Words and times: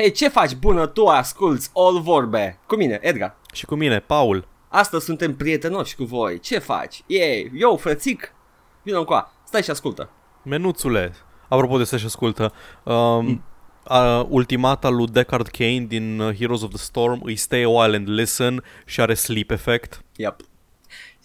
Hei, 0.00 0.10
ce 0.10 0.28
faci 0.28 0.54
bună 0.54 0.86
tu 0.86 1.06
asculți 1.06 1.70
all 1.74 2.00
vorbe? 2.00 2.58
Cu 2.66 2.76
mine, 2.76 2.98
Edgar. 3.02 3.36
Și 3.52 3.64
cu 3.64 3.74
mine, 3.74 3.98
Paul. 3.98 4.48
Astăzi 4.68 5.04
suntem 5.04 5.36
prietenoși 5.36 5.96
cu 5.96 6.04
voi. 6.04 6.40
Ce 6.40 6.58
faci? 6.58 7.02
Ei, 7.06 7.50
eu, 7.54 7.76
frățic, 7.76 8.34
vină 8.82 8.98
încoa. 8.98 9.32
Stai 9.44 9.62
și 9.62 9.70
ascultă. 9.70 10.10
Menuțule, 10.42 11.14
apropo 11.48 11.78
de 11.78 11.84
să-și 11.84 12.04
ascultă, 12.04 12.52
um, 12.82 13.44
uh, 13.90 14.24
ultimata 14.28 14.88
lui 14.88 15.06
Deckard 15.06 15.46
Kane 15.46 15.84
din 15.88 16.20
uh, 16.20 16.36
Heroes 16.36 16.62
of 16.62 16.70
the 16.70 16.78
Storm 16.78 17.20
îi 17.24 17.36
Stay 17.36 17.62
a 17.62 17.68
While 17.68 17.96
and 17.96 18.08
Listen 18.08 18.64
și 18.84 19.00
are 19.00 19.14
sleep 19.14 19.50
effect. 19.50 20.04
Yep. 20.16 20.40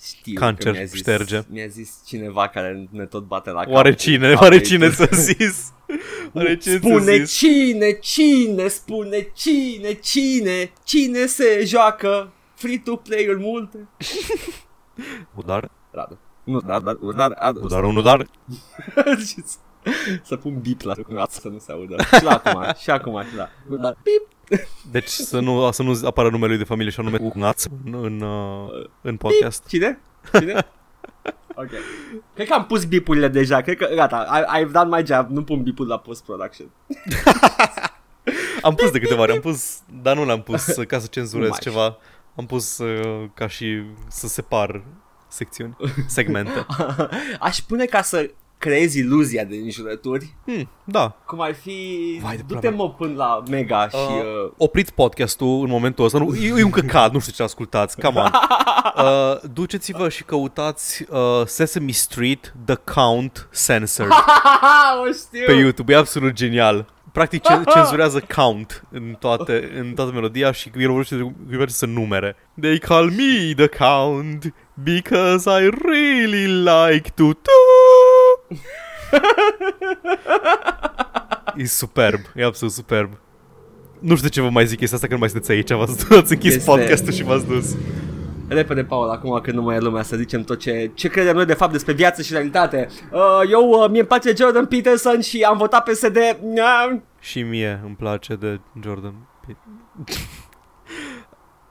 Știu 0.01 0.33
Cancer, 0.33 0.71
că 0.71 0.77
mi-a 0.77 0.85
zis, 0.85 0.99
șterge. 0.99 1.41
Mi-a 1.49 1.67
zis 1.67 2.01
cineva 2.05 2.47
care 2.47 2.87
ne 2.89 3.05
tot 3.05 3.23
bate 3.23 3.49
la 3.49 3.63
cap. 3.63 3.71
Oare 3.71 3.93
cine? 3.93 4.33
Oare 4.33 4.61
cine 4.61 4.89
să 4.89 5.09
zis? 5.13 5.73
Oare 6.33 6.57
cine 6.57 6.73
să 6.73 6.79
Spune 6.79 7.23
zis? 7.23 7.37
cine, 7.37 7.91
cine, 7.91 8.67
spune 8.67 9.31
cine, 9.33 9.93
cine, 9.93 10.71
cine 10.83 11.25
se 11.25 11.63
joacă 11.65 12.33
free-to-play-uri 12.53 13.39
multe. 13.39 13.87
Udar? 15.35 15.71
Radu. 15.91 16.19
Nu, 16.43 16.59
dar, 16.59 16.81
dar, 16.81 16.95
dar, 17.15 17.31
dar, 17.31 17.53
Udar, 17.55 17.83
un 17.83 17.95
udar? 17.95 18.27
să 20.23 20.35
pun 20.35 20.59
bip 20.59 20.81
la 20.81 20.93
curat 20.93 21.31
să 21.31 21.47
nu 21.47 21.59
se 21.59 21.71
audă. 21.71 21.95
Și 22.17 22.23
la 22.23 22.41
acum, 22.43 22.73
și 22.81 22.89
acum, 22.89 23.23
și 23.29 23.35
la. 23.35 23.49
Da. 23.81 23.89
Bip. 24.03 24.27
Deci 24.91 25.07
să 25.07 25.39
nu, 25.39 25.71
să 25.71 25.83
nu 25.83 25.99
apară 26.03 26.29
numele 26.29 26.49
lui 26.49 26.57
de 26.57 26.63
familie 26.63 26.91
și 26.91 26.99
anume 26.99 27.17
Cunaț 27.17 27.63
în, 27.85 27.93
în, 28.03 28.21
uh, 28.21 28.85
în 29.01 29.17
podcast. 29.17 29.67
Cine? 29.67 29.99
Cine? 30.33 30.65
Ok. 31.55 31.69
Cred 32.33 32.47
că 32.47 32.53
am 32.53 32.65
pus 32.65 32.85
bipurile 32.85 33.27
deja. 33.27 33.61
Cred 33.61 33.77
că, 33.77 33.89
gata, 33.95 34.45
I, 34.55 34.63
I've 34.63 34.71
done 34.71 34.97
my 34.97 35.05
job. 35.05 35.29
Nu 35.29 35.43
pun 35.43 35.63
bipul 35.63 35.87
la 35.87 35.97
post-production. 35.97 36.67
Am 38.61 38.75
pus 38.75 38.91
de 38.91 38.99
câteva 38.99 39.21
ori, 39.21 39.31
am 39.31 39.39
pus, 39.39 39.79
dar 40.01 40.15
nu 40.15 40.25
l-am 40.25 40.41
pus 40.41 40.67
uh, 40.67 40.87
ca 40.91 40.99
să 40.99 41.07
cenzurez 41.07 41.49
mai 41.49 41.59
ceva. 41.61 41.97
Am 42.35 42.45
pus 42.45 42.77
uh, 42.77 43.29
ca 43.33 43.47
și 43.47 43.81
să 44.07 44.27
separ 44.27 44.83
secțiuni, 45.27 45.75
segmente. 46.07 46.65
Aș 47.39 47.57
pune 47.59 47.85
ca 47.85 48.01
să 48.01 48.31
creezi 48.63 48.99
iluzia 48.99 49.43
de 49.43 49.55
înjurături. 49.55 50.33
Hmm, 50.45 50.69
da. 50.83 51.15
Cum 51.25 51.41
ar 51.41 51.53
fi... 51.55 51.73
Vai 52.21 52.35
de 52.35 52.43
Du-te 52.47 52.59
plame. 52.59 52.75
mă 52.75 52.89
până 52.89 53.13
la 53.15 53.43
Mega 53.49 53.87
și... 53.89 53.95
Uh, 53.95 54.21
Uh, 54.45 54.51
opriți 54.57 54.93
podcastul 54.93 55.61
în 55.63 55.69
momentul 55.69 56.05
ăsta. 56.05 56.17
Nu, 56.17 56.35
e, 56.35 56.53
e 56.57 56.63
un 56.63 56.69
căcat, 56.69 57.11
nu 57.13 57.19
știu 57.19 57.31
ce 57.33 57.43
ascultați. 57.43 58.01
Come 58.01 58.19
on. 58.19 58.29
Uh, 58.97 59.39
duceți-vă 59.53 60.09
și 60.09 60.23
căutați 60.23 61.05
uh, 61.09 61.19
Sesame 61.45 61.91
Street 61.91 62.53
The 62.65 62.75
Count 62.75 63.49
Censored 63.65 64.11
o 65.07 65.11
știu! 65.11 65.45
pe 65.45 65.51
YouTube. 65.53 65.93
E 65.93 65.97
absolut 65.97 66.33
genial. 66.33 66.85
Practic 67.11 67.41
ce- 67.43 67.61
cenzurează 67.73 68.23
count 68.35 68.83
în, 68.91 69.15
toate, 69.19 69.71
în 69.79 69.93
toată 69.93 70.11
melodia 70.11 70.51
și 70.51 70.71
el 70.77 70.87
vorbește 70.87 71.15
de 71.15 71.21
cum 71.55 71.65
să 71.67 71.85
numere. 71.85 72.35
They 72.61 72.77
call 72.77 73.09
me 73.11 73.53
the 73.65 73.67
count 73.67 74.53
because 74.83 75.49
I 75.49 75.69
really 75.85 76.47
like 76.63 77.09
to 77.15 77.23
do. 77.23 77.59
E 81.57 81.65
superb, 81.65 82.19
e 82.35 82.43
absolut 82.45 82.73
superb. 82.73 83.09
Nu 83.99 84.15
știu 84.15 84.27
de 84.27 84.33
ce 84.33 84.41
vă 84.41 84.49
mai 84.49 84.65
zic 84.65 84.77
chestia 84.77 84.95
asta 84.97 85.07
că 85.07 85.13
nu 85.13 85.19
mai 85.19 85.29
sunteți 85.29 85.51
aici, 85.51 85.71
v-ați, 85.71 86.13
ați 86.21 86.31
închis 86.33 86.55
Este- 86.55 86.71
podcastul 86.71 87.13
și 87.13 87.23
v-ați 87.23 87.45
dus. 87.47 87.75
Repede, 88.47 88.83
Paul, 88.83 89.09
acum 89.09 89.39
când 89.43 89.57
nu 89.57 89.63
mai 89.63 89.75
e 89.75 89.79
lumea 89.79 90.03
să 90.03 90.15
zicem 90.15 90.43
tot 90.43 90.59
ce, 90.59 90.91
ce 90.93 91.07
credem 91.07 91.35
noi 91.35 91.45
de 91.45 91.53
fapt 91.53 91.71
despre 91.71 91.93
viață 91.93 92.21
și 92.21 92.31
realitate. 92.33 92.87
Uh, 93.11 93.19
eu, 93.51 93.69
uh, 93.69 93.89
mie 93.89 93.99
îmi 93.99 94.07
place 94.07 94.33
Jordan 94.37 94.65
Peterson 94.65 95.21
și 95.21 95.41
am 95.41 95.57
votat 95.57 95.83
PSD. 95.89 96.17
Uh, 96.41 96.99
Și 97.19 97.41
mie 97.41 97.81
îmi 97.85 97.95
place 97.95 98.35
de 98.35 98.59
Jordan 98.83 99.13
Pitt. 99.47 99.57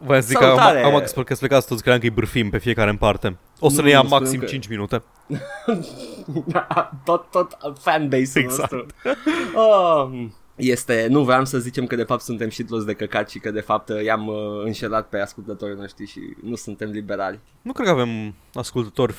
Voiam 0.04 0.20
să 0.22 0.28
zic 0.28 0.36
că 0.38 0.44
Salutare! 0.44 0.78
am, 0.82 0.94
am 0.94 0.94
că 0.94 1.22
că 1.22 1.34
plecați 1.34 1.66
toți, 1.66 1.80
credeam 1.80 2.00
că 2.00 2.06
îi 2.06 2.12
bârfim 2.12 2.50
pe 2.50 2.58
fiecare 2.58 2.90
în 2.90 2.96
parte. 2.96 3.36
O 3.60 3.68
să 3.68 3.76
Nu, 3.80 3.84
ne 3.86 3.90
ia 3.90 4.00
nu 4.00 4.06
spunem 4.06 4.22
maxim 4.22 4.40
că- 4.40 4.46
5 4.46 4.68
minute. 4.68 5.02
tot, 7.04 7.30
tot 7.30 7.56
fanbase-ul 7.80 8.44
Exact. 8.44 8.72
nostru. 8.72 8.86
Uh, 9.54 10.26
este, 10.56 11.06
nu 11.10 11.22
vreau 11.24 11.44
să 11.44 11.58
zicem 11.58 11.86
că 11.86 11.96
de 11.96 12.02
fapt 12.02 12.22
suntem 12.22 12.50
shitloads 12.50 12.84
de 12.84 12.92
căcat 12.94 13.30
și 13.30 13.38
că 13.38 13.50
de 13.50 13.60
fapt 13.60 13.88
uh, 13.88 14.02
i-am 14.04 14.26
uh, 14.26 14.34
înșelat 14.64 15.08
pe 15.08 15.18
ascultătorii 15.18 15.76
noștri 15.76 16.06
și 16.06 16.20
nu 16.42 16.54
suntem 16.54 16.90
liberali. 16.90 17.40
Nu 17.62 17.72
cred 17.72 17.86
că 17.86 17.92
avem 17.92 18.34
ascultători 18.54 19.12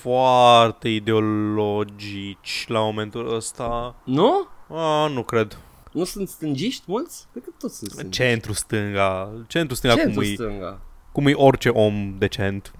foarte 0.00 0.88
ideologici 0.88 2.64
la 2.68 2.78
momentul 2.80 3.34
ăsta. 3.34 3.94
Nu? 4.04 4.48
A, 4.68 5.06
nu 5.06 5.22
cred. 5.22 5.58
Nu 5.92 6.04
sunt 6.04 6.28
stângiști 6.28 6.82
mulți? 6.86 7.26
Cred 7.32 7.44
că 7.44 7.50
toți 7.58 7.76
sunt 7.76 7.90
stângiști. 7.90 8.22
Centru 8.22 8.52
stânga. 8.52 9.30
Centru 9.46 9.74
stânga 9.76 9.94
cum 9.94 10.02
Centru 10.04 10.22
e, 10.22 10.34
stânga. 10.34 10.80
cum 11.12 11.26
e 11.26 11.32
orice 11.34 11.68
om 11.68 12.14
decent. 12.18 12.72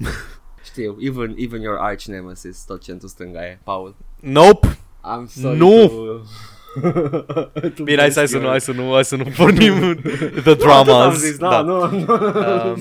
Știu, 0.64 0.96
even, 1.00 1.34
even 1.36 1.60
your 1.60 1.76
arch 1.78 2.04
nemesis, 2.04 2.64
tot 2.66 2.82
centru 2.82 3.08
stânga 3.08 3.44
e, 3.44 3.58
Paul. 3.64 3.94
nope. 4.20 4.78
I'm 5.04 5.26
sorry 5.26 5.58
Nu! 5.58 5.86
to... 5.88 6.20
to 7.76 7.82
Bine, 7.82 8.00
hai, 8.00 8.10
să- 8.10 8.18
hai 8.18 8.28
să 8.28 8.38
bless 8.38 8.40
nu, 8.40 8.40
your- 8.40 8.50
hai 8.50 8.60
să 8.60 8.72
nu, 8.72 8.92
hai 8.92 9.04
să 9.04 9.16
nu 9.16 9.24
pornim 9.36 9.74
the 10.00 10.30
Nu, 10.34 10.40
tot 10.54 10.60
am 10.62 10.84
dramas. 10.84 11.18
zis, 11.18 11.36
da, 11.36 11.48
Da. 11.48 11.60
nu, 11.60 11.90
nu. 11.90 11.96
Um, 11.96 12.80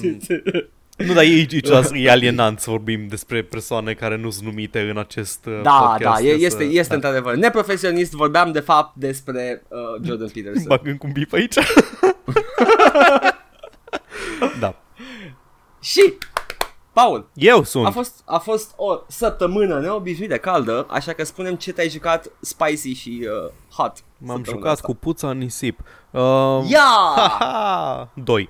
Nu, 0.98 1.14
dar 1.14 1.24
e, 1.24 1.28
e, 1.28 1.48
e, 1.94 1.94
e 1.94 2.12
alienant 2.12 2.60
să 2.60 2.70
vorbim 2.70 3.08
despre 3.08 3.44
persoane 3.44 3.94
care 3.94 4.18
nu 4.18 4.30
sunt 4.30 4.46
numite 4.46 4.80
în 4.80 4.98
acest 4.98 5.46
uh, 5.46 5.60
Da, 5.64 5.72
podcast. 5.72 6.22
da, 6.22 6.28
e, 6.28 6.32
este, 6.32 6.64
Să- 6.64 6.70
este 6.72 6.90
da. 6.90 6.96
într-adevăr. 6.96 7.36
Neprofesionist, 7.36 8.12
vorbeam 8.12 8.52
de 8.52 8.60
fapt 8.60 8.96
despre 8.96 9.64
uh, 9.68 9.78
Jordan 10.06 10.28
Peterson. 10.34 10.64
Bag 10.68 10.88
încă 10.88 11.06
un 11.06 11.12
bip 11.12 11.34
aici. 11.34 11.56
da. 14.60 14.76
Și, 15.82 16.14
Paul, 16.94 17.30
Eu 17.34 17.60
a 17.60 17.64
sunt. 17.64 17.94
fost, 17.94 18.22
a 18.26 18.38
fost 18.38 18.74
o 18.76 18.98
săptămână 19.08 19.80
neobișnuit 19.80 20.30
de 20.30 20.38
caldă, 20.38 20.86
așa 20.90 21.14
că 21.14 21.24
spunem 21.24 21.56
ce 21.56 21.72
te-ai 21.72 21.90
jucat 21.90 22.30
spicy 22.40 22.94
și 22.94 23.28
uh, 23.46 23.52
hot. 23.76 23.94
M-am 24.18 24.36
săptămâna 24.36 24.44
jucat 24.46 24.72
asta. 24.72 24.88
cu 24.88 24.94
puța 24.96 25.30
în 25.30 25.38
nisip. 25.38 25.80
Uh, 26.12 26.22
Ia! 26.70 26.80
Ha-ha! 27.16 28.10
Doi. 28.14 28.50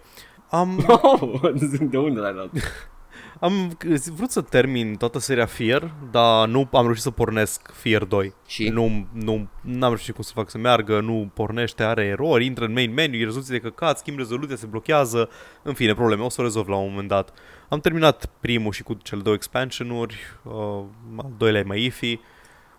Am, 0.49 0.85
Oh, 1.01 1.41
de 1.79 1.97
unde 1.97 2.19
l-ai 2.19 2.33
luat? 2.33 2.49
am 3.39 3.77
vrut 4.15 4.31
să 4.31 4.41
termin 4.41 4.95
toată 4.95 5.19
seria 5.19 5.45
Fear, 5.45 5.93
dar 6.11 6.47
nu 6.47 6.69
am 6.71 6.83
reușit 6.83 7.03
să 7.03 7.11
pornesc 7.11 7.71
Fear 7.73 8.03
2. 8.03 8.33
Și? 8.47 8.69
Nu, 8.69 9.07
nu, 9.13 9.47
n-am 9.61 9.89
reușit 9.89 10.13
cum 10.13 10.23
să 10.23 10.31
fac 10.35 10.49
să 10.49 10.57
meargă, 10.57 10.99
nu 10.99 11.31
pornește, 11.33 11.83
are 11.83 12.05
erori, 12.05 12.45
intră 12.45 12.65
în 12.65 12.73
main 12.73 12.93
menu, 12.93 13.15
e 13.15 13.23
rezoluție 13.23 13.59
de 13.59 13.69
căcat, 13.69 13.97
schimb 13.97 14.17
rezoluția, 14.17 14.55
se 14.55 14.65
blochează, 14.65 15.29
în 15.61 15.73
fine, 15.73 15.93
probleme, 15.93 16.23
o 16.23 16.29
să 16.29 16.41
o 16.41 16.43
rezolv 16.43 16.67
la 16.67 16.75
un 16.75 16.89
moment 16.89 17.07
dat. 17.07 17.33
Am 17.69 17.79
terminat 17.79 18.29
primul 18.39 18.71
și 18.71 18.83
cu 18.83 18.93
cele 18.93 19.21
două 19.21 19.35
expansionuri, 19.35 20.17
uh, 20.43 20.83
al 21.17 21.31
doilea 21.37 21.59
e 21.61 21.63
mai 21.63 21.83
iffy. 21.83 22.19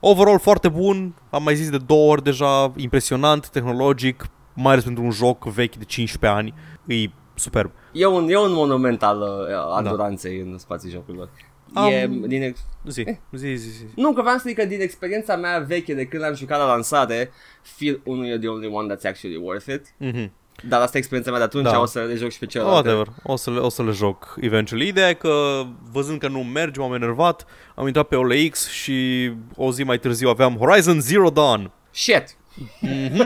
Overall 0.00 0.38
foarte 0.38 0.68
bun, 0.68 1.14
am 1.30 1.42
mai 1.42 1.54
zis 1.54 1.70
de 1.70 1.78
două 1.78 2.10
ori 2.10 2.22
deja, 2.22 2.72
impresionant, 2.76 3.48
tehnologic, 3.48 4.26
mai 4.54 4.72
ales 4.72 4.84
pentru 4.84 5.02
un 5.02 5.10
joc 5.10 5.44
vechi 5.44 5.76
de 5.76 5.84
15 5.84 6.38
ani, 6.38 6.54
e 6.86 7.10
superb. 7.38 7.70
E 7.92 8.06
un, 8.06 8.28
e 8.28 8.36
un 8.38 8.52
monument 8.52 9.02
al 9.02 9.20
uh, 9.20 9.76
adoranței 9.76 10.38
în 10.40 10.58
spații 10.58 10.90
jocurilor. 10.90 11.28
Am- 11.74 11.86
E 11.92 12.06
din 12.26 12.42
ex- 12.42 12.64
Zi, 12.88 13.04
zi, 13.32 13.54
zi, 13.54 13.68
zi. 13.70 13.84
nu, 13.96 14.12
că 14.12 14.20
vreau 14.20 14.36
să 14.36 14.44
zic 14.46 14.56
că 14.58 14.64
din 14.64 14.80
experiența 14.80 15.36
mea 15.36 15.58
veche 15.58 15.94
de 15.94 16.04
când 16.04 16.22
am 16.22 16.34
jucat 16.34 16.58
la 16.58 16.66
lansare, 16.66 17.30
Fear 17.62 18.00
1 18.04 18.26
e 18.26 18.38
the 18.38 18.48
only 18.48 18.70
one 18.72 18.94
that's 18.94 19.04
actually 19.06 19.36
worth 19.36 19.66
it. 19.66 19.94
Mhm. 19.96 20.32
Dar 20.68 20.80
asta 20.80 20.96
e 20.96 20.98
experiența 20.98 21.30
mea 21.30 21.38
de 21.40 21.44
atunci, 21.46 21.64
Da. 21.72 21.80
o 21.80 21.84
să 21.86 22.00
le 22.00 22.14
joc 22.14 22.30
și 22.30 22.38
pe 22.38 22.46
celălalt. 22.46 22.84
Whatever, 22.86 23.06
o 23.22 23.36
să, 23.36 23.50
le, 23.50 23.58
o 23.58 23.68
să 23.68 23.82
le 23.82 23.90
joc 23.90 24.36
eventually. 24.40 24.86
Ideea 24.88 25.08
e 25.08 25.14
că, 25.14 25.62
văzând 25.92 26.18
că 26.18 26.28
nu 26.28 26.38
merge, 26.42 26.80
m-am 26.80 26.94
enervat, 26.94 27.46
am 27.74 27.86
intrat 27.86 28.08
pe 28.08 28.16
OLX 28.16 28.68
și 28.68 29.30
o 29.56 29.72
zi 29.72 29.82
mai 29.82 29.98
târziu 29.98 30.28
aveam 30.28 30.56
Horizon 30.56 31.00
Zero 31.00 31.30
Dawn. 31.30 31.70
Shit! 31.90 32.36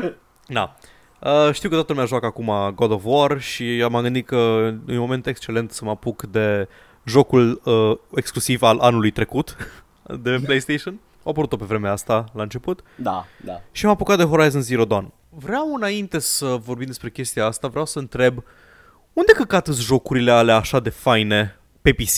Na. 0.47 0.77
Uh, 1.25 1.53
știu 1.53 1.69
că 1.69 1.75
toată 1.75 1.93
lumea 1.93 2.07
joacă 2.07 2.27
acum 2.27 2.73
God 2.75 2.91
of 2.91 3.03
War 3.05 3.41
și 3.41 3.87
m-am 3.91 4.03
gândit 4.03 4.27
că 4.27 4.37
e 4.87 4.93
un 4.93 4.99
moment 4.99 5.27
excelent 5.27 5.71
să 5.71 5.85
mă 5.85 5.91
apuc 5.91 6.23
de 6.23 6.69
jocul 7.05 7.61
uh, 7.65 7.97
exclusiv 8.15 8.63
al 8.63 8.79
anului 8.79 9.11
trecut 9.11 9.57
de 10.23 10.31
pe 10.31 10.39
PlayStation. 10.45 11.01
Au 11.25 11.31
apărut-o 11.31 11.57
pe 11.57 11.65
vremea 11.65 11.93
asta 11.93 12.25
la 12.33 12.43
început 12.43 12.83
Da, 12.97 13.27
da. 13.45 13.61
și 13.73 13.85
m-am 13.85 13.95
apucat 13.95 14.17
de 14.17 14.25
Horizon 14.25 14.61
Zero 14.61 14.85
Dawn. 14.85 15.13
Vreau 15.29 15.75
înainte 15.75 16.19
să 16.19 16.47
vorbim 16.47 16.87
despre 16.87 17.11
chestia 17.11 17.47
asta, 17.47 17.69
vreau 17.69 17.87
să 17.87 17.99
întreb 17.99 18.45
unde 19.13 19.33
căcat 19.33 19.65
sunt 19.65 19.77
jocurile 19.77 20.31
alea 20.31 20.57
așa 20.57 20.81
de 20.81 20.91
faine 20.91 21.59
pe 21.83 21.93
PC? 21.93 22.17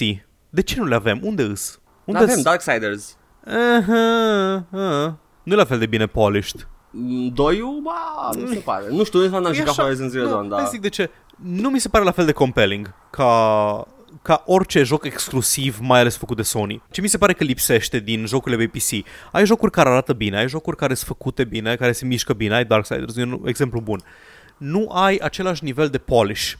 De 0.51 0.63
ce 0.63 0.79
nu 0.79 0.85
le 0.85 0.95
avem? 0.95 1.21
Unde 1.23 1.43
îs? 1.43 1.81
Unde 2.05 2.23
Avem 2.23 2.43
Darksiders. 2.43 3.17
Uh-huh, 3.47 4.63
uh. 4.71 5.13
Nu 5.43 5.53
e 5.53 5.57
la 5.57 5.65
fel 5.65 5.79
de 5.79 5.87
bine 5.87 6.07
polished. 6.07 6.69
Mm, 6.97 7.29
Doiul, 7.29 7.81
ba, 7.83 8.31
nu 8.39 8.47
se 8.47 8.59
pare. 8.59 8.85
Nu 8.91 9.05
știu, 9.05 9.21
nici 9.21 9.31
n-am 9.31 9.45
E 9.45 9.53
jucat 9.53 9.69
așa- 9.71 9.83
Horizon 9.83 10.09
Zero 10.09 10.25
nu, 10.25 10.31
Dawn, 10.31 10.41
hai 10.49 10.57
dar... 10.59 10.65
să 10.65 10.71
zic 10.73 10.81
de 10.81 10.89
ce. 10.89 11.11
Nu 11.37 11.71
mi 11.71 11.79
se 11.79 11.89
pare 11.89 12.05
la 12.05 12.11
fel 12.11 12.25
de 12.25 12.33
compelling 12.33 12.95
ca, 13.11 13.87
ca 14.23 14.43
orice 14.47 14.83
joc 14.83 15.05
exclusiv, 15.05 15.79
mai 15.81 16.01
ales 16.01 16.17
făcut 16.17 16.37
de 16.37 16.43
Sony. 16.43 16.83
Ce 16.91 17.01
mi 17.01 17.09
se 17.09 17.19
pare 17.19 17.33
că 17.33 17.45
lipsește 17.45 17.99
din 17.99 18.27
jocurile 18.27 18.67
pe 18.67 18.79
PC? 18.79 19.07
Ai 19.33 19.47
jocuri 19.47 19.71
care 19.71 19.89
arată 19.89 20.13
bine, 20.13 20.37
ai 20.39 20.49
jocuri 20.49 20.77
care 20.77 20.95
sunt 20.95 21.07
făcute 21.09 21.45
bine, 21.45 21.77
care 21.77 21.93
se 21.93 22.05
mișcă 22.05 22.33
bine, 22.33 22.55
ai 22.55 22.65
Darksiders, 22.65 23.17
e 23.17 23.23
un 23.23 23.41
exemplu 23.45 23.81
bun. 23.81 24.01
nu 24.57 24.91
ai 24.93 25.17
același 25.23 25.65
nivel 25.65 25.89
de 25.89 25.99
polish. 25.99 26.53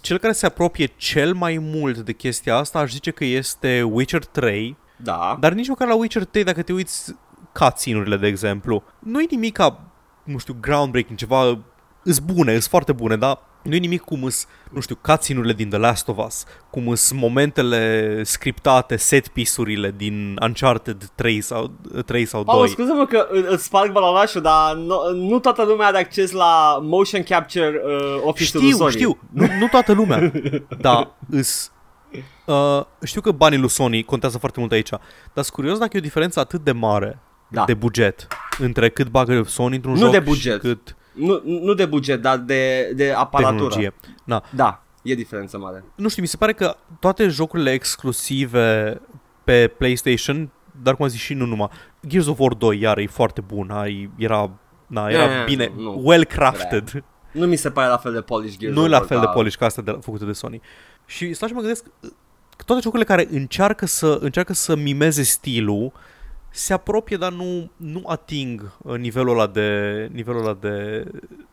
Cel 0.00 0.18
care 0.18 0.32
se 0.32 0.46
apropie 0.46 0.86
cel 0.96 1.32
mai 1.34 1.58
mult 1.60 1.98
de 1.98 2.12
chestia 2.12 2.56
asta 2.56 2.78
aș 2.78 2.90
zice 2.92 3.10
că 3.10 3.24
este 3.24 3.82
Witcher 3.82 4.24
3, 4.24 4.76
Da. 4.96 5.36
dar 5.40 5.52
nici 5.52 5.68
măcar 5.68 5.88
la 5.88 5.94
Witcher 5.94 6.24
3, 6.24 6.44
dacă 6.44 6.62
te 6.62 6.72
uiți 6.72 7.14
cutscene-urile, 7.52 8.16
de 8.16 8.26
exemplu, 8.26 8.82
nu 8.98 9.20
e 9.20 9.26
nimic 9.30 9.52
ca, 9.56 9.80
nu 10.24 10.38
știu, 10.38 10.56
groundbreaking, 10.60 11.18
ceva, 11.18 11.58
îs 12.04 12.18
bune, 12.18 12.54
îs 12.54 12.68
foarte 12.68 12.92
bune, 12.92 13.16
dar 13.16 13.38
nu 13.62 13.74
e 13.74 13.78
nimic 13.78 14.00
cum 14.00 14.24
îs, 14.24 14.46
nu 14.70 14.80
știu, 14.80 14.98
cutscene-urile 15.02 15.52
din 15.52 15.68
The 15.68 15.78
Last 15.78 16.08
of 16.08 16.26
Us, 16.26 16.44
cum 16.70 16.88
îs 16.88 17.12
momentele 17.12 18.22
scriptate, 18.22 18.96
set 18.96 19.28
piece-urile 19.28 19.94
din 19.96 20.38
Uncharted 20.42 21.10
3 21.14 21.40
sau, 21.40 21.70
3 22.06 22.24
sau 22.24 22.42
2. 22.44 22.54
Paul, 22.54 22.68
scuze-mă 22.68 23.06
că 23.06 23.28
î- 23.32 23.46
îți 23.48 23.64
sparg 23.64 23.92
balalașul, 23.92 24.40
dar 24.42 24.74
nu, 24.74 24.96
nu 25.14 25.38
toată 25.38 25.64
lumea 25.64 25.86
are 25.86 25.98
acces 25.98 26.30
la 26.30 26.78
motion 26.82 27.22
capture 27.22 27.80
uh, 27.84 28.20
office-ul 28.24 28.62
lui 28.62 28.70
Știu, 28.72 28.76
Sony. 28.84 28.90
știu, 28.92 29.18
nu, 29.30 29.46
nu 29.58 29.66
toată 29.68 29.92
lumea, 29.92 30.32
dar 30.80 31.10
îs... 31.30 31.72
Uh, 32.46 32.84
știu 33.04 33.20
că 33.20 33.30
banii 33.30 33.58
lui 33.58 33.68
Sony 33.68 34.02
contează 34.04 34.38
foarte 34.38 34.60
mult 34.60 34.72
aici, 34.72 34.88
dar 34.88 35.00
sunt 35.44 35.48
curios 35.48 35.78
dacă 35.78 35.90
e 35.96 35.98
o 35.98 36.02
diferență 36.02 36.40
atât 36.40 36.64
de 36.64 36.72
mare 36.72 37.18
Da. 37.52 37.64
de 37.64 37.74
buget 37.74 38.26
între 38.58 38.88
cât 38.90 39.08
bagă 39.08 39.42
Sony 39.42 39.74
într-un 39.74 39.92
Nu 39.92 39.98
joc 39.98 40.10
de 40.10 40.18
buget. 40.20 40.52
și 40.52 40.58
cât 40.68 40.96
Nu, 41.12 41.40
nu 41.44 41.74
de 41.74 41.84
buget, 41.86 42.20
dar 42.22 42.36
de, 42.38 42.92
de 42.96 43.12
aparatură. 43.12 43.52
tehnologie. 43.54 43.94
Na, 44.24 44.44
Da, 44.50 44.82
e 45.02 45.14
diferență 45.14 45.58
mare. 45.58 45.84
nu 45.94 46.08
știu, 46.08 46.22
mi 46.22 46.28
se 46.28 46.36
pare 46.36 46.52
că 46.52 46.76
toate 47.00 47.28
jocurile 47.28 47.70
exclusive 47.70 49.00
pe 49.44 49.66
PlayStation, 49.78 50.50
dar 50.82 50.94
cum 50.96 51.04
am 51.04 51.10
zis 51.10 51.20
și 51.20 51.34
nu 51.34 51.46
numai, 51.46 51.68
Gears 52.06 52.26
of 52.26 52.38
War 52.38 52.54
2 52.54 52.80
iar 52.80 52.98
e 52.98 53.06
foarte 53.06 53.40
bun, 53.40 53.70
ai, 53.70 54.10
era, 54.16 54.50
na, 54.86 55.08
era 55.08 55.26
Ne, 55.26 55.44
bine, 55.46 55.72
nu. 55.76 56.00
well 56.04 56.24
crafted. 56.24 57.04
Nu 57.32 57.46
mi 57.46 57.56
se 57.56 57.70
pare 57.70 57.88
la 57.88 57.96
fel 57.96 58.12
de 58.12 58.20
polish 58.20 58.56
Gears 58.58 58.74
Nu 58.74 58.80
e 58.80 58.84
of 58.84 58.90
la 58.90 58.96
War 58.96 59.06
fel 59.06 59.18
de 59.20 59.24
ca- 59.24 59.30
polish 59.32 59.56
ca 59.56 59.64
asta 59.66 59.82
de, 59.82 59.98
făcută 60.00 60.24
de 60.24 60.32
Sony. 60.32 60.60
Și 61.06 61.32
stau 61.32 61.48
și 61.48 61.54
mă 61.54 61.60
gândesc 61.60 61.84
că 62.56 62.62
toate 62.66 62.82
jocurile 62.82 63.08
care 63.08 63.28
încearcă 63.30 63.86
să, 63.86 64.18
încearcă 64.20 64.52
să 64.52 64.76
mimeze 64.76 65.22
stilul 65.22 65.92
se 66.52 66.72
apropie, 66.72 67.16
dar 67.16 67.32
nu, 67.32 67.70
nu 67.76 68.02
ating 68.06 68.72
uh, 68.82 68.98
nivelul 68.98 69.32
ăla 69.32 69.46
de, 69.46 70.08
nivelul 70.12 70.40
ăla 70.40 70.54
de, 70.60 71.04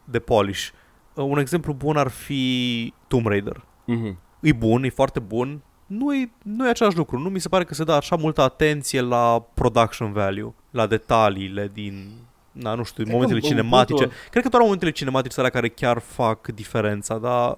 de 0.04 0.20
polish. 0.20 0.68
Uh, 1.14 1.24
Un 1.24 1.38
exemplu 1.40 1.74
bun 1.74 1.98
ar 1.98 2.08
fi 2.08 2.94
Tomb 3.08 3.26
Raider. 3.28 3.66
Mhm. 3.86 4.18
E 4.42 4.54
bun, 4.54 4.84
e 4.84 4.90
foarte 4.90 5.20
bun, 5.20 5.62
nu 5.88 6.16
e, 6.16 6.32
nu 6.44 6.68
e 6.68 6.70
același 6.70 6.98
lucru. 6.98 7.20
Nu 7.20 7.30
mi 7.30 7.40
se 7.40 7.50
pare 7.50 7.64
că 7.64 7.74
se 7.74 7.84
dă 7.84 7.92
așa 7.92 8.16
multă 8.16 8.42
atenție 8.42 9.02
la 9.02 9.46
production 9.54 10.12
value, 10.12 10.54
la 10.72 10.88
detaliile 10.88 11.70
din, 11.74 12.12
na, 12.52 12.74
nu 12.74 12.84
știu, 12.84 13.04
Cred 13.04 13.16
momentele 13.16 13.40
că 13.40 13.48
cinematice. 13.48 13.94
punctul- 14.04 14.18
Cred 14.30 14.44
că 14.44 14.50
doar 14.50 14.64
momentele 14.64 14.92
cinematice 14.92 15.34
sunt 15.34 15.46
alea 15.46 15.60
care 15.62 15.74
chiar 15.74 16.00
fac 16.00 16.48
diferența, 16.48 17.18
dar 17.18 17.58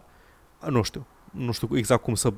nu 0.70 0.82
știu. 0.82 1.06
Nu 1.32 1.52
știu 1.52 1.78
exact 1.78 2.04
cum 2.04 2.16
să 2.16 2.34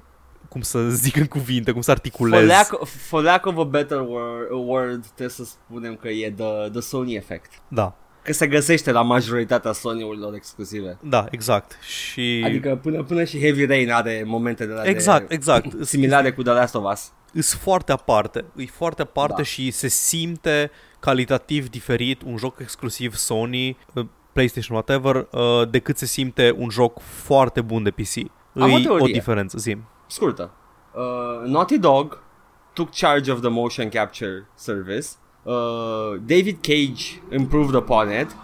cum 0.53 0.61
să 0.61 0.89
zic 0.89 1.15
în 1.15 1.25
cuvinte, 1.25 1.71
cum 1.71 1.81
să 1.81 1.89
For 1.91 1.95
articulez. 2.00 2.47
lack, 2.47 2.85
for 2.85 3.23
lack 3.23 3.45
of 3.45 3.57
a 3.57 3.63
better 3.63 4.00
word, 4.00 4.47
word, 4.51 5.05
trebuie 5.05 5.29
să 5.29 5.44
spunem 5.44 5.95
că 5.95 6.07
e 6.09 6.31
the, 6.31 6.69
the 6.71 6.81
Sony 6.81 7.15
effect. 7.15 7.51
Da, 7.67 7.95
Că 8.23 8.33
se 8.33 8.47
găsește 8.47 8.91
la 8.91 9.01
majoritatea 9.01 9.71
Sony-urilor 9.71 10.33
exclusive. 10.33 10.97
da, 11.01 11.25
exact. 11.31 11.77
Și 11.81 12.44
Adică 12.45 12.79
până, 12.81 13.03
până 13.03 13.23
și 13.23 13.39
Heavy 13.39 13.65
Rain 13.65 13.91
are 13.91 14.23
momente 14.25 14.65
de 14.65 14.73
la 14.73 14.83
exact, 14.83 15.27
de, 15.27 15.33
exact. 15.33 15.67
similare 15.85 16.31
cu 16.31 16.41
The 16.44 16.51
Last 16.53 16.75
of 16.75 16.91
Us. 16.91 17.11
Îs 17.33 17.53
foarte 17.53 17.91
aparte, 17.91 18.45
e 18.55 18.65
foarte 18.65 19.01
aparte 19.01 19.33
Da. 19.38 19.44
și 19.44 19.71
se 19.71 19.88
simte 19.88 20.71
calitativ 21.00 21.69
diferit 21.69 22.21
un 22.21 22.38
joc 22.38 22.59
exclusiv 22.59 23.15
Sony, 23.15 23.77
uh, 23.94 24.05
PlayStation, 24.33 24.75
whatever, 24.75 25.27
uh, 25.31 25.69
decât 25.69 25.97
se 25.97 26.05
simte 26.05 26.53
un 26.57 26.69
joc 26.69 27.00
foarte 27.01 27.61
bun 27.61 27.83
de 27.83 27.91
PC. 27.91 28.17
Am 28.55 28.71
o 28.71 28.77
E 28.77 28.77
o 28.77 28.79
teorie. 28.79 29.13
diferență, 29.13 29.57
zim. 29.57 29.83
Scurtă. 30.13 30.51
Uh, 30.95 31.50
Naughty 31.50 31.80
Dog 31.80 32.21
took 32.74 32.89
charge 32.95 33.31
of 33.31 33.39
the 33.39 33.50
motion 33.50 33.89
capture 33.89 34.48
service. 34.56 35.07
Uh, 35.44 35.54
David 36.25 36.57
Cage 36.62 37.04
improved 37.31 37.74
upon 37.75 38.10
it. 38.21 38.36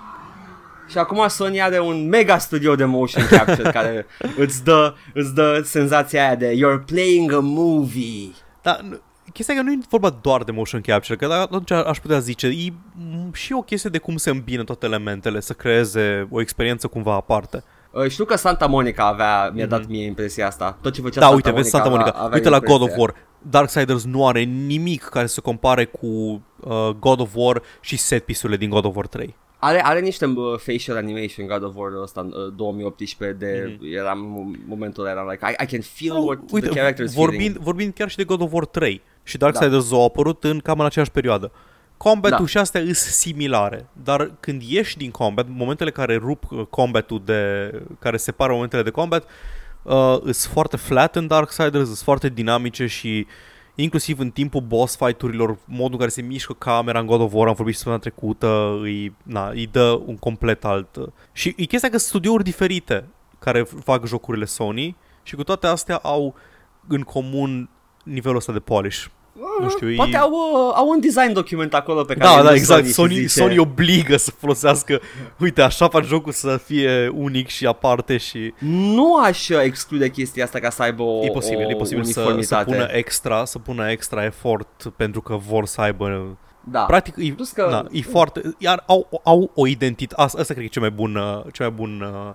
Și 0.88 0.98
acum 0.98 1.28
Sony 1.28 1.62
are 1.62 1.80
un 1.80 2.08
mega 2.08 2.38
studio 2.38 2.76
de 2.76 2.86
motion 2.86 3.26
capture 3.30 3.70
care 3.78 4.06
îți 4.38 4.64
dă, 4.64 4.94
îți 5.14 5.34
dă 5.34 5.62
senzația 5.64 6.26
aia 6.26 6.36
de 6.36 6.54
you're 6.56 6.86
playing 6.86 7.32
a 7.34 7.40
movie. 7.40 8.32
Dar 8.62 8.80
n- 8.84 9.02
chestia 9.34 9.54
e 9.54 9.58
că 9.58 9.64
nu 9.64 9.72
e 9.72 9.80
vorba 9.90 10.10
doar 10.10 10.44
de 10.44 10.52
motion 10.52 10.82
capture, 10.82 11.16
că 11.18 11.34
atunci 11.34 11.72
aș 11.72 12.00
putea 12.00 12.20
zice, 12.20 12.48
e 12.48 12.74
m, 12.96 13.34
și 13.34 13.54
o 13.54 13.62
chestie 13.62 13.90
de 13.90 13.98
cum 13.98 14.18
se 14.18 14.30
îmbină 14.30 14.64
toate 14.64 14.86
elementele, 14.86 15.40
să 15.40 15.54
creeze 15.54 16.28
o 16.32 16.42
experiență 16.42 16.88
cumva 16.88 17.14
aparte. 17.14 17.64
Uh, 17.92 18.08
știu 18.10 18.26
că 18.26 18.36
Santa 18.36 18.66
Monica 18.66 19.08
avea, 19.08 19.50
mi-a 19.54 19.66
dat 19.66 19.88
mie 19.88 20.06
impresia 20.06 20.48
asta. 20.48 20.78
Tot 20.82 20.94
ce 20.94 21.02
făcea 21.02 21.20
Mhm. 21.20 21.20
Da, 21.20 21.26
Santa 21.26 21.36
uite, 21.36 21.52
vezi 21.52 21.70
Santa 21.70 21.90
Monica. 21.90 22.10
avea, 22.10 22.22
avea 22.22 22.36
Uite 22.38 22.50
la 22.50 22.60
God 22.60 22.70
of 22.82 22.90
impresia. 22.90 23.00
War. 23.02 23.14
Darksiders 23.50 24.04
nu 24.06 24.28
are 24.28 24.42
nimic 24.44 25.04
care 25.04 25.26
să 25.28 25.34
se 25.34 25.42
compare 25.42 25.86
cu 25.86 26.08
uh, 26.08 26.90
God 27.00 27.20
of 27.20 27.30
War 27.36 27.62
și 27.82 27.98
set 27.98 28.26
piece-urile 28.26 28.60
din 28.60 28.70
God 28.70 28.86
of 28.86 28.96
War 28.96 29.08
3. 29.08 29.36
Are, 29.62 29.82
are 29.86 30.00
niște 30.00 30.26
uh, 30.26 30.58
facial 30.58 30.98
animation 30.98 31.48
God 31.48 31.64
of 31.64 31.76
War 31.76 31.92
ăsta 32.02 32.22
în 32.22 32.34
uh, 32.46 32.54
2018 32.56 33.38
de 33.38 33.78
Mhm. 33.80 33.94
eram 33.96 34.20
momentul 34.68 35.04
ăla 35.04 35.12
eram 35.14 35.28
like 35.30 35.46
I, 35.50 35.64
I 35.64 35.66
can 35.66 35.82
feel 35.82 36.16
what 36.18 36.38
Uite, 36.52 36.68
the 36.68 36.76
character 36.78 37.06
is 37.06 37.14
vorbind, 37.14 37.42
feeling. 37.42 37.64
vorbind 37.64 37.94
chiar 37.94 38.10
și 38.10 38.16
de 38.18 38.24
God 38.24 38.42
of 38.42 38.52
War 38.54 38.66
3 38.66 39.02
și 39.24 39.38
Darksiders 39.38 39.90
da. 39.90 39.96
au 39.96 40.06
apărut 40.06 40.44
în 40.44 40.60
cam 40.60 40.80
în 40.80 40.86
aceeași 40.86 41.12
perioadă. 41.12 41.52
Combatul 42.00 42.38
Da. 42.38 42.46
și 42.46 42.58
astea 42.58 42.82
sunt 42.82 42.96
similare, 42.96 43.90
dar 44.04 44.32
când 44.40 44.62
ieși 44.62 44.98
din 44.98 45.12
combat, 45.12 45.46
momentele 45.50 45.92
care 45.92 46.16
rup 46.16 46.52
uh, 46.52 46.66
combatul 46.66 47.22
de, 47.26 47.72
care 48.00 48.18
separă 48.18 48.54
momentele 48.54 48.84
de 48.84 48.90
combat, 48.90 49.24
uh, 49.84 50.20
sunt 50.22 50.36
foarte 50.36 50.78
flat 50.78 51.16
în 51.16 51.28
Darksiders, 51.28 51.86
sunt 51.86 51.98
foarte 51.98 52.30
dinamice 52.30 52.86
și 52.86 53.28
inclusiv 53.76 54.20
în 54.20 54.30
timpul 54.30 54.62
boss 54.62 54.98
fight-urilor, 54.98 55.58
modul 55.66 55.92
în 55.92 55.98
care 55.98 56.10
se 56.10 56.22
mișcă 56.22 56.54
camera 56.54 57.00
în 57.00 57.06
God 57.06 57.22
of 57.22 57.34
War, 57.34 57.48
am 57.48 57.54
vorbit 57.54 57.74
și 57.76 57.80
săptămâna 57.80 58.02
trecută, 58.02 58.80
îi, 58.82 59.16
na, 59.24 59.50
îi 59.50 59.68
dă 59.68 60.02
un 60.06 60.18
complet 60.18 60.66
alt. 60.66 60.96
uh, 60.96 61.08
Și 61.32 61.54
e 61.58 61.64
chestia 61.64 61.90
că 61.90 61.98
sunt 61.98 62.10
studiouri 62.10 62.44
diferite 62.44 63.06
care 63.40 63.64
fac 63.84 64.06
jocurile 64.06 64.46
Sony 64.46 64.96
și 65.24 65.36
cu 65.36 65.44
toate 65.44 65.68
astea 65.68 65.96
au 65.96 66.36
în 66.88 67.02
comun 67.02 67.70
nivelul 68.04 68.38
ăsta 68.38 68.52
de 68.52 68.60
polish. 68.60 69.06
Nu 69.62 69.70
știu, 69.70 69.96
Poate 69.96 70.12
e... 70.12 70.18
au, 70.18 70.30
uh, 70.32 70.74
au 70.76 70.88
un 70.90 71.00
design 71.00 71.34
document 71.34 71.74
acolo 71.74 72.04
pe 72.04 72.14
care 72.14 72.26
Da, 72.34 72.38
îl 72.38 72.44
da, 72.44 72.50
dă 72.50 72.56
exact. 72.56 72.86
și 72.86 72.92
Sony, 72.92 73.14
zice, 73.14 73.28
Sony 73.28 73.58
obligă 73.58 74.18
să 74.18 74.32
folosească, 74.32 75.00
uite, 75.40 75.62
așa 75.62 75.88
fac 75.88 76.04
jocul 76.06 76.32
să 76.32 76.58
fie 76.66 77.12
unic 77.14 77.48
și 77.48 77.66
aparte 77.66 78.18
și 78.18 78.54
Nu 78.60 79.16
aș 79.16 79.50
uh, 79.50 79.62
exclude 79.64 80.10
chestia 80.10 80.44
asta 80.44 80.60
ca 80.60 80.70
să 80.70 80.82
aibă 80.82 81.04
o, 81.04 81.24
e 81.26 81.30
posibil, 81.30 81.66
o 81.66 81.70
e 81.70 81.76
posibil 81.76 82.04
să, 82.04 82.12
să 82.12 82.20
uniformitate. 82.20 82.72
pună 82.72 82.88
extra, 82.92 83.46
să 83.46 83.60
pună 83.60 83.92
extra 83.92 84.24
efort 84.26 84.94
pentru 84.96 85.22
că 85.22 85.36
vor 85.48 85.66
să 85.66 85.82
aibă 85.82 86.38
da. 86.64 86.80
Practic, 86.80 87.14
e, 87.18 87.32
Plus 87.34 87.50
că- 87.52 87.68
na, 87.70 87.86
e 87.92 88.02
foarte... 88.02 88.42
Iar 88.58 88.84
au, 88.88 89.22
au 89.24 89.52
o 89.56 89.68
identitate... 89.68 90.22
Asta, 90.22 90.40
asta 90.40 90.54
cred 90.54 90.66
că 90.66 90.72
e 90.72 90.80
cel 90.80 90.82
mai 90.82 90.92
bun, 90.92 91.16
uh, 91.16 91.54
cel 91.54 91.66
mai 91.66 91.76
bun 91.78 92.02
uh, 92.02 92.34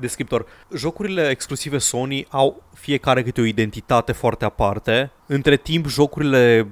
descriptor. 0.00 0.46
Jocurile 0.74 1.28
exclusive 1.28 1.78
Sony 1.78 2.26
au 2.30 2.62
fiecare 2.74 3.22
câte 3.22 3.40
o 3.40 3.44
identitate 3.44 4.12
foarte 4.12 4.44
aparte. 4.44 5.10
Între 5.26 5.56
timp, 5.56 5.86
jocurile 5.86 6.68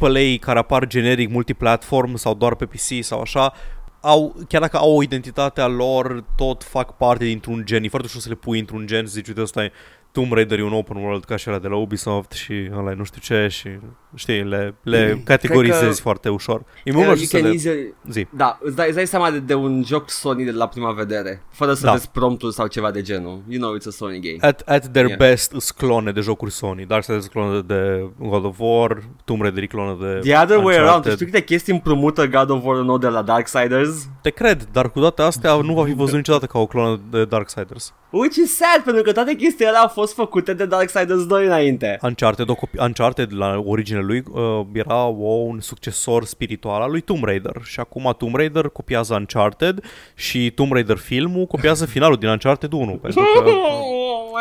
AAA 0.00 0.36
care 0.40 0.58
apar 0.58 0.86
generic 0.86 1.30
multiplatform 1.30 2.14
sau 2.14 2.34
doar 2.34 2.54
pe 2.54 2.66
PC 2.66 3.04
sau 3.04 3.20
așa, 3.20 3.52
au, 4.00 4.36
chiar 4.48 4.60
dacă 4.60 4.76
au 4.76 4.96
o 4.96 5.02
identitate 5.02 5.60
a 5.60 5.66
lor, 5.66 6.24
tot 6.36 6.64
fac 6.64 6.96
parte 6.96 7.24
dintr-un 7.24 7.62
gen. 7.64 7.84
E 7.84 7.88
foarte 7.88 8.08
ușor 8.08 8.20
să 8.20 8.28
le 8.28 8.34
pui 8.34 8.58
într-un 8.58 8.86
gen, 8.86 9.06
să 9.06 9.12
zici, 9.12 9.28
uite, 9.28 9.40
ăsta 9.40 9.64
e 9.64 9.72
Tomb 10.18 10.32
Raider 10.32 10.58
e 10.58 10.62
un 10.62 10.72
open 10.72 10.96
world 10.96 11.24
ca 11.24 11.36
și 11.36 11.48
ăla 11.50 11.58
de 11.58 11.68
la 11.68 11.76
Ubisoft 11.76 12.32
și 12.32 12.70
ăla 12.78 12.90
e 12.90 12.94
nu 12.94 13.04
știu 13.04 13.20
ce 13.20 13.48
și 13.50 13.68
știi, 14.14 14.42
le, 14.42 14.74
le 14.82 15.20
categorizezi 15.24 15.80
Cred 15.80 15.94
că- 15.94 16.00
foarte 16.00 16.28
ușor. 16.28 16.60
E 16.84 16.90
Uh, 16.90 16.94
mult 16.96 16.96
mai 16.96 17.04
you 17.04 17.12
ușor 17.14 17.26
să 17.26 17.36
can 17.36 17.46
le... 17.46 17.52
easily, 17.52 17.94
Zi. 18.10 18.26
da, 18.30 18.58
îți 18.62 18.76
dai, 18.76 18.86
îți 18.86 18.94
dai 18.96 19.06
seama 19.06 19.30
de, 19.30 19.38
de 19.38 19.54
un 19.54 19.82
joc 19.86 20.10
Sony 20.10 20.44
de 20.44 20.50
la 20.50 20.68
prima 20.68 20.92
vedere, 20.92 21.42
fără 21.50 21.74
să 21.74 21.84
Da. 21.84 21.92
vezi 21.92 22.10
promptul 22.10 22.50
sau 22.50 22.66
ceva 22.66 22.90
de 22.90 23.02
genul. 23.02 23.42
You 23.48 23.60
know 23.60 23.76
it's 23.76 23.86
a 23.86 23.90
Sony 23.90 24.20
game. 24.20 24.36
At, 24.40 24.60
at 24.66 24.86
their 24.86 25.06
Yeah. 25.06 25.18
best 25.18 25.50
sunt 25.50 25.70
clone 25.76 26.12
de 26.12 26.20
jocuri 26.20 26.50
Sony. 26.50 26.84
Darksiders 26.86 27.20
sunt 27.20 27.32
clone 27.32 27.60
de 27.60 28.08
God 28.18 28.44
of 28.44 28.56
War, 28.58 29.02
Tomb 29.24 29.40
Raider 29.42 29.62
e 29.62 29.66
clone 29.66 29.96
de 30.00 30.18
The 30.30 30.38
other 30.42 30.56
way 30.56 30.74
around, 30.74 30.86
Uncharted. 30.88 31.12
știu 31.14 31.26
câte 31.26 31.42
chestii 31.44 31.72
împrumută 31.72 32.26
God 32.26 32.50
of 32.50 32.64
War 32.64 32.76
nou 32.76 32.98
de 32.98 33.08
la 33.08 33.22
Darksiders? 33.22 34.08
Te 34.22 34.30
cred, 34.30 34.68
dar 34.72 34.90
cu 34.90 34.98
toate 35.00 35.22
astea 35.22 35.54
nu 35.56 35.74
va 35.74 35.84
fi 35.84 35.92
văzut 35.94 36.14
niciodată 36.16 36.46
ca 36.46 36.58
o 36.58 36.66
clonă 36.66 37.00
de 37.10 37.24
Darksiders. 37.24 37.94
Which 38.10 38.36
is 38.36 38.56
sad, 38.56 38.84
pentru 38.84 39.02
că 39.02 39.12
toate 39.12 39.34
chestiile 39.34 39.68
alea 39.68 39.80
au 39.80 39.88
fost 39.88 40.07
făcute 40.14 40.52
de 40.52 40.66
Darksiders 40.66 41.26
2 41.26 41.44
înainte. 41.46 41.98
Uncharted, 42.02 42.48
o 42.48 42.54
copi- 42.54 42.78
Uncharted 42.80 43.32
la 43.34 43.62
originea 43.64 44.02
lui 44.02 44.22
uh, 44.30 44.60
era 44.72 45.04
o, 45.04 45.28
un 45.32 45.60
succesor 45.60 46.24
spiritual 46.24 46.82
al 46.82 46.90
lui 46.90 47.00
Tomb 47.00 47.24
Raider 47.24 47.56
și 47.62 47.80
acum 47.80 48.14
Tomb 48.18 48.34
Raider 48.34 48.68
copiază 48.68 49.14
Uncharted 49.14 49.84
și 50.14 50.50
Tomb 50.50 50.72
Raider 50.72 50.96
filmul 50.96 51.46
copiază 51.46 51.86
finalul 51.86 52.16
din 52.16 52.28
Uncharted 52.28 52.72
1 52.72 52.92
pentru 52.96 53.20
că 53.34 53.42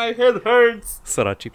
My 0.08 0.16
head 0.18 0.42
hurts. 0.44 1.00
săracii. 1.04 1.52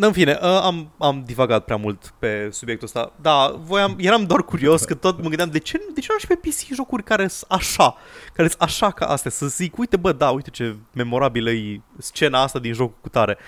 În 0.00 0.12
fine, 0.12 0.38
uh, 0.42 0.60
am, 0.62 0.92
am 0.98 1.22
divagat 1.26 1.64
prea 1.64 1.76
mult 1.76 2.14
pe 2.18 2.48
subiectul 2.50 2.86
ăsta. 2.86 3.12
Da, 3.20 3.54
voiam, 3.64 3.96
eram 3.98 4.24
doar 4.24 4.42
curios 4.42 4.84
că 4.84 4.94
tot 4.94 5.16
mă 5.22 5.28
gândeam 5.28 5.50
de 5.50 5.58
ce, 5.58 5.80
de 5.94 6.00
ce 6.00 6.06
nu 6.12 6.18
și 6.18 6.26
pe 6.26 6.34
PC 6.34 6.74
jocuri 6.74 7.02
care 7.02 7.28
sunt 7.28 7.50
așa, 7.50 7.96
care 8.32 8.48
sunt 8.48 8.62
așa 8.62 8.90
ca 8.90 9.06
astea, 9.06 9.30
să 9.30 9.46
zic, 9.46 9.78
uite 9.78 9.96
bă, 9.96 10.12
da, 10.12 10.30
uite 10.30 10.50
ce 10.50 10.76
memorabilă 10.92 11.50
e 11.50 11.80
scena 11.98 12.42
asta 12.42 12.58
din 12.58 12.72
jocul 12.72 12.98
cu 13.00 13.08
tare. 13.08 13.38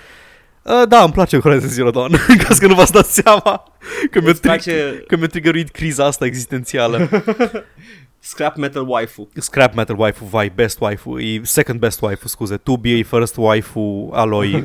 Uh, 0.62 0.82
da, 0.88 1.02
îmi 1.02 1.12
place 1.12 1.38
Horizon 1.38 1.68
Zero 1.68 1.90
Dawn, 1.90 2.14
în 2.28 2.36
caz 2.36 2.58
că 2.58 2.66
nu 2.66 2.74
v-ați 2.74 2.92
dat 2.92 3.06
seama 3.06 3.64
că 4.10 4.20
mi-a, 4.20 4.30
Îți 4.30 4.40
tri- 4.40 4.48
place 4.48 5.04
că 5.06 5.16
mi-a 5.16 5.26
trigăruit 5.26 5.70
criza 5.70 6.04
asta 6.04 6.24
existențială. 6.24 7.08
Scrap 8.18 8.56
Metal 8.56 8.88
Waifu. 8.88 9.28
Scrap 9.34 9.74
Metal 9.74 9.98
Waifu, 9.98 10.24
vai, 10.24 10.52
best 10.54 10.80
waifu, 10.80 11.18
e 11.18 11.40
second 11.42 11.78
best 11.78 12.00
waifu, 12.00 12.28
scuze. 12.28 12.56
To 12.56 12.76
be 12.76 12.88
e 12.90 13.02
first 13.02 13.36
waifu, 13.36 14.10
Aloy 14.12 14.52
e, 14.54 14.64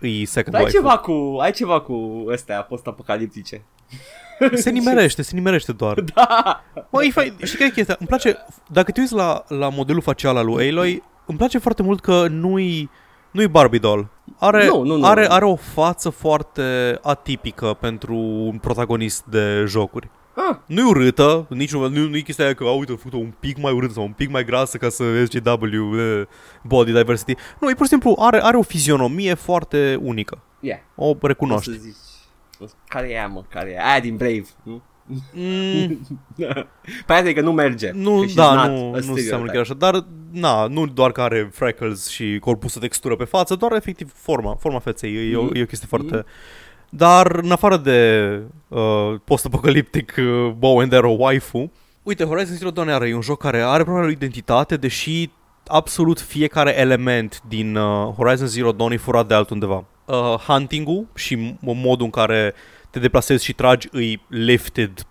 e 0.00 0.24
second 0.24 0.54
Dar 0.54 0.64
ai 0.64 0.70
waifu. 0.72 0.76
ceva 0.76 0.98
cu, 0.98 1.36
ai 1.40 1.52
ceva 1.52 1.80
cu 1.80 2.24
astea 2.32 2.62
post-apocaliptice. 2.62 3.64
Se 4.54 4.70
nimerește, 4.70 5.22
se 5.22 5.34
nimerește 5.34 5.72
doar. 5.72 6.00
Da. 6.14 6.64
Mă, 6.90 7.04
e 7.04 7.10
fain. 7.10 7.36
Și 7.44 7.56
care 7.56 7.68
e 7.68 7.72
chestia? 7.72 7.96
Îmi 7.98 8.08
place, 8.08 8.36
dacă 8.66 8.90
te 8.92 9.00
uiți 9.00 9.14
la, 9.14 9.44
la 9.48 9.68
modelul 9.68 10.02
facial 10.02 10.36
al 10.36 10.46
lui 10.46 10.68
Aloy, 10.68 11.02
îmi 11.26 11.38
place 11.38 11.58
foarte 11.58 11.82
mult 11.82 12.00
că 12.00 12.26
nu-i, 12.28 12.90
nu-i 13.30 13.46
Barbie 13.48 13.78
doll. 13.78 14.08
Are, 14.38 14.66
Nu, 14.66 14.82
nu, 14.82 14.96
nu. 14.96 15.06
are, 15.06 15.26
are 15.30 15.44
o 15.44 15.56
față 15.56 16.10
foarte 16.10 16.98
atipică 17.02 17.76
pentru 17.80 18.14
un 18.16 18.58
protagonist 18.58 19.24
de 19.24 19.64
jocuri. 19.66 20.08
Ah, 20.38 20.56
Nu 20.66 20.80
e 20.80 20.84
urâtă, 20.84 21.46
nici 21.48 21.72
nu, 21.72 21.88
nu, 21.88 22.08
nu 22.08 22.16
e 22.16 22.20
chestia 22.20 22.44
aia 22.44 22.54
că, 22.54 22.64
a, 22.64 22.70
uite, 22.72 22.92
a 22.92 22.96
făcut-o 22.96 23.16
un 23.16 23.32
pic 23.40 23.58
mai 23.58 23.72
urâtă 23.72 23.92
sau 23.92 24.02
un 24.02 24.12
pic 24.12 24.30
mai 24.30 24.44
grasă 24.44 24.76
ca 24.76 24.88
să 24.88 25.24
SGW, 25.24 25.98
eh, 25.98 26.26
body 26.62 26.92
diversity. 26.92 27.34
Nu, 27.60 27.70
e 27.70 27.74
pur 27.74 27.84
și 27.84 27.90
simplu, 27.90 28.16
are, 28.18 28.40
are 28.42 28.56
o 28.56 28.62
fizionomie 28.62 29.34
foarte 29.34 29.98
unică. 30.02 30.38
yeah. 30.60 30.78
O 30.94 31.08
O 31.08 31.16
recunoști. 31.26 31.72
să 31.72 31.78
zici. 31.80 31.94
Care 32.88 33.10
e 33.10 33.16
aia, 33.18 33.26
mă? 33.26 33.42
Care 33.48 33.70
e? 33.70 33.80
Aia 33.90 34.00
din 34.00 34.16
Brave, 34.16 34.44
nu? 34.62 34.82
Mm, 35.32 35.98
Păi 37.06 37.16
asta 37.16 37.28
e 37.28 37.32
că 37.32 37.40
nu 37.40 37.52
merge. 37.52 37.90
nu, 37.94 38.20
Că 38.20 38.26
she's 38.30 38.34
da, 38.34 38.54
not 38.54 38.66
nu, 38.66 38.86
a 38.86 38.90
nu 38.90 38.96
stereotype. 38.98 39.20
seamănă 39.28 39.50
chiar 39.50 39.60
așa, 39.60 39.74
dar, 39.74 40.04
na, 40.32 40.66
nu 40.66 40.86
doar 40.86 41.12
că 41.12 41.20
are 41.20 41.48
freckles 41.52 42.08
și 42.08 42.38
corpusul 42.40 42.80
textură 42.80 43.16
pe 43.16 43.24
față, 43.24 43.54
doar 43.54 43.72
efectiv 43.72 44.12
forma, 44.14 44.54
forma 44.54 44.78
feței, 44.78 45.14
e, 45.14 45.30
e, 45.30 45.36
o, 45.36 45.48
e 45.54 45.62
o 45.62 45.66
chestie 45.66 45.86
foarte... 45.88 46.24
Dar, 46.96 47.26
în 47.42 47.50
afară 47.50 47.76
de 47.76 48.40
uh, 48.68 49.14
post-apocaliptic 49.24 50.14
uh, 50.18 50.52
bow 50.58 50.78
and 50.78 50.92
arrow 50.92 51.16
waifu, 51.18 51.72
uite, 52.02 52.24
Horizon 52.24 52.56
Zero 52.56 52.70
Dawn 52.70 52.88
are 52.88 53.14
un 53.14 53.20
joc 53.20 53.38
care 53.38 53.62
are 53.62 53.82
propria 53.82 54.04
lui 54.04 54.12
identitate, 54.12 54.76
deși 54.76 55.30
absolut 55.66 56.20
fiecare 56.20 56.78
element 56.78 57.42
din 57.48 57.76
uh, 57.76 58.12
Horizon 58.14 58.46
Zero 58.46 58.72
Dawn 58.72 58.92
e 58.92 58.96
furat 58.96 59.28
de 59.28 59.34
altundeva. 59.34 59.84
Uh, 60.04 60.14
hunting-ul 60.46 61.06
și 61.14 61.36
m- 61.36 61.56
modul 61.60 62.04
în 62.04 62.10
care 62.10 62.54
te 62.96 63.02
deplasezi 63.02 63.44
și 63.44 63.52
tragi 63.52 63.88
îi 63.90 64.22
lifted 64.28 65.06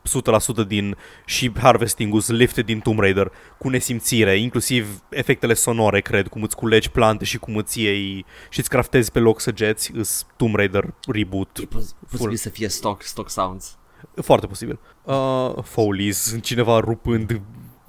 100% 0.63 0.67
din 0.67 0.95
și 1.25 1.51
harvesting-ul 1.59 2.19
sunt 2.19 2.37
lifted 2.37 2.65
din 2.65 2.79
Tomb 2.79 2.99
Raider 2.99 3.31
cu 3.57 3.69
nesimțire, 3.69 4.37
inclusiv 4.37 4.99
efectele 5.09 5.53
sonore, 5.53 6.01
cred, 6.01 6.27
cum 6.27 6.43
îți 6.43 6.55
culegi 6.55 6.89
plante 6.89 7.25
și 7.25 7.37
cum 7.37 7.55
îți 7.55 7.81
iei 7.81 8.25
și 8.49 8.59
îți 8.59 8.69
craftezi 8.69 9.11
pe 9.11 9.19
loc 9.19 9.39
săgeți, 9.39 9.91
îs 9.93 10.25
Tomb 10.37 10.55
Raider 10.55 10.93
reboot. 11.07 11.57
E 11.57 11.65
pos- 11.65 11.95
posibil 12.09 12.35
să 12.35 12.49
fie 12.49 12.67
stock, 12.67 13.01
stock 13.01 13.29
sounds. 13.29 13.77
Foarte 14.21 14.47
posibil. 14.47 14.79
Uh, 15.03 15.53
Foley's, 15.63 16.41
cineva 16.41 16.79
rupând 16.79 17.41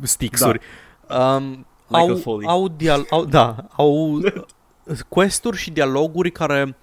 stixuri. 0.02 0.60
Da. 1.08 1.34
Um, 1.34 1.66
Michael 1.88 2.10
au, 2.10 2.16
Foley. 2.16 2.46
au, 2.48 2.68
dial- 2.68 3.06
au, 3.10 3.24
da, 3.24 3.66
au 3.76 4.20
quest-uri 5.08 5.56
și 5.56 5.70
dialoguri 5.70 6.30
care 6.30 6.76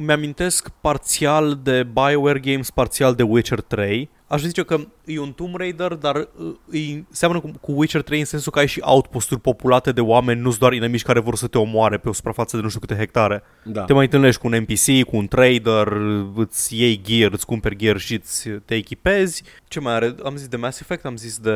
îmi 0.00 0.12
amintesc 0.12 0.68
parțial 0.80 1.60
de 1.62 1.82
BioWare 1.82 2.38
Games, 2.38 2.70
parțial 2.70 3.14
de 3.14 3.22
Witcher 3.22 3.60
3. 3.60 4.10
Aș 4.26 4.42
zice 4.42 4.62
că 4.62 4.76
e 5.04 5.18
un 5.20 5.32
Tomb 5.32 5.56
Raider, 5.56 5.94
dar 5.94 6.16
uh, 6.16 6.54
îi 6.70 7.06
seamănă 7.10 7.40
cu, 7.40 7.50
cu 7.60 7.72
Witcher 7.72 8.02
3 8.02 8.18
în 8.18 8.24
sensul 8.24 8.52
că 8.52 8.58
ai 8.58 8.66
și 8.66 8.80
outposturi 8.84 9.40
populate 9.40 9.92
de 9.92 10.00
oameni, 10.00 10.40
nu-s 10.40 10.58
doar 10.58 10.72
inamici 10.72 11.02
care 11.02 11.20
vor 11.20 11.36
să 11.36 11.46
te 11.46 11.58
omoare 11.58 11.98
pe 11.98 12.08
o 12.08 12.12
suprafață 12.12 12.56
de 12.56 12.62
nu 12.62 12.68
știu 12.68 12.80
câte 12.80 12.96
hectare. 12.96 13.42
Da. 13.64 13.84
Te 13.84 13.92
mai 13.92 14.04
întâlnești 14.04 14.40
cu 14.40 14.46
un 14.46 14.54
NPC, 14.56 15.08
cu 15.10 15.16
un 15.16 15.26
trader, 15.26 15.92
îți 16.34 16.80
iei 16.80 17.00
gear, 17.04 17.32
îți 17.32 17.46
cumperi 17.46 17.76
gear 17.76 17.96
și 17.98 18.14
îți 18.14 18.48
te 18.48 18.74
echipezi. 18.74 19.42
Ce 19.68 19.80
mai 19.80 19.92
are? 19.94 20.14
Am 20.24 20.36
zis 20.36 20.48
de 20.48 20.56
Mass 20.56 20.80
Effect, 20.80 21.04
am 21.04 21.16
zis 21.16 21.38
de 21.38 21.52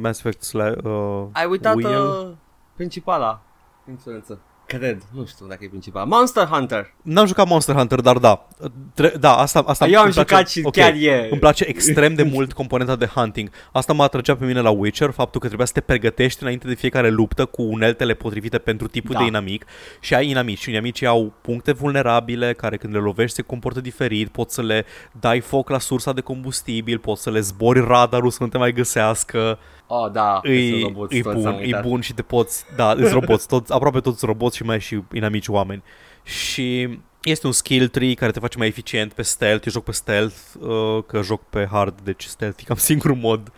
Mass 0.00 0.18
Effect 0.18 0.44
sla- 0.46 0.82
uh, 0.84 1.26
Ai 1.32 1.46
uitat 1.46 1.74
Wheel. 1.74 2.02
uh, 2.06 2.32
principala 2.76 3.42
influență. 3.88 4.40
Cred, 4.66 5.02
nu 5.14 5.26
știu 5.26 5.46
dacă 5.46 5.64
e 5.64 5.68
principala. 5.68 6.04
Monster 6.04 6.44
Hunter. 6.44 6.94
N-am 7.02 7.26
jucat 7.26 7.48
Monster 7.48 7.74
Hunter, 7.74 8.00
dar 8.00 8.18
da. 8.18 8.46
Tre- 8.94 9.14
da, 9.20 9.34
asta, 9.36 9.62
asta 9.66 9.86
Eu 9.86 9.98
am 9.98 10.04
îmi 10.04 10.12
place- 10.14 10.30
jucat 10.34 10.48
și 10.48 10.60
ok. 10.64 10.72
chiar 10.72 10.92
e. 10.94 11.28
Îmi 11.30 11.40
place 11.40 11.64
extrem 11.64 12.14
de 12.14 12.22
mult 12.22 12.52
componenta 12.52 12.96
de 12.96 13.06
hunting. 13.06 13.50
Asta 13.72 13.92
mă 13.92 14.02
atrăgea 14.02 14.36
pe 14.36 14.44
mine 14.44 14.60
la 14.60 14.70
Witcher, 14.70 15.10
faptul 15.10 15.40
că 15.40 15.46
trebuia 15.46 15.66
să 15.66 15.72
te 15.72 15.80
pregătești 15.80 16.42
înainte 16.42 16.66
de 16.66 16.74
fiecare 16.74 17.08
luptă 17.10 17.44
cu 17.44 17.62
uneltele 17.62 18.14
potrivite 18.14 18.58
pentru 18.58 18.86
tipul 18.88 19.12
Da. 19.14 19.18
de 19.18 19.24
inamic. 19.26 19.64
Și 20.00 20.14
ai 20.14 20.28
inamici. 20.28 20.58
Și 20.58 20.70
inamicii 20.70 21.06
au 21.06 21.32
puncte 21.40 21.72
vulnerabile 21.72 22.52
care 22.54 22.76
când 22.76 22.92
le 22.94 22.98
lovești 23.00 23.34
se 23.36 23.42
comportă 23.42 23.80
diferit. 23.80 24.28
Poți 24.28 24.54
să 24.54 24.62
le 24.62 24.84
dai 25.20 25.40
foc 25.40 25.68
la 25.70 25.78
sursa 25.78 26.12
de 26.12 26.20
combustibil, 26.20 26.98
poți 26.98 27.22
să 27.22 27.30
le 27.30 27.40
zbori 27.40 27.80
radarul 27.80 28.30
să 28.30 28.38
nu 28.40 28.48
te 28.48 28.58
mai 28.58 28.72
găsească. 28.72 29.58
Oh, 29.86 30.10
da. 30.10 30.40
E, 30.42 30.68
sunt 30.70 30.82
roboți, 30.82 31.16
e 31.16 31.20
toți, 31.20 31.46
am 31.46 31.52
bun, 31.52 31.62
e 31.62 31.64
uitat. 31.64 31.82
bun 31.82 32.00
și 32.00 32.14
te 32.14 32.22
poți... 32.22 32.64
Da, 32.76 32.90
îți 32.98 33.12
roboți, 33.12 33.48
toți, 33.48 33.72
aproape 33.72 34.00
toți 34.00 34.26
roboți 34.26 34.56
și 34.56 34.62
mai 34.62 34.74
ai 34.74 34.80
și 34.80 35.02
inamici 35.12 35.48
oameni. 35.48 35.82
Și 36.22 36.98
este 37.22 37.46
un 37.46 37.52
skill 37.52 37.88
tree 37.88 38.14
care 38.14 38.30
te 38.30 38.40
face 38.40 38.58
mai 38.58 38.66
eficient 38.66 39.12
pe 39.12 39.22
stealth. 39.22 39.66
Eu 39.66 39.72
joc 39.72 39.84
pe 39.84 39.92
stealth, 39.92 40.36
uh, 40.60 41.04
că 41.06 41.22
joc 41.22 41.42
pe 41.42 41.68
hard, 41.70 42.00
deci 42.00 42.24
stealth 42.24 42.60
e 42.60 42.64
cam 42.64 42.76
singurul 42.90 43.16
mod. 43.16 43.52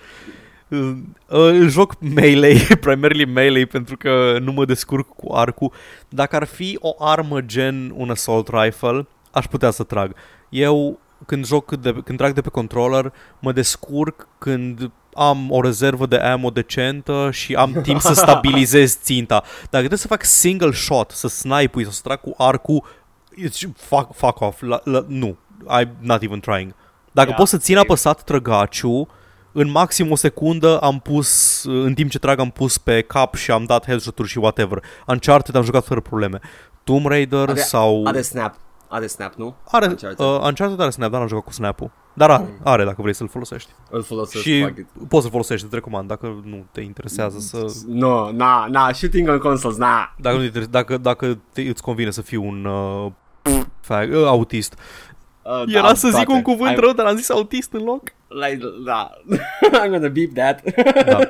Uh, 0.68 0.78
uh, 1.28 1.38
îl 1.38 1.68
joc 1.68 2.00
melee, 2.00 2.76
primarily 2.80 3.24
melee, 3.24 3.64
pentru 3.64 3.96
că 3.96 4.38
nu 4.40 4.52
mă 4.52 4.64
descurc 4.64 5.08
cu 5.08 5.34
arcul. 5.34 5.72
Dacă 6.08 6.36
ar 6.36 6.44
fi 6.44 6.78
o 6.80 6.94
armă 6.98 7.40
gen 7.40 7.92
un 7.96 8.10
assault 8.10 8.48
rifle, 8.52 9.06
aș 9.30 9.46
putea 9.46 9.70
să 9.70 9.82
trag. 9.82 10.14
Eu 10.48 11.00
când 11.26 11.46
joc 11.46 11.76
de, 11.76 11.92
când 11.92 12.18
trag 12.18 12.32
de 12.32 12.40
pe 12.40 12.48
controller, 12.48 13.12
mă 13.38 13.52
descurc 13.52 14.28
când 14.38 14.90
am 15.18 15.50
o 15.50 15.60
rezervă 15.60 16.06
de 16.06 16.16
ammo 16.16 16.50
decentă 16.50 17.28
și 17.32 17.54
am 17.54 17.72
timp 17.82 18.00
să 18.00 18.12
stabilizez 18.12 18.98
ținta. 19.02 19.42
Dacă 19.60 19.76
trebuie 19.78 19.98
să 19.98 20.06
fac 20.06 20.24
single 20.24 20.72
shot, 20.72 21.10
să 21.10 21.28
snipe 21.28 21.82
sau 21.82 21.90
să 21.90 22.00
trag 22.04 22.20
cu 22.20 22.34
arcul, 22.36 22.84
it's- 23.40 23.72
fuck, 23.76 24.14
fuck 24.14 24.40
off, 24.40 24.60
la, 24.62 24.80
la, 24.84 25.04
nu, 25.08 25.36
I'm 25.80 25.88
not 26.00 26.22
even 26.22 26.40
trying. 26.40 26.74
Dacă 27.12 27.28
Yeah, 27.28 27.38
pot 27.38 27.48
să 27.48 27.56
țin 27.58 27.74
same. 27.74 27.86
apăsat 27.86 28.22
trăgaciu, 28.22 29.08
în 29.52 29.70
maxim 29.70 30.10
o 30.10 30.14
secundă 30.16 30.78
am 30.78 30.98
pus, 30.98 31.62
în 31.64 31.94
timp 31.94 32.10
ce 32.10 32.18
trag 32.18 32.38
am 32.38 32.50
pus 32.50 32.78
pe 32.78 33.00
cap 33.00 33.34
și 33.34 33.50
am 33.50 33.64
dat 33.64 33.86
headshot-uri 33.86 34.28
și 34.28 34.38
whatever. 34.38 34.82
Uncharted 35.06 35.54
am 35.54 35.62
jucat 35.62 35.84
fără 35.84 36.00
probleme. 36.00 36.40
Tomb 36.84 37.06
Raider 37.06 37.48
Are- 37.48 37.60
sau... 37.60 38.02
Are 38.06 38.22
snap. 38.22 38.54
Are 38.88 39.06
snap, 39.06 39.34
nu? 39.34 39.54
Are, 39.70 39.86
Uncharted. 39.86 40.26
uh, 40.26 40.40
Uncharted 40.44 40.80
are 40.80 40.90
snap, 40.90 41.10
dar 41.10 41.18
n-am 41.18 41.28
jucat 41.28 41.44
cu 41.44 41.52
snap-ul. 41.52 41.90
Dar 42.18 42.30
are, 42.30 42.42
Mm. 42.42 42.48
are 42.64 42.84
dacă 42.84 43.02
vrei 43.02 43.14
să-l 43.14 43.28
folosești. 43.28 43.70
Îl 43.90 44.02
folosesc. 44.02 44.44
și 44.44 44.62
fuck 44.62 44.78
it. 44.78 44.86
poți 45.08 45.24
să 45.24 45.30
folosești, 45.30 45.64
îți 45.64 45.74
recomand, 45.74 46.08
dacă 46.08 46.40
nu 46.44 46.66
te 46.72 46.80
interesează 46.80 47.38
să... 47.38 47.64
No, 47.86 48.32
na, 48.32 48.66
na, 48.70 48.92
shooting 48.92 49.28
on 49.28 49.38
consoles, 49.38 49.76
na. 49.76 50.14
Dacă, 50.18 50.34
nu 50.34 50.40
te, 50.40 50.46
interese- 50.46 50.70
dacă, 50.70 50.96
dacă 50.98 51.38
te, 51.52 51.62
îți 51.62 51.82
convine 51.82 52.10
să 52.10 52.22
fii 52.22 52.36
un 52.36 52.64
uh, 52.64 53.12
fag, 53.80 54.10
uh, 54.12 54.24
autist. 54.26 54.74
Uh, 55.42 55.62
Era 55.74 55.86
da, 55.88 55.94
să 55.94 56.06
zic 56.08 56.14
toate. 56.24 56.32
un 56.32 56.42
cuvânt 56.42 56.76
I'm, 56.76 56.80
rău, 56.80 56.92
dar 56.92 57.06
am 57.06 57.16
zis 57.16 57.30
autist 57.30 57.72
în 57.72 57.82
loc. 57.84 58.02
Like, 58.28 58.60
da. 58.84 59.10
I'm 59.84 59.88
gonna 59.90 60.08
beep 60.08 60.32
that. 60.34 60.62
Da. 61.04 61.18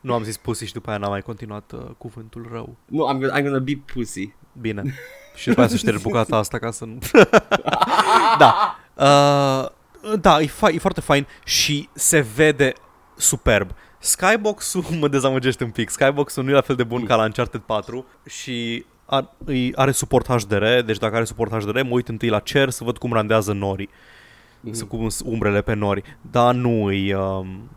Nu 0.00 0.12
am 0.14 0.22
zis 0.22 0.36
pussy 0.36 0.66
și 0.66 0.72
după 0.72 0.88
aia 0.90 0.98
n-am 0.98 1.10
mai 1.10 1.20
continuat 1.20 1.72
uh, 1.74 1.80
cuvântul 1.98 2.48
rău. 2.52 2.76
no, 2.84 3.04
I'm 3.14 3.18
gonna, 3.20 3.38
I'm 3.38 3.42
gonna 3.42 3.58
beep 3.58 3.90
pussy. 3.92 4.34
Bine. 4.60 4.82
Și 5.34 5.48
după 5.48 5.60
aia 5.60 5.68
să 5.68 5.76
ștergi 5.82 6.02
bucata 6.02 6.36
asta 6.36 6.58
ca 6.58 6.70
să 6.70 6.84
nu... 6.84 6.98
da. 8.38 8.76
Uh, 8.94 9.68
da, 10.20 10.40
e, 10.40 10.46
fa- 10.46 10.74
e 10.74 10.78
foarte 10.78 11.00
fain 11.00 11.26
și 11.44 11.88
se 11.92 12.20
vede 12.34 12.72
superb. 13.16 13.70
Skybox-ul 13.98 14.84
mă 15.00 15.08
dezamăgește 15.08 15.64
un 15.64 15.70
pic. 15.70 15.88
Skybox-ul 15.90 16.44
nu 16.44 16.50
e 16.50 16.54
la 16.54 16.60
fel 16.60 16.76
de 16.76 16.84
bun 16.84 17.04
ca 17.04 17.14
la 17.16 17.24
Uncharted 17.24 17.60
4 17.60 18.06
și 18.28 18.84
are, 19.06 19.28
îi- 19.44 19.72
are 19.74 19.90
suport 19.90 20.26
HDR, 20.26 20.64
deci 20.84 20.98
dacă 20.98 21.14
are 21.14 21.24
suport 21.24 21.52
HDR, 21.52 21.82
mă 21.82 21.88
uit 21.90 22.08
întâi 22.08 22.28
la 22.28 22.38
cer 22.38 22.70
să 22.70 22.84
văd 22.84 22.98
cum 22.98 23.12
randează 23.12 23.52
norii, 23.52 23.88
Mhm. 24.60 24.72
să 24.74 24.84
cum 24.84 25.08
sunt 25.08 25.28
umbrele 25.28 25.62
pe 25.62 25.74
nori. 25.74 26.02
Dar 26.30 26.54
nu 26.54 26.92
e... 26.92 27.14
Um, 27.16 27.70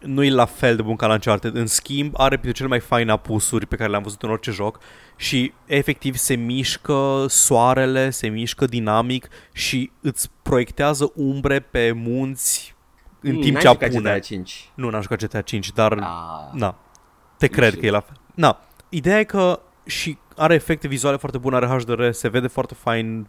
nu 0.00 0.24
e 0.24 0.30
la 0.30 0.44
fel 0.44 0.76
de 0.76 0.82
bun 0.82 0.96
ca 0.96 1.06
la 1.06 1.12
Uncharted. 1.12 1.54
În 1.56 1.66
schimb, 1.66 2.12
are 2.16 2.28
printre 2.36 2.52
cele 2.52 2.68
mai 2.68 2.80
faine 2.80 3.10
apusuri 3.10 3.66
pe 3.66 3.76
care 3.76 3.90
le-am 3.90 4.02
văzut 4.02 4.22
în 4.22 4.30
orice 4.30 4.50
joc 4.50 4.78
și 5.20 5.52
efectiv 5.66 6.16
se 6.16 6.34
mișcă 6.34 7.24
soarele, 7.28 8.10
se 8.10 8.28
mișcă 8.28 8.64
dinamic 8.64 9.28
și 9.52 9.90
îți 10.00 10.30
proiectează 10.42 11.12
umbre 11.14 11.60
pe 11.60 11.92
munți 11.92 12.74
în 13.20 13.34
Mm, 13.34 13.40
timp 13.40 13.52
n-ai 13.52 13.62
ce 13.62 13.68
jucat 13.68 13.88
apune. 13.88 14.10
GTA 14.10 14.18
5. 14.18 14.70
Nu, 14.74 14.90
n-am 14.90 15.00
jucat 15.00 15.18
GTA 15.24 15.40
5, 15.40 15.72
dar 15.72 15.92
Ah. 15.92 16.52
na, 16.60 16.78
te 17.38 17.46
cred 17.46 17.68
shit. 17.68 17.80
că 17.80 17.86
e 17.86 17.90
la 17.90 18.00
fel. 18.00 18.16
Na, 18.34 18.60
ideea 18.88 19.18
e 19.18 19.24
că 19.24 19.60
și 19.86 20.18
are 20.36 20.54
efecte 20.54 20.88
vizuale 20.88 21.16
foarte 21.16 21.38
bune, 21.38 21.56
are 21.56 21.66
HDR, 21.66 22.10
se 22.10 22.28
vede 22.28 22.46
foarte 22.46 22.74
fain 22.74 23.28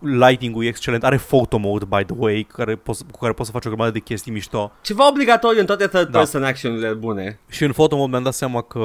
lighting-ul 0.00 0.64
e 0.64 0.68
excelent, 0.68 1.04
are 1.04 1.16
photo 1.16 1.56
mode, 1.58 1.84
by 1.84 2.04
the 2.04 2.14
way, 2.16 2.46
care 2.52 2.76
poți, 2.76 3.04
cu 3.10 3.18
care 3.18 3.32
poți 3.32 3.46
să 3.48 3.52
faci 3.54 3.64
o 3.64 3.68
grămadă 3.68 3.90
de 3.90 3.98
chestii 3.98 4.32
mișto. 4.32 4.72
Ceva 4.82 5.08
obligatoriu 5.08 5.60
în 5.60 5.66
toate 5.66 5.86
third 5.86 6.08
Da. 6.08 6.18
person 6.18 6.44
action-urile 6.44 6.92
bune. 6.92 7.40
Și 7.48 7.64
în 7.64 7.72
photo 7.72 7.96
mode 7.96 8.10
mi-am 8.10 8.22
dat 8.22 8.34
seama 8.34 8.62
că 8.62 8.82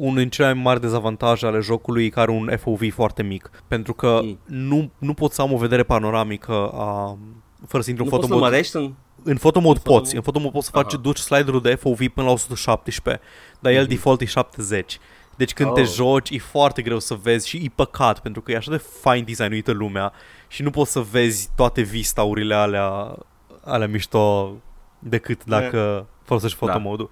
unul 0.00 0.16
din 0.18 0.28
cele 0.28 0.52
mai 0.52 0.62
mari 0.62 0.80
dezavantaje 0.80 1.46
ale 1.46 1.60
jocului 1.60 2.04
e 2.04 2.08
că 2.08 2.20
are 2.20 2.30
un 2.30 2.50
FOV 2.60 2.80
foarte 2.92 3.22
mic. 3.22 3.50
Pentru 3.68 3.94
că 3.94 4.20
Mm. 4.22 4.38
nu, 4.46 4.90
nu 4.98 5.14
poți 5.14 5.34
să 5.34 5.42
am 5.42 5.52
o 5.52 5.56
vedere 5.56 5.82
panoramică 5.82 6.52
a, 6.74 7.18
fără 7.66 7.82
să 7.82 7.90
intru 7.90 8.04
Nu 8.04 8.10
în 8.10 8.16
poți 8.16 8.20
photo 8.20 8.26
să 8.26 8.34
mode. 8.34 8.44
mărești 8.50 8.76
în... 8.76 8.92
În 9.24 9.36
photo 9.36 9.60
mode 9.60 9.78
photo 9.78 9.90
poți, 9.98 10.04
mode? 10.04 10.16
în 10.16 10.22
photo 10.22 10.38
mode 10.38 10.50
poți 10.52 10.64
să 10.66 10.70
faci, 10.72 10.92
Aha. 10.92 11.02
duci 11.02 11.18
sliderul 11.18 11.60
de 11.60 11.74
FOV 11.74 11.98
până 12.14 12.26
la 12.26 12.32
117, 12.32 13.22
dar 13.60 13.72
el 13.72 13.80
Mhm. 13.80 13.88
default 13.88 14.20
e 14.20 14.24
70. 14.24 14.98
Deci 15.36 15.52
când 15.52 15.72
te 15.72 15.80
Oh. 15.80 15.86
joci 15.86 16.30
e 16.30 16.38
foarte 16.38 16.82
greu 16.82 16.98
să 16.98 17.14
vezi 17.14 17.48
și 17.48 17.56
e 17.56 17.72
păcat 17.74 18.18
pentru 18.20 18.40
că 18.42 18.52
e 18.52 18.56
așa 18.56 18.70
de 18.70 18.82
fine 19.02 19.22
designuită 19.22 19.70
lumea 19.72 20.12
și 20.48 20.62
nu 20.62 20.70
poți 20.70 20.92
să 20.92 21.00
vezi 21.00 21.50
toate 21.56 21.82
vistaurile 21.82 22.54
alea, 22.54 23.16
alea 23.64 23.86
mișto 23.88 24.54
decât 24.98 25.44
dacă 25.44 26.06
folosești 26.24 26.58
Da. 26.60 26.66
fotomodul. 26.66 27.10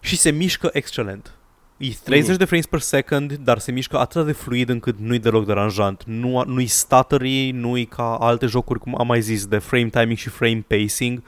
Și 0.00 0.16
se 0.16 0.30
mișcă 0.30 0.70
excelent. 0.72 1.34
E 1.82 1.88
30 2.04 2.28
Mhm. 2.28 2.38
de 2.38 2.44
frames 2.44 2.66
per 2.66 2.80
second, 2.80 3.32
dar 3.32 3.58
se 3.58 3.72
mișcă 3.72 3.98
atât 3.98 4.26
de 4.26 4.32
fluid 4.32 4.68
încât 4.68 4.98
nu-i 4.98 5.18
deloc 5.18 5.46
deranjant. 5.46 6.02
Nu, 6.06 6.42
nu-i 6.46 6.66
stuttery, 6.66 7.50
nu-i 7.50 7.84
ca 7.84 8.16
alte 8.16 8.46
jocuri, 8.46 8.78
cum 8.80 8.94
am 8.98 9.06
mai 9.06 9.20
zis, 9.20 9.46
de 9.46 9.58
frame 9.58 9.88
timing 9.88 10.16
și 10.16 10.28
frame 10.28 10.64
pacing. 10.66 11.22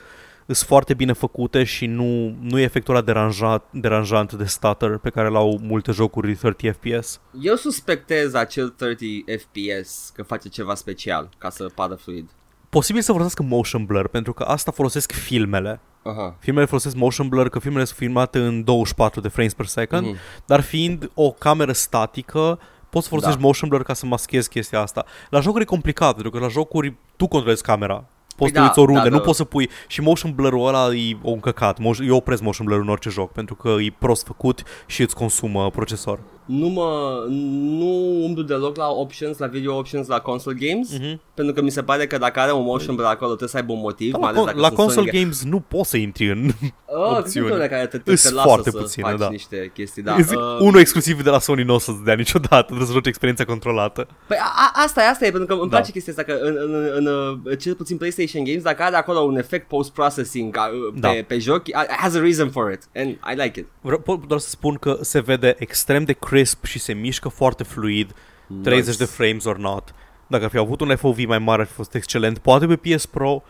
Sunt 0.47 0.69
foarte 0.69 0.95
bine 0.95 1.13
făcute 1.13 1.65
și 1.65 1.87
nu, 1.87 2.37
nu 2.41 2.59
e 2.59 2.63
efectul 2.63 2.95
ăla 2.95 3.05
deranjat, 3.05 3.69
deranjant 3.73 4.33
de 4.33 4.45
stutter 4.45 4.97
pe 4.99 5.11
care 5.11 5.29
l-au 5.29 5.61
multe 5.63 5.93
jocuri 5.93 6.35
30 6.37 6.75
FPS. 6.77 7.21
Eu 7.41 7.55
suspectez 7.55 8.35
acel 8.35 8.69
30 8.69 9.25
FPS 9.41 10.11
că 10.15 10.23
face 10.23 10.49
ceva 10.49 10.75
special 10.75 11.29
ca 11.39 11.51
să 11.51 11.71
pară 11.75 11.95
fluid. 11.95 12.31
Posibil 12.69 13.01
să 13.03 13.07
folosească 13.11 13.43
motion 13.43 13.85
blur, 13.85 14.09
pentru 14.09 14.33
că 14.33 14.43
asta 14.43 14.71
folosesc 14.71 15.13
filmele. 15.13 15.81
Aha. 16.03 16.35
Filmele 16.39 16.67
folosesc 16.67 16.95
motion 16.97 17.29
blur, 17.29 17.49
că 17.49 17.59
filmele 17.59 17.85
sunt 17.85 17.99
filmate 17.99 18.39
în 18.39 18.65
24 18.65 19.21
de 19.21 19.29
frames 19.29 19.55
per 19.55 19.67
second, 19.67 20.07
Mhm. 20.07 20.17
dar 20.47 20.61
fiind 20.61 21.11
o 21.15 21.31
cameră 21.31 21.73
statică, 21.73 22.59
poți 22.91 23.03
să 23.05 23.09
folosești 23.11 23.39
Da. 23.41 23.45
motion 23.47 23.69
blur 23.69 23.83
ca 23.83 23.95
să 23.95 24.07
maschezi 24.07 24.49
chestia 24.49 24.81
asta. 24.81 25.05
La 25.31 25.41
jocuri 25.41 25.63
e 25.63 25.67
complicat, 25.67 26.13
pentru 26.13 26.31
că 26.31 26.39
la 26.39 26.49
jocuri 26.49 26.95
tu 27.17 27.27
controlezi 27.27 27.63
camera. 27.63 28.05
Poți 28.37 28.37
Păi 28.37 28.47
să 28.49 28.53
da, 28.55 28.61
te 28.61 28.67
uiți 28.67 28.79
oriunde, 28.79 29.09
da, 29.09 29.15
nu 29.15 29.17
da. 29.21 29.25
poți 29.25 29.37
să 29.37 29.45
pui... 29.45 29.71
Și 29.87 30.01
motion 30.01 30.33
blur-ul 30.35 30.67
ăla 30.67 30.95
e 30.95 31.17
o 31.23 31.31
încăcat. 31.31 31.79
Motion- 31.79 32.07
Eu 32.07 32.17
opresc 32.17 32.43
motion 32.43 32.67
blur 32.67 32.81
în 32.81 32.89
orice 32.89 33.09
joc, 33.11 33.33
pentru 33.33 33.55
că 33.55 33.69
e 33.69 33.95
prost 33.99 34.27
făcut 34.27 34.63
și 34.87 35.03
îți 35.03 35.15
consumă 35.15 35.71
procesor. 35.71 36.19
Nu 36.47 36.69
mă... 36.69 37.25
Nu 37.61 38.23
umblu 38.25 38.43
deloc 38.43 38.77
la 38.77 38.89
options, 38.89 39.39
la 39.39 39.47
video 39.47 39.77
options 39.77 40.07
la 40.07 40.19
console 40.21 40.57
games, 40.61 40.99
Mhm. 40.99 41.21
pentru 41.35 41.55
că 41.55 41.63
mi 41.63 41.71
se 41.71 41.83
pare 41.83 42.07
că 42.07 42.19
dacă 42.19 42.41
are 42.41 42.53
un 42.53 42.65
motion 42.65 42.95
blur 42.95 43.07
acolo 43.07 43.27
trebuie 43.29 43.49
să 43.49 43.57
aibă 43.57 43.73
un 43.73 43.79
motiv, 43.81 44.13
Da, 44.13 44.19
mai 44.19 44.33
la, 44.33 44.39
ales 44.41 44.43
con- 44.43 44.47
dacă 44.47 44.61
la 44.61 44.67
sunt 44.67 44.79
console 44.79 45.07
Sony 45.11 45.21
games 45.23 45.45
nu 45.45 45.61
poți 45.61 45.91
să 45.91 45.97
intri 45.97 46.31
în... 46.31 46.51
Oh, 46.95 47.17
opțiuni. 47.19 47.47
opțiune. 47.47 47.67
care 47.67 47.87
te, 47.87 47.99
te, 47.99 48.11
Îs 48.13 48.23
te 48.23 48.31
lasă 48.33 48.47
foarte 48.47 48.71
să 48.71 48.77
puține, 48.77 49.09
faci 49.11 49.19
da. 49.19 49.29
niște 49.29 49.71
chestii, 49.75 50.03
da. 50.03 50.11
Da, 50.13 50.37
Uh, 50.39 50.59
Unul 50.61 50.81
exclusiv 50.81 51.23
de 51.23 51.31
la 51.31 51.39
Sony 51.39 51.63
nu 51.63 51.75
o 51.75 51.79
să-ți 51.79 52.05
dea 52.05 52.15
niciodată, 52.15 52.63
trebuie 52.67 52.87
să 52.87 52.93
joci 52.93 53.07
experiența 53.07 53.45
controlată. 53.45 54.07
Păi 54.27 54.37
a, 54.41 54.53
a, 54.55 54.83
asta 54.85 55.03
e, 55.03 55.09
asta 55.09 55.27
e, 55.27 55.31
pentru 55.31 55.47
că 55.57 55.61
îmi 55.61 55.71
Da. 55.71 55.77
place 55.77 55.93
chestia 55.93 56.13
asta, 56.19 56.33
că 56.33 56.39
în, 56.43 56.57
în, 56.61 56.75
în, 56.95 57.07
în 57.45 57.57
cel 57.57 57.75
puțin 57.75 57.97
PlayStation 57.97 58.45
Games, 58.45 58.63
dacă 58.63 58.83
are 58.83 58.97
acolo 58.97 59.19
un 59.21 59.37
efect 59.37 59.69
post-processing 59.69 60.53
ca, 60.55 60.71
pe, 60.93 61.01
Da. 61.01 61.09
pe 61.27 61.39
joc, 61.39 61.67
it 61.69 61.75
has 61.97 62.15
a 62.15 62.21
reason 62.21 62.51
for 62.51 62.73
it, 62.73 62.83
and 62.95 63.09
I 63.09 63.43
like 63.43 63.59
it. 63.61 63.67
Vreau 63.81 63.99
pot 64.01 64.27
doar 64.27 64.41
să 64.41 64.49
spun 64.49 64.75
că 64.75 64.99
se 65.01 65.21
vede 65.21 65.55
extrem 65.59 66.05
de 66.05 66.13
crisp 66.33 66.65
și 66.65 66.79
se 66.79 66.93
mișcă 66.93 67.29
foarte 67.29 67.63
fluid, 67.63 68.15
30 68.63 68.87
Nice. 68.87 68.99
de 68.99 69.11
frames 69.11 69.45
or 69.45 69.59
not. 69.59 69.95
Dacă 70.27 70.45
ar 70.45 70.51
fi 70.51 70.57
avut 70.59 70.81
un 70.81 70.97
FOV 70.97 71.19
mai 71.25 71.39
mare, 71.39 71.61
ar 71.61 71.67
fi 71.67 71.73
fost 71.73 71.95
excelent. 71.95 72.39
Poate 72.39 72.67
pe 72.67 72.77
PS 72.77 73.07
Pro 73.07 73.43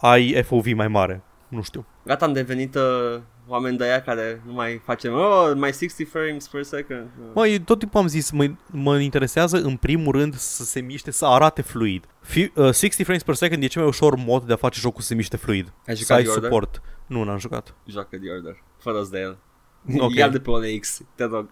ai 0.00 0.42
FOV 0.42 0.66
mai 0.66 0.88
mare. 0.88 1.22
Nu 1.48 1.62
știu. 1.62 1.86
Gata, 2.04 2.24
am 2.24 2.32
devenit 2.32 2.74
uh, 2.74 3.20
oameni 3.46 3.76
de 3.76 3.84
aia 3.84 4.02
care 4.02 4.42
nu 4.46 4.52
mai 4.52 4.80
facem, 4.84 5.12
oh, 5.14 5.52
mai 5.54 5.72
60 5.72 6.08
frames 6.08 6.48
per 6.48 6.62
second. 6.62 7.00
Uh. 7.20 7.24
Mă, 7.34 7.46
eu 7.46 7.58
tot 7.58 7.78
timpul 7.78 8.00
am 8.00 8.06
zis, 8.06 8.30
mă, 8.30 8.50
mă 8.70 8.98
interesează 8.98 9.56
în 9.56 9.76
primul 9.76 10.12
rând 10.12 10.34
să 10.34 10.64
se 10.64 10.80
miște, 10.80 11.10
să 11.10 11.26
arate 11.26 11.62
fluid. 11.62 12.04
Fi, 12.20 12.50
uh, 12.54 12.72
60 12.74 13.04
frames 13.04 13.22
per 13.22 13.34
second 13.34 13.62
e 13.62 13.66
cel 13.66 13.80
mai 13.80 13.90
ușor 13.90 14.14
mod 14.16 14.44
de 14.44 14.52
a 14.52 14.56
face 14.56 14.80
jocul 14.80 15.00
să 15.00 15.06
se 15.06 15.14
miște 15.14 15.36
fluid. 15.36 15.72
Ai 15.86 15.96
Să 15.96 16.00
jucat 16.02 16.16
ai 16.16 16.22
The 16.22 16.32
Order? 16.32 16.44
suport. 16.50 16.82
Nu, 17.06 17.24
n-am 17.24 17.38
jucat. 17.38 17.74
Joacă 17.86 18.16
The 18.16 18.30
Order, 18.30 18.62
fără 18.78 19.06
de 19.10 19.18
el. 19.18 19.38
Ok. 19.86 20.02
Okay. 20.02 20.16
Ia 20.16 20.28
de 20.28 20.38
pe 20.38 20.50
OLX, 20.50 21.00
te 21.14 21.24
rog. 21.24 21.50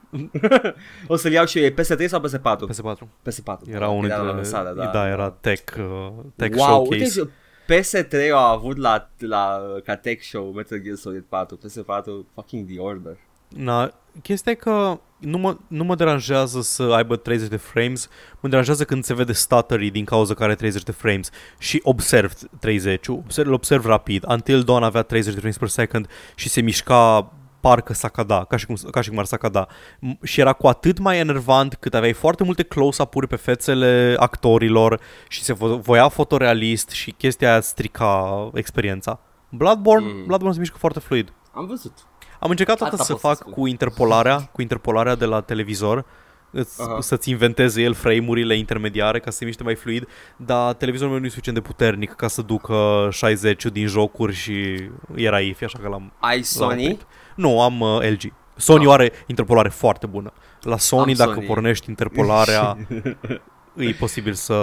o 1.07 1.17
să-l 1.17 1.33
iau 1.33 1.47
și 1.47 1.59
eu, 1.59 1.65
e 1.65 1.75
PS3 1.75 2.07
sau 2.07 2.23
PS4? 2.29 2.59
PS4. 2.71 3.09
PS4. 3.29 3.73
Era 3.73 3.89
unul 3.89 4.05
Era 4.05 4.17
la 4.17 4.23
dintre... 4.23 4.35
lansare, 4.35 4.73
da, 4.75 4.87
da, 4.87 5.09
era 5.09 5.31
tech, 5.31 5.77
uh, 5.79 6.12
tech 6.37 6.57
wow, 6.57 6.67
showcase. 6.67 6.95
uite, 6.95 7.11
și 7.11 7.29
PS3 7.67 8.31
au 8.33 8.55
avut 8.55 8.77
la, 8.77 9.11
la 9.19 9.61
ca 9.85 9.97
tech 9.97 10.23
show 10.23 10.53
Metal 10.53 10.79
Gear 10.83 10.97
Solid 10.97 11.25
4, 11.29 11.59
PS4 11.59 12.35
fucking 12.35 12.69
The 12.69 12.79
Order. 12.79 13.17
Na, 13.49 13.93
chestia 14.23 14.53
e 14.53 14.55
că 14.55 15.01
nu 15.19 15.39
mă, 15.39 15.57
nu 15.67 15.85
mă 15.85 15.95
deranjează 15.95 16.61
să 16.61 16.83
aibă 16.83 17.17
30 17.17 17.49
de 17.49 17.57
frames, 17.57 18.09
mă 18.41 18.49
deranjează 18.49 18.85
când 18.85 19.05
se 19.05 19.15
vede 19.15 19.33
stuttery 19.33 19.91
din 19.91 20.05
cauza 20.05 20.35
că 20.35 20.43
are 20.43 20.55
30 20.55 20.83
de 20.83 20.93
frames 20.93 21.31
și 21.59 21.81
observ 21.83 22.33
30 22.61 23.09
observ, 23.09 23.49
îl 23.49 23.55
observ 23.55 23.85
rapid. 23.85 24.25
Until 24.29 24.62
Dawn 24.62 24.83
avea 24.83 25.03
30 25.03 25.33
de 25.33 25.39
frames 25.39 25.59
per 25.59 25.69
second 25.69 26.09
și 26.35 26.49
se 26.49 26.61
mișca 26.61 27.33
parcă 27.69 27.93
sacada, 27.93 28.45
ca 28.45 28.57
și 28.57 28.67
cum, 28.67 28.77
ca 28.91 29.01
și 29.01 29.09
cum 29.09 29.19
ar 29.19 29.25
sacada. 29.25 29.67
M- 29.97 30.19
Și 30.23 30.41
era 30.41 30.53
cu 30.53 30.67
atât 30.67 30.99
mai 30.99 31.19
enervant 31.19 31.75
cât 31.75 31.95
aveai 31.95 32.13
foarte 32.13 32.45
multe 32.45 32.63
close-up-uri 32.63 33.27
pe 33.29 33.37
fețele 33.37 34.15
actorilor 34.19 35.01
și 35.29 35.43
se 35.43 35.55
vo- 35.55 35.81
voia 35.83 36.09
fotorealist 36.09 36.91
și 36.91 37.11
chestia 37.11 37.51
aia 37.51 37.61
strica 37.61 38.51
experiența. 38.55 39.21
Bloodborne, 39.49 40.07
Mm. 40.07 40.25
Bloodborne 40.27 40.55
se 40.55 40.61
mișcă 40.61 40.77
foarte 40.79 41.01
fluid. 41.01 41.33
Am 41.53 41.67
văzut. 41.67 41.93
Am 42.41 42.51
încercat 42.51 42.75
Asta 42.75 42.89
toată 42.89 43.03
să 43.05 43.13
pot 43.13 43.21
să 43.21 43.27
fac 43.27 43.37
spun. 43.37 43.53
cu 43.53 43.67
interpolarea, 43.67 44.39
cu 44.53 44.61
interpolarea 44.63 45.15
de 45.15 45.25
la 45.25 45.41
televizor, 45.41 46.05
îți, 46.51 46.83
Aha. 46.83 47.01
să-ți 47.01 47.31
inventeze 47.31 47.83
el 47.83 47.95
frame-urile 47.95 48.57
intermediare 48.57 49.21
ca 49.21 49.31
să 49.31 49.37
se 49.37 49.45
miște 49.45 49.63
mai 49.63 49.75
fluid, 49.75 50.09
dar 50.37 50.73
televizorul 50.75 51.13
meu 51.13 51.21
nu 51.21 51.27
e 51.27 51.29
suficient 51.31 51.59
de 51.59 51.65
puternic 51.65 52.13
ca 52.13 52.29
să 52.29 52.43
ducă 52.43 53.09
60 53.11 53.65
din 53.65 53.87
jocuri 53.87 54.35
și 54.35 54.91
era 55.15 55.41
IFI, 55.41 55.65
așa 55.65 55.79
că 55.83 55.89
l-am, 55.89 56.13
Ai 56.21 56.35
l-am 56.35 56.43
Sony? 56.43 56.83
oprit. 56.83 57.07
Nu, 57.37 57.61
am 57.61 57.81
uh, 57.81 57.99
LG. 58.11 58.33
Sony 58.57 58.85
Ah. 58.87 58.92
are 58.92 59.12
interpolare 59.27 59.68
foarte 59.68 60.07
bună. 60.07 60.33
La 60.61 60.79
Sony, 60.79 61.11
Am 61.11 61.16
dacă 61.16 61.33
Sony. 61.35 61.46
pornești 61.46 61.88
interpolarea, 61.88 62.77
e 63.77 63.92
posibil 63.99 64.33
să 64.33 64.55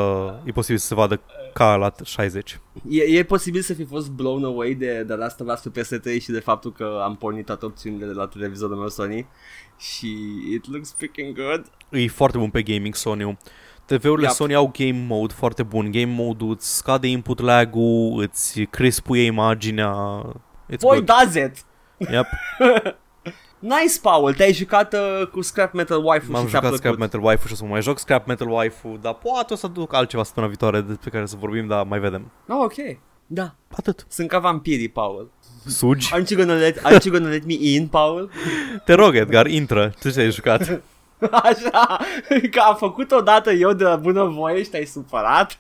e 0.44 0.52
posibil 0.52 0.78
să 0.78 0.86
se 0.88 0.96
vadă 0.96 1.22
ca 1.54 1.76
la 1.76 1.92
60. 2.04 2.60
E, 2.90 3.02
e 3.18 3.24
posibil 3.24 3.62
să 3.62 3.74
fi 3.74 3.86
fost 3.86 4.10
blown 4.10 4.44
away 4.46 4.74
de, 4.74 5.04
de 5.04 5.14
Last 5.14 5.40
of 5.40 5.48
Us 5.48 5.60
pe 5.60 5.82
PS3 5.82 6.22
și 6.22 6.32
de 6.32 6.40
faptul 6.40 6.72
că 6.72 7.00
am 7.04 7.16
pornit 7.16 7.46
toate 7.46 7.66
opțiunile 7.66 8.06
de 8.06 8.12
la 8.14 8.28
televizorul 8.28 8.76
meu 8.76 8.88
Sony 8.90 9.28
și 9.78 10.08
it 10.54 10.72
looks 10.72 10.94
freaking 10.98 11.36
good. 11.36 11.66
E 12.04 12.08
foarte 12.08 12.38
bun 12.38 12.50
pe 12.50 12.62
gaming 12.62 12.96
Sony-ul. 12.96 13.38
TV-urile 13.86 14.26
Yep. 14.28 14.36
Sony 14.36 14.54
au 14.54 14.72
game 14.78 15.06
mode 15.08 15.34
foarte 15.34 15.64
bun. 15.64 15.92
Game 15.92 16.14
mode 16.18 16.44
îți 16.46 16.76
scade 16.78 17.08
input 17.08 17.40
lag-ul, 17.40 18.22
îți 18.22 18.62
crispuie 18.62 19.24
imaginea. 19.24 20.22
It's 20.74 20.80
Boy, 20.80 21.04
good. 21.04 21.06
does 21.06 21.36
it! 21.36 21.66
Yep. 22.12 22.26
Nice, 23.64 24.00
Paul, 24.02 24.34
te-ai 24.34 24.54
jucat 24.54 24.94
uh, 24.94 25.28
cu 25.28 25.42
Scrap 25.42 25.74
Metal 25.74 26.06
Waifu 26.06 26.32
M-am 26.32 26.44
și 26.44 26.50
ți-a 26.50 26.58
jucat 26.58 26.62
plăcut. 26.62 26.78
Scrap 26.78 26.98
Metal 26.98 27.24
Waifu 27.24 27.48
și 27.48 27.54
o 27.54 27.56
să 27.56 27.64
mă 27.64 27.70
mai 27.70 27.82
joc 27.82 28.00
Scrap 28.00 28.28
Metal 28.28 28.50
Waifu, 28.50 29.00
dar 29.02 29.14
poate 29.14 29.54
o 29.54 29.56
să 29.56 29.68
duc 29.68 29.94
altceva 29.94 30.24
săptămâna 30.24 30.52
viitoare 30.52 30.82
despre 30.82 31.10
care 31.10 31.26
să 31.26 31.36
vorbim, 31.40 31.68
dar 31.68 31.84
mai 31.84 32.00
vedem. 32.00 32.32
Oh, 32.48 32.64
ok. 32.64 32.98
Da. 33.28 33.56
Atât. 33.78 34.06
Sunt 34.10 34.28
ca 34.28 34.40
vampirii, 34.40 34.90
Paul. 34.90 35.32
Sugi? 35.66 36.10
Aren't 36.14 36.30
you 36.30 36.40
gonna 36.40 36.54
let, 36.60 36.78
aren't 36.78 37.04
you 37.04 37.14
gonna 37.14 37.30
let 37.30 37.46
me 37.46 37.56
in, 37.60 37.88
Paul? 37.88 38.30
Te 38.86 38.94
rog, 38.94 39.16
Edgar, 39.16 39.48
intră. 39.48 39.94
Tu 40.00 40.10
ce 40.10 40.20
ai 40.20 40.32
jucat? 40.32 40.82
Așa, 41.44 42.00
că 42.52 42.60
am 42.60 42.76
făcut 42.76 43.12
odată 43.12 43.52
eu 43.52 43.74
de 43.74 43.86
bună 44.02 44.24
voie 44.24 44.64
și 44.64 44.70
te-ai 44.70 44.86
supărat. 44.86 45.58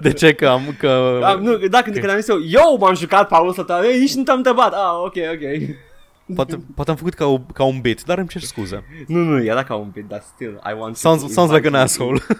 De 0.00 0.12
ce 0.12 0.34
că 0.34 0.48
am... 0.48 0.74
Că... 0.78 1.20
Am, 1.24 1.42
nu, 1.42 1.56
da, 1.56 1.82
când, 1.82 1.98
când 1.98 2.10
am 2.10 2.16
zis 2.16 2.28
eu, 2.28 2.38
eu 2.48 2.76
m-am 2.80 2.94
jucat 2.94 3.28
Paul 3.28 3.52
săptămâna, 3.52 3.86
ei, 3.86 3.98
nici 3.98 4.14
nu 4.14 4.22
te-am 4.22 4.36
întrebat. 4.36 4.72
Ah, 4.72 4.94
ok, 5.04 5.14
ok. 5.32 5.76
Poate, 6.34 6.60
poate 6.74 6.90
am 6.90 6.96
făcut 6.96 7.14
ca, 7.14 7.24
o, 7.26 7.38
ca 7.38 7.64
un 7.64 7.80
bit, 7.80 8.02
dar 8.02 8.18
îmi 8.18 8.28
cer 8.28 8.40
scuze. 8.42 8.84
Nu, 9.06 9.18
nu, 9.22 9.44
era 9.44 9.64
ca 9.64 9.74
un 9.74 9.88
pic, 9.88 10.08
dar 10.08 10.22
still, 10.34 10.60
I 10.70 10.74
want 10.78 10.96
Sounds, 10.96 11.22
to 11.22 11.28
sounds 11.28 11.52
like 11.52 11.66
an 11.66 11.72
invite 11.74 11.82
asshole. 11.84 12.18
you- 12.28 12.38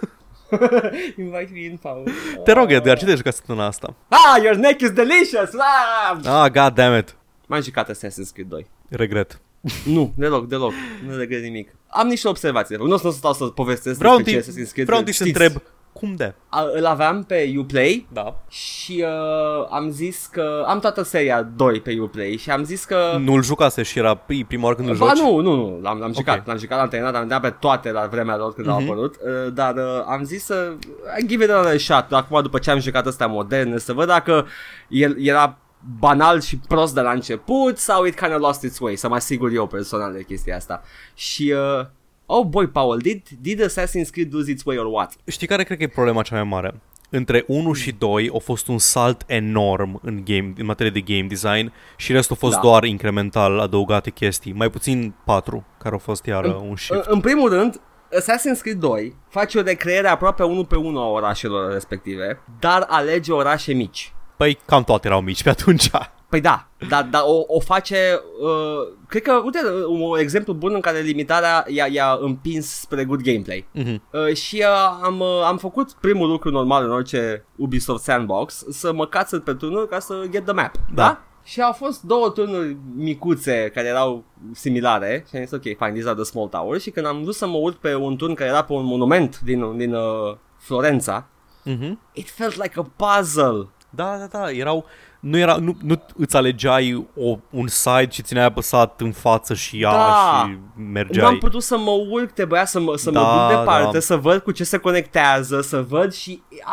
invite 1.25 1.49
me 1.53 1.59
in, 1.59 1.77
Paul. 1.81 2.03
Te 2.43 2.51
rog, 2.51 2.71
Edgar, 2.71 2.97
ce 2.97 3.03
te-ai 3.03 3.15
jucat 3.17 3.33
săptămâna 3.35 3.65
asta? 3.65 3.95
Ah, 4.07 4.41
your 4.43 4.55
neck 4.55 4.81
is 4.81 4.91
delicious! 4.91 5.49
Ah! 5.57 6.19
Ah, 6.25 6.51
god 6.51 6.73
damn 6.73 6.97
it. 6.97 7.15
M-am 7.47 7.61
jucat 7.61 7.89
Assassin's 7.91 8.31
Creed 8.33 8.47
2. 8.47 8.67
Regret. 8.89 9.41
Nu, 9.85 10.13
deloc, 10.17 10.47
deloc. 10.47 10.71
Nu 11.07 11.15
regret 11.15 11.41
nimic. 11.43 11.75
Am 11.87 12.07
niște 12.07 12.27
observații. 12.27 12.75
Nu 12.75 12.93
o 12.93 12.97
să 12.97 13.05
nu 13.05 13.11
stau 13.11 13.33
să 13.33 13.45
povestesc 13.45 13.97
Vreau 13.97 14.15
despre 14.17 14.33
întâi, 14.35 14.51
ce 14.53 14.59
Assassin's 14.61 14.71
Creed. 14.71 14.85
vreau 14.85 14.99
întâi 14.99 15.13
să 15.13 15.23
știți. 15.23 15.41
întreb 15.41 15.61
Cum 15.99 16.15
de? 16.15 16.33
A, 16.49 16.65
îl 16.73 16.85
aveam 16.85 17.23
pe 17.23 17.53
Uplay 17.57 18.07
Da. 18.13 18.35
și 18.49 19.03
uh, 19.07 19.67
am 19.69 19.89
zis 19.89 20.25
că 20.31 20.63
am 20.67 20.79
toată 20.79 21.03
seria 21.03 21.41
2 21.55 21.79
pe 21.81 21.97
Uplay 22.01 22.35
și 22.39 22.51
am 22.51 22.63
zis 22.63 22.83
că 22.85 23.17
Nu-l 23.19 23.43
jucase 23.43 23.83
și 23.83 23.97
era 23.99 24.15
pri- 24.17 24.47
prima 24.47 24.63
oară 24.63 24.75
când 24.75 24.89
îl 24.89 24.95
Ba 24.95 25.05
joci? 25.07 25.17
nu, 25.17 25.39
nu, 25.39 25.55
nu, 25.55 25.79
l-am, 25.81 25.99
l-am 25.99 26.13
jucat, 26.13 26.37
Ok. 26.37 26.45
l-am 26.47 26.57
jucat, 26.57 26.77
l-am 26.77 26.87
terminat, 26.87 27.13
am 27.15 27.19
terminat 27.27 27.51
pe 27.51 27.57
toate 27.59 27.91
la 27.91 28.05
vremea 28.05 28.37
lor 28.37 28.53
când 28.53 28.67
au 28.67 28.79
Mhm. 28.81 28.89
apărut, 28.91 29.15
uh, 29.15 29.53
dar 29.53 29.75
uh, 29.75 30.03
am 30.07 30.23
zis 30.23 30.43
să 30.45 30.71
I 31.19 31.27
give 31.27 31.43
it 31.43 31.49
another 31.49 31.79
shot, 31.79 32.05
acum 32.13 32.41
după 32.41 32.59
ce 32.59 32.71
am 32.71 32.79
jucat 32.79 33.05
ăsta 33.05 33.25
modern, 33.27 33.77
să 33.77 33.93
văd 33.93 34.07
dacă 34.07 34.47
el 34.87 35.15
era 35.25 35.57
banal 35.99 36.41
și 36.41 36.57
prost 36.67 36.93
de 36.93 37.01
la 37.01 37.11
început 37.11 37.77
sau 37.77 38.03
it 38.05 38.19
kind 38.19 38.33
of 38.33 38.39
lost 38.39 38.61
its 38.63 38.79
way, 38.79 38.95
să 38.95 39.07
mă 39.07 39.15
asigur 39.15 39.51
eu 39.51 39.67
personal 39.67 40.13
de 40.13 40.23
chestia 40.23 40.55
asta. 40.55 40.81
Și, 41.13 41.53
uh, 41.79 41.85
oh 42.25 42.45
boy, 42.45 42.67
Paul, 42.67 42.97
did, 42.97 43.21
did 43.41 43.61
Assassin's 43.65 44.09
Creed 44.11 44.33
lose 44.33 44.51
its 44.51 44.63
way 44.65 44.77
or 44.77 44.85
what? 44.85 45.13
Știi 45.27 45.47
care 45.47 45.63
cred 45.63 45.77
că 45.77 45.83
e 45.83 45.87
problema 45.87 46.21
cea 46.21 46.35
mai 46.35 46.43
mare? 46.43 46.73
Între 47.09 47.43
1 47.47 47.73
și 47.73 47.91
2 47.91 48.29
a 48.35 48.37
fost 48.37 48.67
un 48.67 48.77
salt 48.77 49.23
enorm 49.25 49.99
în, 50.03 50.21
game, 50.25 50.53
în 50.57 50.65
materie 50.65 50.91
de 50.91 51.13
game 51.13 51.27
design 51.27 51.71
și 51.97 52.11
restul 52.11 52.35
a 52.35 52.39
fost 52.39 52.55
Da. 52.55 52.61
doar 52.61 52.83
incremental 52.83 53.59
adăugate 53.59 54.09
chestii. 54.09 54.53
Mai 54.53 54.69
puțin 54.69 55.13
4, 55.25 55.65
care 55.77 55.93
au 55.93 55.99
fost 55.99 56.25
iară 56.25 56.47
un 56.47 56.67
În, 56.69 56.75
shift. 56.75 57.05
în 57.05 57.19
primul 57.19 57.49
rând, 57.49 57.81
Assassin's 58.19 58.61
Creed 58.61 58.77
2 58.79 59.15
face 59.29 59.57
o 59.57 59.61
recreere 59.61 60.07
aproape 60.07 60.43
1 60.43 60.63
pe 60.63 60.75
1 60.75 60.99
a 60.99 61.07
orașelor 61.07 61.71
respective, 61.71 62.39
dar 62.59 62.85
alege 62.89 63.31
orașe 63.31 63.73
mici. 63.73 64.13
Păi 64.37 64.57
cam 64.65 64.83
toate 64.83 65.07
erau 65.07 65.21
mici 65.21 65.43
pe 65.43 65.49
atunci. 65.49 65.89
Păi 66.29 66.41
da, 66.41 66.67
dar 66.89 67.03
da, 67.03 67.23
o, 67.25 67.43
o 67.47 67.59
face, 67.59 68.19
uh, 68.41 68.93
cred 69.07 69.21
că, 69.21 69.41
uite, 69.43 69.59
un, 69.87 70.01
un 70.01 70.17
exemplu 70.17 70.53
bun 70.53 70.73
în 70.73 70.79
care 70.81 70.99
limitarea 70.99 71.65
i-a, 71.67 71.85
i-a 71.85 72.17
împins 72.21 72.67
spre 72.79 73.03
good 73.05 73.21
gameplay. 73.21 73.67
Mhm. 73.71 74.01
Uh, 74.11 74.33
și 74.35 74.55
uh, 74.55 74.99
am, 75.03 75.19
uh, 75.19 75.43
am 75.45 75.57
făcut 75.57 75.91
primul 75.91 76.29
lucru 76.29 76.49
normal 76.51 76.83
în 76.83 76.91
orice 76.91 77.45
Ubisoft 77.55 78.03
Sandbox, 78.03 78.63
să 78.69 78.93
mă 78.93 79.07
cațăt 79.07 79.43
pe 79.43 79.53
turnuri 79.53 79.87
ca 79.89 79.99
să 79.99 80.23
get 80.29 80.43
the 80.45 80.53
map. 80.53 80.71
Da. 80.93 81.03
Da. 81.03 81.21
Și 81.43 81.61
au 81.61 81.71
fost 81.71 82.01
două 82.01 82.29
turnuri 82.29 82.77
micuțe 82.95 83.71
care 83.73 83.87
erau 83.87 84.23
similare 84.53 85.25
și 85.29 85.35
am 85.35 85.41
zis 85.41 85.51
ok, 85.51 85.61
fine, 85.61 85.91
these 85.91 86.07
are 86.07 86.15
the 86.15 86.23
small 86.23 86.47
towers 86.47 86.81
și 86.81 86.89
când 86.89 87.05
am 87.05 87.21
vrut 87.21 87.35
să 87.35 87.47
mă 87.47 87.57
urc 87.57 87.75
pe 87.77 87.95
un 87.95 88.15
turn 88.15 88.33
care 88.33 88.49
era 88.49 88.63
pe 88.63 88.73
un 88.73 88.85
monument 88.85 89.39
din, 89.39 89.77
din 89.77 89.93
uh, 89.93 90.35
Florența, 90.57 91.27
Mhm. 91.63 91.99
it 92.13 92.29
felt 92.29 92.55
like 92.55 92.79
a 92.79 92.85
puzzle. 92.95 93.67
Da, 93.89 94.17
da, 94.17 94.27
da, 94.39 94.51
erau... 94.51 94.85
Nu, 95.29 95.37
era, 95.37 95.55
nu, 95.55 95.77
nu 95.81 96.01
îți 96.17 96.35
alegeai 96.35 97.07
o, 97.15 97.37
un 97.49 97.67
site 97.67 98.07
și 98.11 98.21
țineai 98.21 98.45
apăsat 98.45 99.01
în 99.01 99.11
față 99.11 99.53
și 99.53 99.79
ia 99.79 99.89
Da. 99.91 99.97
și 100.43 100.49
Nu 100.51 100.83
am 100.85 100.91
mergeai. 100.91 101.37
putut 101.39 101.63
să 101.63 101.77
mă 101.77 101.91
urc, 102.09 102.31
trebuia 102.31 102.65
să 102.65 102.79
mă, 102.79 102.97
să 102.97 103.11
mă 103.11 103.19
Da, 103.19 103.47
duc 103.49 103.57
departe, 103.59 103.89
da. 103.93 103.99
să 103.99 104.15
văd 104.17 104.41
cu 104.41 104.51
ce 104.51 104.63
se 104.63 104.77
conectează, 104.77 105.61
să 105.61 105.81
văd 105.81 106.13
și 106.13 106.31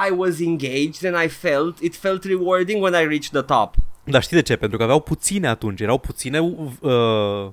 I 0.08 0.12
was 0.16 0.40
engaged 0.40 1.14
and 1.14 1.24
I 1.24 1.28
felt, 1.28 1.78
it 1.78 1.96
felt 1.96 2.24
rewarding 2.24 2.82
when 2.82 2.92
I 3.02 3.06
reached 3.06 3.30
the 3.32 3.40
top. 3.42 3.74
Dar 4.04 4.22
știi 4.22 4.36
de 4.36 4.42
ce? 4.42 4.56
Pentru 4.56 4.76
că 4.78 4.82
aveau 4.82 5.00
puține 5.00 5.48
atunci, 5.48 5.80
erau 5.80 5.98
puține 5.98 6.38
uh, 6.80 7.48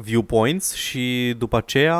viewpoints 0.00 0.74
și 0.74 1.34
după 1.38 1.56
aceea, 1.56 1.98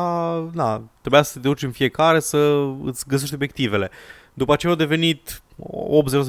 na, 0.53 0.83
trebuia 1.01 1.23
să 1.23 1.33
te 1.39 1.49
duci 1.49 1.63
în 1.63 1.71
fiecare 1.71 2.21
să 2.21 2.65
îți 2.85 3.05
găsești 3.09 3.35
obiectivele. 3.35 3.91
După 4.37 4.53
aceea 4.53 4.73
au 4.73 4.79
devenit 4.79 5.43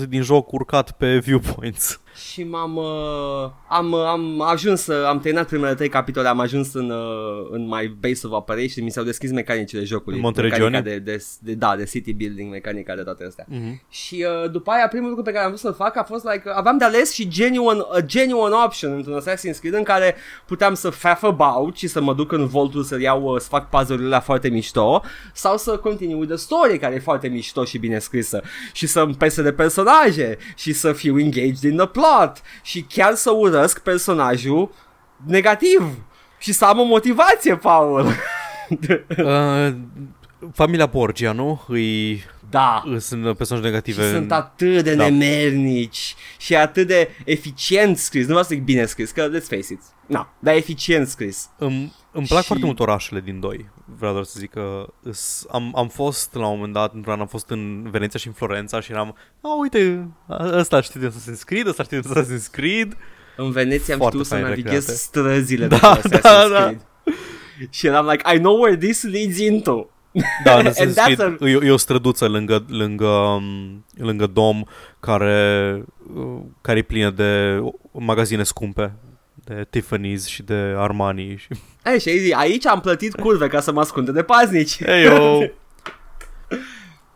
80% 0.05 0.07
din 0.09 0.21
joc 0.21 0.51
urcat 0.51 0.91
pe 0.91 1.17
viewpoints. 1.17 2.01
Și 2.17 2.43
m-am 2.43 2.75
uh, 2.75 3.49
am, 3.67 3.93
am 3.93 4.41
ajuns 4.41 4.81
să 4.81 5.05
am 5.07 5.19
terminat 5.19 5.47
primele 5.47 5.75
trei 5.75 5.89
capitole, 5.89 6.27
am 6.27 6.39
ajuns 6.39 6.73
în 6.73 6.89
uh, 6.89 7.47
în 7.49 7.67
my 7.67 7.97
base 7.99 8.27
of 8.27 8.31
operation, 8.33 8.83
mi 8.83 8.91
s-au 8.91 9.03
deschis 9.03 9.31
mecanicile 9.31 9.83
jocului. 9.83 10.17
În 10.17 10.23
Monte 10.23 10.41
mecanica 10.41 10.65
Regione? 10.65 10.81
de, 10.81 11.11
de, 11.11 11.23
de, 11.39 11.53
da, 11.53 11.75
de 11.75 11.83
city 11.83 12.13
building, 12.13 12.51
mecanica 12.51 12.95
de 12.95 13.01
toate 13.01 13.25
astea. 13.25 13.45
Mm-hmm. 13.45 13.89
Și 13.89 14.25
uh, 14.43 14.51
după 14.51 14.71
aia 14.71 14.87
primul 14.87 15.07
lucru 15.07 15.23
pe 15.23 15.31
care 15.31 15.43
am 15.43 15.49
vrut 15.49 15.61
să-l 15.61 15.73
fac 15.73 15.97
a 15.97 16.03
fost 16.03 16.23
like 16.23 16.49
aveam 16.55 16.77
de 16.77 16.83
ales 16.83 17.13
și 17.13 17.27
genuine, 17.27 17.81
a 17.91 17.99
genuine 17.99 18.55
option 18.65 18.93
într-un 18.93 19.21
Assassin's 19.21 19.59
Creed 19.59 19.73
în 19.73 19.83
care 19.83 20.15
puteam 20.45 20.73
să 20.73 20.89
faff 20.89 21.23
about 21.23 21.77
și 21.77 21.87
să 21.87 22.01
mă 22.01 22.13
duc 22.13 22.31
în 22.31 22.47
voltul 22.47 22.83
să 22.83 23.01
iau 23.01 23.23
uh, 23.23 23.39
să 23.39 23.47
fac 23.47 23.69
puzzle-urile 23.69 24.19
foarte 24.19 24.49
mișto 24.49 25.03
sau 25.33 25.57
să 25.57 25.77
continui 25.77 26.13
with 26.13 26.29
the 26.29 26.37
story 26.37 26.77
care 26.77 26.95
e 26.95 26.99
foarte 26.99 27.27
mișto 27.27 27.63
și 27.63 27.77
bine 27.77 27.99
scrisă 27.99 28.41
și 28.71 28.87
să-mi 28.87 29.13
pese 29.13 29.41
de 29.41 29.51
personaje 29.51 30.37
și 30.55 30.73
să 30.73 30.93
fiu 30.93 31.19
engaged 31.19 31.63
in 31.63 31.77
the 31.77 31.87
plot 31.87 32.05
și 32.63 32.81
chiar 32.81 33.13
să 33.13 33.31
urăsc 33.31 33.79
personajul 33.79 34.73
negativ 35.25 35.83
și 36.39 36.53
să 36.53 36.65
am 36.65 36.79
o 36.79 36.83
motivație, 36.83 37.55
Paul. 37.55 38.05
Uh, 39.17 39.73
familia 40.53 40.85
Borgia, 40.85 41.31
nu? 41.31 41.61
Îi, 41.67 42.23
da. 42.49 42.83
îi 42.85 42.99
sunt 43.01 43.37
personaje 43.37 43.65
negative. 43.65 44.03
Și 44.03 44.09
sunt 44.11 44.31
atât 44.31 44.83
de 44.83 44.95
Da. 44.95 45.03
nemernici 45.09 46.15
și 46.37 46.55
atât 46.55 46.87
de 46.87 47.09
eficient 47.25 47.97
scris. 47.97 48.21
Nu 48.21 48.27
vreau 48.27 48.43
să 48.43 48.49
zic 48.53 48.63
bine 48.63 48.85
scris, 48.85 49.11
că 49.11 49.29
let's 49.29 49.43
face 49.47 49.73
it. 49.73 49.81
No, 50.05 50.25
dar 50.39 50.55
eficient 50.55 51.07
scris. 51.07 51.49
Îmi, 51.57 51.93
îmi 52.11 52.25
plac 52.27 52.39
Și- 52.41 52.47
foarte 52.47 52.65
mult 52.65 52.79
orașele 52.79 53.19
din 53.19 53.39
doi. 53.39 53.69
Vreau 53.97 54.11
doar 54.13 54.23
să 54.23 54.35
zic 54.39 54.49
că 54.51 54.85
îs- 55.03 55.45
am, 55.51 55.71
am 55.75 55.87
fost 55.87 56.33
la 56.33 56.47
un 56.47 56.55
moment 56.55 56.73
dat, 56.73 56.93
într-un 56.93 57.13
an 57.13 57.19
am 57.19 57.27
fost 57.27 57.49
în 57.49 57.87
Veneția 57.91 58.19
și 58.19 58.27
în 58.27 58.33
Florența 58.33 58.79
și 58.79 58.91
eram, 58.91 59.15
a, 59.41 59.57
uite, 59.59 60.07
a- 60.27 60.49
ăsta 60.57 60.81
știe 60.81 61.01
de 61.01 61.07
Assassin's 61.07 61.43
Creed, 61.45 61.67
ăsta 61.67 61.83
știe 61.83 61.99
de 61.99 62.07
Assassin's 62.09 62.51
Creed. 62.51 62.97
În 63.37 63.51
Veneția 63.51 63.93
am 63.93 63.99
Foarte 63.99 64.17
știut 64.17 64.25
să 64.29 64.33
fain 64.33 64.45
navighez 64.45 64.73
recreate. 64.73 64.99
străzile 64.99 65.67
Da, 65.67 65.77
de 65.77 66.09
Assassin's 66.17 66.21
da, 66.21 66.47
da. 66.51 66.63
Creed. 66.63 66.81
Și 67.69 67.87
eram 67.87 68.07
like, 68.07 68.35
I 68.35 68.37
know 68.37 68.59
where 68.61 68.77
this 68.77 69.03
leads 69.03 69.37
into. 69.39 69.89
Da, 70.43 70.59
în 70.59 70.65
And 70.65 70.67
Assassin's 70.75 70.93
that's 70.93 71.03
Creed 71.15 71.19
a- 71.41 71.45
e, 71.47 71.59
e 71.67 71.71
o 71.71 71.77
străduță 71.77 72.27
lângă, 72.27 72.65
lângă, 72.67 73.05
um, 73.07 73.85
lângă 73.97 74.27
dom 74.27 74.63
care, 74.99 75.83
uh, 76.15 76.39
care 76.61 76.77
e 76.77 76.81
plină 76.81 77.09
de 77.09 77.59
magazine 77.91 78.43
scumpe 78.43 78.93
de 79.47 79.67
Tiffany's 79.77 80.25
și 80.27 80.43
de 80.43 80.73
Armani 80.77 81.35
și... 81.37 81.47
Ei, 81.85 81.99
și 81.99 82.09
aici- 82.09 82.33
aici 82.35 82.65
am 82.65 82.79
plătit 82.79 83.15
curve 83.15 83.47
ca 83.47 83.59
să 83.59 83.71
mă 83.71 83.79
ascunde 83.79 84.11
de 84.11 84.23
paznici. 84.23 84.83
Hey, 84.83 85.03
yo. 85.03 85.39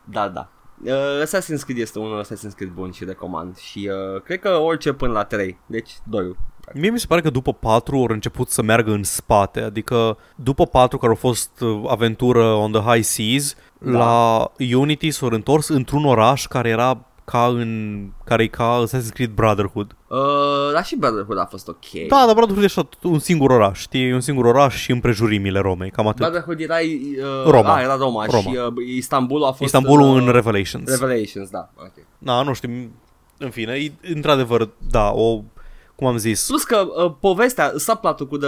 Da, 0.04 0.28
da. 0.30 0.50
Uh, 0.86 1.24
Assassin's 1.26 1.64
Creed 1.64 1.78
este 1.80 2.00
un 2.00 2.22
Assassin's 2.24 2.56
Creed 2.56 2.72
bun 2.72 2.92
și 2.92 3.04
recomand 3.06 3.58
și 3.58 3.90
uh, 4.16 4.22
cred 4.22 4.40
că 4.40 4.50
orice 4.50 4.94
până 4.94 5.12
la 5.12 5.24
3, 5.24 5.58
deci 5.66 5.90
2 6.04 6.36
Mie 6.74 6.90
mi 6.90 7.00
se 7.00 7.06
pare 7.08 7.22
că 7.22 7.30
după 7.30 7.54
4 7.54 7.96
au 7.96 8.06
început 8.10 8.50
să 8.50 8.62
meargă 8.62 8.92
în 8.92 9.04
spate, 9.04 9.62
adică 9.62 10.18
după 10.36 10.66
4 10.66 10.98
care 10.98 11.12
au 11.12 11.18
fost 11.18 11.60
uh, 11.60 11.84
aventură 11.88 12.44
on 12.44 12.72
the 12.72 12.82
high 12.82 13.04
seas, 13.04 13.56
Da. 13.80 13.92
da. 13.92 13.98
la 13.98 14.52
Unity 14.78 15.12
s-au 15.12 15.30
întors 15.30 15.68
într-un 15.68 16.06
oraș 16.06 16.46
care 16.48 16.70
era 16.70 17.06
ca 17.32 17.46
în 17.48 18.02
care 18.24 18.44
e 18.44 18.48
ca 18.48 18.84
Assassin's 18.84 19.14
Creed 19.14 19.30
Brotherhood. 19.30 19.96
uh, 20.08 20.18
Dar 20.74 20.86
și 20.86 20.96
Brotherhood 20.96 21.38
a 21.38 21.46
fost 21.46 21.68
ok 21.68 22.08
Da, 22.08 22.24
dar 22.26 22.34
Brotherhood 22.34 22.62
e 22.62 22.66
așa 22.66 22.90
un 23.02 23.20
singur 23.20 23.52
oraș, 23.52 23.80
știi, 23.80 24.08
E 24.08 24.14
un 24.14 24.20
singur 24.22 24.46
oraș 24.46 24.76
și 24.76 24.92
împrejurimile 24.92 25.60
Romei, 25.60 25.90
cam 25.92 26.08
atât. 26.08 26.20
Brotherhood 26.20 26.60
era 26.60 26.76
uh, 26.76 27.52
Roma. 27.52 27.76
Ah, 27.76 27.84
era 27.84 27.96
Roma, 27.96 28.26
Roma. 28.26 28.42
și 28.42 28.58
uh, 28.58 28.88
Istanbul 28.96 29.44
a 29.44 29.48
fost 29.48 29.62
Istanbulul 29.62 30.16
uh, 30.16 30.22
în 30.22 30.32
Revelations. 30.32 30.90
Revelations, 30.90 31.50
da 31.50 31.70
ok. 31.78 32.06
Na, 32.18 32.42
nu 32.42 32.54
știu, 32.54 32.92
în 33.38 33.50
fine, 33.50 33.74
e, 33.74 33.92
într-adevăr, 34.14 34.70
da, 34.90 35.12
o, 35.12 35.42
cum 35.96 36.08
am 36.08 36.18
zis, 36.18 36.48
Plus 36.48 36.64
că 36.64 36.88
uh, 37.06 37.12
povestea, 37.20 37.74
subplatul 37.78 38.28
cu, 38.28 38.38
the, 38.38 38.48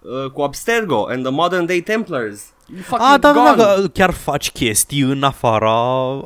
uh, 0.00 0.30
cu 0.32 0.40
Abstergo 0.42 1.06
and 1.08 1.22
the 1.22 1.32
Modern 1.32 1.66
Day 1.66 1.80
Templars 1.80 2.42
e 2.42 2.44
fucking 2.44 2.59
A, 2.90 3.18
da, 3.18 3.32
da, 3.32 3.32
gone. 3.32 3.54
da, 3.56 3.74
că 3.74 3.86
chiar 3.92 4.10
faci 4.10 4.50
chestii 4.50 5.00
în 5.00 5.22
afara 5.22 5.72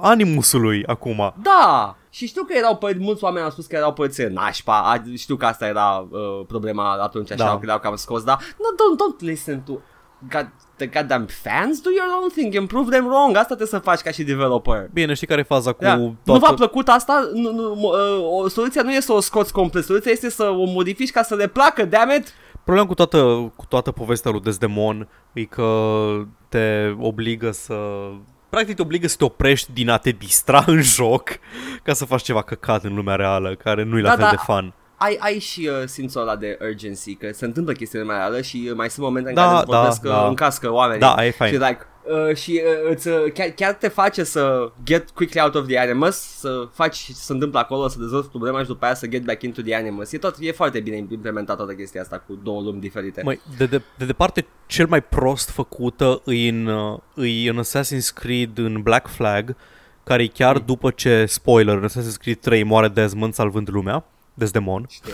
animusului 0.00 0.82
acum. 0.86 1.34
Da, 1.42 1.96
și 2.10 2.26
știu 2.26 2.42
că 2.42 2.52
erau 2.56 2.76
păr- 2.78 2.98
mulți 2.98 3.24
oameni 3.24 3.44
au 3.44 3.50
spus 3.50 3.66
că 3.66 3.76
erau 3.76 3.92
părți 3.92 4.22
nașpa, 4.22 4.78
a, 4.78 5.02
știu 5.16 5.36
că 5.36 5.44
asta 5.46 5.66
era 5.66 6.06
uh, 6.10 6.18
problema 6.46 6.92
atunci, 7.02 7.30
așa, 7.32 7.44
Da. 7.44 7.58
că 7.58 7.66
le-au 7.66 7.78
cam 7.78 7.96
scos, 7.96 8.22
dar 8.22 8.38
no, 8.58 8.64
don't, 8.66 8.96
don't 8.98 9.20
listen 9.20 9.60
to 9.66 9.72
God, 10.32 10.48
the 10.76 10.86
goddamn 10.86 11.26
fans, 11.42 11.80
do 11.80 11.90
your 11.90 12.08
own 12.20 12.28
thing, 12.28 12.54
improve 12.54 12.90
them 12.90 13.06
wrong, 13.06 13.30
asta 13.36 13.44
trebuie 13.54 13.66
să 13.66 13.78
faci 13.78 14.00
ca 14.00 14.10
și 14.10 14.22
developer. 14.22 14.88
Bine, 14.92 15.14
știi 15.14 15.26
care 15.26 15.40
e 15.40 15.44
faza 15.44 15.72
cu 15.72 15.82
Da. 15.84 15.96
toată... 15.96 16.12
Nu 16.24 16.38
v-a 16.38 16.54
plăcut 16.54 16.88
asta? 16.88 17.28
Nu, 17.34 17.52
nu, 17.52 17.72
uh, 17.72 18.42
o 18.42 18.48
soluția 18.48 18.82
nu 18.82 18.90
este 18.90 19.00
să 19.04 19.12
o 19.12 19.20
scoți 19.20 19.52
complet, 19.52 19.84
soluția 19.84 20.12
este 20.12 20.30
să 20.30 20.44
o 20.44 20.64
modifici 20.64 21.10
ca 21.10 21.22
să 21.22 21.34
le 21.34 21.46
placă, 21.46 21.84
damn 21.84 22.10
it! 22.16 22.32
Problema 22.64 22.86
cu 22.86 22.94
toată, 22.94 23.52
cu 23.56 23.66
toată 23.66 23.90
povestea 23.90 24.30
lui 24.30 24.40
Desdemon 24.40 25.08
e 25.32 25.44
că 25.44 26.08
te 26.48 26.94
obligă 26.98 27.50
să... 27.50 27.76
Practic 28.48 28.76
te 28.76 28.82
obligă 28.82 29.06
să 29.06 29.16
te 29.16 29.24
oprești 29.24 29.72
din 29.72 29.88
a 29.88 29.96
te 29.96 30.10
distra 30.10 30.64
în 30.66 30.80
joc 30.80 31.28
ca 31.82 31.92
să 31.92 32.04
faci 32.04 32.22
ceva 32.22 32.42
căcat 32.42 32.84
în 32.84 32.94
lumea 32.94 33.14
reală, 33.14 33.54
care 33.54 33.82
nu 33.82 33.98
e 33.98 34.00
la 34.00 34.08
Da, 34.08 34.14
fel 34.14 34.24
da. 34.24 34.30
de 34.30 34.36
fun. 34.36 34.72
Ai, 35.04 35.16
ai 35.20 35.38
și 35.38 35.68
uh, 35.70 35.86
simțul 35.86 36.20
ăla 36.20 36.36
de 36.36 36.58
urgency, 36.60 37.14
că 37.14 37.32
se 37.32 37.44
întâmplă 37.44 37.72
chestiile 37.72 38.04
mai 38.04 38.16
reală 38.16 38.40
și 38.40 38.66
uh, 38.68 38.74
mai 38.76 38.90
sunt 38.90 39.04
momente 39.04 39.28
în 39.28 39.34
Da, 39.34 39.42
care 39.42 39.56
îți 39.56 39.66
da, 39.66 39.76
vorbesc 39.76 40.00
că 40.00 40.08
da. 40.08 40.26
încască 40.26 40.72
oamenii. 40.72 41.00
Da, 41.00 41.14
aia 41.14 41.26
e 41.26 41.30
fain. 41.30 41.52
Și 41.52 41.58
like, 41.58 41.86
uh, 42.28 42.36
și 42.36 42.62
uh, 42.64 42.90
îți, 42.90 43.08
uh, 43.08 43.32
chiar, 43.34 43.48
chiar 43.48 43.72
te 43.72 43.88
face 43.88 44.24
să 44.24 44.72
get 44.84 45.10
quickly 45.10 45.40
out 45.40 45.54
of 45.54 45.66
the 45.66 45.78
animus, 45.78 46.16
să 46.16 46.68
faci 46.72 46.96
ce 46.96 47.12
se 47.12 47.32
întâmplă 47.32 47.58
acolo, 47.58 47.88
să 47.88 47.98
dezvolți 47.98 48.28
problema 48.28 48.60
și 48.60 48.66
după 48.66 48.84
aia 48.84 48.94
să 48.94 49.06
get 49.06 49.24
back 49.24 49.42
into 49.42 49.62
the 49.62 49.74
animus. 49.74 50.12
E 50.12 50.18
tot, 50.18 50.36
e 50.40 50.52
foarte 50.52 50.80
bine 50.80 50.96
implementat 50.96 51.56
toată 51.56 51.72
chestia 51.72 52.00
asta 52.00 52.18
cu 52.26 52.38
două 52.42 52.60
lumi 52.60 52.80
diferite. 52.80 53.22
Măi, 53.24 53.40
de, 53.56 53.66
de, 53.66 53.82
de 53.98 54.04
departe, 54.04 54.46
cel 54.66 54.86
mai 54.86 55.02
prost 55.02 55.50
făcută 55.50 56.20
în, 56.24 56.66
uh, 56.66 57.44
e 57.44 57.48
în 57.48 57.60
Assassin's 57.62 58.12
Creed, 58.14 58.58
în 58.58 58.82
Black 58.82 59.08
Flag, 59.08 59.56
care 60.04 60.22
e 60.22 60.26
chiar 60.26 60.58
după 60.58 60.90
ce, 60.90 61.24
spoiler, 61.26 61.76
în 61.76 61.88
Assassin's 61.88 62.18
Creed 62.20 62.38
3 62.38 62.62
moare 62.62 62.88
Desmond 62.88 63.34
salvând 63.34 63.68
lumea, 63.70 64.04
Desdemon. 64.34 64.86
Știu, 64.90 65.12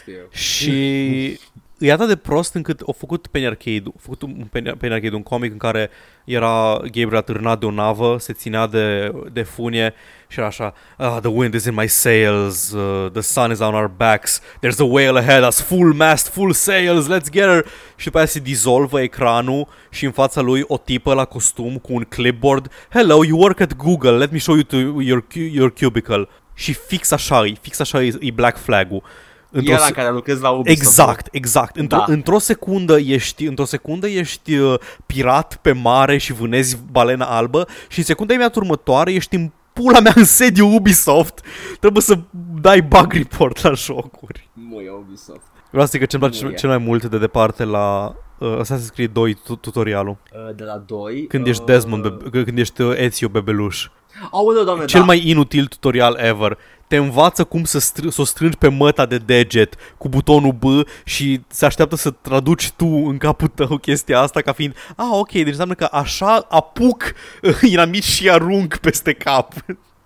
știu. 0.00 0.28
Și 0.30 1.38
e 1.78 1.92
atât 1.92 2.08
de 2.08 2.16
prost 2.16 2.54
încât 2.54 2.80
au 2.80 2.94
făcut 2.98 3.26
Penny 3.26 3.46
Arcade, 3.46 3.82
au 3.84 3.94
făcut 4.00 4.22
un 4.22 4.46
Penny 4.50 4.70
Penny 4.70 4.94
Arcade, 4.94 5.14
un 5.14 5.22
comic 5.22 5.52
în 5.52 5.58
care 5.58 5.90
era 6.24 6.76
Gabriel 6.82 7.16
atârnat 7.16 7.60
de 7.60 7.66
o 7.66 7.70
navă, 7.70 8.16
se 8.18 8.32
ținea 8.32 8.66
de, 8.66 9.12
de 9.32 9.42
funie 9.42 9.94
și 10.28 10.38
era 10.38 10.46
așa 10.48 10.74
ah, 10.96 11.16
The 11.20 11.30
wind 11.30 11.54
is 11.54 11.64
in 11.64 11.74
my 11.74 11.86
sails, 11.88 12.70
uh, 12.72 13.10
the 13.12 13.20
sun 13.20 13.50
is 13.50 13.58
on 13.58 13.74
our 13.74 13.88
backs, 13.96 14.40
there's 14.40 14.78
a 14.78 14.84
whale 14.84 15.18
ahead 15.18 15.46
us, 15.46 15.60
full 15.60 15.92
mast, 15.92 16.28
full 16.28 16.52
sails, 16.52 17.06
let's 17.06 17.30
get 17.30 17.44
her 17.44 17.64
și 17.96 18.04
după 18.04 18.16
aia 18.16 18.26
se 18.26 18.38
dizolvă 18.38 19.00
ecranul 19.00 19.68
și 19.90 20.04
în 20.04 20.10
fața 20.12 20.40
lui 20.40 20.64
o 20.66 20.76
tipă 20.76 21.14
la 21.14 21.24
costum 21.24 21.76
cu 21.76 21.92
un 21.92 22.02
clipboard 22.02 22.70
Hello, 22.90 23.24
you 23.24 23.38
work 23.40 23.60
at 23.60 23.76
Google, 23.76 24.10
let 24.16 24.30
me 24.30 24.38
show 24.38 24.54
you 24.54 24.64
to 24.64 25.00
your, 25.02 25.20
cu- 25.26 25.38
your 25.38 25.72
cubicle 25.72 26.28
și 26.58 26.72
fix 26.72 27.10
așa 27.10 27.46
e, 27.46 27.52
fix 27.60 27.80
așa 27.80 28.02
e, 28.02 28.16
e 28.20 28.30
Black 28.30 28.58
Flag-ul. 28.58 29.02
Într-o 29.50 29.72
Era 29.72 29.82
se- 29.82 29.92
care 29.92 30.10
lucrezi 30.10 30.42
la 30.42 30.50
Ubisoft. 30.50 30.80
Exact, 30.88 31.28
exact. 31.30 31.76
Într-o, 31.76 31.96
Da. 31.98 32.04
într-o 32.12 32.38
secundă 32.38 32.98
ești, 32.98 33.44
într-o 33.46 33.64
secundă 33.64 34.08
ești 34.08 34.56
uh, 34.56 34.74
pirat 35.06 35.56
pe 35.62 35.72
mare 35.72 36.16
și 36.16 36.32
vânezi 36.32 36.78
balena 36.90 37.24
albă 37.26 37.66
și 37.88 37.98
în 37.98 38.04
secunda 38.04 38.32
imediat 38.32 38.56
următoare 38.56 39.12
ești 39.12 39.34
în 39.34 39.50
pula 39.72 40.00
mea 40.00 40.12
în 40.16 40.24
sediu 40.24 40.74
Ubisoft. 40.74 41.40
Trebuie 41.80 42.02
să 42.02 42.18
dai 42.60 42.82
bug 42.82 43.12
report 43.12 43.62
la 43.62 43.72
jocuri. 43.72 44.48
Muie 44.52 44.90
Ubisoft. 44.90 45.40
Vreau 45.70 45.84
să 45.84 45.90
zic 45.90 46.00
că 46.00 46.06
ce-mi 46.06 46.22
place 46.22 46.44
Nu 46.44 46.50
e. 46.50 46.54
cel 46.54 46.68
mai 46.68 46.78
mult 46.78 47.04
de 47.04 47.18
departe 47.18 47.64
la 47.64 48.14
uh, 48.38 48.58
Assassin's 48.62 48.92
Creed 48.94 49.10
2 49.12 49.34
tu- 49.34 49.56
tutorialul. 49.56 50.16
Uh, 50.48 50.54
de 50.56 50.64
la 50.64 50.76
2. 50.86 51.26
Când 51.26 51.46
ești 51.46 51.64
Desmond, 51.64 52.08
be- 52.08 52.42
când 52.44 52.58
ești 52.58 52.80
uh, 52.82 52.96
Ezio 52.96 53.28
bebeluș. 53.28 53.86
Aoleu, 54.30 54.64
doamne, 54.64 54.84
Cel 54.84 55.00
da. 55.00 55.06
mai 55.06 55.28
inutil 55.28 55.66
tutorial 55.66 56.18
ever. 56.20 56.58
Te 56.86 56.96
învață 56.96 57.44
cum 57.44 57.64
să, 57.64 57.78
str- 57.78 58.08
să 58.08 58.20
o 58.20 58.24
strângi 58.24 58.56
pe 58.56 58.68
măta 58.68 59.06
de 59.06 59.18
deget 59.18 59.74
cu 59.98 60.08
butonul 60.08 60.52
B 60.52 60.64
și 61.04 61.40
se 61.48 61.64
așteaptă 61.66 61.96
să 61.96 62.10
traduci 62.10 62.70
tu 62.70 62.86
în 62.86 63.18
capul 63.18 63.48
tău 63.48 63.76
chestia 63.76 64.20
asta 64.20 64.40
ca 64.40 64.52
fiind 64.52 64.74
Ah, 64.96 65.08
ok, 65.10 65.30
deci 65.32 65.46
înseamnă 65.46 65.74
că 65.74 65.88
așa 65.92 66.46
apuc 66.48 67.02
inamici 67.70 68.04
și 68.04 68.30
arunc 68.30 68.76
peste 68.76 69.12
cap. 69.12 69.52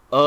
Uh, 0.08 0.18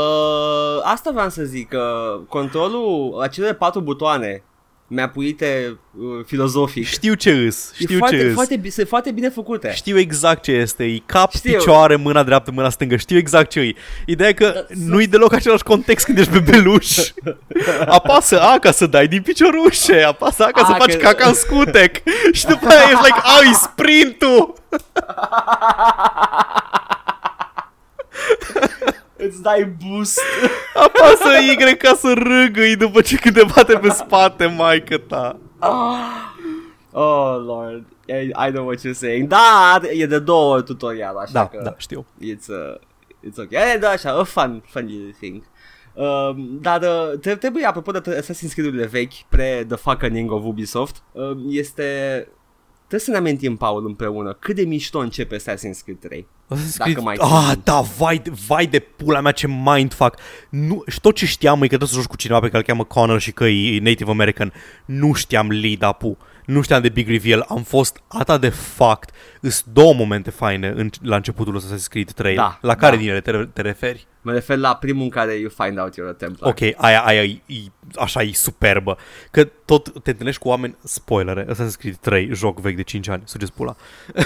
asta 0.83 1.11
vreau 1.13 1.29
să 1.29 1.43
zic, 1.43 1.67
că 1.69 2.17
controlul, 2.29 3.19
acele 3.21 3.53
patru 3.53 3.81
butoane 3.81 4.43
mi-apuite 4.88 5.78
uh, 6.00 6.06
filozofic. 6.26 6.86
Știu 6.88 7.13
ce 7.13 7.32
îs, 7.32 7.71
E 7.71 7.76
știu 7.84 7.98
foarte, 7.98 8.17
ce 8.17 8.24
îs. 8.26 8.34
foarte, 8.34 8.58
bi- 8.58 8.69
sunt 8.69 8.88
foarte 8.88 9.12
bine 9.12 9.30
făcute. 9.30 9.71
Știu 9.76 9.98
exact 9.98 10.43
ce 10.43 10.52
este, 10.52 10.84
e 10.84 11.02
cap, 11.06 11.32
Știu. 11.34 11.58
picioare, 11.58 11.95
mâna 11.95 12.24
dreaptă, 12.24 12.52
mâna 12.52 12.69
stângă, 12.69 12.95
știu 12.95 13.17
exact 13.17 13.50
ce 13.50 13.60
e. 13.60 13.74
Ideea 14.06 14.30
e 14.30 14.34
că 14.34 14.52
Da, 14.54 14.65
nu-i 14.86 15.08
deloc 15.08 15.34
același 15.34 15.63
context 15.63 16.06
când 16.06 16.17
ești 16.17 16.32
bebeluș. 16.32 16.98
Apasă 17.86 18.41
A 18.41 18.60
ca 18.60 18.71
să 18.71 18.86
dai 18.86 19.08
din 19.08 19.21
piciorușe, 19.21 20.02
apasă 20.02 20.43
A 20.43 20.48
ca 20.52 20.62
A, 20.62 20.65
să 20.65 20.74
faci 20.78 20.91
că- 20.95 21.02
caca 21.02 21.28
în 21.28 21.34
scutec 21.34 21.95
și 22.32 22.45
după 22.45 22.67
aia 22.67 22.82
ești 22.91 23.04
like, 23.06 23.19
ai 23.24 23.54
sprintul! 23.54 24.54
Îți 29.17 29.41
dai 29.41 29.75
boost. 29.86 30.19
Apasă 30.86 31.30
Y 31.69 31.75
ca 31.78 31.93
să 31.95 32.13
râgâi 32.13 32.75
după 32.75 33.01
ce 33.01 33.15
când 33.15 33.36
te 33.36 33.43
bate 33.56 33.78
pe 33.78 33.89
spate, 33.89 34.45
maică 34.45 34.97
ta. 34.97 35.38
oh, 36.91 37.38
Lord. 37.45 37.86
I, 38.08 38.47
I 38.47 38.51
know 38.51 38.65
what 38.65 38.80
you're 38.80 38.93
saying. 38.93 39.28
Da, 39.28 39.80
e 39.93 40.06
de 40.06 40.19
două 40.19 40.54
ori 40.54 40.63
tutorial, 40.63 41.17
așa 41.17 41.32
Da, 41.32 41.47
că 41.47 41.62
da, 41.63 41.73
știu. 41.78 42.06
it's, 42.21 42.47
uh, 42.47 42.75
it's 43.28 43.38
ok. 43.38 43.51
E, 43.51 43.78
da, 43.80 43.89
așa, 43.89 44.12
a 44.12 44.23
fun, 44.23 44.63
fun 44.67 44.86
little 44.86 45.15
thing. 45.19 45.43
Um, 45.93 46.58
dar 46.62 46.82
uh, 46.82 47.19
tre- 47.19 47.36
trebuie, 47.36 47.65
apropo 47.65 47.91
de 47.91 48.19
Assassin's 48.19 48.54
Creed-urile 48.54 48.86
vechi, 48.86 49.13
pre 49.30 49.65
The 49.67 49.78
Fucking 49.78 50.32
of 50.32 50.43
Ubisoft, 50.43 50.95
um, 51.12 51.45
este... 51.49 52.28
Trebuie 52.95 53.15
să 53.15 53.21
ne 53.23 53.29
amintim, 53.29 53.55
Paul, 53.58 53.86
împreună, 53.86 54.34
cât 54.34 54.55
de 54.55 54.62
mișto 54.62 54.99
începe 54.99 55.36
Assassin's 55.38 55.79
Creed 55.84 55.99
3. 55.99 56.27
Assassin's 56.55 56.77
Dacă 56.77 56.91
Creed- 56.91 57.03
mai 57.03 57.15
Ah, 57.19 57.49
țin. 57.51 57.62
da, 57.63 57.81
vai, 57.97 58.21
vai 58.47 58.65
de 58.67 58.79
pula 58.79 59.19
mea 59.21 59.31
ce 59.31 59.47
mindfuck. 59.47 60.15
Nu, 60.49 60.84
și 60.88 60.99
tot 60.99 61.15
ce 61.15 61.25
știam 61.25 61.55
e 61.58 61.60
că 61.60 61.67
trebuie 61.67 61.88
să 61.89 61.95
joci 61.95 62.05
cu 62.05 62.15
cineva 62.15 62.39
pe 62.39 62.45
care 62.45 62.58
îl 62.58 62.63
cheamă 62.63 62.84
Connor 62.84 63.19
și 63.19 63.31
că 63.31 63.45
e 63.45 63.79
Native 63.79 64.12
American. 64.12 64.53
Nu 64.86 65.13
știam 65.13 65.49
lead 65.49 65.84
up 65.88 66.17
nu 66.45 66.62
știam 66.62 66.81
de 66.81 66.89
Big 66.89 67.08
Reveal, 67.08 67.45
am 67.49 67.63
fost 67.63 68.01
atât 68.08 68.41
de 68.41 68.49
fucked. 68.49 69.10
Sunt 69.41 69.73
două 69.73 69.93
momente 69.93 70.29
faine 70.29 70.67
în, 70.75 70.89
la 71.01 71.15
începutul 71.15 71.62
Assassin's 71.62 71.88
Creed 71.89 72.12
3. 72.12 72.36
Da, 72.36 72.58
la 72.62 72.75
care 72.75 72.95
da. 72.95 73.01
din 73.01 73.10
ele 73.10 73.21
te, 73.21 73.31
te 73.31 73.62
referi? 73.62 74.08
Mă 74.21 74.31
refer 74.31 74.58
la 74.58 74.75
primul 74.75 75.03
în 75.03 75.10
care 75.10 75.34
you 75.34 75.51
find 75.63 75.79
out 75.79 75.93
you're 75.93 76.10
a 76.10 76.13
Templar. 76.13 76.51
Ok, 76.51 76.60
aia, 76.75 77.01
aia 77.01 77.23
e, 77.23 77.41
e, 77.45 77.55
așa 77.95 78.21
e 78.21 78.31
superbă. 78.34 78.97
Că 79.31 79.43
tot 79.43 80.03
te 80.03 80.10
întâlnești 80.10 80.41
cu 80.41 80.47
oameni, 80.47 80.75
spoilere, 80.84 81.45
Assassin's 81.45 81.77
Creed 81.79 81.95
3, 81.95 82.29
joc 82.34 82.60
vechi 82.60 82.75
de 82.75 82.84
5 82.84 83.08
ani, 83.08 83.21
sugeți 83.25 83.53
pula. 83.53 83.75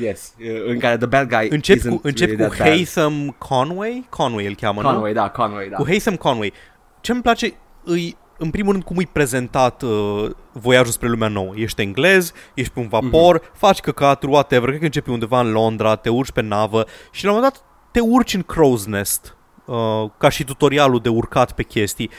Yes, 0.00 0.34
uh, 0.38 0.64
în 0.66 0.78
care 0.78 0.96
the 0.96 1.06
bad 1.06 1.28
guy 1.28 1.48
Încep 1.50 1.78
isn't 1.78 1.88
cu, 1.88 2.00
încep 2.02 2.28
really 2.28 2.48
cu 2.48 2.54
that 2.54 2.58
bad. 2.58 2.76
Haytham 2.76 3.34
Conway? 3.38 4.06
Conway 4.08 4.46
îl 4.46 4.54
cheamă, 4.54 4.82
nu? 4.82 4.88
Conway, 4.88 5.12
da, 5.12 5.28
Conway, 5.28 5.68
da. 5.68 5.76
Cu 5.76 5.84
Haytham 5.84 6.16
Conway. 6.16 6.52
Ce 7.00 7.12
îmi 7.12 7.22
place 7.22 7.52
îi, 7.84 8.16
în 8.42 8.50
primul 8.50 8.72
rând 8.72 8.84
cum 8.84 8.96
e 8.98 9.08
prezentat 9.12 9.82
uh, 9.82 10.30
voiajul 10.52 10.92
spre 10.92 11.08
lumea 11.08 11.28
nouă. 11.28 11.52
Ești 11.56 11.80
englez, 11.80 12.32
ești 12.54 12.72
pe 12.72 12.80
un 12.80 12.88
vapor, 12.88 13.38
mm-hmm. 13.40 13.52
faci 13.52 13.80
căcaturi, 13.80 14.32
whatever, 14.32 14.68
cred 14.68 14.78
că 14.78 14.84
începi 14.84 15.10
undeva 15.10 15.40
în 15.40 15.52
Londra, 15.52 15.96
te 15.96 16.08
urci 16.08 16.30
pe 16.32 16.40
navă 16.40 16.86
și 17.10 17.24
la 17.24 17.30
un 17.30 17.36
moment 17.36 17.52
dat 17.54 17.64
te 17.90 18.00
urci 18.00 18.34
în 18.34 18.42
Crow's 18.42 18.84
Nest, 18.86 19.36
uh, 19.64 19.76
ca 20.18 20.28
și 20.28 20.44
tutorialul 20.44 21.00
de 21.00 21.08
urcat 21.08 21.52
pe 21.52 21.62
chestii. 21.62 22.10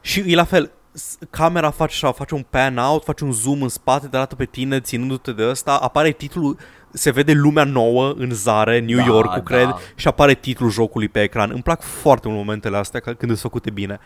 Și 0.00 0.22
e 0.26 0.34
la 0.34 0.44
fel, 0.44 0.70
s- 0.92 1.18
camera 1.30 1.70
face 1.70 1.92
așa, 1.94 2.12
face 2.12 2.34
un 2.34 2.44
pan 2.50 2.76
out, 2.76 3.04
face 3.04 3.24
un 3.24 3.32
zoom 3.32 3.62
în 3.62 3.68
spate, 3.68 4.06
te 4.06 4.16
arată 4.16 4.34
pe 4.34 4.44
tine 4.44 4.80
ținându-te 4.80 5.32
de 5.32 5.48
ăsta, 5.48 5.76
apare 5.76 6.10
titlul, 6.10 6.56
se 6.92 7.10
vede 7.10 7.32
lumea 7.32 7.64
nouă 7.64 8.14
în 8.16 8.30
zare, 8.30 8.80
New 8.80 8.96
Da, 8.96 9.04
York, 9.04 9.30
da. 9.34 9.40
cred, 9.40 9.74
și 9.94 10.08
apare 10.08 10.34
titlul 10.34 10.70
jocului 10.70 11.08
pe 11.08 11.22
ecran. 11.22 11.50
Îmi 11.52 11.62
plac 11.62 11.82
foarte 11.82 12.28
mult 12.28 12.38
momentele 12.44 12.76
astea 12.76 13.00
ca- 13.00 13.14
când 13.14 13.30
sunt 13.30 13.38
făcute 13.40 13.70
bine. 13.70 13.98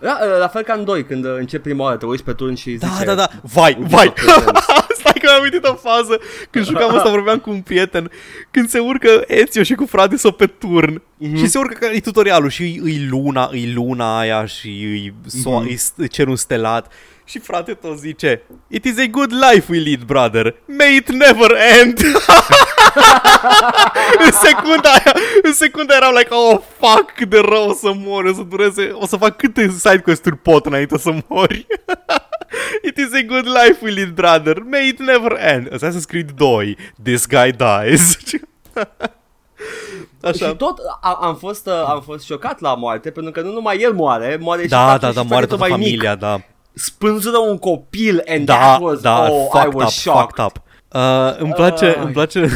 Da, 0.00 0.18
uh, 0.22 0.38
la 0.38 0.48
fel 0.48 0.62
ca 0.62 0.72
în 0.72 0.84
2, 0.84 1.04
când 1.04 1.24
uh, 1.24 1.34
începi 1.38 1.62
prima 1.62 1.84
oară, 1.84 1.96
te 1.96 2.06
uiți 2.06 2.22
pe 2.24 2.32
turn 2.32 2.54
și 2.54 2.70
Da, 2.70 2.86
zice... 2.86 3.04
da, 3.04 3.14
da. 3.14 3.28
Vai, 3.42 3.76
Ubisoft 3.78 3.94
vai. 3.94 4.12
Presents. 4.12 4.60
Stai 5.00 5.12
că 5.12 5.26
mi-am 5.30 5.42
uitat 5.42 5.70
o 5.70 5.74
fază 5.74 6.20
când 6.50 6.64
jucam 6.64 6.96
asta, 6.96 7.10
vorbeam 7.10 7.38
cu 7.38 7.50
un 7.50 7.60
prieten, 7.60 8.10
când 8.50 8.68
se 8.68 8.78
urcă 8.78 9.24
Ezio 9.26 9.62
și 9.62 9.74
cu 9.74 9.86
frate 9.86 10.16
sau 10.16 10.32
pe 10.32 10.46
turn 10.46 11.02
Mhm. 11.16 11.36
și 11.36 11.46
se 11.46 11.58
urcă 11.58 11.74
că 11.78 11.86
e 11.94 12.00
tutorialul 12.00 12.50
și 12.50 12.62
îi, 12.62 12.80
îi 12.82 13.06
luna, 13.10 13.48
îi 13.52 13.72
luna 13.72 14.18
aia 14.18 14.46
și 14.46 14.66
îi, 14.68 15.14
so, 15.42 15.50
Mhm. 15.50 15.66
îi 15.68 15.76
s- 15.76 15.92
cerul 16.10 16.36
stelat 16.36 16.92
și 17.24 17.38
frate 17.38 17.72
tot 17.72 17.98
zice 17.98 18.42
It 18.68 18.84
is 18.84 18.98
a 18.98 19.06
good 19.10 19.32
life 19.50 19.72
we 19.72 19.78
lead, 19.78 20.02
brother. 20.02 20.54
May 20.78 20.96
it 20.96 21.10
never 21.10 21.50
end. 21.80 21.98
în 24.24 24.32
secunda 24.32 24.88
aia, 24.90 25.14
în 25.42 25.52
secunda 25.52 25.94
eram 25.96 26.14
like, 26.16 26.34
oh, 26.34 26.58
fuck, 26.78 27.10
cât 27.14 27.28
de 27.28 27.38
rău 27.40 27.68
o 27.68 27.72
să 27.72 27.92
mor, 27.94 28.24
o 28.24 28.32
să 28.32 28.42
dureze, 28.42 28.90
o 28.92 29.06
să 29.06 29.16
fac 29.16 29.36
câte 29.36 29.68
side 29.78 29.98
quest-uri 29.98 30.36
pot 30.36 30.66
înainte 30.66 30.98
să 30.98 31.10
mori. 31.26 31.66
It 32.88 32.96
is 32.96 33.12
a 33.14 33.22
good 33.26 33.46
life 33.46 33.78
we 33.82 33.90
lead, 33.90 34.08
brother. 34.08 34.62
May 34.70 34.88
it 34.88 34.98
never 34.98 35.32
end. 35.38 35.68
Assassin's 35.74 36.06
Creed 36.06 36.30
2. 36.30 36.76
This 37.02 37.26
guy 37.26 37.52
dies. 37.52 38.16
Așa. 40.22 40.46
Și 40.46 40.54
tot 40.54 40.78
a, 41.00 41.18
am, 41.20 41.34
fost, 41.36 41.66
uh, 41.66 41.72
am 41.86 42.00
fost 42.00 42.24
șocat 42.24 42.60
la 42.60 42.74
moarte, 42.74 43.10
pentru 43.10 43.32
că 43.32 43.40
nu 43.40 43.52
numai 43.52 43.78
el 43.80 43.92
moare, 43.94 44.38
moare 44.40 44.62
și 44.62 44.68
Da, 44.68 44.86
fratele 44.86 45.12
da, 45.12 45.20
și 45.22 45.28
da, 45.28 45.34
fratele 45.34 45.34
moare 45.34 45.46
tot 45.46 45.58
toată 45.58 45.72
mai 45.72 45.80
mic. 45.82 45.88
familia, 45.88 46.14
da. 46.14 46.40
Spânzură 46.72 47.38
un 47.38 47.58
copil 47.58 48.22
and 48.28 48.44
Da, 48.44 48.54
that 48.56 48.80
was, 48.80 49.00
da, 49.00 49.30
oh, 49.30 49.44
I 49.54 49.58
fucked 49.58 49.74
was 49.74 49.84
up, 49.86 49.90
shocked. 49.92 50.20
fucked 50.36 50.44
up. 50.44 50.62
Uh, 50.94 51.36
îmi 51.38 51.52
place, 51.52 51.86
Ah. 51.86 51.96
îmi 52.04 52.12
place 52.12 52.46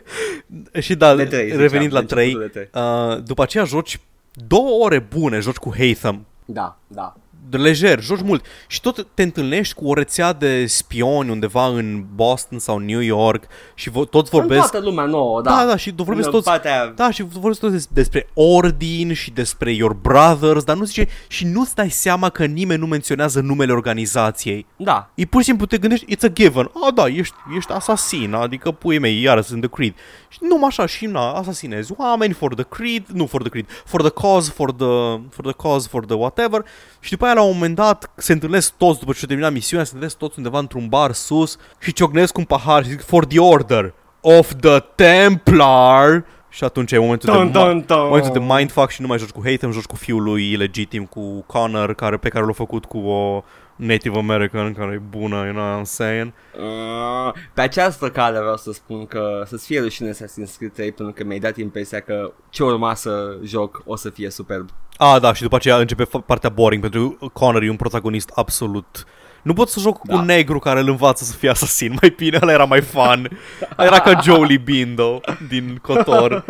și 0.80 0.94
da, 0.94 1.14
De 1.14 1.24
trei, 1.24 1.42
ziceam, 1.44 1.60
revenind 1.60 1.92
la 1.92 2.00
de 2.00 2.06
3, 2.06 2.32
începutul 2.32 2.68
de 2.72 2.78
uh, 2.80 3.22
după 3.24 3.42
aceea 3.42 3.64
joci 3.64 4.00
două 4.32 4.84
ore 4.84 4.98
bune, 4.98 5.38
joci 5.40 5.56
cu 5.56 5.72
Haytham, 5.76 6.26
Da, 6.44 6.76
da. 6.86 7.14
De 7.48 7.56
lejer, 7.56 8.02
joci 8.02 8.20
mult 8.22 8.44
și 8.66 8.80
tot 8.80 9.06
te 9.14 9.22
întâlnești 9.22 9.74
cu 9.74 9.88
o 9.88 9.94
rețea 9.94 10.32
de 10.32 10.66
spioni 10.66 11.30
undeva 11.30 11.66
în 11.66 12.04
Boston 12.14 12.58
sau 12.58 12.78
New 12.78 13.00
York 13.00 13.44
și 13.74 13.90
vo- 13.90 14.08
toți 14.10 14.34
În 14.34 14.40
vorbesc 14.40 14.70
toată 14.70 14.86
lumea 14.86 15.04
nouă, 15.04 15.42
da. 15.42 15.50
Da, 15.50 15.64
da, 15.66 15.76
și 15.76 15.92
vorbesc 15.96 16.26
În 16.26 16.32
toți 16.32 16.44
partea- 16.48 16.86
Da, 16.96 17.10
și 17.10 17.22
vorbesc 17.22 17.60
toți 17.60 17.72
des- 17.72 17.88
despre 17.92 18.28
ordin 18.34 19.12
și 19.12 19.30
despre 19.30 19.72
your 19.72 19.92
brothers, 19.94 20.64
dar 20.64 20.76
nu 20.76 20.84
zice 20.84 21.06
și 21.28 21.44
nu-ți 21.46 21.74
dai 21.74 21.90
seama 21.90 22.28
că 22.28 22.44
nimeni 22.44 22.80
nu 22.80 22.86
menționează 22.86 23.40
numele 23.40 23.72
organizației. 23.72 24.66
Da. 24.76 25.10
E 25.14 25.24
pur 25.24 25.40
și 25.40 25.46
simplu 25.46 25.66
te 25.66 25.78
gândești, 25.78 26.16
it's 26.16 26.22
a 26.24 26.28
given. 26.28 26.70
Ah, 26.86 26.92
da, 26.94 27.06
ești, 27.06 27.34
ești 27.56 27.72
asasin, 27.72 28.34
adică 28.34 28.70
pui 28.70 28.98
mei, 28.98 29.22
iară 29.22 29.40
sunt 29.40 29.60
The 29.60 29.70
Creed. 29.70 29.94
Și 30.28 30.38
numai 30.48 30.66
așa, 30.68 30.86
și 30.86 31.06
na, 31.06 31.32
asasinezi 31.32 31.92
oameni 31.96 32.32
for 32.32 32.54
the 32.54 32.64
Creed, 32.64 33.04
nu 33.12 33.26
for 33.26 33.40
the 33.40 33.50
Creed, 33.50 33.66
for 33.84 34.00
the 34.02 34.10
cause, 34.10 34.50
for 34.50 34.72
the, 34.72 34.86
for 35.30 35.44
the 35.44 35.52
cause, 35.52 35.88
for 35.90 36.04
the 36.04 36.14
whatever. 36.14 36.64
Și 37.00 37.10
după 37.10 37.24
aia, 37.24 37.34
la 37.36 37.42
un 37.42 37.52
moment 37.52 37.74
dat, 37.74 38.10
se 38.16 38.32
întâlnesc 38.32 38.72
toți, 38.76 38.98
după 38.98 39.12
ce 39.12 39.18
au 39.22 39.26
terminat 39.26 39.52
misiunea, 39.52 39.84
se 39.84 39.90
întâlnesc 39.92 40.18
toți 40.18 40.34
undeva 40.38 40.58
într-un 40.58 40.86
bar 40.88 41.12
sus 41.12 41.56
și 41.78 41.92
ciocnesc 41.92 42.36
un 42.38 42.44
pahar 42.44 42.82
și 42.84 42.90
zic, 42.90 43.00
for 43.04 43.24
the 43.24 43.38
order 43.40 43.94
of 44.20 44.52
the 44.60 44.78
Templar, 44.78 46.24
Și 46.48 46.64
atunci 46.64 46.92
e 46.92 46.98
momentul, 46.98 47.32
Dun, 47.32 47.52
de, 47.52 47.58
dun, 47.58 47.84
dun. 47.86 47.98
momentul 47.98 48.32
de 48.32 48.38
mindfuck 48.54 48.90
și 48.90 49.00
nu 49.00 49.06
mai 49.06 49.18
joci 49.18 49.30
cu 49.30 49.40
Haytham, 49.44 49.70
joci 49.72 49.84
cu 49.84 49.96
fiul 49.96 50.22
lui 50.22 50.50
ilegitim, 50.52 51.04
cu 51.04 51.44
Connor, 51.46 51.94
care, 51.94 52.16
pe 52.16 52.28
care 52.28 52.44
l-a 52.44 52.52
făcut 52.52 52.84
cu 52.84 52.98
o 52.98 53.42
Native 53.76 54.18
American 54.18 54.72
care 54.72 54.92
e 54.92 54.98
bună, 55.18 55.36
you 55.44 55.52
know 55.52 55.64
what 55.68 55.80
I'm 55.80 55.84
saying? 55.88 56.32
Uh, 56.58 57.32
pe 57.54 57.60
această 57.60 58.10
cale 58.10 58.38
vreau 58.38 58.56
să 58.56 58.72
spun 58.72 59.06
că 59.06 59.42
să-ți 59.46 59.66
fie 59.66 59.80
rușine 59.80 60.10
Assassin's 60.10 60.56
Creed 60.56 60.72
3 60.72 60.92
pentru 60.92 61.14
că 61.14 61.24
mi-ai 61.24 61.38
dat 61.38 61.56
impresia 61.56 62.00
că 62.00 62.32
ce 62.50 62.62
urma 62.62 62.94
să 62.94 63.36
joc 63.44 63.82
o 63.86 63.96
să 63.96 64.10
fie 64.10 64.30
superb. 64.30 64.68
Ah, 64.96 65.20
da, 65.20 65.32
și 65.32 65.42
după 65.42 65.56
aceea 65.56 65.76
începe 65.76 66.04
fa- 66.04 66.24
partea 66.26 66.50
boring, 66.50 66.80
pentru 66.82 67.10
că 67.10 67.26
Connor 67.32 67.62
e 67.62 67.70
un 67.70 67.76
protagonist 67.76 68.30
absolut... 68.34 69.04
Nu 69.42 69.52
pot 69.52 69.68
să 69.68 69.80
joc 69.80 70.00
Da. 70.02 70.12
cu 70.14 70.18
un 70.20 70.24
negru 70.26 70.58
care 70.58 70.80
îl 70.80 70.88
învață 70.88 71.24
să 71.24 71.32
fie 71.36 71.50
asasin 71.50 71.96
mai 72.00 72.14
bine, 72.16 72.38
ăla 72.42 72.52
era 72.52 72.64
mai 72.64 72.80
fun. 72.80 73.38
Era 73.78 74.00
ca 74.00 74.20
Jolie 74.22 74.58
Bindo 74.58 75.20
din 75.48 75.78
Cotor. 75.82 76.44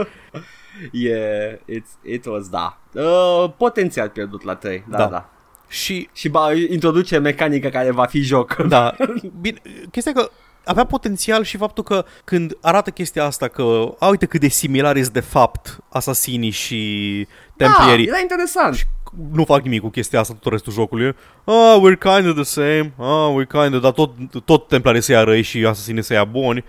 Yeah, 0.93 1.55
it's, 1.69 2.03
it 2.03 2.27
was, 2.27 2.49
da. 2.49 2.79
Uh, 2.93 3.45
potențial 3.57 4.09
pierdut 4.09 4.43
la 4.43 4.55
3, 4.55 4.85
da, 4.89 4.97
Da. 4.99 5.07
da. 5.07 5.31
Da. 5.69 5.75
Și, 5.75 6.09
Și 6.13 6.29
ba, 6.29 6.49
introduce 6.71 7.19
mecanica 7.19 7.69
care 7.69 7.91
va 7.91 8.05
fi 8.05 8.21
joc. 8.21 8.55
da, 8.69 8.95
bine, 9.41 9.59
chestia 9.91 10.13
e 10.17 10.21
că 10.21 10.31
avea 10.65 10.85
potențial 10.85 11.43
și 11.45 11.57
faptul 11.57 11.85
că 11.85 12.05
când 12.25 12.57
arată 12.61 12.91
chestia 12.91 13.25
asta 13.25 13.49
că, 13.49 13.95
a, 13.99 14.09
uite 14.09 14.27
cât 14.27 14.41
de 14.41 14.49
similar 14.49 14.97
este 14.97 15.13
de 15.13 15.27
fapt 15.27 15.79
asasinii 15.89 16.51
și 16.51 17.27
templierii, 17.57 18.05
Da, 18.07 18.11
era 18.13 18.21
interesant. 18.21 18.87
nu 19.33 19.45
fac 19.45 19.63
nimic 19.63 19.81
cu 19.81 19.89
chestia 19.89 20.21
asta 20.21 20.37
tot 20.41 20.53
restul 20.53 20.73
jocului. 20.73 21.15
Ah, 21.45 21.77
we're 21.79 21.99
kind 21.99 22.29
of 22.29 22.35
the 22.35 22.43
same. 22.43 22.93
Ah, 22.99 23.29
we're 23.33 23.47
kind 23.51 23.75
of, 23.75 23.81
dar 23.83 23.93
tot, 23.93 24.11
tot 24.45 24.69
templarii 24.69 25.01
să 25.01 25.13
ia 25.13 25.23
răi 25.25 25.43
și 25.43 25.65
asasinii 25.67 26.03
să 26.03 26.13
ia 26.13 26.25
buni. 26.25 26.61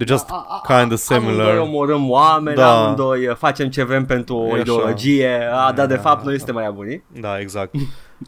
They're 0.00 0.06
just 0.06 0.30
A- 0.30 0.46
a- 0.48 0.62
a- 0.62 0.78
kind 0.80 0.92
of 0.92 1.10
Amândoi 1.10 1.32
similar. 1.34 1.56
omorâm 1.58 2.10
oameni, 2.10 2.56
Da. 2.56 2.82
amândoi 2.84 3.26
uh, 3.26 3.36
facem 3.36 3.68
ce 3.70 3.82
vrem 3.82 4.04
pentru 4.06 4.36
o 4.36 4.46
E 4.46 4.50
așa. 4.52 4.60
ideologie, 4.60 5.48
a, 5.52 5.72
dar 5.72 5.86
de 5.86 5.94
fapt 5.96 6.24
noi 6.24 6.36
suntem 6.36 6.54
mai 6.54 6.70
buni. 6.74 7.04
Da, 7.20 7.38
exact. 7.40 7.74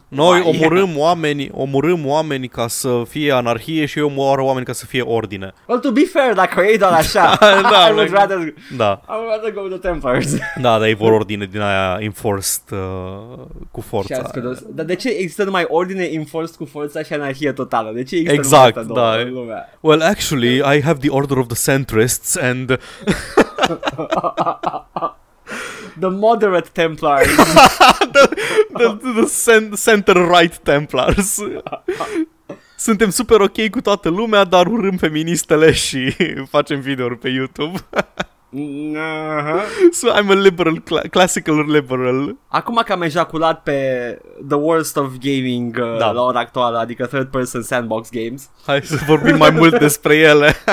Noi 0.07 0.39
Mai- 0.41 0.53
omorâm 0.55 0.97
oameni, 0.97 1.49
omorâm 1.53 2.05
oameni 2.07 2.47
ca 2.47 2.67
să 2.67 3.01
fie 3.09 3.31
anarhie 3.31 3.85
și 3.85 3.99
eu 3.99 4.05
omor 4.07 4.37
oameni 4.39 4.65
ca 4.65 4.73
să 4.73 4.85
fie 4.85 5.01
ordine. 5.01 5.53
Well, 5.67 5.81
to 5.81 5.91
be 5.91 6.01
fair, 6.13 6.33
dacă 6.33 6.61
e 6.61 6.77
doar 6.77 6.91
așa, 6.91 7.37
Da, 7.71 7.87
I 7.87 7.91
would 7.91 7.99
like- 8.09 8.13
rather, 8.13 8.53
Da, 8.77 9.01
I 9.07 9.11
would 9.11 9.29
rather 9.29 9.51
go 9.53 9.61
with 9.61 9.79
the 9.79 9.89
Templars. 9.89 10.35
da, 10.61 10.77
dar 10.77 10.83
ei 10.87 10.93
vor 10.95 11.11
ordine 11.11 11.45
din 11.51 11.61
aia 11.61 11.97
enforced 11.99 12.61
uh, 12.71 12.77
cu 13.71 13.81
Și 13.81 13.87
forța. 13.87 14.17
ați 14.19 14.29
scădut- 14.29 14.59
Dar 14.61 14.85
de 14.85 14.95
ce 14.95 15.09
există 15.09 15.43
numai 15.43 15.65
ordine 15.67 16.03
enforced 16.03 16.55
cu 16.55 16.65
forța 16.65 17.03
și 17.03 17.13
anarhie 17.13 17.51
totală? 17.51 17.91
De 17.93 18.03
ce 18.03 18.15
există 18.15 18.33
Exact, 18.33 18.75
numai 18.75 18.81
astea 18.81 18.83
două 18.95 19.07
da. 19.15 19.21
în 19.21 19.33
lumea? 19.33 19.69
Well, 19.79 20.01
actually, 20.01 20.55
I 20.77 20.81
have 20.81 20.99
the 20.99 21.09
order 21.09 21.37
of 21.37 21.47
the 21.47 21.71
centrists 21.71 22.37
and 22.37 22.79
The 25.99 26.09
moderate 26.09 26.69
Templars. 26.73 27.35
the, 28.77 28.97
the 29.15 29.25
cen- 29.45 29.73
center-right 29.75 30.57
Templars. 30.57 31.39
Suntem 32.77 33.09
super 33.09 33.39
ok 33.41 33.69
cu 33.69 33.81
toată 33.81 34.09
lumea, 34.09 34.43
dar 34.43 34.65
urâm 34.67 34.97
feministele 34.97 35.71
și 35.71 36.15
facem 36.55 36.79
videouri 36.79 37.17
pe 37.17 37.29
YouTube. 37.29 37.77
uh-huh. 38.53 39.61
so 39.91 40.07
I'm 40.13 40.29
a 40.29 40.33
liberal, 40.33 40.81
cla- 40.83 41.09
classical 41.09 41.65
liberal. 41.71 42.35
Acum 42.47 42.81
că 42.85 42.91
am 42.93 43.01
ejaculat 43.01 43.63
pe 43.63 43.81
The 44.47 44.57
Worst 44.57 44.97
of 44.97 45.07
Gaming 45.21 45.77
uh, 45.81 45.97
Da. 45.97 46.11
la 46.11 46.21
ora 46.21 46.39
actuală, 46.39 46.77
adică 46.77 47.05
Third 47.05 47.27
Person 47.27 47.61
Sandbox 47.61 48.09
Games, 48.11 48.49
Hai 48.65 48.81
să 48.81 48.99
vorbim 49.07 49.37
mai 49.37 49.49
mult 49.49 49.79
despre 49.79 50.15
ele. 50.15 50.55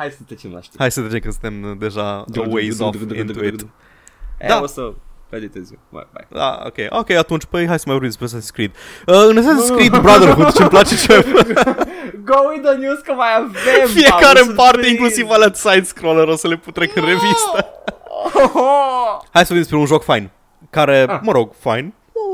hai 0.00 0.10
să 0.10 0.22
trecem 0.26 0.52
la 0.52 0.60
știri. 0.60 0.78
Hai 0.78 0.90
să 0.90 1.00
trecem 1.00 1.18
că 1.20 1.30
suntem 1.30 1.76
deja 1.78 2.02
a 2.02 2.24
ways 2.48 2.78
off 2.78 2.96
into 3.14 3.44
it. 3.44 3.60
Da. 4.38 4.46
Da. 4.46 4.60
O 4.62 4.66
să 4.66 4.92
editez 5.30 5.70
eu. 5.72 5.78
Bye, 5.90 6.06
bye. 6.12 6.26
Da, 6.30 6.62
ok, 6.66 6.74
ok, 7.00 7.10
atunci, 7.10 7.44
păi 7.44 7.66
hai 7.66 7.78
să 7.78 7.84
mai 7.86 7.98
vorbim 7.98 8.14
despre 8.18 8.38
Assassin's 8.38 8.52
Creed. 8.54 8.70
Uh, 9.06 9.24
în 9.28 9.36
Assassin's 9.42 9.74
Creed 9.76 9.96
Brotherhood, 10.00 10.52
ce-mi 10.52 10.68
place 10.68 10.96
ce 10.96 11.14
Go 12.30 12.38
with 12.50 12.62
the 12.68 12.74
news 12.76 12.98
că 12.98 13.12
mai 13.12 13.28
avem 13.36 13.86
fiecare 14.00 14.38
Paul, 14.40 14.48
în 14.48 14.54
parte, 14.54 14.70
surprise. 14.72 14.90
inclusiv 14.90 15.30
alea 15.30 15.50
side-scroller, 15.54 16.28
o 16.28 16.36
să 16.36 16.48
le 16.48 16.56
putrec 16.56 16.96
în 16.96 17.04
revistă. 17.04 17.66
Hai 19.30 19.44
să 19.44 19.52
vorbim 19.52 19.56
despre 19.56 19.76
un 19.76 19.86
joc 19.86 20.02
fain, 20.02 20.30
care, 20.70 21.04
Ah. 21.08 21.18
mă 21.22 21.32
rog, 21.32 21.52
fain, 21.58 21.92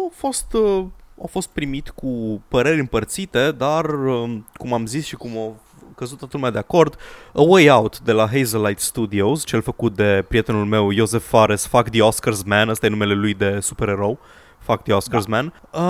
a 0.09 0.13
fost, 0.15 0.53
uh, 0.53 0.85
a 1.23 1.27
fost 1.31 1.49
primit 1.49 1.89
cu 1.95 2.43
păreri 2.49 2.79
împărțite, 2.81 3.51
dar, 3.53 3.85
um, 3.85 4.47
cum 4.57 4.73
am 4.73 4.87
zis 4.87 5.05
și 5.07 5.15
cum 5.17 5.31
a 5.39 5.53
căzut 5.97 6.19
toată 6.19 6.37
lumea 6.37 6.51
de 6.53 6.59
acord, 6.59 6.97
A 7.33 7.41
Way 7.43 7.69
Out 7.71 7.99
de 8.01 8.13
la 8.13 8.27
Hazelight 8.27 8.81
Studios, 8.81 9.45
cel 9.45 9.63
făcut 9.63 9.95
de 9.95 10.25
prietenul 10.29 10.65
meu, 10.65 10.93
Joseph 10.93 11.25
Fares, 11.25 11.67
Fuck 11.67 11.89
the 11.89 12.03
Oscars 12.03 12.43
Man, 12.43 12.69
ăsta 12.69 12.87
e 12.87 12.89
numele 12.89 13.15
lui 13.15 13.35
de 13.35 13.59
supererou, 13.61 14.19
Fuck 14.59 14.83
the 14.83 14.93
Oscars 14.93 15.27
Man, 15.27 15.53
uh, 15.73 15.81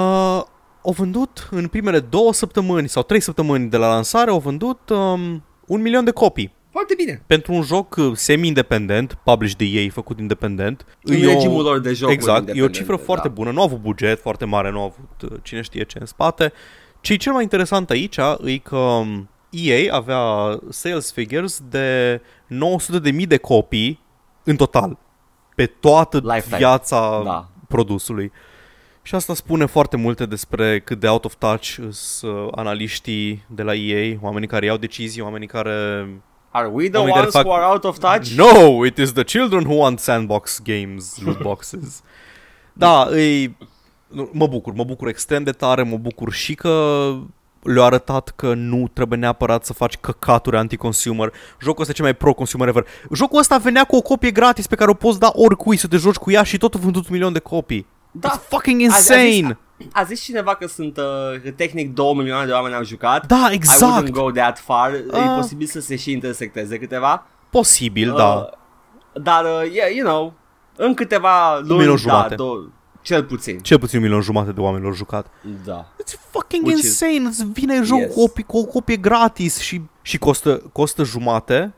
au 0.83 0.93
vândut 0.97 1.49
în 1.51 1.67
primele 1.67 2.01
două 2.01 2.33
săptămâni 2.33 2.89
sau 2.89 3.03
trei 3.03 3.21
săptămâni 3.21 3.69
de 3.71 3.77
la 3.77 3.89
lansare, 3.89 4.31
au 4.31 4.39
vândut 4.39 4.89
um, 4.91 5.45
un 5.67 5.83
milion 5.83 6.05
de 6.05 6.11
copii. 6.11 6.55
Foarte 6.71 6.95
bine. 6.97 7.23
Pentru 7.27 7.53
un 7.53 7.63
joc 7.63 7.97
uh, 7.97 8.11
semi-independent, 8.15 9.19
published 9.25 9.59
de 9.59 9.65
ei, 9.65 9.89
făcut 9.89 10.19
independent. 10.19 10.87
În 11.03 11.15
e 11.15 11.27
o- 11.27 11.31
regimul 11.33 11.63
lor 11.63 11.79
de 11.81 11.93
jocuri 11.93 12.17
Exact, 12.17 12.37
e 12.37 12.41
o 12.41 12.41
independente, 12.41 12.79
cifră 12.79 12.97
foarte 12.97 13.29
da. 13.29 13.35
bună, 13.35 13.51
nu 13.51 13.59
au 13.61 13.65
avut 13.67 13.81
buget 13.81 14.21
foarte 14.21 14.45
mare, 14.45 14.71
nu 14.71 14.79
au 14.81 14.85
avut 14.85 15.31
uh, 15.33 15.39
cine 15.43 15.61
știe 15.61 15.85
ce 15.85 15.99
în 16.01 16.07
spate. 16.07 16.53
Ce 17.01 17.13
e 17.13 17.17
cel 17.17 17.33
mai 17.33 17.43
interesant 17.43 17.91
aici 17.91 18.17
e 18.45 18.57
că 18.57 18.77
um, 18.77 19.29
EA 19.51 19.95
avea 19.95 20.59
sales 20.69 21.13
figures 21.13 21.63
de 21.69 22.21
900.000 22.49 23.27
de 23.27 23.37
copii 23.37 24.01
în 24.45 24.57
total, 24.57 24.99
pe 25.55 25.67
toată 25.67 26.21
Lifetime. 26.25 26.57
viața 26.57 27.21
Da. 27.25 27.49
produsului. 27.69 28.33
Și 29.03 29.15
asta 29.15 29.35
spune 29.35 29.65
foarte 29.67 29.97
multe 29.97 30.27
despre 30.27 30.81
cât 30.81 31.01
de 31.01 31.09
out 31.09 31.25
of 31.25 31.35
touch 31.39 31.79
sunt 31.91 32.33
uh, 32.33 32.49
analiștii 32.55 33.45
de 33.49 33.63
la 33.63 33.75
EA, 33.75 34.17
oamenii 34.21 34.49
care 34.49 34.67
iau 34.67 34.77
decizii, 34.77 35.23
oamenii 35.23 35.47
care... 35.49 36.09
Are 36.51 36.67
we 36.73 36.89
the 36.89 36.99
Oamenii 36.99 37.15
care 37.15 37.27
ones 37.27 37.37
fac- 37.37 37.45
who 37.45 37.55
are 37.55 37.65
out 37.65 37.85
of 37.85 37.99
touch? 37.99 38.27
No, 38.29 38.85
it 38.87 38.97
is 38.99 39.13
the 39.13 39.23
children 39.25 39.65
who 39.65 39.75
want 39.75 39.99
sandbox 39.99 40.61
games, 40.65 41.19
loot 41.25 41.41
boxes. 41.43 42.03
da, 42.73 43.03
îi... 43.11 43.57
nu, 44.09 44.31
mă 44.33 44.47
bucur, 44.47 44.73
mă 44.73 44.85
bucur 44.85 45.09
extrem 45.09 45.43
de 45.43 45.51
tare, 45.53 45.83
mă 45.83 45.97
bucur 45.97 46.33
și 46.33 46.55
că 46.55 47.15
le-au 47.67 47.85
arătat 47.87 48.33
că 48.37 48.55
nu 48.55 48.89
trebuie 48.93 49.19
neapărat 49.19 49.65
să 49.65 49.73
faci 49.73 49.97
căcaturi 49.97 50.57
anti-consumer. 50.57 51.33
Jocul 51.61 51.81
ăsta 51.81 51.93
e 51.93 51.95
cel 51.97 52.05
mai 52.05 52.15
pro-consumer 52.15 52.69
ever. 52.69 52.87
Jocul 53.15 53.39
ăsta 53.39 53.57
venea 53.59 53.85
cu 53.85 53.97
o 53.97 54.01
copie 54.01 54.31
gratis 54.31 54.67
pe 54.67 54.75
care 54.75 54.91
o 54.91 54.95
poți 54.95 55.19
da 55.19 55.31
oricui 55.33 55.77
să 55.77 55.87
te 55.87 55.97
joci 55.97 56.15
cu 56.17 56.31
ea 56.31 56.43
și 56.43 56.59
tot 56.59 56.75
a 56.75 56.79
vândut 56.79 57.03
un 57.03 57.11
milion 57.13 57.33
de 57.33 57.39
copii. 57.39 57.87
Da. 58.11 58.31
It's 58.39 58.49
fucking 58.49 58.83
A- 58.83 58.95
a 58.95 58.97
zis- 58.99 59.09
insane! 59.09 59.59
A 59.93 60.03
zis 60.03 60.23
cineva 60.23 60.55
că 60.55 60.67
sunt, 60.67 60.97
uh, 60.97 61.41
că 61.43 61.51
tehnic 61.51 61.95
2 61.95 62.15
milioane 62.15 62.47
de 62.47 62.53
oameni 62.53 62.75
au 62.75 62.85
jucat. 62.85 63.27
Da, 63.27 63.49
I 63.51 63.55
exact! 63.55 64.03
wouldn't 64.09 64.11
go 64.11 64.31
that 64.31 64.59
far. 64.59 64.91
E 64.95 65.05
Ah. 65.13 65.35
posibil 65.37 65.67
să 65.67 65.81
se 65.81 65.97
și 65.97 66.11
intersecteze 66.13 66.79
câteva. 66.79 67.27
Posibil, 67.51 68.15
da. 68.17 68.25
Uh, 68.35 68.43
dar, 69.23 69.45
uh, 69.45 69.71
yeah, 69.73 69.95
you 69.97 70.07
know, 70.09 70.33
în 70.77 70.95
câteva 70.95 71.59
luni, 71.59 71.79
milion 71.79 71.95
da, 71.95 72.01
jumate. 72.01 72.35
două, 72.35 72.69
cel 73.07 73.25
puțin. 73.25 73.59
Cel 73.59 73.79
puțin 73.79 73.99
un 73.99 74.05
milion 74.05 74.21
jumate 74.21 74.53
de 74.53 74.61
oameni 74.61 74.85
l-au 74.85 74.93
jucat. 74.93 75.27
Da. 75.65 75.93
It's 76.03 76.15
fucking 76.31 76.67
Which 76.67 76.79
is- 76.79 76.85
insane, 76.85 77.27
îți 77.29 77.45
vine 77.53 77.83
joc 77.83 77.99
Yes. 77.99 78.15
cu, 78.15 78.21
o, 78.21 78.27
cu 78.47 78.59
o 78.59 78.65
copie 78.65 78.97
gratis 78.97 79.59
și, 79.59 79.81
și 80.03 80.19
costă, 80.19 80.63
costă 80.73 81.05
jumate 81.05 81.75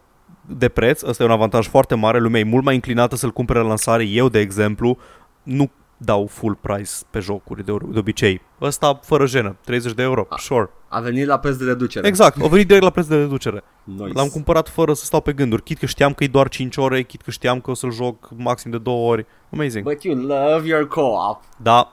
de 0.47 0.69
preț. 0.69 1.03
Asta 1.03 1.23
e 1.23 1.27
un 1.27 1.33
avantaj 1.33 1.69
foarte 1.69 1.95
mare, 1.95 2.19
lumea 2.19 2.41
e 2.41 2.45
mult 2.45 2.65
mai 2.65 2.75
înclinată 2.75 3.17
să-l 3.17 3.31
cumpere 3.33 3.59
la 3.59 3.67
lansare. 3.67 4.05
Eu, 4.05 4.29
de 4.29 4.39
exemplu, 4.39 4.99
nu 5.43 5.71
dau 5.99 6.27
full 6.27 6.55
price 6.55 6.91
pe 7.11 7.19
jocuri 7.19 7.65
de, 7.65 7.77
de 7.89 7.99
obicei. 7.99 8.41
Ăsta 8.61 9.01
fără 9.03 9.27
jenă, 9.27 9.57
30 9.65 9.93
de 9.93 10.03
euro, 10.03 10.27
sure. 10.37 10.71
A 10.89 11.01
venit 11.01 11.27
la 11.27 11.39
preț 11.39 11.57
de 11.57 11.65
reducere. 11.65 12.07
Exact, 12.07 12.43
o 12.43 12.49
venit 12.49 12.67
direct 12.67 12.85
la 12.85 12.91
preț 12.91 13.07
de 13.07 13.17
reducere. 13.17 13.65
Nice. 13.85 14.13
L-am 14.13 14.29
cumpărat 14.29 14.69
fără 14.69 14.93
să 14.93 15.05
stau 15.05 15.21
pe 15.21 15.33
gânduri, 15.33 15.63
chit 15.63 15.79
că 15.79 15.87
știam 15.87 16.13
că 16.13 16.25
e 16.25 16.29
doar 16.29 16.49
5 16.49 16.77
ore, 16.77 17.03
chit 17.03 17.23
că 17.23 17.31
știam 17.31 17.61
că 17.61 17.71
o 17.71 17.75
să-l 17.75 17.93
joc 17.93 18.29
maxim 18.37 18.71
de 18.71 18.79
2 18.79 18.95
ori. 18.95 19.27
Amazing. 19.53 19.85
But 19.85 20.03
you 20.03 20.17
love 20.17 20.69
your 20.69 20.89
co-op. 20.89 21.41
Da, 21.57 21.93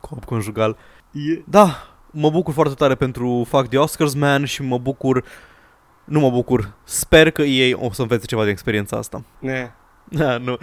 coop 0.00 0.24
conjugal. 0.24 0.76
Yeah. 1.10 1.42
Da, 1.44 1.76
mă 2.10 2.30
bucur 2.30 2.54
foarte 2.54 2.74
tare 2.74 2.94
pentru 2.94 3.46
Fuck 3.48 3.68
the 3.68 3.78
Oscars 3.78 4.14
Man 4.14 4.44
și 4.44 4.62
mă 4.62 4.78
bucur, 4.78 5.24
nu 6.04 6.20
mă 6.20 6.30
bucur, 6.30 6.72
sper 6.84 7.30
că 7.30 7.42
ei 7.42 7.74
o 7.74 7.92
să 7.92 8.02
învețe 8.02 8.26
ceva 8.26 8.42
din 8.42 8.50
experiența 8.50 8.96
asta. 8.96 9.22
Ne. 9.38 9.70
Da, 10.10 10.38
nu, 10.38 10.58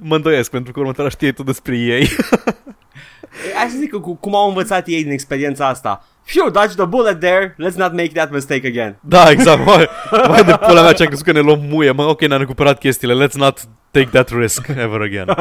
mă 0.00 0.14
îndoiesc 0.14 0.50
pentru 0.50 0.72
că 0.72 0.78
următoarea 0.80 1.10
știe 1.10 1.32
tot 1.32 1.46
despre 1.46 1.76
ei. 1.76 2.08
Hai 3.56 3.68
să 3.68 3.76
zic 3.78 3.90
că 3.90 3.98
cu, 3.98 4.14
cum 4.14 4.34
au 4.34 4.48
învățat 4.48 4.86
ei 4.86 5.02
din 5.02 5.12
experiența 5.12 5.66
asta. 5.66 6.04
Phew, 6.24 6.50
dodge 6.50 6.74
the 6.74 6.84
bullet 6.84 7.20
there, 7.20 7.56
let's 7.58 7.76
not 7.76 7.92
make 7.92 8.08
that 8.08 8.30
mistake 8.30 8.66
again. 8.66 8.98
da, 9.00 9.30
exact, 9.30 9.64
mai, 9.64 9.88
mai 10.28 10.44
de 10.44 10.56
pula 10.66 10.82
mea 10.82 10.92
ce 10.92 11.02
am 11.02 11.08
crezut 11.08 11.24
că 11.24 11.32
ne 11.32 11.40
luăm 11.40 11.60
muie, 11.68 11.90
mă, 11.90 12.02
ok, 12.02 12.20
ne-am 12.26 12.40
recuperat 12.40 12.78
chestiile, 12.78 13.26
let's 13.26 13.32
not 13.32 13.60
take 13.90 14.08
that 14.12 14.30
risk 14.30 14.68
ever 14.68 15.00
again. 15.00 15.26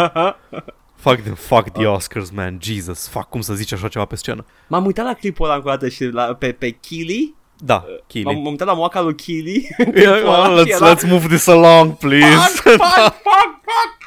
Fuck 1.00 1.22
the, 1.22 1.34
fuck 1.34 1.70
the 1.70 1.86
Oscars, 1.86 2.30
man, 2.30 2.58
Jesus, 2.62 3.08
fuck, 3.08 3.30
cum 3.30 3.42
să 3.42 3.54
zici 3.54 3.74
așa 3.74 3.88
ceva 3.88 4.06
pe 4.06 4.16
scenă? 4.16 4.46
M-am 4.68 4.86
uitat 4.86 5.06
la 5.06 5.14
clipul 5.14 5.46
ăla 5.46 5.56
încă 5.56 5.68
o 5.68 5.72
dată 5.72 5.88
și 5.88 6.06
la, 6.06 6.24
pe, 6.24 6.52
pe 6.52 6.70
Kili 6.70 7.36
Da, 7.60 7.76
M-am 7.88 8.04
Kili. 8.08 8.24
m-am 8.24 8.46
uitat 8.46 8.68
la 8.68 8.74
moaca 8.74 9.02
lui 9.02 9.16
Kili. 9.16 9.68
Yeah, 9.96 10.24
well, 10.24 10.64
let's, 10.64 10.70
Era- 10.76 10.96
let's 10.96 11.08
move 11.10 11.28
this 11.28 11.48
along, 11.48 11.94
please. 11.98 12.36
Fuck, 12.36 12.62
fuck, 12.64 13.14
fuck, 13.14 13.62
fuck. 13.64 13.98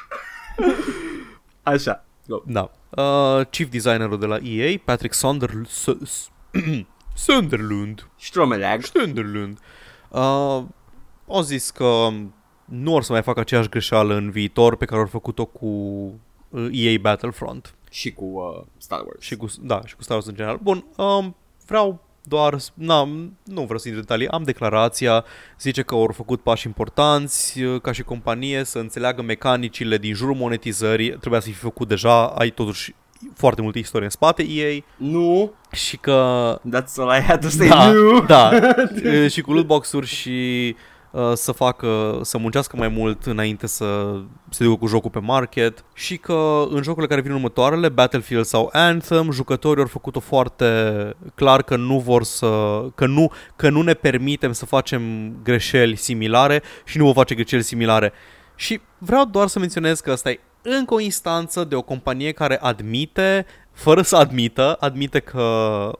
Așa. 1.62 2.04
Go. 2.26 2.42
Da. 2.46 2.70
Uh, 2.90 3.46
chief 3.50 3.68
designerul 3.70 4.18
de 4.18 4.26
la 4.26 4.36
EA, 4.42 4.74
Patrick 4.84 5.14
Sonder... 5.14 5.50
S- 5.66 5.96
S- 6.04 6.30
Sunderlund. 7.14 8.06
Stromelag. 8.18 8.82
Sunderlund. 8.84 9.58
Uh, 10.08 10.62
au 11.28 11.40
zis 11.42 11.70
că 11.70 12.08
nu 12.64 12.94
or 12.94 13.02
să 13.02 13.12
mai 13.12 13.22
facă 13.22 13.40
aceeași 13.40 13.68
greșeală 13.68 14.14
în 14.14 14.30
viitor 14.30 14.76
pe 14.76 14.84
care 14.84 15.00
au 15.00 15.06
făcut-o 15.06 15.44
cu 15.44 15.66
uh, 16.48 16.68
EA 16.72 16.98
Battlefront 17.00 17.74
Și 17.90 18.12
cu 18.12 18.24
uh, 18.24 18.66
Star 18.76 18.98
Wars. 19.00 19.20
și 19.20 19.36
cu, 19.36 19.46
da, 19.60 19.80
și 19.86 19.96
cu 19.96 20.02
Star 20.02 20.16
Wars 20.16 20.28
în 20.28 20.34
general. 20.34 20.58
Bun, 20.62 20.84
um, 20.96 21.36
vreau 21.66 22.04
doar, 22.22 22.58
s- 22.58 22.72
na, 22.74 23.04
nu 23.44 23.62
vreau 23.62 23.78
să 23.78 23.88
intru 23.88 24.02
în 24.02 24.06
detalii, 24.08 24.28
am 24.28 24.42
declarația, 24.42 25.24
zice 25.60 25.82
că 25.82 25.94
au 25.94 26.10
făcut 26.14 26.40
pași 26.40 26.66
importanți 26.66 27.62
uh, 27.62 27.80
ca 27.80 27.92
și 27.92 28.02
companie 28.02 28.64
să 28.64 28.78
înțeleagă 28.78 29.22
mecanicile 29.22 29.98
din 29.98 30.14
jurul 30.14 30.34
monetizării, 30.34 31.10
trebuia 31.10 31.40
să 31.40 31.48
fi 31.48 31.54
făcut 31.54 31.88
deja, 31.88 32.26
ai 32.26 32.50
totuși 32.50 32.94
foarte 33.34 33.62
multă 33.62 33.78
istorie 33.78 34.04
în 34.04 34.10
spate 34.10 34.42
EA 34.48 34.78
Nu. 34.96 35.52
și 35.72 35.96
că 35.96 36.58
That's 36.76 36.94
all 36.96 37.18
I 37.18 37.22
had 37.22 37.40
to 37.40 37.48
say. 37.48 37.68
da, 37.68 37.90
Nu. 37.90 38.20
da. 38.20 38.50
E, 39.04 39.28
și 39.34 39.40
cu 39.40 39.52
lootbox-uri 39.52 40.06
și 40.06 40.28
uh, 40.76 40.80
să 41.34 41.52
facă, 41.52 42.18
să 42.22 42.38
muncească 42.38 42.76
mai 42.76 42.88
mult 42.88 43.24
înainte 43.24 43.66
să 43.66 44.20
se 44.50 44.64
ducă 44.64 44.76
cu 44.76 44.86
jocul 44.86 45.10
pe 45.10 45.18
market 45.18 45.84
și 45.94 46.16
că 46.16 46.66
în 46.70 46.82
jocurile 46.82 47.06
care 47.06 47.20
vin 47.20 47.32
următoarele, 47.32 47.88
Battlefield 47.88 48.44
sau 48.44 48.68
Anthem, 48.72 49.30
jucătorii 49.30 49.82
au 49.82 49.88
făcut-o 49.88 50.20
foarte 50.20 51.14
clar 51.34 51.62
că 51.62 51.76
nu 51.76 51.98
vor 51.98 52.24
să, 52.24 52.82
că 52.94 53.06
nu, 53.06 53.32
că 53.56 53.70
nu 53.70 53.82
ne 53.82 53.94
permitem 53.94 54.52
să 54.52 54.66
facem 54.66 55.32
greșeli 55.42 55.96
similare 55.96 56.62
și 56.84 56.98
nu 56.98 57.04
vom 57.04 57.12
face 57.12 57.34
greșeli 57.34 57.62
similare. 57.62 58.12
Și 58.54 58.80
vreau 58.98 59.24
doar 59.24 59.46
să 59.46 59.58
menționez 59.58 60.00
că 60.00 60.10
asta 60.10 60.30
e 60.30 60.40
încă 60.62 60.94
o 60.94 61.00
instanță 61.00 61.64
de 61.64 61.74
o 61.74 61.82
companie 61.82 62.32
care 62.32 62.58
admite, 62.60 63.46
fără 63.72 64.02
să 64.02 64.16
admită, 64.16 64.76
admite 64.80 65.18
că 65.18 65.38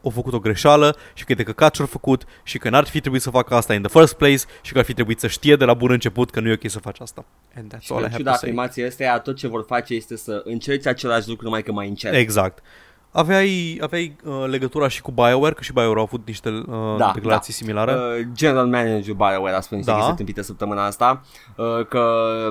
au 0.03 0.11
făcut 0.11 0.33
o 0.33 0.39
greșeală 0.39 0.97
și 1.15 1.25
că 1.25 1.33
e 1.33 1.35
de 1.35 1.43
căcat 1.43 1.75
ce-au 1.75 1.87
făcut 1.87 2.25
și 2.43 2.59
că 2.59 2.69
n-ar 2.71 2.87
fi 2.87 3.01
trebuit 3.01 3.23
să 3.23 3.31
facă 3.31 3.55
asta 3.55 3.75
in 3.75 3.83
the 3.83 3.99
first 3.99 4.15
place 4.15 4.43
și 4.63 4.73
că 4.73 4.79
ar 4.79 4.85
fi 4.85 4.95
trebuit 4.95 5.21
să 5.21 5.27
știe 5.27 5.57
de 5.57 5.65
la 5.65 5.75
bun 5.75 5.91
început 5.91 6.31
că 6.31 6.41
nu 6.41 6.49
e 6.49 6.53
ok 6.53 6.71
să 6.71 6.79
faci 6.79 7.01
asta. 7.01 7.25
And 7.57 7.75
that's 7.75 7.81
Și 7.81 7.93
all 7.93 8.01
I 8.01 8.05
în 8.05 8.11
have 8.11 8.17
ciuda 8.23 8.31
to 8.31 8.37
say. 8.37 8.49
afirmației 8.49 8.87
astea, 8.87 9.19
tot 9.19 9.37
ce 9.37 9.47
vor 9.49 9.65
face 9.67 9.95
este 9.95 10.17
să 10.17 10.43
încerci 10.45 10.87
același 10.87 11.29
lucru 11.29 11.45
numai 11.45 11.63
că 11.63 11.73
mai 11.73 11.89
încet. 11.89 12.15
Exact. 12.15 12.63
Aveai, 13.13 13.79
aveai 13.81 14.17
uh, 14.25 14.45
legătura 14.47 14.89
și 14.89 15.03
cu 15.03 15.11
BioWare, 15.11 15.55
că 15.55 15.63
și 15.63 15.73
BioWare 15.73 15.99
au 15.99 16.05
avut 16.05 16.27
niște 16.27 16.49
uh, 16.49 16.97
Da, 16.99 17.11
declarații 17.15 17.53
similare. 17.53 17.93
Uh, 17.93 18.27
general 18.33 18.67
manager 18.67 19.15
BioWare 19.15 19.55
a 19.57 19.61
spus 19.61 19.77
niște 19.77 19.91
Da. 19.91 19.97
chestii 19.97 20.17
tâmpite 20.17 20.43
săptămâna 20.43 20.85
asta 20.85 21.23
uh, 21.57 21.87
că 21.89 22.01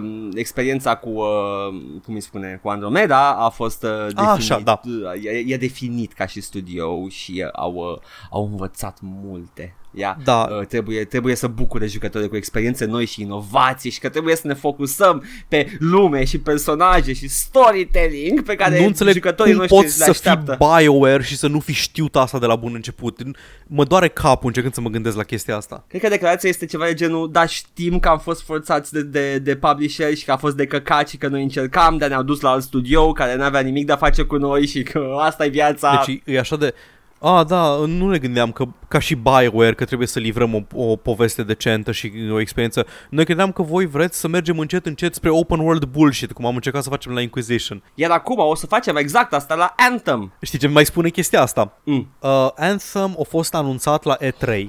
um, 0.02 0.32
experiența 0.34 0.96
cu, 0.96 1.10
uh, 1.10 1.82
cum 2.06 2.14
îi 2.14 2.22
spune, 2.22 2.60
cu 2.64 2.70
Andromeda 2.70 3.30
a 3.32 3.50
fost 3.50 3.84
uh, 3.84 3.90
definit, 4.00 4.30
așa, 4.30 4.60
da. 4.60 4.82
uh, 4.84 5.24
e, 5.24 5.54
e 5.54 5.58
definit 5.58 6.14
ca 6.14 6.26
și 6.26 6.42
studio 6.42 7.08
și 7.10 7.44
uh, 7.46 7.52
au, 7.54 7.74
uh, 7.74 7.98
au 8.32 8.46
învățat 8.52 8.98
multe. 9.02 9.76
Ia, 9.92 10.18
Da. 10.24 10.48
uh, 10.60 10.66
trebuie, 10.66 11.04
trebuie 11.06 11.36
să 11.36 11.48
bucure 11.48 11.86
jucătorii 11.86 12.28
cu 12.30 12.36
experiențe 12.36 12.86
noi 12.86 13.06
și 13.06 13.22
inovații 13.22 13.90
și 13.90 14.00
că 14.00 14.10
trebuie 14.10 14.36
să 14.36 14.48
ne 14.48 14.54
focusăm 14.54 15.24
pe 15.48 15.78
lume 15.80 16.26
și 16.26 16.38
personaje 16.40 17.14
și 17.14 17.28
storytelling 17.28 18.42
pe 18.44 18.56
care 18.56 18.80
nu 18.80 18.86
înțeleg 18.86 19.14
jucătorii 19.14 19.52
cum 19.54 19.62
noștri 19.62 19.78
poți 19.78 20.00
le 20.00 20.06
să 20.06 20.12
fii 20.12 20.30
așteaptă. 20.30 20.58
BioWare 20.80 21.24
și 21.24 21.38
să 21.38 21.48
nu 21.48 21.60
fi 21.60 21.74
știut 21.74 22.16
asta 22.16 22.40
de 22.40 22.46
la 22.46 22.56
bun 22.56 22.72
început. 22.74 23.20
Mă 23.68 23.84
doare 23.84 24.08
capul 24.08 24.48
încercând 24.48 24.74
să 24.74 24.82
mă 24.82 24.90
gândesc 24.90 25.16
la 25.16 25.24
chestia 25.24 25.56
asta. 25.56 25.84
Cred 25.88 26.02
că 26.02 26.08
declarația 26.08 26.50
este 26.50 26.66
ceva 26.66 26.86
de 26.86 26.94
genul, 26.94 27.32
da 27.32 27.46
știm 27.46 28.00
că 28.00 28.08
am 28.10 28.20
fost 28.20 28.42
forțați 28.42 28.94
de, 28.94 29.04
de, 29.04 29.38
de 29.38 29.56
publisher 29.56 30.16
și 30.16 30.26
că 30.26 30.32
a 30.32 30.38
fost 30.38 30.56
de 30.56 30.66
căcat 30.66 31.10
și 31.10 31.18
că 31.18 31.28
noi 31.28 31.42
încercam, 31.42 31.98
dar 31.98 32.10
ne-au 32.10 32.24
dus 32.24 32.40
la 32.42 32.50
alt 32.50 32.64
studio 32.64 33.12
care 33.12 33.36
n-avea 33.36 33.60
nimic 33.62 33.86
de 33.86 33.92
a 33.92 33.96
face 33.98 34.22
cu 34.24 34.36
noi 34.38 34.66
și 34.68 34.84
că 34.84 35.16
asta 35.20 35.46
e 35.46 35.50
viața. 35.50 36.04
Deci 36.06 36.22
e 36.26 36.40
așa 36.40 36.56
de... 36.56 36.74
A, 37.22 37.44
da, 37.44 37.76
nu 37.86 38.10
ne 38.10 38.18
gândeam 38.18 38.52
că, 38.52 38.66
ca 38.88 39.00
și 39.00 39.16
BioWare, 39.16 39.74
că 39.74 39.86
trebuie 39.86 40.08
să 40.08 40.20
livrăm 40.20 40.54
o, 40.54 40.84
o 40.84 40.96
poveste 40.96 41.44
decentă 41.44 41.92
și 41.92 42.12
o 42.32 42.40
experiență. 42.40 42.86
Noi 43.10 43.26
credeam 43.26 43.52
că 43.52 43.62
voi 43.62 43.86
vreți 43.86 44.20
să 44.20 44.28
mergem 44.28 44.60
încet, 44.60 44.86
încet 44.86 45.16
spre 45.16 45.30
open 45.30 45.60
world 45.60 45.84
bullshit, 45.84 46.32
cum 46.32 46.46
am 46.46 46.56
încercat 46.56 46.84
să 46.84 46.90
facem 46.90 47.12
la 47.12 47.22
Inquisition. 47.22 47.84
Iar 47.96 48.12
acum 48.12 48.40
o 48.40 48.56
să 48.56 48.66
facem 48.66 48.96
exact 48.96 49.34
asta 49.34 49.56
la 49.56 49.74
Anthem. 49.78 50.34
Știi 50.42 50.60
ce 50.60 50.68
mai 50.68 50.86
spune 50.86 51.10
chestia 51.10 51.42
asta? 51.42 51.80
Mm. 51.84 52.10
Uh, 52.20 52.48
Anthem 52.56 53.16
a 53.20 53.24
fost 53.30 53.56
anunțat 53.56 54.04
la 54.04 54.18
E3 54.18 54.66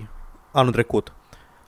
anul 0.53 0.73
trecut. 0.73 1.13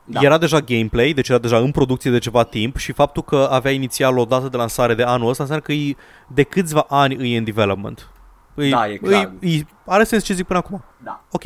Da. 0.05 0.21
Era 0.23 0.39
deja 0.39 0.61
gameplay, 0.61 1.13
deci 1.13 1.29
era 1.29 1.39
deja 1.39 1.57
în 1.57 1.71
producție 1.71 2.11
de 2.11 2.19
ceva 2.19 2.43
timp 2.43 2.77
și 2.77 2.93
faptul 2.93 3.23
că 3.23 3.49
avea 3.51 3.71
inițial 3.71 4.19
o 4.19 4.25
dată 4.25 4.49
de 4.49 4.57
lansare 4.57 4.95
de 4.95 5.03
anul 5.03 5.29
ăsta 5.29 5.43
înseamnă 5.43 5.67
că 5.67 5.73
e 5.73 5.97
de 6.29 6.43
câțiva 6.43 6.87
ani 6.89 7.15
îi 7.15 7.37
în 7.37 7.45
development. 7.45 8.12
Îi, 8.55 8.71
Da, 8.71 8.89
e 8.89 8.97
clar. 8.97 9.33
Îi, 9.41 9.51
îi, 9.51 9.67
are 9.87 10.05
sens 10.05 10.25
ce 10.25 10.35
zic 10.35 10.47
până 10.47 10.59
acum. 10.59 10.85
Da. 11.05 11.25
Ok. 11.31 11.43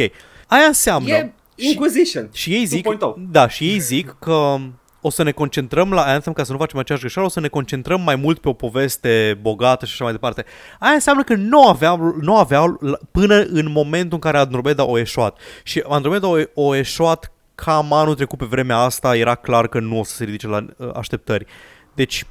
Aia 0.46 0.66
înseamnă... 0.66 1.08
E 1.08 1.32
Inquisition. 1.54 2.28
Și 2.32 2.52
ei 2.54 2.64
zic, 2.64 2.86
2.0. 2.94 2.98
da, 3.30 3.48
și 3.48 3.68
ei 3.70 3.78
zic 3.78 4.16
că 4.18 4.56
o 5.00 5.10
să 5.10 5.22
ne 5.22 5.30
concentrăm 5.32 5.90
la 5.92 6.02
Anthem 6.02 6.32
ca 6.32 6.42
să 6.44 6.52
nu 6.52 6.58
facem 6.58 6.78
aceeași 6.78 7.04
greșeală, 7.04 7.28
o 7.28 7.30
să 7.30 7.40
ne 7.40 7.48
concentrăm 7.48 8.00
mai 8.00 8.16
mult 8.16 8.38
pe 8.38 8.48
o 8.48 8.52
poveste 8.52 9.38
bogată 9.40 9.84
și 9.86 9.92
așa 9.92 10.04
mai 10.04 10.12
departe. 10.12 10.44
Aia 10.78 10.92
înseamnă 10.92 11.22
că 11.24 11.34
nu 11.34 11.68
aveau, 11.68 12.14
nu 12.20 12.36
aveau 12.36 12.76
la- 12.80 12.98
până 13.10 13.34
în 13.34 13.70
momentul 13.72 14.12
în 14.12 14.18
care 14.18 14.38
Andromeda 14.38 14.84
o 14.84 14.98
eșuat. 14.98 15.38
Și 15.62 15.82
Andromeda 15.88 16.26
o, 16.28 16.36
o 16.54 16.74
eșuat 16.74 17.32
cam 17.54 17.92
anul 17.92 18.14
trecut 18.14 18.38
pe 18.38 18.44
vremea 18.44 18.76
asta, 18.78 19.16
era 19.16 19.34
clar 19.34 19.68
că 19.68 19.80
nu 19.80 19.98
o 19.98 20.04
să 20.04 20.14
se 20.14 20.24
ridice 20.24 20.46
la 20.46 20.64
uh, 20.76 20.90
așteptări. 20.94 21.46
Deci, 21.94 22.24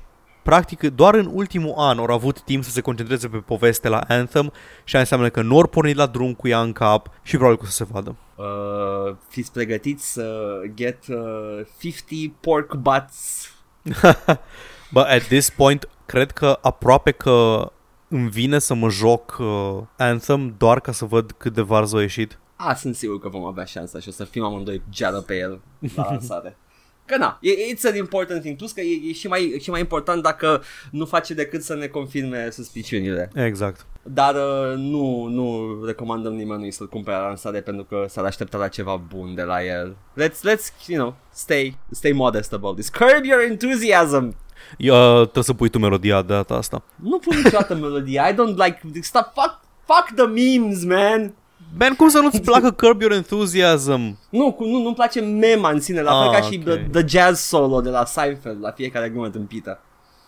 practic, 0.45 0.81
doar 0.95 1.13
în 1.13 1.29
ultimul 1.33 1.73
an 1.77 1.97
au 1.97 2.05
avut 2.05 2.41
timp 2.41 2.63
să 2.63 2.69
se 2.69 2.81
concentreze 2.81 3.27
pe 3.27 3.37
poveste 3.37 3.89
la 3.89 3.99
Anthem 4.07 4.51
și 4.83 4.95
aia 4.95 5.03
înseamnă 5.03 5.29
că 5.29 5.41
nu 5.41 5.55
ori 5.55 5.69
pornit 5.69 5.95
la 5.95 6.05
drum 6.05 6.33
cu 6.33 6.47
ea 6.47 6.61
în 6.61 6.71
cap 6.71 7.09
și 7.21 7.35
probabil 7.35 7.57
că 7.57 7.63
o 7.65 7.69
să 7.69 7.73
se 7.73 7.87
vadă. 7.91 8.15
Uh, 8.35 9.15
fiți 9.27 9.51
pregătiți 9.51 10.11
să 10.13 10.57
get 10.73 11.07
uh, 11.07 11.65
50 11.79 12.31
pork 12.39 12.75
butts. 12.75 13.49
Bă, 14.93 14.99
at 14.99 15.23
this 15.23 15.49
point, 15.49 15.89
cred 16.05 16.31
că 16.31 16.57
aproape 16.61 17.11
că 17.11 17.71
îmi 18.07 18.29
vine 18.29 18.59
să 18.59 18.73
mă 18.73 18.89
joc 18.89 19.37
uh, 19.39 19.77
Anthem 19.97 20.55
doar 20.57 20.79
ca 20.79 20.91
să 20.91 21.05
văd 21.05 21.31
cât 21.31 21.53
de 21.53 21.61
varză 21.61 21.97
a 21.97 22.01
ieșit. 22.01 22.39
A, 22.55 22.73
sunt 22.73 22.95
sigur 22.95 23.19
că 23.19 23.29
vom 23.29 23.45
avea 23.45 23.65
șansa 23.65 23.99
și 23.99 24.07
o 24.07 24.11
să 24.11 24.23
fim 24.23 24.43
amândoi 24.43 24.81
geară 24.89 25.19
pe 25.19 25.37
el 25.37 25.59
la 25.95 26.03
lansare. 26.09 26.57
Că 27.05 27.17
na, 27.17 27.37
e, 27.41 27.51
it's 27.51 27.89
an 27.89 27.95
important 27.95 28.41
thing. 28.41 28.57
Plus 28.57 28.71
că 28.71 28.81
e, 28.81 29.09
e 29.09 29.13
și, 29.13 29.27
mai, 29.27 29.51
e 29.55 29.59
și 29.59 29.69
mai 29.69 29.79
important 29.79 30.23
dacă 30.23 30.61
nu 30.91 31.05
face 31.05 31.33
decât 31.33 31.63
să 31.63 31.75
ne 31.75 31.87
confirme 31.87 32.49
suspiciunile. 32.49 33.31
Exact. 33.35 33.85
Dar 34.03 34.35
uh, 34.35 34.77
nu, 34.77 35.25
nu 35.25 35.79
recomandăm 35.85 36.33
nimănui 36.33 36.71
să-l 36.71 36.89
cumpere 36.89 37.17
la 37.17 37.27
lansare 37.27 37.61
pentru 37.61 37.83
că 37.83 38.05
s-ar 38.09 38.25
aștepta 38.25 38.57
la 38.57 38.67
ceva 38.67 38.95
bun 38.95 39.35
de 39.35 39.41
la 39.41 39.63
el. 39.63 39.95
Let's, 40.21 40.53
let's, 40.53 40.87
you 40.87 40.99
know, 40.99 41.15
stay, 41.33 41.77
stay 41.91 42.11
modest 42.11 42.53
about 42.53 42.75
this. 42.75 42.89
Curb 42.89 43.23
your 43.23 43.41
enthusiasm! 43.41 44.35
Uh, 44.79 45.21
trebuie 45.21 45.43
să 45.43 45.53
pui 45.53 45.69
tu 45.69 45.79
melodia 45.79 46.21
de 46.21 46.33
data 46.33 46.53
asta. 46.53 46.83
Nu 46.95 47.19
pun 47.19 47.37
niciodată 47.37 47.75
melodia. 47.75 48.27
I 48.27 48.33
don't 48.33 48.65
like, 48.65 48.79
stop, 49.01 49.33
fuck, 49.33 49.59
fuck 49.85 50.15
the 50.15 50.25
memes, 50.25 50.83
man! 50.83 51.33
Ben, 51.77 51.93
cum 51.95 52.09
să 52.09 52.19
nu-ți 52.19 52.41
placă 52.41 52.71
Curb 52.71 53.01
Your 53.01 53.13
Enthusiasm? 53.13 54.17
Nu, 54.29 54.51
cu, 54.53 54.63
nu, 54.63 54.81
nu-mi 54.81 54.95
place 54.95 55.21
mema 55.21 55.69
în 55.69 55.79
sine, 55.81 56.01
la 56.01 56.11
fel 56.11 56.27
Ah, 56.29 56.39
ca 56.39 56.41
și 56.41 56.61
ok. 56.67 56.73
the, 56.73 56.87
the 56.91 57.07
jazz 57.07 57.39
solo 57.41 57.81
de 57.81 57.89
la 57.89 58.05
Seinfeld, 58.05 58.57
la 58.61 58.71
fiecare 58.71 59.09
glumă 59.09 59.29
tâmpită. 59.29 59.79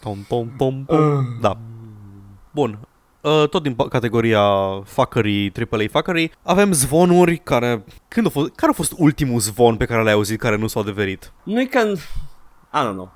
Tom, 0.01 0.17
tom, 0.27 0.49
tom, 0.57 0.85
tom. 0.85 1.25
Da. 1.41 1.57
Bun. 2.51 2.79
Uh, 3.21 3.49
tot 3.49 3.63
din 3.63 3.73
pa- 3.73 3.89
categoria 3.89 4.41
fuckery, 4.85 5.51
AAA 5.71 5.85
fuckery, 5.91 6.31
avem 6.43 6.71
zvonuri 6.71 7.37
care... 7.37 7.83
Când 8.07 8.25
a 8.25 8.29
fost, 8.29 8.49
care 8.55 8.71
a 8.71 8.75
fost 8.75 8.93
ultimul 8.97 9.39
zvon 9.39 9.75
pe 9.75 9.85
care 9.85 10.03
l-ai 10.03 10.13
auzit 10.13 10.39
care 10.39 10.57
nu 10.57 10.67
s-a 10.67 10.79
adeverit? 10.79 11.31
Nu-i 11.43 11.67
că... 11.67 11.79
I 12.73 12.79
don't 12.85 12.91
know. 12.91 13.11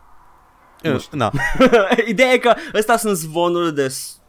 Nu 0.82 0.94
Uh, 0.94 1.04
Na. 1.12 1.32
Ideea 2.08 2.32
e 2.32 2.38
că 2.38 2.54
ăsta 2.74 2.98
sunt 2.98 3.18
zvonuri 3.18 3.76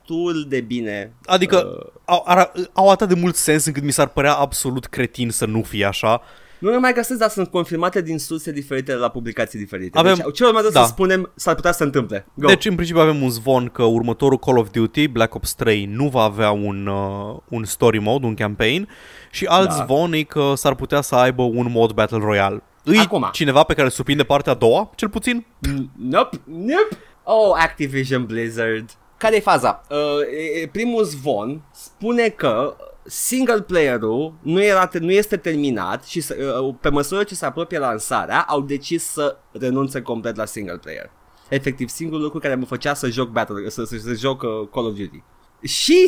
destul 0.06 0.44
de 0.48 0.60
bine. 0.60 1.12
Adică 1.24 1.56
Uh, 1.78 1.86
au, 2.04 2.22
ar, 2.26 2.52
au 2.72 2.88
atât 2.90 3.08
de 3.08 3.14
mult 3.14 3.34
sens 3.34 3.64
încât 3.64 3.82
mi 3.82 3.90
s-ar 3.92 4.08
părea 4.08 4.34
absolut 4.34 4.86
cretin 4.86 5.30
să 5.30 5.46
nu 5.46 5.62
fie 5.62 5.84
așa. 5.84 6.20
nu 6.58 6.70
le 6.70 6.78
mai 6.78 6.92
găsesc, 6.92 7.18
dar 7.18 7.28
sunt 7.28 7.48
confirmate 7.48 8.02
din 8.02 8.18
surse 8.18 8.52
diferite 8.52 8.94
la 8.94 9.08
publicații 9.08 9.58
diferite. 9.58 9.98
Avem- 9.98 10.14
Deci, 10.24 10.34
ce 10.34 10.44
urmează 10.44 10.70
da. 10.72 10.82
să 10.82 10.88
spunem 10.88 11.32
s-ar 11.34 11.54
putea 11.54 11.70
să 11.70 11.76
se 11.76 11.84
întâmple. 11.84 12.26
Go. 12.34 12.46
Deci, 12.46 12.64
în 12.64 12.74
principiu, 12.74 13.02
avem 13.02 13.22
un 13.22 13.30
zvon 13.30 13.66
că 13.68 13.82
următorul 13.82 14.38
Call 14.38 14.58
of 14.58 14.70
Duty, 14.70 15.08
Black 15.08 15.34
Ops 15.34 15.54
3, 15.54 15.84
nu 15.84 16.08
va 16.08 16.22
avea 16.22 16.50
un, 16.50 16.86
uh, 16.86 17.36
un 17.48 17.64
story 17.64 17.98
mode, 17.98 18.26
un 18.26 18.34
campaign 18.34 18.88
și 19.30 19.44
alt 19.44 19.68
Da. 19.68 19.74
zvon 19.84 20.12
e 20.12 20.22
că 20.22 20.52
s-ar 20.56 20.74
putea 20.74 21.00
să 21.00 21.14
aibă 21.14 21.42
un 21.42 21.66
mod 21.70 21.92
Battle 21.92 22.18
Royale. 22.18 22.62
Îi 22.84 22.98
Acum. 22.98 23.28
cineva 23.32 23.62
pe 23.62 23.72
care 23.72 23.84
îl 23.86 23.92
surprinde 23.92 24.22
partea 24.22 24.52
a 24.52 24.56
doua, 24.56 24.90
cel 24.94 25.08
puțin? 25.08 25.46
N- 25.68 25.84
Nope, 25.98 26.40
nope. 26.44 26.96
Oh, 27.24 27.56
Activision 27.62 28.24
Blizzard. 28.24 28.90
Care 29.22 29.36
e 29.36 29.40
faza? 29.40 29.82
Uh, 29.90 29.96
e- 30.36 30.60
e- 30.60 30.68
primul 30.72 31.04
zvon 31.04 31.62
spune 31.72 32.28
că 32.28 32.76
single 33.04 33.60
player-ul 33.60 34.34
nu, 34.40 34.62
era, 34.62 34.90
nu 35.00 35.10
este 35.10 35.36
terminat 35.36 36.04
și 36.04 36.24
uh, 36.58 36.74
pe 36.80 36.88
măsură 36.88 37.22
ce 37.22 37.34
se 37.34 37.46
apropie 37.46 37.78
lansarea 37.78 38.40
au 38.40 38.60
decis 38.60 39.04
să 39.04 39.36
renunțe 39.52 40.02
complet 40.02 40.36
la 40.36 40.44
single 40.44 40.76
player. 40.76 41.10
Efectiv, 41.48 41.88
singurul 41.88 42.22
lucru 42.22 42.38
care 42.38 42.54
mă 42.54 42.64
făcea 42.64 42.94
să 42.94 43.08
joc 43.08 43.28
Battle, 43.28 43.68
să, 43.68 43.84
să, 43.84 43.96
să 43.96 44.12
joc 44.12 44.42
uh, 44.42 44.68
Call 44.72 44.86
of 44.86 44.94
Duty. 44.96 45.22
Și 45.62 46.06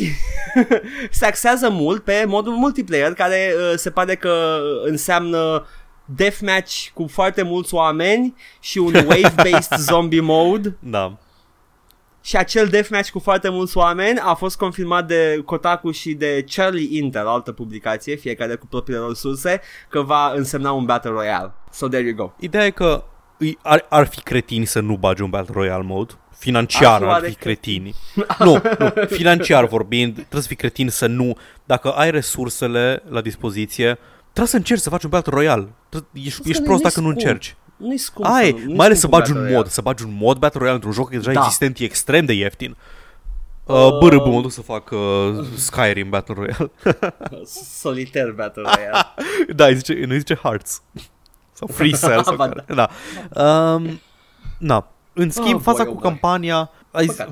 se 1.11 1.25
axează 1.25 1.69
mult 1.69 2.03
pe 2.03 2.23
modul 2.27 2.53
multiplayer 2.53 3.13
care 3.13 3.53
uh, 3.57 3.73
se 3.75 3.91
pare 3.91 4.15
că 4.15 4.59
înseamnă 4.83 5.65
deathmatch 6.05 6.89
cu 6.93 7.07
foarte 7.07 7.41
mulți 7.41 7.73
oameni 7.73 8.35
și 8.59 8.77
un 8.77 8.93
wave-based 9.09 9.77
zombie 9.77 10.21
mode. 10.21 10.77
Da. 10.79 11.17
Și 12.25 12.37
acel 12.37 12.67
deathmatch 12.67 13.09
cu 13.09 13.19
foarte 13.19 13.49
mulți 13.49 13.77
oameni 13.77 14.19
a 14.19 14.33
fost 14.33 14.57
confirmat 14.57 15.07
de 15.07 15.41
Kotaku 15.45 15.91
și 15.91 16.13
de 16.13 16.45
Charlie 16.55 16.97
Intel, 16.97 17.27
altă 17.27 17.51
publicație, 17.51 18.15
fiecare 18.15 18.55
cu 18.55 18.65
propriile 18.65 19.01
lor 19.01 19.15
surse, 19.15 19.61
că 19.89 20.01
va 20.01 20.31
însemna 20.35 20.71
un 20.71 20.85
Battle 20.85 21.11
Royale. 21.11 21.53
So 21.71 21.87
there 21.87 22.03
you 22.03 22.15
go. 22.15 22.31
Ideea 22.39 22.65
e 22.65 22.69
că 22.69 23.03
ar, 23.61 23.85
ar 23.89 24.07
fi 24.07 24.21
cretini 24.21 24.65
să 24.65 24.79
nu 24.79 24.95
bagi 24.97 25.21
un 25.21 25.29
Battle 25.29 25.53
Royale 25.53 25.83
mode. 25.83 26.13
Financiar 26.37 27.03
ar, 27.03 27.09
ar 27.09 27.23
fi 27.23 27.33
cretini. 27.33 27.95
nu, 28.39 28.61
nu, 28.79 28.93
financiar 29.07 29.65
vorbind, 29.65 30.13
trebuie 30.13 30.41
să 30.41 30.47
fii 30.47 30.55
cretin 30.55 30.89
să 30.89 31.07
nu... 31.07 31.37
Dacă 31.65 31.91
ai 31.91 32.11
resursele 32.11 33.03
la 33.09 33.21
dispoziție, 33.21 33.97
trebuie 34.23 34.47
să 34.47 34.55
încerci 34.55 34.81
să 34.81 34.89
faci 34.89 35.03
un 35.03 35.09
Battle 35.09 35.33
Royale. 35.33 35.67
Ești, 36.13 36.49
ești 36.49 36.63
prost 36.63 36.81
dacă 36.81 36.99
nu 36.99 37.07
încerci. 37.07 37.55
Nu-i 37.77 37.97
scump. 37.97 38.27
Ai, 38.29 38.63
nu 38.65 38.73
mai 38.73 38.85
ales 38.85 38.99
să 38.99 39.07
bagi 39.07 39.31
un 39.31 39.37
mod, 39.37 39.47
Royale. 39.47 39.69
să 39.69 39.81
bagi 39.81 40.03
un 40.03 40.15
mod 40.19 40.37
Battle 40.37 40.59
Royale 40.59 40.75
într-un 40.75 40.93
joc 40.93 41.09
deja 41.09 41.31
da. 41.31 41.39
existent, 41.39 41.77
e 41.79 41.83
extrem 41.83 42.25
de 42.25 42.33
ieftin. 42.33 42.75
Uh, 43.63 43.75
uh, 43.75 43.97
bără, 43.97 44.15
mă 44.15 44.41
duc 44.41 44.51
să 44.51 44.61
fac 44.61 44.91
uh, 44.91 44.99
Skyrim 45.55 46.09
Battle 46.09 46.35
Royale. 46.37 46.71
Solitaire 47.81 48.31
Battle 48.31 48.61
Royale. 48.61 49.05
da, 49.55 49.65
îi 49.65 49.75
zice, 49.75 50.05
nu 50.05 50.17
zice 50.17 50.35
Hearts. 50.35 50.81
Sau 51.53 51.67
Free 51.67 51.91
Cell. 52.01 52.23
sau 52.23 52.35
care. 52.35 52.65
Da. 52.67 52.89
Um, 53.73 53.99
na. 54.57 54.87
În 55.13 55.29
schimb, 55.29 55.55
oh, 55.55 55.61
fața 55.61 55.83
boy, 55.83 55.91
cu 55.93 55.97
oh 55.97 56.03
campania... 56.03 56.69
Ai 56.91 57.07
zi... 57.07 57.23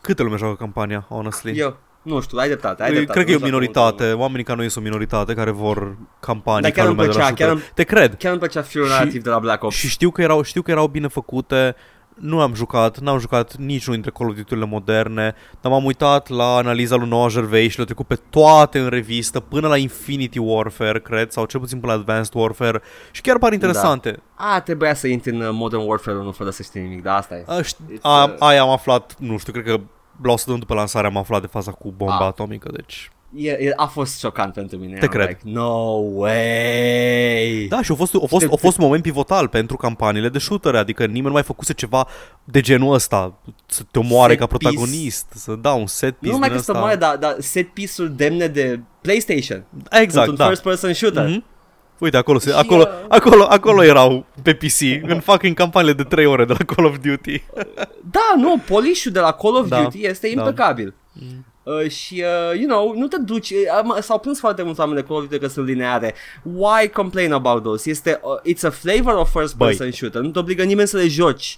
Câte 0.00 0.22
lume 0.22 0.36
joacă 0.36 0.54
campania, 0.54 1.06
honestly? 1.08 1.58
Eu. 1.58 1.76
Nu 2.06 2.20
știu, 2.20 2.38
ai 2.38 2.46
dreptate, 2.46 2.82
ai 2.82 2.90
dreptate. 2.90 3.12
Cred 3.12 3.24
că 3.24 3.32
e 3.32 3.42
o 3.42 3.44
minoritate, 3.44 4.12
oamenii 4.12 4.44
ca 4.44 4.54
noi 4.54 4.68
sunt 4.68 4.84
o 4.84 4.88
minoritate 4.88 5.34
care 5.34 5.50
vor 5.50 5.96
campanii 6.20 6.72
ca 6.72 6.84
lumea 6.84 7.04
plăcea, 7.04 7.30
de 7.30 7.44
la 7.44 7.46
chiar 7.46 7.58
Te 7.74 7.82
cred. 7.82 8.14
Chiar 8.18 8.30
îmi 8.30 8.40
plăcea 8.40 8.62
firul 8.62 8.88
narrativ 8.88 9.22
de 9.22 9.30
la 9.30 9.38
Black 9.38 9.62
Ops. 9.62 9.74
Și 9.74 9.88
știu 9.88 10.10
că 10.10 10.22
erau, 10.22 10.42
știu 10.42 10.62
că 10.62 10.70
erau 10.70 10.86
bine 10.86 11.06
făcute, 11.06 11.74
nu 12.14 12.40
am 12.40 12.54
jucat, 12.54 12.98
n-am 12.98 13.18
jucat 13.18 13.56
niciunul 13.56 14.00
dintre 14.00 14.10
Call 14.18 14.30
of 14.30 14.36
Duty-urile 14.36 14.66
moderne, 14.66 15.34
dar 15.60 15.72
m-am 15.72 15.84
uitat 15.84 16.28
la 16.28 16.56
analiza 16.56 16.96
lui 16.96 17.08
Noah 17.08 17.32
Gervais 17.32 17.70
și 17.70 17.76
le-a 17.76 17.84
trecut 17.84 18.06
pe 18.06 18.18
toate 18.30 18.78
în 18.78 18.88
revistă, 18.88 19.40
până 19.40 19.68
la 19.68 19.76
Infinity 19.76 20.38
Warfare, 20.38 21.00
cred, 21.00 21.30
sau 21.30 21.44
cel 21.44 21.60
puțin 21.60 21.80
până 21.80 21.92
la 21.92 21.98
Advanced 21.98 22.34
Warfare 22.34 22.80
și 23.10 23.20
chiar 23.20 23.38
par 23.38 23.52
interesante. 23.52 24.10
Da. 24.10 24.54
A, 24.54 24.60
trebuia 24.60 24.94
să 24.94 25.06
intri 25.06 25.30
în 25.30 25.40
uh, 25.40 25.48
Modern 25.52 25.82
Warfare 25.86 26.16
nu 26.16 26.32
fără 26.32 26.50
să 26.50 26.62
știi 26.62 26.80
nimic, 26.80 27.02
da, 27.02 27.16
asta 27.16 27.34
e. 27.34 27.44
A, 27.46 27.62
ști, 27.62 27.82
a, 28.00 28.24
uh... 28.24 28.34
aia 28.38 28.60
am 28.60 28.70
aflat, 28.70 29.14
nu 29.18 29.38
știu, 29.38 29.52
cred 29.52 29.64
că 29.64 29.80
la 30.22 30.32
o 30.32 30.56
după 30.56 30.74
lansare 30.74 31.06
am 31.06 31.16
aflat 31.16 31.40
de 31.40 31.46
faza 31.46 31.70
cu 31.70 31.94
bomba 31.96 32.18
a. 32.18 32.24
atomică, 32.24 32.70
deci 32.72 33.10
e, 33.34 33.50
e, 33.50 33.72
a 33.76 33.86
fost 33.86 34.18
șocant 34.18 34.52
pentru 34.52 34.78
mine. 34.78 34.98
Te 34.98 35.06
cred. 35.06 35.26
Like, 35.26 35.40
no 35.42 36.00
way! 36.14 37.66
Da, 37.68 37.82
și 37.82 37.92
a 37.92 37.94
fost, 37.94 38.14
a, 38.14 38.26
fost, 38.26 38.46
a 38.52 38.56
fost 38.56 38.78
un 38.78 38.84
moment 38.84 39.02
pivotal 39.02 39.48
pentru 39.48 39.76
campaniile 39.76 40.28
de 40.28 40.38
shooter, 40.38 40.74
adică 40.74 41.04
nimeni 41.04 41.26
nu 41.26 41.32
mai 41.32 41.42
făcuse 41.42 41.72
ceva 41.72 42.06
de 42.44 42.60
genul 42.60 42.94
ăsta, 42.94 43.38
să 43.66 43.82
te 43.90 43.98
omoare 43.98 44.32
set 44.32 44.40
ca 44.40 44.46
protagonist, 44.46 45.26
piece. 45.26 45.44
să 45.44 45.54
da 45.54 45.72
un 45.72 45.86
set 45.86 46.16
piece 46.16 46.26
Nu 46.26 46.32
numai 46.32 46.56
că 46.56 46.62
să 46.62 46.72
omoare, 46.72 46.96
dar, 46.96 47.16
dar 47.16 47.36
set 47.38 47.68
piece-uri 47.68 48.16
demne 48.16 48.46
de 48.46 48.80
PlayStation. 49.00 49.64
Exact, 49.90 50.28
un 50.28 50.34
da. 50.34 50.46
first 50.46 50.62
person 50.62 50.92
shooter. 50.92 51.28
Mm-hmm. 51.28 51.55
Uite, 51.98 52.16
acolo, 52.16 52.38
se, 52.38 52.52
acolo, 52.52 52.82
uh... 52.82 53.04
acolo, 53.08 53.46
acolo 53.48 53.82
erau 53.82 54.26
pe 54.42 54.54
PC, 54.54 54.80
în 55.02 55.20
fucking 55.20 55.56
campaniile 55.56 55.94
de 55.94 56.02
3 56.02 56.26
ore 56.26 56.44
de 56.44 56.54
la 56.58 56.74
Call 56.74 56.86
of 56.86 56.96
Duty. 56.98 57.42
da, 58.16 58.34
nu, 58.36 58.62
polish 58.66 59.02
de 59.02 59.20
la 59.20 59.32
Call 59.32 59.56
of 59.56 59.68
da, 59.68 59.82
Duty 59.82 60.06
este 60.06 60.30
da. 60.34 60.40
impecabil. 60.40 60.94
Mm. 61.12 61.44
Uh, 61.62 61.90
și, 61.90 62.24
uh, 62.50 62.58
you 62.58 62.68
know, 62.68 62.94
nu 62.96 63.06
te 63.06 63.16
duci, 63.18 63.50
uh, 63.50 63.96
s-au 64.00 64.18
plâns 64.18 64.38
foarte 64.38 64.62
mulți 64.62 64.80
oameni 64.80 65.00
de 65.00 65.06
Call 65.06 65.18
of 65.18 65.26
Duty 65.26 65.38
că 65.38 65.46
sunt 65.48 65.66
lineare. 65.66 66.14
Why 66.42 66.88
complain 66.88 67.32
about 67.32 67.62
those? 67.62 67.90
Este, 67.90 68.20
uh, 68.22 68.52
it's 68.54 68.64
a 68.64 68.70
flavor 68.70 69.14
of 69.14 69.30
first 69.30 69.56
person 69.56 69.86
Băi. 69.86 69.92
shooter, 69.92 70.20
nu 70.20 70.30
te 70.30 70.38
obligă 70.38 70.62
nimeni 70.62 70.88
să 70.88 70.96
le 70.96 71.08
joci. 71.08 71.56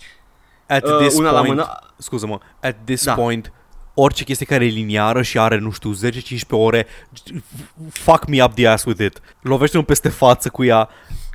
At 0.66 0.84
uh, 0.84 0.97
this 0.97 1.18
una 1.18 1.30
point, 1.30 1.47
la 1.47 1.55
mână. 1.55 1.78
scuză-mă, 1.97 2.39
at 2.61 2.76
this 2.84 3.05
da. 3.05 3.14
point, 3.14 3.53
orice 4.01 4.25
chestie 4.25 4.47
care 4.47 4.65
e 4.65 4.69
liniară 4.69 5.23
și 5.23 5.39
are, 5.39 5.59
nu 5.59 5.71
știu, 5.71 5.95
10-15 5.95 5.97
ore, 6.51 6.87
fuck 7.91 8.27
me 8.27 8.43
up 8.45 8.55
the 8.55 8.67
ass 8.67 8.85
with 8.85 9.05
it. 9.05 9.21
Lovește-mă 9.43 9.83
peste 9.83 10.09
față 10.09 10.49
cu 10.49 10.65
ea. 10.65 10.89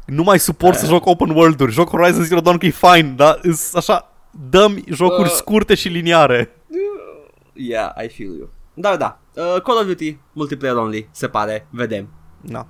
Nu 0.06 0.24
mai 0.24 0.40
suport 0.40 0.74
uh. 0.74 0.80
să 0.80 0.86
joc 0.86 1.06
open 1.06 1.30
world-uri. 1.30 1.72
Joc 1.72 1.90
Horizon 1.90 2.24
Zero 2.24 2.40
Dawn 2.40 2.58
că 2.58 2.66
e 2.66 2.70
fine, 2.70 3.14
dar 3.16 3.40
așa, 3.74 4.12
dăm 4.50 4.84
jocuri 4.88 5.28
uh. 5.28 5.34
scurte 5.34 5.76
și 5.76 5.88
liniare. 5.88 6.50
Yeah, 7.54 7.92
I 8.06 8.08
feel 8.08 8.36
you. 8.38 8.50
Da, 8.74 8.96
da. 8.96 9.20
Uh, 9.34 9.62
Call 9.62 9.78
of 9.78 9.86
Duty, 9.86 10.18
multiplayer 10.32 10.76
only, 10.76 11.10
se 11.12 11.28
pare. 11.28 11.68
Vedem. 11.70 12.10
Da. 12.42 12.68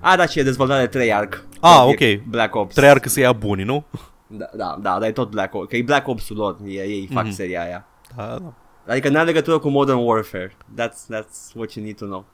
A, 0.00 0.16
da, 0.16 0.26
și 0.26 0.38
e 0.38 0.42
dezvoltare 0.42 0.86
Treyarch. 0.86 1.38
Ah, 1.60 1.84
ok. 1.86 2.22
Black 2.28 2.54
Ops. 2.54 2.74
Treyarch 2.74 3.06
să 3.06 3.20
ia 3.20 3.32
buni, 3.32 3.62
nu? 3.62 3.84
Da, 4.26 4.50
da, 4.56 4.78
da, 4.82 4.98
dar 4.98 5.08
e 5.08 5.12
tot 5.12 5.30
Black 5.30 5.54
Ops. 5.54 5.68
Că 5.68 5.76
e 5.76 5.82
Black 5.82 6.08
Ops-ul 6.08 6.36
lor, 6.36 6.56
ei, 6.64 6.76
ei 6.76 7.08
fac 7.12 7.26
mm-hmm. 7.26 7.30
seria 7.30 7.62
aia. 7.62 7.86
Da, 8.16 8.38
da. 8.42 8.54
Adică 8.86 9.08
n-are 9.08 9.26
legătură 9.26 9.58
cu 9.58 9.68
Modern 9.68 9.98
Warfare. 9.98 10.56
That's, 10.80 11.14
that's 11.14 11.54
what 11.54 11.72
you 11.72 11.84
need 11.84 11.96
to 11.96 12.04
know. 12.04 12.24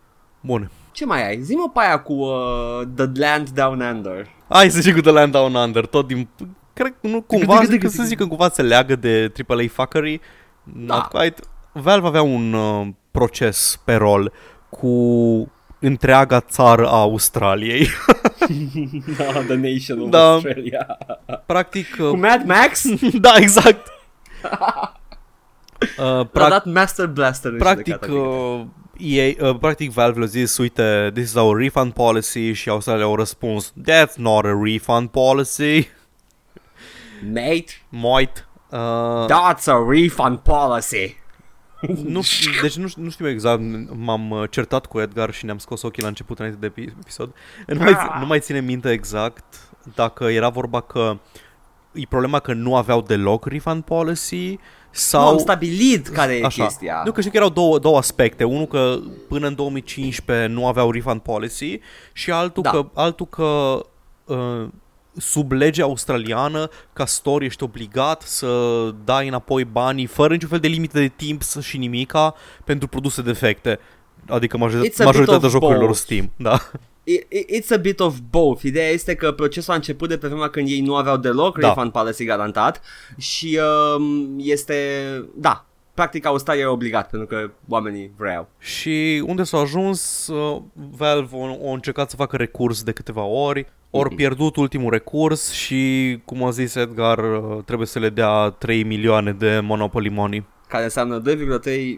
Bun. 0.40 0.70
Ce 0.92 1.05
mai 1.05 1.26
ai? 1.26 1.40
Zi-mă 1.40 1.70
pe 1.74 1.80
aia 1.80 2.00
cu 2.00 2.12
uh, 2.12 2.80
The 2.94 3.07
Land 3.14 3.50
Down 3.50 3.80
Under. 3.80 4.28
Hai 4.48 4.70
să 4.70 4.80
zic 4.80 4.94
cu 4.94 5.00
The 5.00 5.11
Land 5.11 5.32
Down 5.32 5.55
Under, 5.55 5.86
tot 5.86 6.07
din... 6.07 6.28
Cred 6.72 6.94
că 7.00 7.07
nu 7.07 7.20
cumva, 7.22 7.61
că 7.80 7.88
să 7.88 8.03
zic 8.03 8.18
că 8.18 8.26
cumva 8.26 8.48
se 8.48 8.62
leagă 8.62 8.96
de 8.96 9.32
AAA 9.48 9.64
fuckery. 9.68 10.20
Da. 10.62 10.94
Not 10.94 11.05
quite. 11.05 11.42
Valve 11.72 12.07
avea 12.07 12.22
un 12.22 12.53
uh, 12.53 12.88
proces 13.11 13.80
pe 13.84 13.94
rol 13.94 14.32
cu 14.68 15.53
întreaga 15.78 16.40
țară 16.40 16.86
a 16.86 17.00
Australiei. 17.00 17.88
da, 19.18 19.24
the 19.24 19.55
nation 19.55 20.00
of 20.00 20.09
da, 20.09 20.32
Australia. 20.32 20.98
Practic... 21.46 21.86
Uh, 22.00 22.09
cu 22.09 22.16
Mad 22.16 22.44
Max? 22.46 22.84
da, 23.20 23.32
exact. 23.36 23.86
uh, 25.99 26.26
prac- 26.33 26.49
dat 26.49 26.64
Master 26.64 27.07
Blaster 27.07 27.53
Practic, 27.57 28.07
uh, 28.11 28.64
ei, 28.99 29.37
uh, 29.41 29.59
practic 29.59 29.93
Valve 29.93 30.18
le-a 30.18 30.26
zis, 30.26 30.59
uite, 30.59 31.11
this 31.14 31.24
is 31.24 31.35
our 31.35 31.59
refund 31.59 31.93
policy 31.93 32.53
și 32.53 32.68
Australia 32.68 33.05
au 33.05 33.16
răspuns, 33.16 33.72
that's 33.91 34.14
not 34.16 34.45
a 34.45 34.61
refund 34.62 35.09
policy. 35.09 35.89
Mate. 37.33 37.64
Mate. 37.89 38.47
Uh, 38.70 39.26
that's 39.28 39.66
a 39.66 39.85
refund 39.89 40.39
policy 40.39 41.20
nu, 42.05 42.20
deci 42.61 42.76
nu, 42.76 42.89
nu 42.97 43.11
știu 43.11 43.28
exact, 43.28 43.62
m-am 43.95 44.30
uh, 44.30 44.51
certat 44.51 44.87
cu 44.87 45.01
Edgar 45.01 45.33
și 45.33 45.45
ne-am 45.45 45.59
scos 45.59 45.83
ochii 45.83 46.03
la 46.03 46.09
început 46.09 46.39
înainte 46.39 46.68
de 46.68 46.72
episod. 47.01 47.35
Nu 47.66 47.78
mai, 47.78 47.97
nu 48.20 48.26
mai 48.26 48.41
ține 48.41 48.61
minte 48.61 48.91
exact 48.91 49.45
dacă 49.95 50.24
era 50.24 50.49
vorba 50.49 50.80
că 50.80 51.18
e 51.93 52.03
problema 52.09 52.39
că 52.39 52.53
nu 52.53 52.76
aveau 52.76 53.01
deloc 53.01 53.47
refund 53.47 53.83
policy 53.83 54.59
sau... 54.93 55.22
Nu, 55.22 55.28
am 55.28 55.38
stabilit 55.38 56.09
care 56.09 56.36
e 56.36 56.45
Așa. 56.45 56.64
chestia. 56.64 57.03
Nu, 57.05 57.12
că 57.12 57.20
știu 57.20 57.32
că 57.32 57.36
erau 57.36 57.51
două, 57.51 57.78
două 57.78 57.97
aspecte. 57.97 58.45
Unul 58.45 58.66
că 58.66 58.99
până 59.28 59.47
în 59.47 59.55
2015 59.55 60.47
nu 60.47 60.66
aveau 60.66 60.90
refund 60.90 61.20
policy 61.20 61.80
și 62.12 62.30
altul 62.30 62.62
da. 62.62 62.70
că, 62.70 62.86
altul 62.95 63.26
că 63.26 63.80
uh, 64.24 64.68
sub 65.16 65.53
legea 65.53 65.82
australiană, 65.82 66.68
ca 66.93 67.07
store 67.07 67.45
ești 67.45 67.62
obligat 67.62 68.22
să 68.22 68.49
dai 69.05 69.28
înapoi 69.28 69.64
banii 69.64 70.07
fără 70.07 70.32
niciun 70.32 70.49
fel 70.49 70.59
de 70.59 70.68
limite 70.68 70.99
de 70.99 71.12
timp 71.16 71.43
și 71.61 71.78
nimica 71.78 72.34
pentru 72.64 72.88
produse 72.88 73.22
defecte. 73.22 73.78
Adică 74.28 74.57
majoritatea, 74.57 75.05
majoritatea 75.05 75.49
jocurilor 75.49 75.86
both. 75.86 75.99
Steam, 75.99 76.30
da. 76.36 76.59
It's 77.57 77.70
a 77.70 77.76
bit 77.76 78.00
of 78.00 78.16
both. 78.30 78.62
Ideea 78.62 78.88
este 78.88 79.14
că 79.14 79.32
procesul 79.32 79.72
a 79.72 79.76
început 79.76 80.09
de 80.09 80.18
pe 80.18 80.28
vremea 80.28 80.48
când 80.48 80.68
ei 80.68 80.80
nu 80.80 80.94
aveau 80.94 81.16
deloc 81.16 81.59
da. 81.59 81.68
refund 81.68 81.92
policy 81.92 82.24
garantat 82.24 82.80
și 83.18 83.59
um, 83.96 84.36
este, 84.38 84.74
da, 85.34 85.66
practic 85.94 86.26
Australia 86.26 86.62
e 86.62 86.66
obligat 86.66 87.11
pentru 87.11 87.28
că 87.28 87.50
oamenii 87.68 88.11
vreau. 88.16 88.48
Și 88.59 89.22
unde 89.26 89.42
s-a 89.42 89.59
ajuns, 89.59 90.26
uh, 90.26 90.62
Valve 90.72 91.36
a, 91.36 91.68
a 91.68 91.72
încercat 91.72 92.11
să 92.11 92.16
facă 92.16 92.36
recurs 92.36 92.82
de 92.82 92.92
câteva 92.92 93.22
ori, 93.22 93.66
ori 93.90 94.14
pierdut 94.14 94.57
ultimul 94.57 94.90
recurs 94.90 95.53
și, 95.53 96.18
cum 96.24 96.44
a 96.44 96.50
zis 96.50 96.74
Edgar, 96.74 97.18
uh, 97.18 97.64
trebuie 97.64 97.86
să 97.86 97.98
le 97.98 98.09
dea 98.09 98.48
3 98.50 98.82
milioane 98.82 99.32
de 99.32 99.61
Monopoly 99.62 100.09
Money. 100.09 100.44
Care 100.72 100.84
înseamnă 100.84 101.22
2,3 101.22 101.28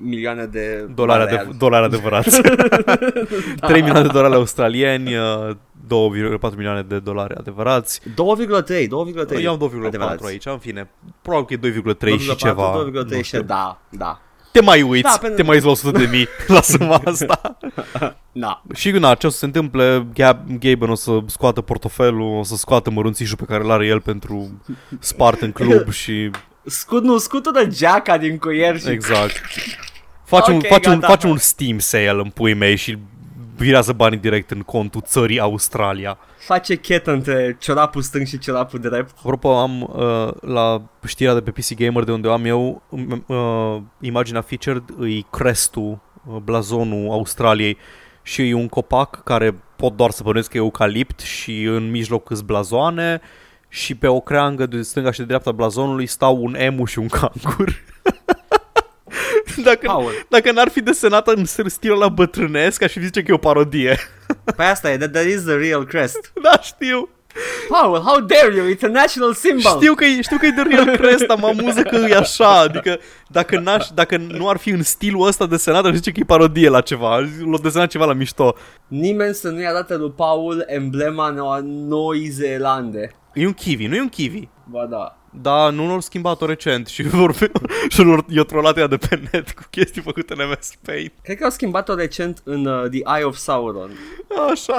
milioane 0.03 0.45
de 0.45 0.89
dolari, 0.95 1.31
de, 1.31 1.49
dolari 1.59 1.85
adevărați. 1.85 2.41
da. 3.61 3.67
3 3.67 3.81
milioane 3.81 4.07
de 4.07 4.13
dolari 4.13 4.35
australieni, 4.35 5.11
2,4 5.11 5.17
uh, 5.89 6.53
milioane 6.57 6.83
de 6.83 6.99
dolari 6.99 7.35
adevărați. 7.35 8.01
2,3, 8.01 8.07
2,3. 8.07 9.43
Eu 9.43 9.51
am 9.51 9.71
2,4 10.21 10.27
aici, 10.27 10.47
în 10.47 10.59
fine. 10.59 10.91
Probabil 11.23 11.59
că 11.59 11.67
e 11.67 12.15
2,3 12.15 12.19
și 12.19 12.37
ceva. 12.37 12.87
2,3 13.17 13.21
și 13.23 13.37
da, 13.37 13.81
da. 13.89 14.21
te 14.53 14.61
mai 14.61 14.83
uiți, 14.83 15.03
Da, 15.03 15.19
pentru- 15.21 15.37
te 15.37 15.43
mai 15.43 15.53
uiți 15.55 15.67
la 15.67 15.71
100 15.73 15.99
de 15.99 16.09
mii, 16.11 16.29
lasă-mă 16.55 17.01
asta. 17.05 17.59
Na. 18.33 18.63
Și 18.75 18.91
na, 18.91 19.15
ce 19.15 19.27
o 19.27 19.31
să 19.31 19.39
se 19.39 19.45
întâmple, 19.45 20.07
Gab- 20.13 20.59
Gaben 20.59 20.91
o 20.91 20.95
să 20.95 21.19
scoată 21.27 21.61
portofelul, 21.61 22.39
o 22.39 22.43
să 22.43 22.57
scoată 22.57 22.91
mărunțișul 22.91 23.37
pe 23.37 23.45
care 23.45 23.65
îl 23.65 23.71
are 23.71 23.87
el 23.87 24.01
pentru 24.01 24.61
spart 24.99 25.41
în 25.41 25.53
club 25.53 25.91
și 25.91 26.31
Scut, 26.65 27.03
nu, 27.03 27.19
scutul 27.19 27.53
de 27.53 27.69
geaca 27.69 28.19
din 28.19 28.39
cuier 28.39 28.81
și... 28.81 28.89
exact. 28.89 29.41
Facem, 30.25 30.55
Ok, 30.55 30.59
okay, 30.59 30.71
facem, 30.71 30.93
gata. 30.93 31.07
facem 31.07 31.31
un 31.31 31.37
Steam 31.37 31.79
sale 31.79 32.11
în 32.11 32.31
pui 32.35 32.55
mei 32.55 32.77
și 32.77 32.99
virează 33.57 33.93
banii 33.93 34.19
direct 34.19 34.51
în 34.51 34.61
contul 34.61 35.01
țării 35.05 35.41
Australia. 35.41 36.19
Face 36.39 36.77
chet 36.77 37.07
între 37.07 37.57
ciorapul 37.61 38.03
stâng 38.03 38.27
și 38.27 38.39
ciorapul 38.39 38.79
drept. 38.79 39.11
Apropo, 39.19 39.57
am 39.57 39.81
uh, 39.81 40.29
la 40.41 40.83
știrea 41.07 41.35
de 41.35 41.41
pe 41.41 41.51
PC 41.51 41.75
Gamer 41.75 42.05
de 42.05 42.13
unde 42.13 42.29
o 42.29 42.33
am 42.33 42.45
eu, 42.45 42.83
um, 42.89 43.25
uh, 43.27 43.83
imaginea 44.01 44.41
featured 44.41 44.83
îi 44.99 45.27
crestul, 45.31 45.99
uh, 46.27 46.37
blazonul 46.37 47.11
Australiei 47.11 47.79
și 48.23 48.49
e 48.49 48.55
un 48.55 48.69
copac 48.69 49.23
care 49.23 49.55
pot 49.77 49.97
doar 49.97 50.11
să 50.11 50.23
bănuiesc 50.23 50.51
că 50.51 50.57
e 50.57 50.61
eucalipt 50.61 51.21
și 51.21 51.63
în 51.63 51.91
mijloc 51.91 52.31
îs 52.31 52.41
blazoane 52.41 53.21
și 53.75 53.95
pe 53.95 54.07
o 54.07 54.21
creangă 54.21 54.67
de 54.67 54.83
stânga 54.83 55.11
și 55.11 55.19
de 55.19 55.25
dreapta 55.25 55.53
blazonului 55.53 56.07
stau 56.07 56.37
un 56.43 56.55
emu 56.55 56.85
și 56.85 56.99
un 56.99 57.09
cangur. 57.09 57.83
dacă, 59.65 59.87
Paul. 59.87 60.27
dacă 60.29 60.53
n-ar 60.53 60.69
fi 60.69 60.81
desenată 60.81 61.33
în 61.33 61.69
stilul 61.69 61.99
la 61.99 62.09
bătrânesc, 62.09 62.83
aș 62.83 62.93
fi 62.93 63.05
zice 63.05 63.23
că 63.23 63.31
e 63.31 63.35
o 63.35 63.39
parodie. 63.39 63.99
Păi 64.57 64.67
asta 64.67 64.91
e, 64.91 64.97
that, 64.97 65.13
that 65.13 65.25
is 65.25 65.43
the 65.43 65.55
real 65.55 65.85
crest. 65.85 66.33
da, 66.43 66.61
știu. 66.61 67.09
Paul, 67.69 67.99
how 67.99 68.21
dare 68.21 68.55
you? 68.55 68.75
It's 68.75 68.83
a 68.83 68.89
national 68.89 69.33
symbol. 69.33 69.73
Știu 69.81 69.95
că, 69.95 70.05
e, 70.05 70.23
știu 70.23 70.37
că 70.37 70.47
e 70.47 70.51
de 70.51 70.63
real 70.63 70.97
crest, 70.97 71.27
dar 71.27 71.39
mă 71.39 71.47
amuză 71.47 71.83
că 71.83 71.97
e 71.97 72.17
așa, 72.17 72.59
adică 72.59 72.99
dacă, 73.29 73.59
n-aș, 73.59 73.87
dacă 73.95 74.17
nu 74.17 74.49
ar 74.49 74.57
fi 74.57 74.71
în 74.71 74.83
stilul 74.83 75.27
ăsta 75.27 75.47
desenat, 75.47 75.85
ar 75.85 75.95
zice 75.95 76.11
că 76.11 76.21
e 76.21 76.25
parodie 76.25 76.69
la 76.69 76.81
ceva, 76.81 77.19
l-a 77.19 77.59
desenat 77.63 77.89
ceva 77.89 78.05
la 78.05 78.13
mișto. 78.13 78.55
Nimeni 78.89 79.35
să 79.35 79.49
nu-i 79.49 79.67
arate 79.67 79.97
lui 79.97 80.11
Paul 80.11 80.65
emblema 80.67 81.29
Noua 81.29 81.61
Noi 81.65 82.29
Zeelande. 82.29 83.15
E 83.35 83.47
un 83.47 83.53
kiwi, 83.53 83.87
nu 83.87 83.95
e 83.95 84.01
un 84.01 84.09
kiwi. 84.09 84.49
Ba 84.65 84.87
da. 84.87 85.19
Da, 85.43 85.71
nu 85.71 85.87
l-au 85.87 86.01
schimbat-o 86.01 86.47
recent 86.47 86.87
și 86.87 87.03
vorbe, 87.19 87.51
și 87.89 88.03
l-au 88.03 88.25
i-au 88.29 88.45
trollat 88.45 88.79
ea 88.79 88.87
de 88.87 88.97
pe 88.97 89.21
net 89.33 89.51
cu 89.53 89.63
chestii 89.71 90.03
făcute 90.03 90.35
în 90.37 90.49
MS 90.49 90.71
Paint. 90.83 91.13
Cred 91.23 91.37
că 91.37 91.45
au 91.45 91.51
schimbat-o 91.51 91.95
recent 91.95 92.41
în 92.45 92.67
uh, 92.67 92.89
The 92.91 93.01
Eye 93.17 93.25
of 93.25 93.37
Sauron. 93.37 93.91
Așa. 94.51 94.79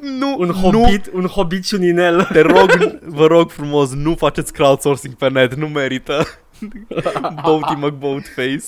nu, 0.00 0.36
Un 0.38 0.46
nu, 0.46 0.52
hobbit, 0.52 1.10
un 1.12 1.26
hobbit 1.26 1.64
și 1.64 1.74
un 1.74 1.82
inel. 1.82 2.28
te 2.32 2.40
rog, 2.40 2.98
vă 3.04 3.26
rog 3.26 3.50
frumos, 3.50 3.92
nu 3.92 4.14
faceți 4.14 4.52
crowdsourcing 4.52 5.14
pe 5.14 5.28
net, 5.28 5.54
nu 5.54 5.68
merită. 5.68 6.26
Boaty 7.44 7.74
McBoatface. 7.74 8.64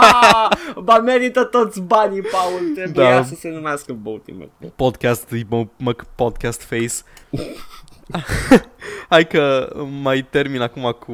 ba 0.84 0.98
merită 0.98 1.44
toți 1.44 1.80
banii, 1.80 2.20
Paul. 2.22 2.60
Trebuia 2.74 3.14
Da. 3.14 3.22
să 3.24 3.34
se 3.34 3.48
numească 3.48 3.92
Boaty 3.92 4.32
Mc. 4.32 4.70
podcast, 4.76 5.34
mă, 5.48 5.66
mă, 5.76 5.94
podcast 6.14 6.62
face. 6.62 6.92
Hai 9.08 9.26
că 9.26 9.72
mai 10.02 10.22
termin 10.30 10.60
acum 10.60 10.96
cu 10.98 11.12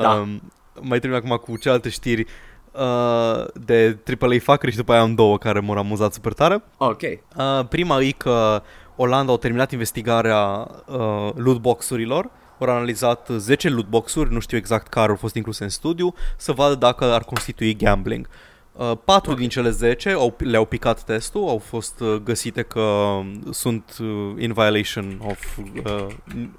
Da. 0.00 0.10
um, 0.12 0.52
mai 0.80 0.98
termin 0.98 1.18
acum 1.18 1.36
cu 1.36 1.56
celelalte 1.56 1.88
știri 1.88 2.26
uh, 2.72 3.44
de 3.54 3.98
AAA 4.20 4.36
fuckeri 4.42 4.70
și 4.72 4.76
după 4.78 4.92
aia 4.92 5.00
am 5.00 5.14
două 5.14 5.38
care 5.38 5.60
m-au 5.60 5.78
amuzat 5.78 6.12
super 6.12 6.32
tare. 6.32 6.62
Ok. 6.76 7.00
Uh, 7.02 7.66
prima 7.68 8.00
e 8.00 8.10
că 8.10 8.62
Olanda 8.96 9.32
au 9.32 9.38
terminat 9.38 9.72
investigarea 9.72 10.68
uh, 10.86 11.28
lootbox-urilor 11.34 12.30
au 12.70 12.76
analizat 12.76 13.28
10 13.36 13.68
lootbox-uri, 13.68 14.32
nu 14.32 14.38
știu 14.40 14.56
exact 14.56 14.86
care 14.88 15.10
au 15.10 15.16
fost 15.16 15.34
incluse 15.34 15.62
în 15.62 15.68
studiu, 15.70 16.14
să 16.36 16.52
vadă 16.52 16.74
dacă 16.74 17.04
ar 17.04 17.22
constitui 17.24 17.76
gambling. 17.76 18.28
Uh, 18.72 18.92
patru 19.04 19.30
okay. 19.30 19.40
din 19.40 19.48
cele 19.48 19.70
10 19.70 20.10
au, 20.10 20.34
le-au 20.38 20.64
picat 20.64 21.02
testul, 21.02 21.48
au 21.48 21.58
fost 21.58 22.00
uh, 22.00 22.14
găsite 22.14 22.62
că 22.62 22.80
um, 22.80 23.42
sunt 23.50 23.96
uh, 24.00 24.06
in 24.38 24.52
violation 24.52 25.20
of 25.26 25.56
uh, 25.56 26.06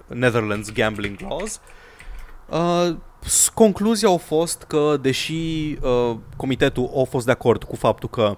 Netherlands 0.07 0.71
gambling 0.71 1.19
laws. 1.19 1.59
Uh, 2.49 2.95
s- 3.19 3.49
concluzia 3.49 4.09
a 4.09 4.17
fost 4.17 4.63
că, 4.67 4.97
deși 5.01 5.33
uh, 5.81 6.15
comitetul 6.35 6.91
a 7.01 7.03
fost 7.03 7.25
de 7.25 7.31
acord 7.31 7.63
cu 7.63 7.75
faptul 7.75 8.09
că 8.09 8.35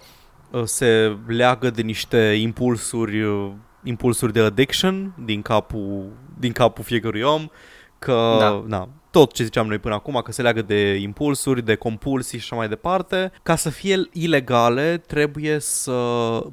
uh, 0.52 0.64
se 0.64 1.18
leagă 1.28 1.70
de 1.70 1.82
niște 1.82 2.18
impulsuri, 2.18 3.22
uh, 3.22 3.52
impulsuri 3.84 4.34
de 4.34 4.40
addiction 4.40 5.14
din 5.26 5.42
capul, 5.42 6.08
din 6.40 6.52
capul 6.52 6.84
fiecărui 6.84 7.22
om, 7.22 7.48
că 8.00 8.36
Da. 8.40 8.64
na, 8.68 8.90
tot 9.12 9.34
ce 9.34 9.44
ziceam 9.44 9.68
noi 9.68 9.80
până 9.80 9.94
acum, 9.94 10.22
că 10.24 10.32
se 10.32 10.42
leagă 10.42 10.62
de 10.62 10.94
impulsuri, 10.94 11.62
de 11.62 11.76
compulsii 11.76 12.40
și 12.40 12.44
așa 12.44 12.56
mai 12.56 12.68
departe. 12.68 13.32
Ca 13.44 13.56
să 13.56 13.70
fie 13.70 14.10
ilegale, 14.12 14.98
trebuie 14.98 15.60
să 15.60 15.92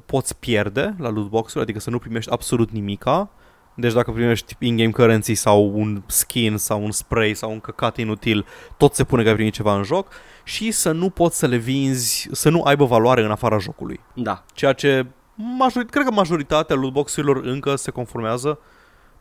poți 0.05 0.37
pierde 0.37 0.95
la 0.97 1.09
lootbox-uri, 1.09 1.63
adică 1.63 1.79
să 1.79 1.89
nu 1.89 1.99
primești 1.99 2.31
absolut 2.31 2.71
nimica. 2.71 3.29
Deci 3.75 3.93
dacă 3.93 4.11
primești 4.11 4.55
in-game 4.59 4.91
currency 4.91 5.33
sau 5.33 5.71
un 5.73 6.03
skin 6.05 6.57
sau 6.57 6.83
un 6.83 6.91
spray 6.91 7.33
sau 7.33 7.51
un 7.51 7.59
căcat 7.59 7.97
inutil, 7.97 8.45
tot 8.77 8.93
se 8.93 9.03
pune 9.03 9.23
că 9.23 9.29
ai 9.29 9.35
primit 9.35 9.53
ceva 9.53 9.75
în 9.75 9.83
joc 9.83 10.07
și 10.43 10.71
să 10.71 10.91
nu 10.91 11.09
poți 11.09 11.37
să 11.37 11.47
le 11.47 11.55
vinzi, 11.55 12.29
să 12.31 12.49
nu 12.49 12.61
aibă 12.61 12.85
valoare 12.85 13.23
în 13.23 13.31
afara 13.31 13.57
jocului. 13.57 13.99
Da. 14.13 14.43
Ceea 14.53 14.73
ce 14.73 15.05
majorit, 15.35 15.89
cred 15.89 16.05
că 16.05 16.11
majoritatea 16.11 16.75
lootbox-urilor 16.75 17.37
încă 17.43 17.75
se 17.75 17.91
conformează. 17.91 18.59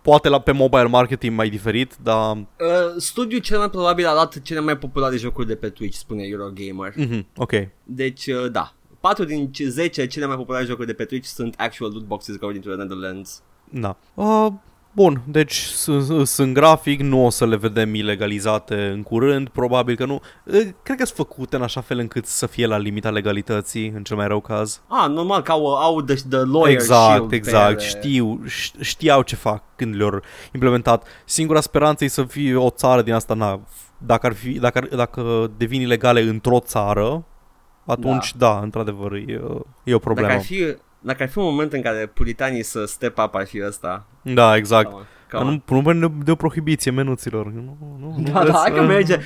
Poate 0.03 0.29
la 0.29 0.39
pe 0.41 0.53
mobile 0.53 0.89
marketing 0.89 1.37
mai 1.37 1.51
diferit, 1.51 1.97
dar... 2.03 2.37
Uh, 2.37 2.47
studiul 2.99 3.41
cel 3.41 3.59
mai 3.59 3.71
probabil 3.71 4.07
a 4.07 4.15
dat 4.15 4.43
cele 4.43 4.61
mai 4.61 4.77
populare 4.79 5.17
jocuri 5.17 5.47
de 5.47 5.55
pe 5.57 5.69
Twitch, 5.69 5.97
spune 5.97 6.23
Eurogamer. 6.23 6.93
Mm-hmm, 6.99 7.27
ok. 7.37 7.53
Deci, 7.85 8.27
uh, 8.27 8.51
da. 8.51 8.75
4 9.01 9.25
din 9.25 9.53
ce- 9.53 9.69
10 9.69 10.07
cele 10.07 10.27
mai 10.27 10.37
populare 10.37 10.65
jocuri 10.65 10.87
de 10.87 10.93
pe 10.93 11.05
Twitch 11.05 11.27
sunt 11.27 11.55
actual 11.59 11.91
loot 11.93 12.05
boxes 12.05 12.37
going 12.37 12.63
to 12.63 12.69
the 12.69 12.77
Netherlands. 12.77 13.43
Da. 13.71 13.97
Uh, 14.15 14.47
bun, 14.95 15.23
deci 15.27 15.55
s- 15.55 15.89
sunt 16.25 16.55
grafic, 16.55 17.01
nu 17.01 17.25
o 17.27 17.31
să 17.31 17.47
le 17.47 17.57
vedem 17.57 17.95
ilegalizate 17.95 18.75
în 18.95 19.03
curând, 19.03 19.49
probabil 19.49 19.97
că 19.97 20.05
nu. 20.05 20.21
Uh, 20.45 20.55
Cred 20.83 20.97
că 20.99 21.05
sunt 21.05 21.17
făcute 21.17 21.57
în 21.57 21.63
așa 21.63 21.81
fel 21.81 21.99
încât 21.99 22.27
să 22.27 22.47
fie 22.47 22.67
la 22.67 22.77
limita 22.77 23.11
legalității, 23.11 23.89
în 23.89 24.03
cel 24.03 24.17
mai 24.17 24.27
rău 24.27 24.41
caz. 24.41 24.83
Ah, 24.89 25.09
normal 25.09 25.43
că 25.43 25.53
au, 25.53 25.75
au 25.75 26.03
the, 26.03 26.15
the 26.15 26.39
lawyer 26.39 26.69
exact, 26.73 27.11
shield 27.13 27.29
pe 27.29 27.35
exact. 27.37 27.71
ele. 27.81 27.89
Știu, 27.89 28.41
ș- 28.47 28.81
știau 28.81 29.23
ce 29.23 29.37
fac 29.37 29.63
când 29.77 29.95
le-au 29.97 30.21
implementat. 30.55 31.07
Singura 31.25 31.61
speranță 31.61 32.05
e 32.05 32.09
să 32.09 32.25
fie 32.25 32.57
o 32.57 32.71
țară 32.71 33.03
din 33.03 33.13
asta, 33.13 33.35
na, 33.35 33.61
dacă, 33.99 34.27
ar 34.27 34.33
fi, 34.33 34.51
dacă, 34.59 34.79
ar, 34.79 34.97
dacă 34.97 35.51
devin 35.57 35.81
ilegale 35.81 36.21
într-o 36.21 36.59
țară, 36.61 37.25
atunci 37.87 38.35
da, 38.37 38.49
da 38.49 38.61
într-adevăr, 38.63 39.13
e, 39.13 39.41
e 39.85 39.95
o 39.95 39.99
problemă. 39.99 40.29
Dacă 40.29 40.39
ar, 40.41 40.45
fi, 40.47 40.77
dacă 41.03 41.23
ar 41.23 41.29
fi 41.29 41.39
un 41.39 41.45
moment 41.45 41.73
în 41.73 41.83
care 41.83 42.07
puritanii 42.15 42.63
să 42.63 42.85
step 42.85 43.19
up 43.19 43.35
ar 43.35 43.47
fi 43.47 43.63
ăsta. 43.67 44.07
Da, 44.23 44.57
exact. 44.57 44.91
Come 44.91 44.97
on, 44.97 45.07
Dar 45.31 45.41
come 45.41 45.51
on. 45.51 45.63
nu, 45.69 45.77
nu 45.77 45.81
vorbim 45.83 46.01
de, 46.19 46.25
de 46.25 46.31
o 46.31 46.35
prohibiție 46.35 46.91
menuților. 46.91 47.47
Nu, 47.47 47.77
nu, 48.01 48.15
nu 48.19 48.23
Da, 48.25 48.33
da, 48.33 48.41
vreți 48.41 48.57
hai 48.59 48.71
că 48.71 48.77
să- 48.77 48.83
merge. 48.83 49.19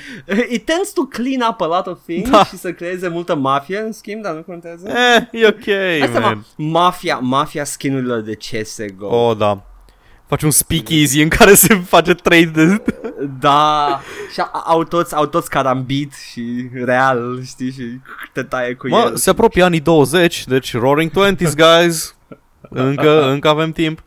It 0.49 0.65
tends 0.65 0.91
to 0.93 1.01
clean 1.01 1.49
up 1.49 1.61
a 1.61 1.65
lot 1.65 1.87
of 1.87 1.99
things 2.05 2.29
Da. 2.29 2.43
și 2.45 2.57
să 2.57 2.71
creeze 2.73 3.07
multă 3.07 3.35
mafie, 3.35 3.79
în 3.79 3.91
schimb, 3.91 4.21
dar 4.21 4.33
nu 4.33 4.41
contează. 4.41 4.87
Eh, 4.89 5.41
e 5.41 5.47
ok, 5.47 5.67
Asta 6.03 6.19
man. 6.19 6.45
mă, 6.57 6.67
mafia, 6.79 7.17
mafia 7.21 7.63
skinurilor 7.63 8.21
de 8.21 8.33
CSGO. 8.35 9.07
Oh, 9.29 9.37
da. 9.37 9.63
Faci 10.27 10.41
un 10.43 10.51
speakeasy 10.51 11.21
în 11.21 11.27
care 11.29 11.53
se 11.53 11.75
face 11.75 12.13
trade 12.13 12.45
de... 12.45 12.83
Da, 13.39 13.99
și 14.33 14.39
a- 14.39 14.63
au 14.65 14.83
toți, 14.83 15.15
au 15.15 15.25
toți 15.25 15.49
carambit 15.49 16.13
și 16.31 16.69
real, 16.73 17.41
știi, 17.43 17.71
și 17.71 17.99
te 18.33 18.43
taie 18.43 18.73
cu 18.73 18.87
Mă, 18.87 19.03
el. 19.05 19.15
se 19.15 19.29
apropie 19.29 19.63
anii 19.63 19.79
20, 19.79 20.45
deci 20.47 20.73
roaring 20.77 21.11
20s, 21.11 21.53
guys. 21.55 22.15
Încă, 22.69 23.29
încă 23.29 23.47
avem 23.47 23.71
timp. 23.71 24.03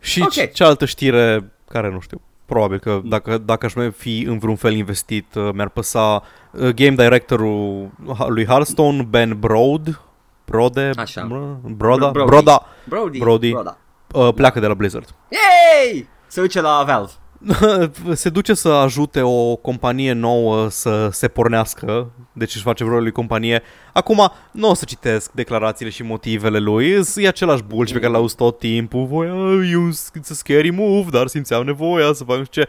Și 0.00 0.20
Ok. 0.20 0.26
okay. 0.32 0.50
cealaltă 0.54 0.84
știre, 0.84 1.52
care 1.68 1.90
nu 1.90 2.00
știu, 2.00 2.20
probabil 2.46 2.78
că 2.78 3.00
dacă, 3.04 3.38
dacă 3.38 3.66
aș 3.66 3.74
mai 3.74 3.90
fi 3.96 4.20
în 4.28 4.38
vreun 4.38 4.56
fel 4.56 4.74
investit, 4.74 5.34
uh, 5.34 5.48
mi-ar 5.54 5.68
păsa 5.68 6.22
uh, 6.50 6.68
game 6.68 6.94
directorul 6.94 7.88
lui 8.28 8.46
Hearthstone, 8.46 9.02
Ben 9.02 9.36
Brode, 9.38 9.98
Brode, 10.44 10.90
Așa. 10.96 11.26
Bro- 11.28 11.60
Broda, 11.76 12.10
Brody. 12.10 12.28
Broda, 12.30 12.66
Brody, 12.88 13.18
Brody. 13.18 13.50
Broda. 13.50 13.78
Uh, 14.12 14.28
pleacă 14.34 14.60
de 14.60 14.66
la 14.66 14.74
Blizzard. 14.74 15.14
Yay! 15.28 16.08
Se 16.26 16.40
duce 16.40 16.60
la 16.60 16.82
Valve. 16.86 17.12
se 18.14 18.28
duce 18.28 18.54
să 18.54 18.68
ajute 18.68 19.22
o 19.22 19.56
companie 19.56 20.12
nouă 20.12 20.68
să 20.68 21.08
se 21.12 21.28
pornească, 21.28 22.10
deci 22.32 22.54
își 22.54 22.64
face 22.64 22.84
vreo 22.84 22.98
lui 22.98 23.10
companie. 23.10 23.62
Acum, 23.92 24.32
nu 24.50 24.70
o 24.70 24.74
să 24.74 24.84
citesc 24.84 25.32
declarațiile 25.32 25.90
și 25.90 26.02
motivele 26.02 26.58
lui, 26.58 27.04
e 27.16 27.28
același 27.28 27.62
bullshit 27.62 27.94
pe 27.94 28.00
care 28.00 28.12
l-auzi 28.12 28.36
tot 28.36 28.58
timpul. 28.58 29.06
Voia, 29.06 29.32
e 29.70 29.76
un 29.76 29.92
it's 29.92 30.30
a 30.30 30.34
scary 30.34 30.70
move, 30.70 31.10
dar 31.10 31.26
simțeam 31.26 31.64
nevoia 31.64 32.12
să 32.12 32.24
fac 32.24 32.36
nu 32.36 32.44
știu 32.44 32.62
ce. 32.62 32.68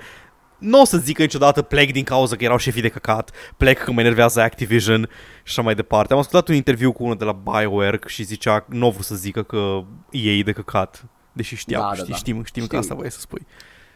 Nu 0.58 0.82
o 0.82 0.86
să 0.86 0.98
zică 0.98 1.22
niciodată 1.22 1.62
plec 1.62 1.92
din 1.92 2.04
cauza 2.04 2.36
că 2.36 2.44
erau 2.44 2.58
șefii 2.58 2.82
de 2.82 2.90
căcat, 2.90 3.32
plec 3.58 3.84
că 3.84 3.92
mă 3.92 4.00
enervează 4.00 4.42
Activision 4.42 5.10
și 5.38 5.42
așa 5.46 5.62
mai 5.62 5.76
departe. 5.76 6.14
Am 6.14 6.20
ascultat 6.20 6.48
un 6.48 6.56
interviu 6.56 6.92
cu 6.92 7.04
unul 7.04 7.16
de 7.16 7.24
la 7.24 7.32
BioWare 7.32 8.00
și 8.06 8.24
zicea, 8.24 8.66
nu 8.70 8.86
a 8.86 8.90
vrut 8.90 9.06
să 9.06 9.16
zică 9.16 9.44
că 9.44 9.84
ei 10.12 10.44
de 10.44 10.52
căcat, 10.52 11.06
deși 11.38 11.56
știau, 11.56 11.82
Da, 11.82 11.88
da, 11.88 11.94
știi, 11.96 12.10
da. 12.10 12.16
știm, 12.16 12.44
știm 12.44 12.62
că 12.62 12.68
Știu. 12.68 12.78
asta 12.80 12.94
voiai 12.94 13.12
să 13.12 13.20
spui. 13.20 13.46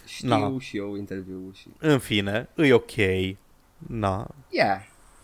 Știu 0.05 0.27
Na. 0.27 0.55
și 0.59 0.77
eu 0.77 0.95
interviul 0.95 1.51
și... 1.53 1.67
În 1.79 1.99
fine, 1.99 2.49
e 2.55 2.73
ok. 2.73 2.91
na, 3.77 4.27
Yeah. 4.49 4.77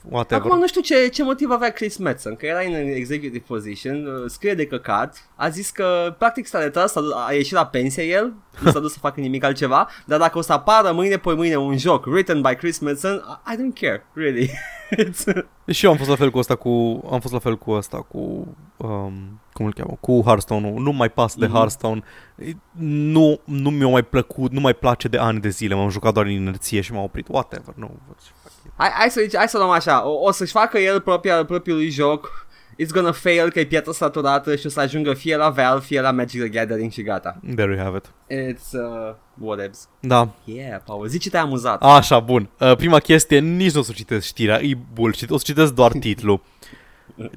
whatever. 0.10 0.46
Acum 0.46 0.60
nu 0.60 0.68
știu 0.68 0.82
ce, 0.82 1.08
ce 1.08 1.24
motiv 1.24 1.50
avea 1.50 1.70
Chris 1.72 1.98
Metzen, 1.98 2.36
că 2.36 2.46
era 2.46 2.60
în 2.60 2.74
executive 2.74 3.44
position, 3.48 4.06
uh, 4.06 4.24
scrie 4.30 4.54
de 4.54 4.66
căcat, 4.66 5.30
a 5.36 5.50
zis 5.50 5.70
că 5.70 6.16
practic 6.18 6.48
s-a 6.48 6.60
retras, 6.60 6.92
s-a, 6.92 7.02
dus- 7.02 7.14
a 7.28 7.34
ieșit 7.34 7.54
la 7.54 7.66
pensie 7.66 8.04
el, 8.04 8.34
nu 8.60 8.72
s-a 8.72 8.80
dus 8.80 8.92
să 8.92 9.00
facă 9.00 9.20
nimic 9.20 9.44
altceva, 9.44 9.90
dar 10.06 10.20
dacă 10.20 10.38
o 10.38 10.42
să 10.42 10.54
apară 10.54 10.92
mâine 10.92 11.18
pe 11.18 11.34
mâine 11.34 11.56
un 11.56 11.78
joc 11.78 12.06
written 12.06 12.42
by 12.42 12.56
Chris 12.56 12.80
Metzen, 12.80 13.16
I 13.16 13.54
I 13.54 13.56
don't 13.56 13.80
care, 13.82 14.06
really. 14.14 14.50
It's, 14.98 15.24
Și 15.76 15.86
eu 15.86 15.92
am 15.92 15.98
fost 15.98 16.10
la 16.10 16.16
fel 16.16 16.32
cu 16.32 16.38
asta 16.40 16.56
cu 16.56 16.70
am 17.12 17.20
fost 17.20 17.34
la 17.34 17.40
fel 17.40 17.58
cu 17.58 17.72
asta 17.72 17.98
cu 18.02 18.56
um, 18.78 19.42
cum 19.58 19.66
îl 19.66 19.74
cheamă, 19.74 19.98
cu 20.00 20.22
Hearthstone-ul. 20.26 20.82
Nu 20.82 20.92
mai 20.92 21.10
pas 21.10 21.36
de 21.36 21.46
Mhm. 21.46 21.56
Hearthstone. 21.56 22.04
Nu 22.80 23.40
nu 23.44 23.70
mi-a 23.70 23.88
mai 23.88 24.04
plăcut, 24.04 24.52
nu 24.52 24.60
mai 24.60 24.74
place 24.74 25.08
de 25.08 25.18
ani 25.18 25.40
de 25.40 25.50
zile. 25.50 25.76
M-am 25.76 25.90
jucat 25.90 26.14
doar 26.14 26.26
în 26.26 26.32
inerție 26.32 26.82
și 26.82 26.94
m-am 26.94 27.04
oprit. 27.04 27.28
Whatever, 27.30 27.74
nu. 27.78 28.00
hai, 28.76 28.90
hai, 28.90 29.10
să, 29.10 29.28
hai 29.34 29.48
să 29.48 29.58
luăm 29.58 29.70
așa, 29.70 30.08
o, 30.08 30.26
o 30.26 30.32
să-și 30.32 30.52
facă 30.52 30.78
el 30.78 31.02
propria, 31.02 31.46
propriului 31.46 31.90
joc, 31.90 32.48
it's 32.84 32.94
gonna 32.94 33.12
fail 33.12 33.50
că 33.52 33.60
e 33.60 33.66
piatră 33.66 33.92
saturată 33.92 34.56
și 34.56 34.66
o 34.66 34.70
să 34.70 34.80
ajungă 34.80 35.14
fie 35.14 35.36
la 35.36 35.50
Valve, 35.50 35.86
fie 35.86 36.02
la 36.02 36.12
Magic 36.12 36.40
the 36.42 36.50
Gathering 36.50 36.92
și 36.92 37.02
gata. 37.02 37.40
There 37.56 37.74
you 37.74 37.84
have 37.84 37.98
it. 37.98 38.06
It's, 38.08 38.72
uh, 38.72 39.16
whatevs. 39.40 39.90
Da. 40.00 40.30
Yeah, 40.44 40.82
Paul, 40.86 41.08
zici 41.08 41.22
ce 41.24 41.30
te-ai 41.30 41.42
amuzat. 41.44 41.84
Așa, 41.84 42.20
bun. 42.20 42.50
Uh, 42.60 42.76
prima 42.76 43.00
chestie, 43.00 43.40
nici 43.40 43.72
nu 43.74 43.80
o 43.80 43.84
să 43.84 43.92
citesc 43.96 44.26
știrea, 44.26 44.62
e 44.62 44.78
bullshit. 44.94 45.30
O 45.30 45.38
să 45.38 45.44
citesc 45.48 45.74
doar 45.74 45.92
titlul. 46.06 46.42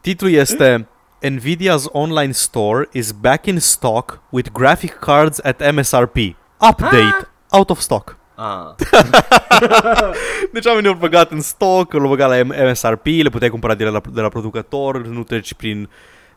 Titlul 0.00 0.30
este 0.30 0.88
Nvidia's 1.22 1.84
online 1.92 2.32
store 2.32 2.88
is 2.92 3.12
back 3.12 3.46
in 3.46 3.58
stock 3.58 4.22
with 4.30 4.50
graphic 4.52 4.98
cards 4.98 5.40
at 5.42 5.62
MSRP. 5.74 6.36
Update. 6.60 7.28
Out 7.50 7.70
of 7.70 7.80
stock. 7.80 8.16
Ah. 8.34 8.74
Deci 10.52 10.64
oamenii 10.64 10.88
au 10.88 10.94
băgat 10.94 11.30
în 11.30 11.40
stoc, 11.40 11.92
l-au 11.92 12.08
băgat 12.08 12.28
la 12.28 12.36
M- 12.36 12.70
MSRP, 12.70 13.06
le 13.06 13.28
puteai 13.28 13.50
cumpăra 13.50 13.74
direct 13.74 13.94
la, 13.94 14.00
de 14.12 14.20
la 14.20 14.28
producător, 14.28 15.06
nu 15.06 15.22
treci 15.22 15.54
prin 15.54 15.88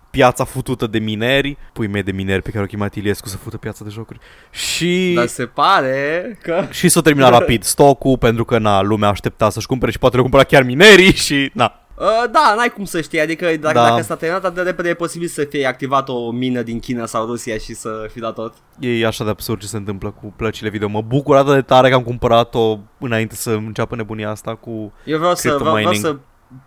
piața 0.10 0.44
futută 0.44 0.88
de 0.88 1.00
mineri, 1.00 1.58
pui 1.74 1.88
mei 1.88 2.04
de 2.04 2.12
mineri 2.12 2.42
pe 2.42 2.50
care 2.50 2.64
o 2.64 2.68
chema 2.68 2.90
Iliescu 2.94 3.28
să 3.28 3.38
fută 3.38 3.58
piața 3.58 3.84
de 3.84 3.90
jocuri. 3.90 4.20
Și, 4.50 5.12
Dar 5.16 5.28
se 5.28 5.46
pare 5.46 6.38
că... 6.42 6.68
și 6.72 6.90
s-a 6.90 7.02
terminat 7.02 7.32
rapid 7.32 7.64
stocul 7.64 8.18
pentru 8.18 8.46
că 8.46 8.58
na, 8.58 8.82
lumea 8.82 9.10
aștepta 9.10 9.50
să-și 9.50 9.68
cumpere 9.68 9.92
și 9.92 10.00
poate 10.00 10.16
le 10.16 10.22
cumpăra 10.22 10.44
chiar 10.44 10.64
minerii 10.64 11.14
și 11.14 11.52
na. 11.54 11.83
Uh, 11.98 12.24
da, 12.32 12.54
n-ai 12.58 12.70
cum 12.70 12.86
să 12.86 13.02
știi, 13.02 13.20
adică 13.22 13.46
dacă, 13.60 13.74
Da. 13.74 13.88
dacă 13.90 14.02
s-a 14.02 14.16
terminat 14.16 14.44
atât 14.44 14.56
de 14.56 14.62
repede 14.62 14.90
e 14.90 14.94
posibil 14.94 15.28
să 15.28 15.44
fie 15.44 15.66
activat 15.68 16.10
o 16.10 16.32
mină 16.32 16.62
din 16.62 16.80
China 16.80 17.06
sau 17.06 17.26
Rusia 17.26 17.58
și 17.58 17.74
să 17.74 18.08
fi 18.12 18.20
dat 18.20 18.34
tot. 18.34 18.54
E 18.80 19.06
așa 19.06 19.24
de 19.24 19.30
absurd 19.30 19.60
ce 19.62 19.68
se 19.68 19.78
întâmplă 19.78 20.10
cu 20.12 20.34
plăcile 20.36 20.70
video. 20.70 20.88
Mă 20.88 21.02
bucur 21.02 21.36
atât 21.36 21.54
de 21.54 21.62
tare 21.62 21.90
că 21.90 21.96
am 21.96 22.04
cumpărat-o 22.04 22.78
înainte 23.00 23.36
să 23.36 23.50
înceapă 23.52 23.96
nebunia 23.96 24.30
asta 24.30 24.56
cu... 24.56 24.94
Eu 25.06 25.18
vreau 25.18 25.36
să, 25.36 25.42
Crypto 25.42 25.58
vreau, 25.60 25.74
vreau 25.76 25.90
mining. 25.92 26.06
să 26.06 26.18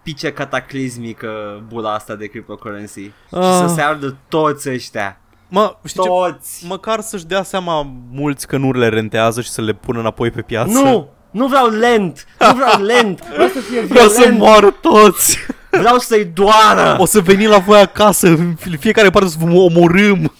pice 0.02 0.32
cataclismică 0.32 1.62
bula 1.68 1.94
asta 1.94 2.14
de 2.14 2.26
cryptocurrency 2.26 3.00
și 3.02 3.12
Ah. 3.30 3.64
să 3.66 3.72
se 3.74 3.80
ardă 3.82 4.16
toți 4.28 4.70
ăștia. 4.70 5.20
Mă, 5.48 5.76
știi 5.84 6.02
ce? 6.02 6.08
Toți! 6.08 6.66
Măcar 6.68 7.00
să-și 7.00 7.26
dea 7.26 7.42
seama 7.42 7.86
mulți 8.10 8.46
că 8.46 8.56
nu 8.56 8.72
le 8.72 8.88
rentează 8.88 9.40
și 9.40 9.50
să 9.50 9.60
le 9.60 9.72
pună 9.72 9.98
înapoi 9.98 10.30
pe 10.30 10.42
piață. 10.42 10.72
Nu! 10.78 11.08
Nu 11.36 11.46
vreau 11.46 11.66
lent! 11.68 12.26
Nu 12.38 12.54
vreau 12.54 12.80
lent! 12.92 13.20
Vreau 13.34 13.48
să 13.48 13.58
fie 13.60 13.80
Vreau 13.80 14.08
să 14.08 14.16
violent! 14.16 14.38
moară 14.38 14.70
toți! 14.70 15.38
Vreau 15.70 15.98
să-i 15.98 16.24
doară! 16.24 16.96
O 16.98 17.04
să 17.04 17.20
venim 17.20 17.48
la 17.48 17.58
voi 17.58 17.80
acasă, 17.80 18.26
în 18.26 18.54
fiecare 18.78 19.10
parte 19.10 19.28
să 19.28 19.36
vă 19.40 19.52
omorâm! 19.52 20.32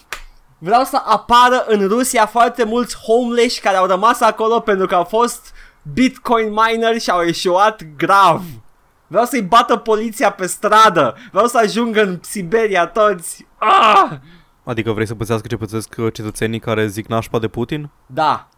Vreau 0.59 0.84
să 0.84 1.03
apară 1.05 1.64
în 1.68 1.86
Rusia 1.88 2.26
foarte 2.26 2.64
mulți 2.64 2.97
homeless 2.97 3.59
care 3.59 3.76
au 3.76 3.86
rămas 3.86 4.20
acolo 4.20 4.61
pentru 4.61 4.86
că 4.86 4.94
au 4.94 5.05
fost 5.05 5.53
bitcoin 5.92 6.53
mineri 6.53 7.01
și 7.01 7.11
au 7.11 7.22
eșuat 7.22 7.82
grav. 7.97 8.42
Vreau 9.07 9.24
să-i 9.24 9.42
bată 9.42 9.76
poliția 9.76 10.30
pe 10.30 10.47
stradă. 10.47 11.16
Vreau 11.30 11.47
să 11.47 11.59
ajungă 11.59 12.03
în 12.03 12.18
Siberia 12.22 12.86
toți. 12.86 13.47
Ah! 13.59 14.11
Adică 14.64 14.92
vrei 14.92 15.07
să 15.07 15.14
pățească 15.14 15.47
ce 15.47 15.57
pățesc 15.57 15.94
uh, 15.99 16.12
cetățenii 16.12 16.61
care 16.61 16.86
zic 16.86 17.07
nașpa 17.07 17.38
de 17.38 17.49
Putin? 17.49 17.90
Da. 18.07 18.49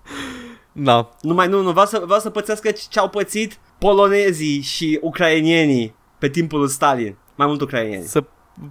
Da. 0.72 1.08
Nu 1.20 1.34
mai 1.34 1.48
nu, 1.48 1.62
nu. 1.62 1.70
Vreau 1.70 1.86
să, 1.86 2.02
vreau 2.04 2.20
să 2.20 2.30
pățească 2.30 2.70
ce 2.90 2.98
au 2.98 3.08
pățit 3.08 3.58
polonezii 3.78 4.60
și 4.60 4.98
ucrainienii 5.02 5.94
pe 6.18 6.28
timpul 6.28 6.58
lui 6.58 6.68
Stalin. 6.68 7.16
Mai 7.34 7.46
mult 7.46 7.60
ucrainieni. 7.60 8.04
Să 8.04 8.24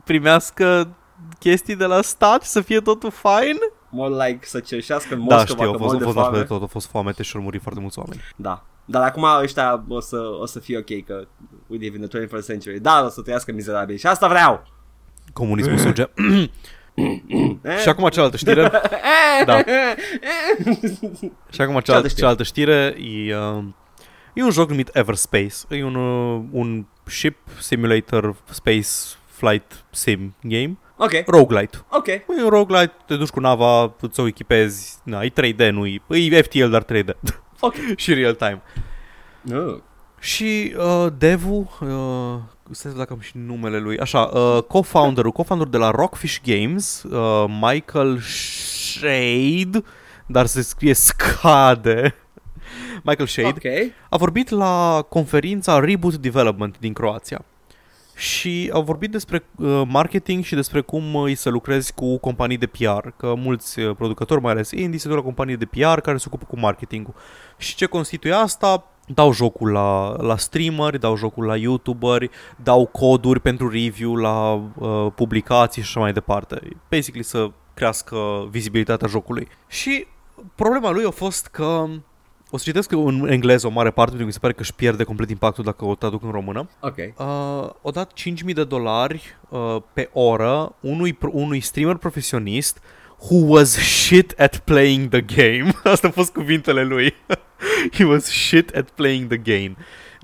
primească 0.03 0.87
chestii 1.39 1.75
de 1.75 1.85
la 1.85 2.01
stat 2.01 2.43
și 2.43 2.49
să 2.49 2.61
fie 2.61 2.79
totul 2.79 3.11
fine? 3.11 3.59
More 3.89 4.25
like 4.25 4.45
să 4.45 4.59
cerșească 4.59 5.13
în 5.13 5.27
Da, 5.27 5.35
Moscova 5.35 5.63
știu, 5.63 5.69
a 5.69 5.71
că 5.71 5.77
fost, 5.77 5.93
mor 5.93 5.95
a 5.95 5.97
de 5.97 6.03
fost 6.03 6.15
nașpa 6.15 6.31
de 6.31 6.43
foame. 6.45 6.59
tot, 6.59 6.69
a 6.69 6.71
fost 6.71 6.87
foamete 6.87 7.23
și 7.23 7.35
au 7.35 7.41
murit 7.41 7.61
foarte 7.61 7.79
mulți 7.79 7.99
oameni. 7.99 8.21
Da. 8.35 8.65
Dar 8.85 9.03
acum 9.03 9.23
ăștia 9.41 9.83
o 9.87 9.99
să, 9.99 10.17
o 10.41 10.45
să 10.45 10.59
fie 10.59 10.77
ok 10.77 11.05
că 11.05 11.27
we 11.67 11.77
live 11.77 11.97
in 11.97 12.07
the 12.07 12.19
21st 12.19 12.45
century. 12.45 12.79
Da, 12.79 13.03
o 13.05 13.09
să 13.09 13.21
trăiască 13.21 13.51
mizerabil. 13.51 13.95
Și 13.97 14.07
asta 14.07 14.27
vreau. 14.27 14.63
Comunismul 15.33 15.77
suge. 15.77 16.05
Eh? 17.61 17.77
și 17.81 17.89
acum 17.89 18.09
cealaltă 18.09 18.37
știre. 18.37 18.71
Da. 19.45 19.63
Și 21.49 21.61
acum 21.61 21.79
cealaltă, 21.79 22.07
știre? 22.07 22.21
cealaltă 22.21 22.43
știre 22.43 22.95
e, 22.99 23.35
uh, 23.35 23.63
e 24.33 24.43
un 24.43 24.51
joc 24.51 24.69
numit 24.69 24.89
Everspace. 24.93 25.55
E 25.69 25.83
un, 25.83 25.95
uh, 25.95 26.43
un 26.51 26.85
ship 27.05 27.37
simulator 27.59 28.35
space 28.49 28.89
flight 29.25 29.85
sim 29.91 30.35
game. 30.41 30.77
Ok, 30.95 31.11
Roguelite. 31.25 31.77
ok. 31.89 32.07
E 32.07 32.23
un 32.43 32.49
roguelite, 32.49 32.93
te 33.05 33.15
duci 33.15 33.29
cu 33.29 33.39
nava, 33.39 33.95
îți 34.01 34.19
o 34.19 34.27
echipezi, 34.27 34.97
na, 35.03 35.21
e 35.21 35.29
3D, 35.29 35.69
nu 35.71 35.85
e, 35.85 36.01
e 36.09 36.41
FTL, 36.41 36.69
dar 36.69 36.83
3D. 36.83 37.09
Ok. 37.59 37.73
și 37.95 38.13
real 38.13 38.33
time. 38.33 38.61
No. 39.41 39.77
Și 40.19 40.75
uh, 40.77 41.07
devul, 41.17 41.67
uh, 41.81 42.39
stai 42.72 42.91
să 42.91 42.97
dacă 42.97 43.13
am 43.13 43.20
și 43.20 43.32
numele 43.38 43.80
lui, 43.80 43.99
așa, 43.99 44.20
uh, 44.20 44.63
co-founderul, 44.63 45.32
co-founderul 45.32 45.72
de 45.72 45.78
la 45.78 45.91
Rockfish 45.91 46.38
Games, 46.43 47.03
uh, 47.03 47.45
Michael 47.61 48.20
Shade, 48.22 49.84
dar 50.26 50.45
se 50.45 50.61
scrie 50.61 50.93
Scade, 50.93 52.15
Michael 53.07 53.28
Shade, 53.28 53.47
Ok. 53.47 53.91
a 54.09 54.18
vorbit 54.18 54.49
la 54.49 55.05
conferința 55.09 55.80
Reboot 55.80 56.15
Development 56.15 56.80
din 56.80 56.93
Croația. 56.93 57.45
Și 58.15 58.70
au 58.74 58.82
vorbit 58.82 59.11
despre 59.11 59.43
uh, 59.55 59.82
marketing 59.88 60.43
și 60.43 60.55
despre 60.55 60.82
cum 60.82 61.13
uh, 61.13 61.24
îi 61.24 61.36
să 61.36 61.49
lucrezi 61.49 61.93
cu 61.93 62.18
companii 62.18 62.57
de 62.57 62.65
PR, 62.65 63.07
că 63.18 63.34
mulți 63.36 63.80
uh, 63.80 63.95
producători, 63.95 64.41
mai 64.41 64.51
ales 64.51 64.72
indie, 64.72 64.99
se 64.99 65.07
duc 65.07 65.18
la 65.18 65.24
companii 65.24 65.57
de 65.57 65.65
PR 65.65 65.99
care 65.99 66.18
se 66.18 66.26
ocupă 66.28 66.45
cu 66.47 66.59
marketingul. 66.59 67.13
Și 67.57 67.76
ce 67.76 67.86
constituie 67.86 68.34
asta? 68.34 68.88
Dau 69.14 69.32
jocul 69.32 69.72
la, 69.72 70.16
la 70.22 70.38
streameri, 70.38 70.99
dau 70.99 71.16
jocul 71.16 71.45
la 71.45 71.55
youtuberi, 71.55 72.30
dau 72.64 72.86
coduri 72.86 73.39
pentru 73.39 73.70
review 73.70 74.16
la 74.16 74.53
uh, 74.53 75.12
publicații 75.16 75.82
și 75.82 75.88
așa 75.88 75.99
mai 75.99 76.14
departe. 76.14 76.60
Basically 76.89 77.24
să 77.24 77.51
crească 77.74 78.47
vizibilitatea 78.49 79.08
jocului. 79.08 79.47
Și 79.68 80.05
problema 80.55 80.91
lui 80.91 81.05
a 81.05 81.10
fost 81.10 81.47
că 81.47 81.86
o 82.49 82.58
să 82.58 82.64
citesc 82.64 82.91
în 82.91 83.28
engleză 83.30 83.68
o 83.68 83.70
mare 83.70 83.91
parte, 83.91 84.16
pentru 84.16 84.18
că 84.18 84.26
mi 84.26 84.32
se 84.32 84.39
pare 84.39 84.53
că 84.53 84.62
își 84.62 84.74
pierde 84.74 85.03
complet 85.03 85.30
impactul 85.30 85.64
dacă 85.64 85.86
o 85.86 85.95
traduc 85.95 86.24
în 86.24 86.32
română. 86.32 86.70
Ok. 86.82 86.97
Uh, 86.97 87.70
o 87.82 87.89
dat 87.89 88.12
5.000 88.14 88.53
de 88.53 88.64
dolari 88.64 89.38
uh, 89.49 89.76
pe 89.93 90.10
oră 90.14 90.76
unui, 90.80 91.14
pro- 91.14 91.32
unui 91.34 91.60
streamer 91.60 91.95
profesionist 91.95 92.82
who 93.20 93.45
was 93.45 93.78
shit 93.78 94.39
at 94.39 94.57
playing 94.57 95.09
the 95.09 95.22
game. 95.22 95.72
Asta 95.84 96.07
a 96.07 96.11
fost 96.11 96.34
cuvintele 96.34 96.84
lui. 96.84 97.13
He 97.97 98.03
was 98.03 98.30
shit 98.30 98.76
at 98.76 98.89
playing 98.89 99.28
the 99.28 99.38
game. 99.38 99.76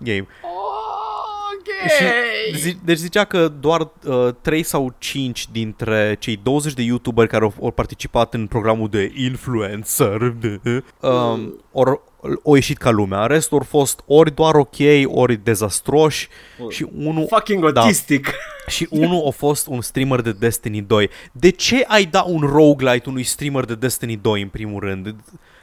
game. 0.04 0.28
Ok. 0.42 1.90
Și 1.90 2.60
zi, 2.60 2.78
deci 2.84 2.98
zicea 2.98 3.24
că 3.24 3.48
doar 3.48 3.92
uh, 4.06 4.30
3 4.42 4.64
sau 4.64 4.96
5 4.98 5.48
dintre 5.52 6.16
cei 6.20 6.40
20 6.44 6.74
de 6.74 6.82
youtuberi 6.82 7.28
care 7.28 7.44
au, 7.44 7.54
au 7.62 7.72
participat 7.72 8.34
în 8.34 8.48
programul 8.48 8.90
de 8.90 9.12
influencer 9.16 10.22
um, 11.00 11.64
or, 11.72 12.02
au 12.46 12.54
ieșit 12.54 12.78
ca 12.78 12.90
lumea. 12.90 13.26
Restul 13.26 13.58
au 13.58 13.64
fost 13.70 14.04
ori 14.06 14.36
doar 14.36 14.56
ok, 14.56 14.76
ori 15.06 15.36
dezastroși 15.36 16.28
și 16.70 16.88
unul 16.98 17.26
Fucking 17.30 17.72
Da. 17.72 17.82
autistic. 17.82 18.34
și 18.68 18.88
unul 18.90 19.24
a 19.28 19.30
fost 19.30 19.68
un 19.68 19.82
streamer 19.82 20.22
de 20.22 20.32
Destiny 20.32 20.82
2. 20.82 21.10
De 21.32 21.50
ce 21.50 21.84
ai 21.88 22.06
da 22.06 22.22
un 22.28 22.40
roguelite 22.40 23.10
unui 23.10 23.24
streamer 23.24 23.66
de 23.66 23.76
Destiny 23.76 24.16
2 24.18 24.42
în 24.42 24.48
primul 24.48 24.80
rând? 24.80 25.16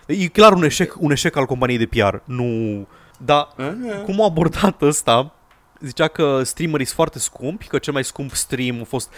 E 0.07 0.27
clar 0.27 0.53
un 0.53 0.63
eșec, 0.65 0.97
un 0.99 1.11
eșec 1.11 1.37
al 1.37 1.47
companiei 1.47 1.79
de 1.79 1.87
PR. 1.87 2.15
Nu... 2.25 2.87
Dar 3.25 3.49
Aha. 3.57 3.97
cum 4.05 4.21
a 4.21 4.25
abordat 4.25 4.83
ăsta? 4.83 5.35
Zicea 5.81 6.09
că 6.09 6.43
streamerii 6.45 6.85
sunt 6.85 6.97
foarte 6.97 7.19
scumpi, 7.19 7.67
că 7.67 7.79
cel 7.79 7.93
mai 7.93 8.05
scump 8.05 8.31
stream 8.35 8.81
a 8.81 8.85
fost 8.85 9.13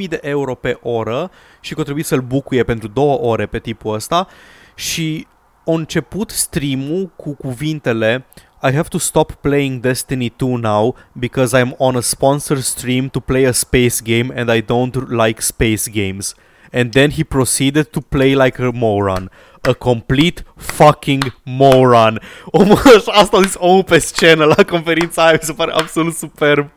5.000 0.00 0.08
de 0.08 0.18
euro 0.22 0.54
pe 0.54 0.78
oră 0.82 1.30
și 1.60 1.74
că 1.74 1.82
trebuie 1.82 2.04
să-l 2.04 2.20
bucuie 2.20 2.62
pentru 2.64 2.88
două 2.88 3.18
ore 3.18 3.46
pe 3.46 3.58
tipul 3.58 3.94
ăsta 3.94 4.28
și 4.74 5.26
a 5.70 5.74
început 5.74 6.30
streamul 6.30 7.10
cu 7.16 7.34
cuvintele 7.34 8.26
I 8.62 8.72
have 8.72 8.88
to 8.88 8.98
stop 8.98 9.32
playing 9.32 9.80
Destiny 9.80 10.32
2 10.36 10.56
now 10.56 10.94
because 11.12 11.60
I'm 11.60 11.74
on 11.76 11.96
a 11.96 12.00
sponsor 12.00 12.60
stream 12.60 13.08
to 13.08 13.20
play 13.20 13.46
a 13.46 13.52
space 13.52 14.00
game 14.02 14.32
and 14.34 14.50
I 14.50 14.60
don't 14.60 15.10
like 15.10 15.40
space 15.40 15.88
games. 15.88 16.34
And 16.72 16.92
then 16.92 17.10
he 17.10 17.24
proceeded 17.24 17.92
to 17.92 18.00
play 18.00 18.34
like 18.34 18.58
a 18.58 18.72
moron. 18.72 19.30
a 19.64 19.74
complete 19.74 20.42
fucking 20.56 21.32
moron. 21.44 22.20
Omul, 22.52 22.78
asta 23.06 23.36
a 23.36 23.40
zis 23.40 23.54
omul 23.58 23.84
pe 23.84 23.98
scenă 23.98 24.44
la 24.44 24.64
conferința 24.64 25.24
aia, 25.24 25.32
mi 25.32 25.38
se 25.42 25.52
pare 25.52 25.72
absolut 25.72 26.14
superb. 26.14 26.70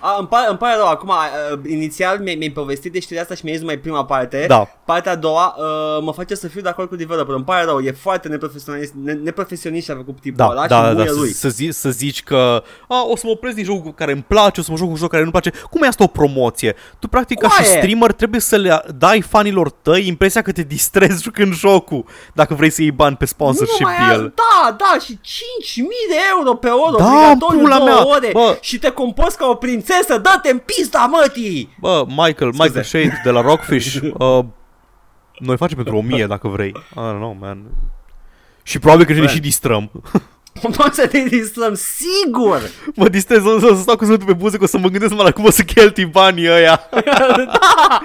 A, 0.00 0.16
îmi, 0.18 0.28
pare, 0.28 0.48
îmi 0.48 0.58
pare 0.58 0.76
rău, 0.76 0.86
acum, 0.86 1.08
uh, 1.08 1.58
inițial 1.70 2.18
mi-ai, 2.18 2.34
mi 2.34 2.50
povestit 2.50 2.92
de 2.92 3.00
știrea 3.00 3.22
asta 3.22 3.34
și 3.34 3.40
mi-ai 3.44 3.56
zis 3.56 3.64
mai 3.66 3.76
prima 3.78 4.04
parte. 4.04 4.44
Da. 4.48 4.68
Partea 4.84 5.12
a 5.12 5.16
doua 5.16 5.54
uh, 5.58 6.02
mă 6.02 6.12
face 6.12 6.34
să 6.34 6.48
fiu 6.48 6.60
de 6.60 6.68
acord 6.68 6.88
cu 6.88 6.96
developer. 6.96 7.34
Îmi 7.34 7.44
pare 7.44 7.64
rău, 7.64 7.80
e 7.80 7.92
foarte 7.92 8.28
neprofesionist, 8.28 8.92
ne, 9.02 9.12
neprofesionist 9.12 9.84
și 9.84 9.90
a 9.90 9.94
făcut 9.94 10.20
tipul 10.20 10.36
Da, 10.36 10.46
ăla 10.50 10.66
da, 10.66 10.76
și 10.76 10.82
da, 10.82 10.92
muie 10.92 11.06
să, 11.08 11.14
lui. 11.18 11.32
să, 11.32 11.48
zi, 11.48 11.68
să 11.72 11.90
zici 11.90 12.22
că 12.22 12.62
a, 12.88 13.02
o 13.08 13.16
să 13.16 13.22
mă 13.24 13.30
opresc 13.30 13.54
din 13.54 13.64
jocul 13.64 13.92
care 13.94 14.12
îmi 14.12 14.24
place, 14.28 14.60
o 14.60 14.62
să 14.62 14.70
mă 14.70 14.76
joc 14.76 14.88
un 14.88 14.96
joc 14.96 15.08
care 15.10 15.20
nu-mi 15.22 15.32
place. 15.32 15.52
Cum 15.70 15.82
e 15.82 15.86
asta 15.86 16.04
o 16.04 16.06
promoție? 16.06 16.74
Tu 16.98 17.08
practic 17.08 17.38
ca 17.38 17.48
și 17.48 17.62
Coaie! 17.62 17.76
streamer 17.78 18.12
trebuie 18.12 18.40
să 18.40 18.56
le 18.56 18.82
dai 18.98 19.20
fanilor 19.20 19.70
tăi 19.70 20.06
impresia 20.06 20.42
că 20.42 20.52
te 20.52 20.62
distrezi 20.62 21.22
jucând 21.26 21.54
jocul 21.54 22.04
dacă 22.34 22.54
vrei 22.54 22.70
să 22.70 22.82
iei 22.82 22.90
bani 22.90 23.16
pe 23.16 23.24
Nu 23.24 23.26
sponsorship 23.26 23.78
numai 23.80 23.96
pe 23.96 24.02
aia, 24.02 24.12
el. 24.12 24.32
Da, 24.34 24.76
da, 24.78 24.98
și 25.04 25.12
5.000 25.12 25.18
de 26.08 26.16
euro 26.36 26.54
pe 26.54 26.68
oră, 26.68 26.96
Da, 26.98 27.04
obligatoriu 27.04 27.58
pula 27.60 27.76
două 27.76 27.88
mea, 27.88 28.06
ore 28.08 28.30
bă. 28.32 28.56
și 28.60 28.78
te 28.78 28.90
comporți 28.90 29.36
ca 29.36 29.46
o 29.46 29.54
prințesă, 29.54 29.86
dă-te 30.08 30.50
în 30.50 30.58
pista, 30.58 31.10
mătii! 31.10 31.76
Bă, 31.80 32.04
Michael, 32.06 32.50
Michael 32.50 32.82
Shade 32.82 33.20
de 33.24 33.30
la 33.30 33.40
Rockfish, 33.40 33.94
uh, 34.18 34.44
noi 35.38 35.56
facem 35.56 35.76
pentru 35.76 35.96
1000 35.96 36.26
dacă 36.26 36.48
vrei. 36.48 36.72
I 36.76 36.92
don't 36.92 37.16
know, 37.16 37.36
man. 37.40 37.64
Și 38.62 38.78
probabil 38.78 39.04
că 39.04 39.12
ne 39.12 39.18
Man. 39.18 39.28
și 39.28 39.40
distrăm. 39.40 39.90
Poți 40.76 40.96
să 40.96 41.06
te 41.06 41.18
distrăm, 41.18 41.74
sigur! 41.74 42.60
mă 42.94 43.08
distrez, 43.08 43.44
o 43.44 43.58
să, 43.58 43.66
o 43.66 43.74
să 43.74 43.80
stau 43.80 43.96
cu 43.96 44.04
zâmbetul 44.04 44.26
pe 44.26 44.32
buze, 44.32 44.56
că 44.56 44.64
o 44.64 44.66
să 44.66 44.78
mă 44.78 44.88
gândesc 44.88 45.10
numai 45.10 45.26
la 45.26 45.32
cum 45.32 45.44
o 45.44 45.50
să 45.50 45.62
cheltui 45.62 46.04
banii 46.04 46.50
ăia. 46.50 46.80
da! 47.60 48.00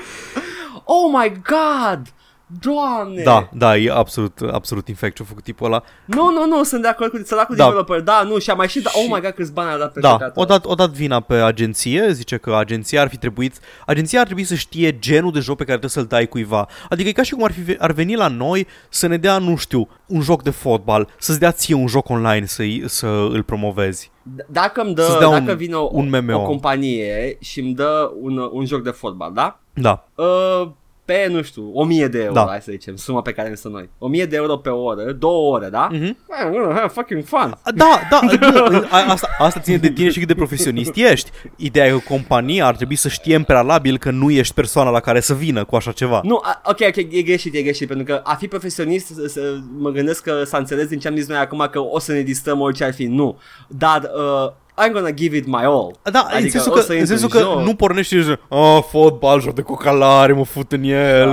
Oh 0.83 1.11
my 1.13 1.41
god! 1.41 2.13
Doamne! 2.61 3.23
Da, 3.23 3.49
da, 3.53 3.77
e 3.77 3.91
absolut, 3.91 4.39
absolut 4.51 4.87
infect 4.87 5.15
ce-a 5.15 5.25
făcut 5.27 5.43
tipul 5.43 5.65
ăla. 5.65 5.83
Nu, 6.05 6.31
nu, 6.31 6.45
nu, 6.47 6.63
sunt 6.63 6.81
de 6.81 6.87
acord 6.87 7.11
cu 7.11 7.21
săracul 7.25 7.55
Da. 7.55 7.63
developer. 7.63 7.99
Da, 8.01 8.21
nu, 8.27 8.39
și 8.39 8.49
a 8.49 8.53
mai 8.53 8.67
și, 8.67 8.81
da, 8.81 8.89
oh 8.93 9.01
Și- 9.01 9.11
my 9.11 9.21
god, 9.21 9.29
câți 9.31 9.53
bani 9.53 9.69
a 9.71 9.77
dat 9.77 9.93
pe 9.93 9.99
Da, 9.99 10.09
jocatul. 10.09 10.41
o 10.41 10.45
dat, 10.45 10.65
o 10.65 10.73
dat 10.75 10.89
vina 10.89 11.19
pe 11.19 11.33
agenție, 11.35 12.11
zice 12.11 12.37
că 12.37 12.55
agenția 12.55 13.01
ar 13.01 13.07
fi 13.09 13.17
trebuit, 13.17 13.59
agenția 13.85 14.19
ar 14.19 14.25
trebui 14.25 14.43
să 14.43 14.55
știe 14.55 14.99
genul 14.99 15.31
de 15.31 15.39
joc 15.39 15.57
pe 15.57 15.63
care 15.63 15.77
trebuie 15.77 15.89
să-l 16.03 16.05
dai 16.17 16.27
cuiva. 16.27 16.67
Adică 16.89 17.09
e 17.09 17.11
ca 17.11 17.23
și 17.23 17.33
cum 17.33 17.43
ar, 17.43 17.51
fi, 17.51 17.75
ar 17.79 17.91
veni 17.91 18.15
la 18.15 18.27
noi 18.27 18.67
să 18.89 19.07
ne 19.07 19.17
dea, 19.17 19.37
nu 19.37 19.55
știu, 19.55 19.87
un 20.07 20.21
joc 20.21 20.43
de 20.43 20.49
fotbal, 20.49 21.09
să-ți 21.19 21.39
dea 21.39 21.51
ție 21.51 21.75
un 21.75 21.87
joc 21.87 22.09
online 22.09 22.45
să, 22.45 22.63
să 22.85 23.07
îl 23.07 23.43
promovezi. 23.43 24.11
D- 24.23 24.45
Dacă 24.47 24.81
îmi 24.81 24.93
Să-ți 24.97 25.11
dă, 25.11 25.17
dea 25.19 25.29
dacă 25.39 25.51
un- 25.51 25.57
vine 25.57 25.75
o, 25.75 25.89
un 25.91 26.09
MMO. 26.09 26.39
o 26.41 26.45
companie 26.45 27.37
și 27.41 27.59
îmi 27.59 27.73
dă 27.73 28.11
un, 28.21 28.49
un 28.51 28.65
joc 28.65 28.83
de 28.83 28.89
fotbal, 28.89 29.31
da? 29.33 29.59
Da, 29.73 30.07
Uh, 30.15 30.67
pe, 31.05 31.27
nu 31.29 31.41
știu, 31.41 31.71
1000 31.73 32.07
de 32.07 32.19
euro, 32.19 32.33
Da. 32.33 32.45
hai 32.49 32.61
să 32.61 32.71
zicem, 32.71 32.95
suma 32.95 33.21
pe 33.21 33.31
care 33.31 33.47
am 33.47 33.55
să 33.55 33.67
noi. 33.67 33.89
1000 33.97 34.25
de 34.25 34.35
euro 34.35 34.57
pe 34.57 34.69
oră, 34.69 35.11
două 35.11 35.55
ore, 35.55 35.69
da? 35.69 35.87
Mhm. 35.91 36.17
Man, 36.29 36.49
I'm 36.49 36.51
gonna 36.51 36.73
have 36.75 36.87
fucking 36.87 37.23
fun. 37.23 37.57
Da, 37.75 37.99
da, 38.09 38.19
nu, 38.69 38.85
a- 38.89 39.05
asta, 39.07 39.27
asta 39.39 39.59
ține 39.59 39.77
de 39.77 39.89
tine 39.91 40.09
și 40.09 40.19
cât 40.19 40.27
de 40.27 40.35
profesionist 40.35 40.91
ești. 40.95 41.29
Ideea 41.55 41.85
e 41.85 41.89
că 41.89 41.97
compania 42.07 42.65
ar 42.65 42.75
trebui 42.75 42.95
să 42.95 43.07
știe 43.09 43.35
în 43.35 43.43
prealabil 43.43 43.97
că 43.97 44.11
nu 44.11 44.31
ești 44.31 44.53
persoana 44.53 44.89
la 44.89 44.99
care 44.99 45.19
să 45.19 45.33
vină 45.33 45.63
cu 45.65 45.75
așa 45.75 45.91
ceva. 45.91 46.21
Nu, 46.23 46.39
a, 46.43 46.61
ok, 46.65 46.79
ok, 46.87 46.95
e 46.95 47.21
greșit, 47.21 47.53
e 47.55 47.61
greșit, 47.61 47.87
pentru 47.87 48.05
că 48.05 48.19
a 48.23 48.35
fi 48.35 48.47
profesionist, 48.47 49.05
să, 49.07 49.27
să, 49.27 49.41
mă 49.77 49.89
gândesc 49.89 50.23
că 50.23 50.43
s-a 50.43 50.57
înțeles 50.57 50.87
din 50.87 50.99
ce 50.99 51.07
am 51.07 51.15
zis 51.15 51.27
noi 51.27 51.37
acum 51.37 51.67
că 51.71 51.79
o 51.79 51.99
să 51.99 52.11
ne 52.11 52.21
distrăm 52.21 52.59
orice 52.59 52.83
ar 52.83 52.93
fi, 52.93 53.05
nu. 53.05 53.37
Dar 53.67 54.01
uh, 54.15 54.51
I'm 54.75 54.91
gonna 54.93 55.11
give 55.11 55.37
it 55.37 55.45
my 55.45 55.63
all. 55.63 55.91
Da, 56.11 56.19
adică 56.19 56.37
în 56.43 56.49
sensul 56.49 56.71
o 56.71 56.75
că, 56.75 56.81
să 56.81 56.91
în 56.91 56.97
intru 56.97 57.15
sensul 57.15 57.29
că 57.29 57.39
joc. 57.39 57.61
nu 57.61 57.75
pornești 57.75 58.15
și 58.15 58.23
zici, 58.23 58.39
ah, 58.49 58.79
fotbal, 58.89 59.41
joc 59.41 59.53
de 59.53 59.61
cocalare, 59.61 60.33
mă 60.33 60.43
fut 60.45 60.71
în 60.71 60.83
el. 60.83 61.25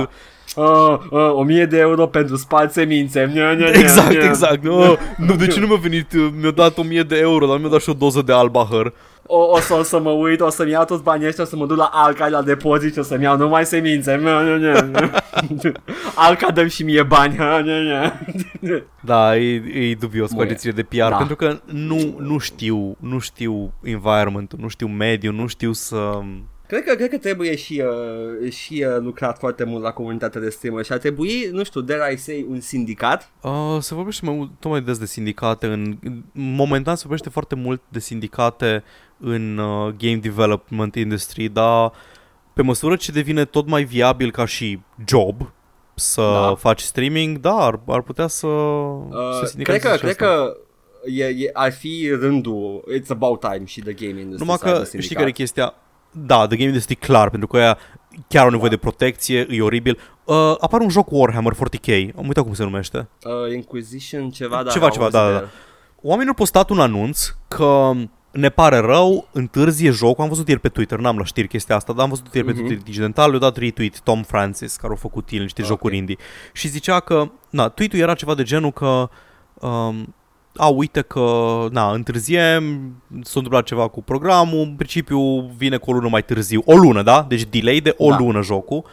Da. 0.55 0.61
Uh, 0.63 0.97
uh, 1.11 1.31
1000 1.33 1.65
de 1.65 1.79
euro 1.79 2.07
pentru 2.07 2.35
spart 2.35 2.71
semințe. 2.71 3.29
Nia, 3.33 3.51
nia, 3.51 3.69
nia, 3.69 3.79
Exact, 3.79 4.09
nia. 4.09 4.23
exact. 4.23 4.63
Nu, 4.63 4.97
nu, 5.17 5.35
de 5.35 5.47
ce 5.47 5.59
nu 5.59 5.67
mi-a 5.67 5.79
venit? 5.81 6.13
Mi-a 6.41 6.51
dat 6.51 6.77
1000 6.77 7.03
de 7.03 7.17
euro, 7.17 7.45
dar 7.45 7.57
mi-a 7.57 7.69
dat 7.69 7.81
și 7.81 7.89
o 7.89 7.93
doză 7.93 8.21
de 8.21 8.33
albahăr. 8.33 8.93
O, 9.25 9.37
o, 9.37 9.59
să, 9.59 9.73
o 9.73 9.83
să 9.83 9.99
mă 9.99 10.09
uit, 10.09 10.41
o 10.41 10.49
să-mi 10.49 10.71
iau 10.71 10.85
toți 10.85 11.03
banii 11.03 11.27
ăștia, 11.27 11.43
o 11.43 11.47
să 11.47 11.55
mă 11.55 11.65
duc 11.65 11.77
la 11.77 11.89
Alca 11.93 12.27
la 12.27 12.41
depozit 12.41 12.93
și 12.93 12.99
o 12.99 13.03
să-mi 13.03 13.23
iau 13.23 13.37
numai 13.37 13.65
semințe. 13.65 14.15
Nia, 14.15 14.41
nia, 14.41 14.81
nia. 14.81 15.23
Alca 16.15 16.51
dăm 16.51 16.67
și 16.67 16.83
mie 16.83 17.03
bani. 17.03 17.33
Nia, 17.37 17.59
nia, 17.59 17.79
nia. 17.79 18.19
Da, 19.01 19.37
e, 19.37 19.53
e 19.89 19.95
dubios 19.95 20.27
cu 20.29 20.33
Muie. 20.35 20.45
agențiile 20.45 20.75
de 20.75 20.83
PR, 20.83 21.09
Da. 21.09 21.15
pentru 21.15 21.35
că 21.35 21.59
nu, 21.65 22.15
nu 22.19 22.37
știu, 22.37 22.95
nu 22.99 23.19
știu 23.19 23.73
environment 23.83 24.53
nu 24.57 24.67
știu 24.67 24.87
mediul, 24.87 25.33
nu 25.33 25.47
știu 25.47 25.71
să... 25.71 26.19
Cred 26.67 26.83
că, 26.83 26.93
cred 26.95 27.09
că 27.09 27.17
trebuie 27.17 27.55
și, 27.55 27.83
uh, 28.43 28.51
și 28.51 28.85
uh, 28.87 29.01
lucrat 29.01 29.37
foarte 29.39 29.63
mult 29.63 29.83
la 29.83 29.91
comunitatea 29.91 30.41
de 30.41 30.49
streamer 30.49 30.85
și 30.85 30.91
ar 30.91 30.97
trebui, 30.97 31.49
nu 31.51 31.63
știu, 31.63 31.81
dare 31.81 32.13
I 32.13 32.17
say, 32.17 32.45
un 32.49 32.59
sindicat. 32.59 33.31
Uh, 33.41 33.77
se 33.79 33.93
vorbește 33.95 34.25
mai 34.25 34.35
mult, 34.35 34.49
tot 34.59 34.71
mai 34.71 34.81
des 34.81 34.97
de 34.97 35.05
sindicate. 35.05 35.67
În, 35.67 35.97
în- 36.03 36.23
momentan 36.33 36.95
se 36.95 37.01
vorbește 37.01 37.29
foarte 37.29 37.55
mult 37.55 37.81
de 37.89 37.99
sindicate 37.99 38.83
în 39.21 39.57
uh, 39.57 39.93
game 39.97 40.15
development 40.15 40.95
industry, 40.95 41.47
dar 41.47 41.91
pe 42.53 42.61
măsură 42.61 42.95
ce 42.95 43.11
devine 43.11 43.45
tot 43.45 43.67
mai 43.67 43.83
viabil 43.83 44.31
ca 44.31 44.45
și 44.45 44.79
job 45.07 45.51
să 45.95 46.21
Da. 46.21 46.55
faci 46.55 46.79
streaming, 46.81 47.37
da, 47.37 47.55
ar, 47.55 47.79
ar 47.87 48.01
putea 48.01 48.27
să, 48.27 48.47
să 49.11 49.39
Uh, 49.41 49.45
sindicalizeze 49.45 49.63
cred 49.63 49.81
că, 49.81 49.91
și 49.95 49.99
cred 49.99 50.11
asta. 50.11 50.25
că 50.25 50.57
e, 51.05 51.23
e, 51.25 51.49
ar 51.53 51.71
fi 51.71 52.09
rândul, 52.19 52.83
it's 52.97 53.07
about 53.09 53.39
time 53.39 53.65
și 53.65 53.81
the 53.81 53.93
game 53.93 54.19
industry 54.19 54.39
Numai 54.39 54.55
să 54.57 54.65
aibă 54.65 54.77
că 54.77 54.83
sindicat. 54.83 55.03
știi 55.05 55.15
care 55.15 55.27
e 55.27 55.31
chestia? 55.31 55.73
Da, 56.11 56.47
The 56.47 56.55
Game 56.55 56.67
Industry 56.67 56.95
clar, 56.95 57.29
pentru 57.29 57.47
că 57.47 57.57
aia 57.57 57.77
chiar 58.27 58.43
au 58.43 58.49
nevoie 58.49 58.69
de 58.69 58.77
protecție, 58.77 59.47
e 59.49 59.61
oribil. 59.61 59.97
Uh, 60.23 60.55
apare 60.59 60.83
un 60.83 60.89
joc 60.89 61.07
Warhammer 61.11 61.53
40k, 61.53 62.09
am 62.17 62.27
uitat 62.27 62.43
cum 62.43 62.53
se 62.53 62.63
numește. 62.63 63.07
Uh, 63.23 63.53
Inquisition, 63.53 64.29
ceva, 64.29 64.63
da. 64.63 64.69
Ceva, 64.71 64.85
am 64.85 64.91
ceva, 64.91 65.03
auzit 65.03 65.19
da, 65.19 65.27
de 65.27 65.33
da, 65.33 65.39
el. 65.39 65.49
Oamenii 66.01 66.27
au 66.27 66.33
postat 66.33 66.69
un 66.69 66.79
anunț 66.79 67.27
că 67.47 67.91
ne 68.31 68.49
pare 68.49 68.77
rău, 68.77 69.27
întârzie 69.31 69.89
jocul, 69.91 70.23
am 70.23 70.29
văzut 70.29 70.47
ieri 70.47 70.59
pe 70.59 70.69
Twitter, 70.69 70.99
n-am 70.99 71.17
la 71.17 71.23
știri 71.23 71.47
chestia 71.47 71.75
asta, 71.75 71.93
dar 71.93 72.03
am 72.03 72.09
văzut 72.09 72.33
ieri 72.33 72.47
pe 72.47 72.53
Mhm. 72.53 72.61
Twitter 72.65 72.83
digital, 72.83 73.29
le-a 73.29 73.39
dat 73.39 73.57
retweet 73.57 73.99
Tom 73.99 74.23
Francis, 74.23 74.75
care 74.75 74.93
a 74.93 74.95
făcut 74.95 75.29
el 75.29 75.41
niște 75.41 75.61
Ok. 75.61 75.67
jocuri 75.67 75.97
indie. 75.97 76.17
Și 76.53 76.67
zicea 76.67 76.99
că, 76.99 77.31
na, 77.49 77.67
tweet-ul 77.69 77.99
era 77.99 78.13
ceva 78.13 78.35
de 78.35 78.43
genul 78.43 78.71
că, 78.71 79.09
um, 79.67 80.15
a, 80.55 80.67
uite 80.67 81.01
că, 81.01 81.65
na, 81.71 81.91
întârziem, 81.91 82.63
s-a 83.21 83.31
întâmplat 83.35 83.63
ceva 83.65 83.87
cu 83.87 84.03
programul, 84.03 84.59
în 84.59 84.73
principiu 84.75 85.39
vine 85.57 85.77
cu 85.77 85.89
o 85.89 85.93
lună 85.93 86.07
mai 86.09 86.23
târziu, 86.23 86.61
o 86.65 86.75
lună, 86.75 87.01
da? 87.03 87.25
Deci 87.27 87.43
delay 87.45 87.79
de 87.79 87.93
o 87.97 88.09
Da. 88.09 88.17
lună 88.17 88.41
jocul. 88.41 88.83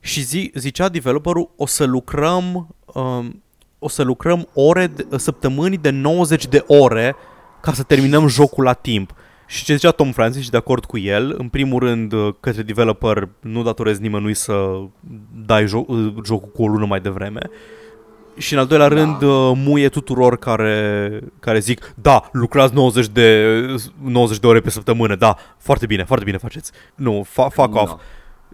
Și 0.00 0.20
zi, 0.22 0.50
zicea 0.54 0.88
developerul, 0.88 1.50
o 1.56 1.66
să 1.66 1.84
lucrăm, 1.84 2.74
um, 2.94 3.42
o 3.78 3.88
să 3.88 4.02
lucrăm 4.02 4.48
ore, 4.54 4.86
de, 4.86 5.16
săptămâni 5.18 5.76
de 5.76 5.90
90 5.90 6.46
de 6.46 6.64
ore 6.66 7.16
ca 7.64 7.72
să 7.72 7.82
terminăm 7.82 8.26
jocul 8.28 8.64
la 8.64 8.72
timp. 8.72 9.14
Și 9.46 9.64
ce 9.64 9.74
zicea 9.74 9.90
Tom 9.90 10.12
Francis 10.12 10.42
și 10.42 10.50
de 10.50 10.56
acord 10.56 10.84
cu 10.84 10.98
el, 10.98 11.34
în 11.38 11.48
primul 11.48 11.78
rând 11.80 12.12
uh, 12.12 12.34
către 12.40 12.62
developer 12.62 13.28
nu 13.40 13.62
datorezi 13.62 14.00
nimănui 14.00 14.34
să 14.34 14.80
dai 15.46 15.64
jo- 15.64 15.86
uh, 15.86 16.14
jocul 16.24 16.50
cu 16.54 16.62
o 16.62 16.66
lună 16.66 16.86
mai 16.86 17.00
devreme. 17.00 17.40
Și 18.36 18.52
în 18.52 18.58
al 18.58 18.66
doilea 18.66 18.88
Da. 18.88 18.94
rând 18.94 19.22
uh, 19.22 19.52
muie 19.54 19.88
tuturor 19.88 20.36
care, 20.38 21.20
care 21.40 21.58
zic 21.58 21.92
Da, 21.94 22.28
lucrați 22.32 22.74
90 22.74 23.06
de, 23.06 23.56
90 24.02 24.38
de 24.38 24.46
ore 24.46 24.60
pe 24.60 24.70
săptămână 24.70 25.14
Da, 25.16 25.36
foarte 25.58 25.86
bine, 25.86 26.04
foarte 26.04 26.24
bine 26.24 26.36
faceți 26.36 26.70
Nu, 26.94 27.26
fa- 27.30 27.52
fuck 27.52 27.72
No. 27.74 27.80
off 27.80 27.92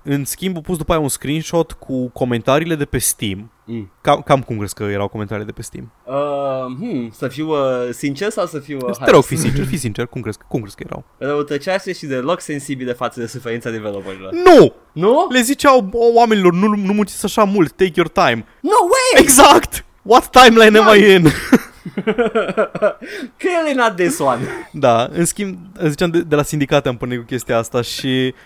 În 0.02 0.24
schimb, 0.24 0.56
a 0.56 0.60
pus 0.60 0.76
după 0.76 0.92
aia 0.92 1.00
un 1.00 1.08
screenshot 1.08 1.72
cu 1.72 2.08
comentariile 2.08 2.74
de 2.74 2.84
pe 2.84 2.98
Steam 2.98 3.50
Mm. 3.70 3.90
Cam, 4.00 4.20
cam 4.20 4.40
cum 4.42 4.56
crezi 4.58 4.74
că 4.74 4.82
erau 4.82 5.08
comentariile 5.08 5.50
de 5.50 5.56
pe 5.56 5.62
Steam? 5.62 5.92
Uh, 6.04 6.76
hmm, 6.78 7.10
să 7.12 7.28
fiu 7.28 7.48
uh, 7.50 7.88
sincer 7.90 8.30
sau 8.30 8.46
să 8.46 8.58
fiu... 8.58 8.78
Uh, 8.86 8.96
Te 9.04 9.10
rog, 9.10 9.22
fi 9.22 9.36
sincer, 9.36 9.64
fi 9.64 9.76
sincer, 9.76 10.06
cum 10.06 10.20
crezi, 10.20 10.38
cum 10.48 10.60
crezi 10.60 10.76
că 10.76 10.82
erau? 10.86 11.04
Răutăcioase 11.30 11.92
și 11.92 12.06
deloc 12.06 12.40
sensibile 12.40 12.92
față 12.92 13.20
de 13.20 13.26
suferința 13.26 13.70
developerilor. 13.70 14.32
Nu! 14.32 14.72
Nu? 14.92 15.26
Le 15.32 15.40
ziceau 15.40 15.88
"O, 15.92 16.04
oamenilor, 16.14 16.52
nu, 16.52 16.66
nu 16.66 16.92
munciți 16.92 17.24
așa 17.24 17.44
mult, 17.44 17.70
take 17.70 17.92
your 17.94 18.08
time 18.08 18.46
No 18.60 18.70
way! 18.82 19.22
Exact! 19.22 19.84
What 20.02 20.30
timeline 20.30 20.78
am 20.78 20.94
I 20.96 21.12
in? 21.12 21.28
Clearly 23.36 23.74
not 23.74 23.96
this 23.96 24.18
one. 24.18 24.40
Da, 24.72 25.08
în 25.12 25.24
schimb, 25.24 25.58
ziceam 25.86 26.10
de, 26.10 26.20
de 26.20 26.34
la 26.34 26.42
sindicate 26.42 26.88
am 26.88 26.96
pornit 26.96 27.18
cu 27.18 27.24
chestia 27.24 27.58
asta 27.58 27.82
și 27.82 28.06
uh, 28.06 28.40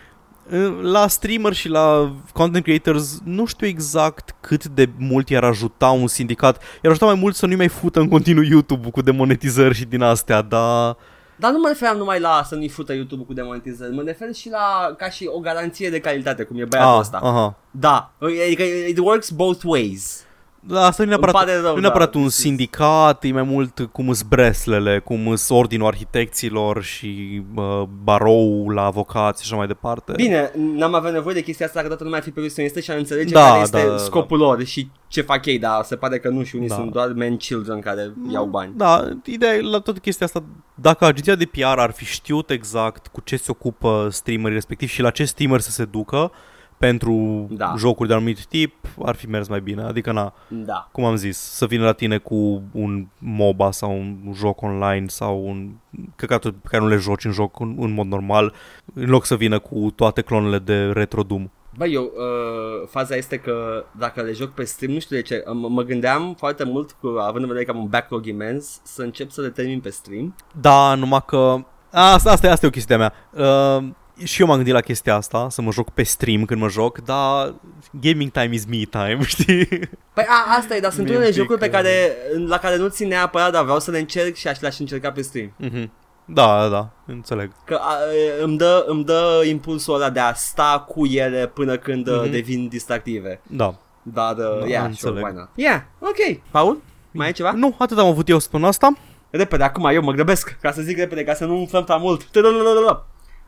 la 0.82 1.06
streamer 1.08 1.52
și 1.52 1.68
la 1.68 2.12
content 2.32 2.64
creators 2.64 3.18
nu 3.24 3.44
știu 3.46 3.66
exact 3.66 4.34
cât 4.40 4.64
de 4.66 4.88
mult 4.98 5.28
i-ar 5.28 5.44
ajuta 5.44 5.88
un 5.90 6.06
sindicat. 6.06 6.62
I-ar 6.62 6.90
ajuta 6.92 7.04
mai 7.06 7.14
mult 7.14 7.34
să 7.34 7.46
nu-i 7.46 7.56
mai 7.56 7.68
fută 7.68 8.00
în 8.00 8.08
continuu 8.08 8.42
YouTube 8.44 8.90
cu 8.90 9.02
demonetizări 9.02 9.74
și 9.74 9.84
din 9.84 10.02
astea, 10.02 10.42
dar... 10.42 10.96
Dar 11.36 11.52
nu 11.52 11.58
mă 11.58 11.68
referam 11.68 11.96
numai 11.96 12.20
la 12.20 12.42
să 12.44 12.54
nu-i 12.54 12.68
fută 12.68 12.92
YouTube 12.94 13.22
cu 13.24 13.32
demonetizări, 13.32 13.94
mă 13.94 14.02
refer 14.06 14.32
și 14.34 14.50
la 14.50 14.94
ca 14.98 15.10
și 15.10 15.30
o 15.32 15.38
garanție 15.38 15.90
de 15.90 16.00
calitate, 16.00 16.42
cum 16.42 16.58
e 16.60 16.64
băiatul 16.64 16.92
Ah, 16.92 16.98
ăsta. 17.00 17.16
aha. 17.22 17.56
Da, 17.70 18.12
adică 18.46 18.62
it 18.62 18.98
works 18.98 19.30
both 19.30 19.60
ways. 19.64 20.23
Da, 20.66 20.86
asta 20.86 21.02
nu 21.02 21.08
e 21.08 21.12
neapărat, 21.12 21.34
pare 21.34 21.60
rău, 21.60 21.72
nu 21.72 21.78
e 21.78 21.80
neapărat 21.80 22.12
da, 22.12 22.18
un 22.18 22.24
precis. 22.24 22.42
sindicat, 22.42 23.24
e 23.24 23.32
mai 23.32 23.42
mult 23.42 23.88
cum 23.92 24.08
îs 24.08 24.22
breslele, 24.22 24.98
cum 24.98 25.28
îs 25.28 25.48
ordinul 25.48 25.86
arhitecților 25.86 26.82
și 26.82 27.42
uh, 27.54 27.82
barou 28.02 28.68
la 28.68 28.84
avocați 28.84 29.42
și 29.42 29.48
așa 29.48 29.56
mai 29.56 29.66
departe. 29.66 30.12
Bine, 30.16 30.50
n-am 30.54 30.94
avea 30.94 31.10
nevoie 31.10 31.34
de 31.34 31.42
chestia 31.42 31.66
asta 31.66 31.78
dacă 31.78 31.88
toată 31.88 32.04
lumea 32.04 32.18
ar 32.18 32.24
fi 32.24 32.30
profesionistă 32.30 32.80
și 32.80 32.90
ar 32.90 32.96
înțelege 32.96 33.32
Da, 33.34 33.48
care 33.48 33.60
este 33.60 33.82
da, 33.82 33.90
da, 33.90 33.96
scopul 33.96 34.38
lor 34.38 34.64
și 34.64 34.88
ce 35.08 35.20
fac 35.20 35.46
ei, 35.46 35.58
dar 35.58 35.82
se 35.84 35.96
pare 35.96 36.18
că 36.18 36.28
nu 36.28 36.42
și 36.42 36.56
unii 36.56 36.68
Da. 36.68 36.74
sunt 36.74 36.92
doar 36.92 37.12
men 37.12 37.36
children 37.36 37.80
care 37.80 38.12
iau 38.32 38.46
bani. 38.46 38.72
Da, 38.76 39.08
ideea 39.24 39.54
e 39.54 39.60
la 39.60 39.78
toată 39.78 39.98
chestia 39.98 40.26
asta, 40.26 40.44
dacă 40.74 41.04
agenția 41.04 41.34
de 41.34 41.44
PR 41.44 41.78
ar 41.78 41.90
fi 41.90 42.04
știut 42.04 42.50
exact 42.50 43.06
cu 43.06 43.20
ce 43.24 43.36
se 43.36 43.50
ocupă 43.50 44.08
streamerii 44.10 44.54
respectiv 44.54 44.88
și 44.88 45.02
la 45.02 45.10
ce 45.10 45.24
streamer 45.24 45.60
să 45.60 45.70
se 45.70 45.84
ducă 45.84 46.32
pentru 46.78 47.46
Da. 47.50 47.74
jocuri 47.78 48.08
de 48.08 48.14
anumit 48.14 48.44
tip, 48.46 48.74
ar 49.04 49.14
fi 49.14 49.26
mers 49.28 49.48
mai 49.48 49.60
bine. 49.60 49.82
Adică, 49.82 50.12
na, 50.12 50.32
Da. 50.48 50.88
cum 50.92 51.04
am 51.04 51.16
zis, 51.16 51.38
să 51.38 51.66
vină 51.66 51.84
la 51.84 51.92
tine 51.92 52.18
cu 52.18 52.62
un 52.72 53.06
MOBA 53.18 53.70
sau 53.70 53.90
un 53.90 54.32
joc 54.34 54.62
online 54.62 55.06
sau 55.06 55.46
un 55.46 55.70
căcatul 56.16 56.52
pe 56.52 56.68
care 56.70 56.82
nu 56.82 56.88
le 56.88 56.96
joci 56.96 57.24
în 57.24 57.32
joc 57.32 57.60
în, 57.60 57.76
în 57.78 57.92
mod 57.92 58.06
normal, 58.06 58.52
în 58.94 59.08
loc 59.10 59.24
să 59.24 59.36
vină 59.36 59.58
cu 59.58 59.92
toate 59.96 60.22
clonele 60.22 60.58
de 60.58 60.84
Retro 60.84 61.22
Doom. 61.22 61.50
Bă, 61.76 61.86
eu, 61.86 62.02
uh, 62.02 62.88
faza 62.88 63.14
este 63.16 63.36
că 63.38 63.84
dacă 63.98 64.22
le 64.22 64.32
joc 64.32 64.50
pe 64.50 64.64
stream, 64.64 64.92
nu 64.92 64.98
știu 64.98 65.16
de 65.16 65.22
ce, 65.22 65.40
m- 65.40 65.68
mă 65.68 65.82
gândeam 65.82 66.34
foarte 66.38 66.64
mult, 66.64 66.96
cu, 67.00 67.06
având 67.20 67.42
în 67.42 67.46
vedere 67.48 67.64
că 67.64 67.70
am 67.70 67.78
un 67.82 67.88
backlog 67.88 68.26
imens, 68.26 68.80
să 68.82 69.02
încep 69.02 69.30
să 69.30 69.40
le 69.40 69.48
termin 69.48 69.80
pe 69.80 69.90
stream. 69.90 70.34
Da, 70.60 70.94
numai 70.94 71.22
că... 71.26 71.56
Asta, 71.90 72.30
asta, 72.30 72.46
e- 72.46 72.50
asta 72.50 72.66
e 72.66 72.68
o 72.68 72.72
chestie 72.72 72.96
mea. 72.96 73.12
Uh, 73.32 73.84
și 74.22 74.40
eu 74.40 74.46
m-am 74.46 74.56
gândit 74.56 74.74
la 74.74 74.80
chestia 74.80 75.14
asta, 75.14 75.46
să 75.50 75.62
mă 75.62 75.70
joc 75.72 75.90
pe 75.90 76.02
stream 76.02 76.44
când 76.44 76.60
mă 76.60 76.68
joc, 76.68 76.98
dar 76.98 77.54
gaming 78.00 78.30
time 78.30 78.50
is 78.54 78.64
me 78.66 78.76
time, 78.90 79.18
știi? 79.34 79.66
Păi 80.14 80.24
a, 80.28 80.56
asta 80.58 80.76
e, 80.76 80.80
dar 80.80 80.92
sunt 80.92 81.04
Mi-e 81.06 81.14
unele 81.16 81.28
un 81.30 81.34
pic, 81.34 81.40
jocuri 81.42 81.58
pe 81.58 81.66
uh, 81.66 81.72
care, 81.72 82.16
la 82.46 82.58
care 82.58 82.76
nu 82.76 82.88
țin 82.88 83.08
neapărat, 83.08 83.52
dar 83.52 83.62
vreau 83.62 83.80
să 83.80 83.90
le 83.90 83.98
încerc 83.98 84.34
și 84.34 84.48
aș 84.48 84.60
le-aș 84.60 84.78
încerca 84.78 85.12
pe 85.12 85.22
stream. 85.22 85.52
Mhm. 85.56 85.90
Da, 86.24 86.58
da, 86.60 86.68
da, 86.68 86.90
înțeleg. 87.06 87.50
Că 87.64 87.78
a, 87.80 87.96
îmi, 88.42 88.56
dă, 88.58 88.84
îmi 88.86 89.04
dă 89.04 89.42
impulsul 89.48 89.94
ăla 89.94 90.10
de 90.10 90.20
a 90.20 90.32
sta 90.34 90.84
cu 90.88 91.06
ele 91.06 91.46
până 91.54 91.76
când 91.76 92.08
Mhm. 92.10 92.18
uh, 92.24 92.30
devin 92.30 92.68
distractive. 92.68 93.40
Da. 93.46 93.74
Dar, 94.02 94.36
uh, 94.36 94.58
Da, 94.60 94.66
yeah, 94.66 94.84
înțeleg. 94.84 95.16
sure, 95.18 95.20
why 95.22 95.32
not? 95.34 95.48
Yeah, 95.54 95.80
ok. 96.00 96.40
Paul, 96.50 96.82
mai 97.10 97.28
e 97.28 97.32
ceva? 97.32 97.52
Nu, 97.52 97.74
atât 97.78 97.98
am 97.98 98.06
avut 98.06 98.28
eu 98.28 98.38
să 98.38 98.46
spun 98.46 98.64
asta. 98.64 98.96
Repede, 99.30 99.62
acum 99.62 99.84
eu 99.86 100.02
mă 100.02 100.12
grăbesc, 100.12 100.56
ca 100.60 100.72
să 100.72 100.82
zic 100.82 100.96
repede, 100.98 101.24
ca 101.24 101.34
să 101.34 101.44
nu 101.44 101.58
umflăm 101.58 101.84
prea 101.84 101.96
mult. 101.96 102.22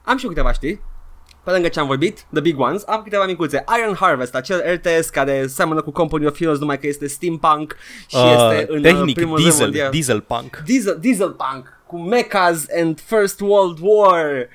Tadadadadada. 0.06 0.10
Am 0.10 0.16
și 0.16 0.24
eu 0.24 0.30
câteva 0.30 0.52
știri. 0.52 0.80
Pe 1.44 1.50
lângă 1.50 1.68
ce 1.68 1.80
am 1.80 1.86
vorbit, 1.86 2.26
The 2.32 2.40
Big 2.40 2.60
Ones, 2.60 2.82
am 2.86 3.02
câteva 3.02 3.26
micuțe. 3.26 3.64
Iron 3.80 3.94
Harvest, 3.94 4.34
acel 4.34 4.62
RTS 4.74 5.08
care 5.08 5.46
seamănă 5.46 5.82
cu 5.82 5.90
Company 5.90 6.26
of 6.26 6.36
Heroes, 6.36 6.58
numai 6.58 6.78
că 6.78 6.86
este 6.86 7.06
steampunk 7.06 7.76
și 8.06 8.16
este 8.16 8.66
în 8.68 8.76
uh, 8.76 8.82
tehnic, 8.82 9.14
primul 9.14 9.34
rând 9.34 9.48
diesel, 9.48 9.64
mondial. 9.64 9.90
diesel 9.90 10.20
punk. 10.20 10.62
Diesel, 10.64 10.98
Dieselpunk 11.00 11.80
cu 11.86 11.98
mechas 11.98 12.64
and 12.78 13.00
First 13.06 13.40
World 13.40 13.78
War. 13.80 14.48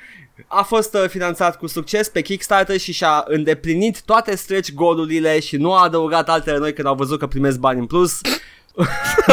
A 0.48 0.62
fost 0.64 0.94
uh, 0.94 1.06
finanțat 1.08 1.58
cu 1.58 1.68
succes 1.68 2.10
pe 2.10 2.22
Kickstarter 2.22 2.78
și 2.78 2.94
și-a 2.94 3.24
îndeplinit 3.28 4.02
toate 4.02 4.36
stretch 4.36 4.72
goal-urile 4.74 5.40
și 5.40 5.58
nu 5.58 5.74
a 5.74 5.84
adăugat 5.84 6.30
altele 6.30 6.58
noi 6.58 6.74
când 6.74 6.88
au 6.88 6.96
văzut 6.96 7.20
că 7.20 7.28
primesc 7.28 7.60
bani 7.60 7.80
în 7.80 7.86
plus. 7.86 8.22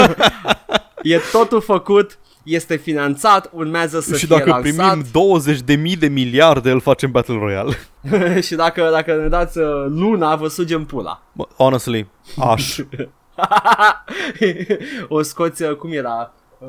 e 1.03 1.19
totul 1.33 1.61
făcut, 1.61 2.19
este 2.43 2.77
finanțat, 2.77 3.51
urmează 3.53 4.01
să 4.01 4.17
și 4.17 4.27
fie 4.27 4.37
dacă 4.37 4.51
lansat 4.51 4.91
primim 4.91 5.07
20 5.13 5.61
de 5.61 5.75
mii 5.75 5.97
de 5.97 6.09
miliarde, 6.09 6.71
îl 6.71 6.81
facem 6.81 7.11
Battle 7.11 7.39
Royale. 7.39 7.77
și 8.47 8.55
dacă, 8.55 8.89
dacă 8.93 9.17
ne 9.17 9.29
dați 9.29 9.59
uh, 9.59 9.87
luna, 9.89 10.37
vă 10.37 10.49
sugem 10.49 10.85
pula. 10.85 11.23
Bă, 11.33 11.47
Honestly, 11.57 12.09
aș. 12.39 12.79
o 15.09 15.23
scoți, 15.23 15.63
uh, 15.63 15.77
cum 15.77 15.93
era, 15.93 16.33
uh, 16.59 16.69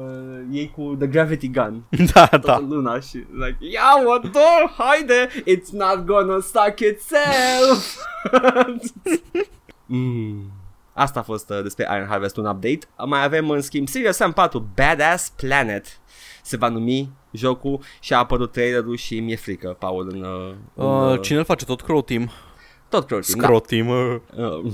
ei 0.51 0.71
cu 0.75 0.95
The 0.99 1.07
Gravity 1.07 1.47
Gun. 1.47 1.83
da, 2.13 2.27
da. 2.31 2.37
da. 2.37 2.65
luna 2.69 2.99
și 2.99 3.15
like, 3.15 3.57
ia 3.59 4.03
mă, 4.05 4.19
dor, 4.21 4.73
haide, 4.77 5.27
it's 5.27 5.69
not 5.71 6.05
gonna 6.05 6.39
suck 6.39 6.79
itself. 6.79 7.95
mm. 9.85 10.51
Asta 10.99 11.19
a 11.19 11.23
fost 11.23 11.49
uh, 11.49 11.61
despre 11.61 11.87
Iron 11.95 12.07
Harvest 12.07 12.37
un 12.37 12.45
update. 12.45 12.79
Mai 13.05 13.23
avem 13.23 13.49
în 13.49 13.61
schimb 13.61 13.87
Serious 13.87 14.15
Sam 14.15 14.31
4 14.31 14.69
Badass 14.75 15.29
Planet 15.29 15.99
se 16.43 16.57
va 16.57 16.67
numi 16.67 17.09
jocul 17.31 17.81
și 17.99 18.13
a 18.13 18.17
apărut 18.17 18.51
trailerul 18.51 18.95
și 18.95 19.19
mi-e 19.19 19.35
frică, 19.35 19.75
Paul, 19.79 20.09
în, 20.11 20.21
uh, 20.21 20.53
în 20.73 20.85
Uh, 20.85 21.11
uh, 21.11 21.21
cine 21.21 21.37
îl 21.37 21.43
face 21.43 21.65
tot 21.65 21.81
Crow 21.81 22.01
Team? 22.01 22.31
Tot 22.89 23.05
Crow 23.07 23.19
Team, 23.19 23.37
da. 23.39 23.43
Scrow 23.43 23.59
Team. 23.59 23.87
Uh, 23.87 24.15
Uh, 24.37 24.71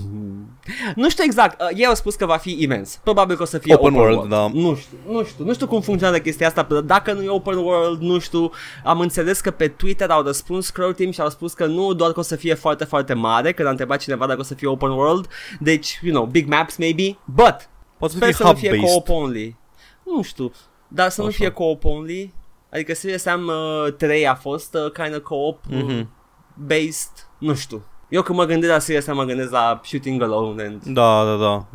nu 0.95 1.09
știu 1.09 1.23
exact, 1.23 1.61
uh, 1.61 1.67
ei 1.75 1.85
au 1.85 1.93
spus 1.93 2.15
că 2.15 2.25
va 2.25 2.37
fi 2.37 2.55
imens 2.63 2.99
Probabil 3.03 3.35
că 3.35 3.41
o 3.41 3.45
să 3.45 3.57
fie 3.57 3.73
Open 3.73 3.85
open, 3.87 3.99
world, 3.99 4.15
world, 4.31 4.31
da. 4.53 4.59
Nu 4.59 4.75
știu, 4.75 4.97
nu 5.09 5.23
știu, 5.23 5.45
nu 5.45 5.53
știu 5.53 5.67
cum 5.67 5.81
funcționează 5.81 6.21
chestia 6.21 6.47
asta 6.47 6.81
Dacă 6.85 7.13
nu 7.13 7.23
e 7.23 7.29
open 7.29 7.57
world, 7.57 8.01
nu 8.01 8.19
știu 8.19 8.51
Am 8.83 8.99
înțeles 8.99 9.39
că 9.39 9.51
pe 9.51 9.67
Twitter 9.67 10.09
au 10.09 10.21
răspuns 10.23 10.69
Crow 10.69 10.91
Team 10.91 11.11
și 11.11 11.21
au 11.21 11.29
spus 11.29 11.53
că 11.53 11.65
nu 11.65 11.93
doar 11.93 12.11
că 12.11 12.19
o 12.19 12.23
să 12.23 12.35
fie 12.35 12.53
foarte, 12.53 12.83
foarte 12.83 13.13
mare 13.13 13.51
Când 13.53 13.67
a 13.67 13.71
întrebat 13.71 13.99
cineva 13.99 14.25
dacă 14.27 14.39
o 14.39 14.43
să 14.43 14.53
fie 14.53 14.67
open 14.67 14.89
world 14.89 15.27
Deci, 15.59 15.99
you 16.03 16.13
know, 16.13 16.25
big 16.25 16.47
maps 16.47 16.77
maybe 16.77 17.17
But, 17.25 17.69
Poate 17.97 18.13
să 18.13 18.15
sper 18.15 18.23
fie 18.27 18.33
să 18.33 18.43
nu 18.43 18.53
fie 18.53 18.69
hub-based. 18.69 18.81
co-op 18.91 19.09
only 19.09 19.55
Nu 20.03 20.21
știu, 20.23 20.51
dar 20.87 21.09
să 21.09 21.21
nu 21.21 21.27
Așa. 21.27 21.35
fie 21.37 21.49
co-op 21.49 21.83
only 21.83 22.33
Adică 22.71 22.93
Serious 22.93 23.21
Sam 23.21 23.47
uh, 23.85 23.93
3 23.93 24.27
a 24.27 24.35
fost 24.35 24.73
uh, 24.85 24.91
kind 24.91 25.15
of 25.15 25.21
co-op 25.21 25.59
uh, 25.71 25.81
Mhm. 25.83 26.09
based, 26.53 27.27
nu 27.37 27.53
știu 27.55 27.83
eu 28.15 28.21
când 28.21 28.37
mă 28.37 28.45
gândesc 28.45 28.71
la 28.71 28.79
Serious 28.79 29.03
Sam 29.03 29.15
mă 29.15 29.23
gândesc 29.23 29.51
la 29.51 29.81
Shooting 29.83 30.21
Alone 30.21 30.63
and 30.63 30.83
Da, 30.83 31.23
da, 31.25 31.35
da. 31.35 31.65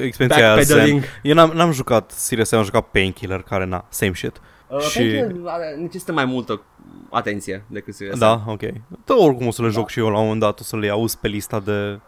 Experiența 0.00 0.36
aia 0.36 0.60
zen. 0.60 0.76
Backpedaling. 0.76 1.02
Eu 1.22 1.34
n-am, 1.34 1.50
n-am 1.54 1.72
jucat 1.72 2.10
Serious, 2.10 2.52
am 2.52 2.64
jucat 2.64 2.86
Painkiller, 2.90 3.42
care 3.42 3.64
na, 3.64 3.84
same 3.88 4.12
shit. 4.14 4.40
Uh, 4.68 4.80
Și- 4.80 4.88
și... 4.88 5.24
are, 5.44 5.76
necesită 5.80 6.12
mai 6.12 6.24
multă 6.24 6.62
atenție 7.10 7.64
decât 7.66 7.94
Serious 7.94 8.18
Da, 8.18 8.42
ok. 8.46 8.60
Da, 9.04 9.14
oricum 9.18 9.46
o 9.46 9.50
să 9.50 9.62
le 9.62 9.68
joc 9.68 9.88
și 9.88 9.98
eu 9.98 10.08
la 10.08 10.16
un 10.18 10.22
moment 10.22 10.40
dat, 10.40 10.60
o 10.60 10.62
să 10.62 10.76
le 10.76 10.88
auzi 10.88 11.18
pe 11.18 11.28
lista 11.28 11.60
de... 11.60 11.98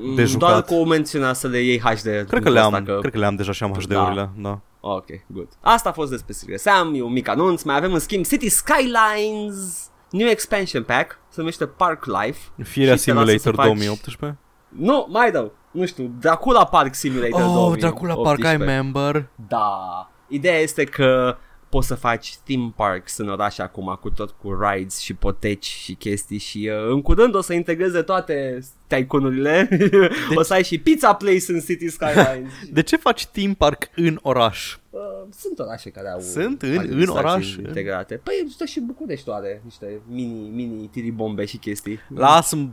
Mm, 0.00 0.14
de 0.14 0.24
jucat. 0.24 0.48
Doar 0.50 0.62
cu 0.62 0.74
o 0.74 0.84
mențiune 0.84 1.34
să 1.34 1.48
le 1.48 1.58
iei 1.60 1.78
HD. 1.80 2.02
Cred 2.28 2.42
că 2.42 2.50
le 2.50 2.60
am, 2.60 2.82
Că... 2.84 2.98
cred 3.00 3.12
că 3.12 3.18
le 3.18 3.26
am 3.26 3.34
deja 3.36 3.52
și 3.52 3.62
am 3.62 3.72
HD-urile, 3.72 4.30
da. 4.36 4.60
Ok, 4.80 5.06
good. 5.26 5.48
Asta 5.60 5.88
a 5.88 5.92
fost 5.92 6.10
despre 6.10 6.32
Serious 6.32 6.60
Sam, 6.60 6.94
e 6.94 7.02
un 7.02 7.12
mic 7.12 7.28
anunț. 7.28 7.62
Mai 7.62 7.76
avem 7.76 7.92
în 7.92 7.98
schimb 7.98 8.24
City 8.24 8.48
Skylines, 8.48 9.90
New 10.10 10.28
Expansion 10.28 10.82
Pack, 10.82 11.18
se 11.28 11.34
numește 11.40 11.66
Park 11.66 12.04
Life. 12.04 12.38
Firea 12.62 12.96
Și 12.96 13.04
te 13.04 13.12
lasă 13.12 13.26
să 13.26 13.36
Simulator 13.36 13.54
faci- 13.54 13.64
2018. 13.64 14.38
Nu, 14.68 15.06
mai 15.10 15.30
dau. 15.30 15.52
Nu 15.70 15.86
știu, 15.86 16.12
Dracula 16.20 16.64
Park 16.66 16.94
Simulator 16.94 17.40
Oh, 17.40 17.52
2018. 17.52 17.86
Dracula 17.86 18.14
Park, 18.22 18.38
I 18.38 18.56
remember. 18.56 19.28
Da. 19.48 20.10
Ideea 20.28 20.58
este 20.58 20.84
că 20.84 21.36
poți 21.68 21.86
să 21.86 21.94
faci 21.94 22.36
theme 22.44 22.72
parks 22.76 23.16
în 23.16 23.28
oraș 23.28 23.58
acum 23.58 23.98
cu 24.00 24.10
tot 24.10 24.30
cu 24.30 24.58
rides 24.60 24.98
și 24.98 25.14
poteci 25.14 25.64
și 25.66 25.94
chestii 25.94 26.38
și 26.38 26.70
uh, 26.72 26.90
în 26.90 27.02
curând 27.02 27.34
o 27.34 27.40
să 27.40 27.52
integreze 27.52 28.02
toate 28.02 28.58
tycoon-urile. 28.86 29.68
o 30.34 30.42
să 30.42 30.52
ai 30.52 30.64
și 30.64 30.78
pizza 30.78 31.14
place 31.14 31.44
în 31.52 31.60
City 31.60 31.88
Skylines. 31.88 32.52
De 32.72 32.82
ce 32.82 32.96
faci 32.96 33.26
theme 33.26 33.54
park 33.58 33.90
în 33.94 34.18
oraș? 34.22 34.76
uh, 34.90 35.00
sunt 35.38 35.58
orașe 35.58 35.90
care 35.90 36.08
au 36.10 36.20
Sunt 36.20 36.62
în- 36.62 36.70
în 36.70 36.78
administrații 36.78 37.24
oraș? 37.28 37.54
integrate. 37.54 38.14
Păi 38.24 38.46
stă 38.50 38.64
și 38.64 38.80
București 38.80 39.28
are 39.30 39.60
niște 39.64 40.00
mini 40.08 40.48
mini 40.48 40.86
tiribombe 40.86 41.44
și 41.44 41.56
chestii. 41.56 41.98
Lasă 42.14 42.68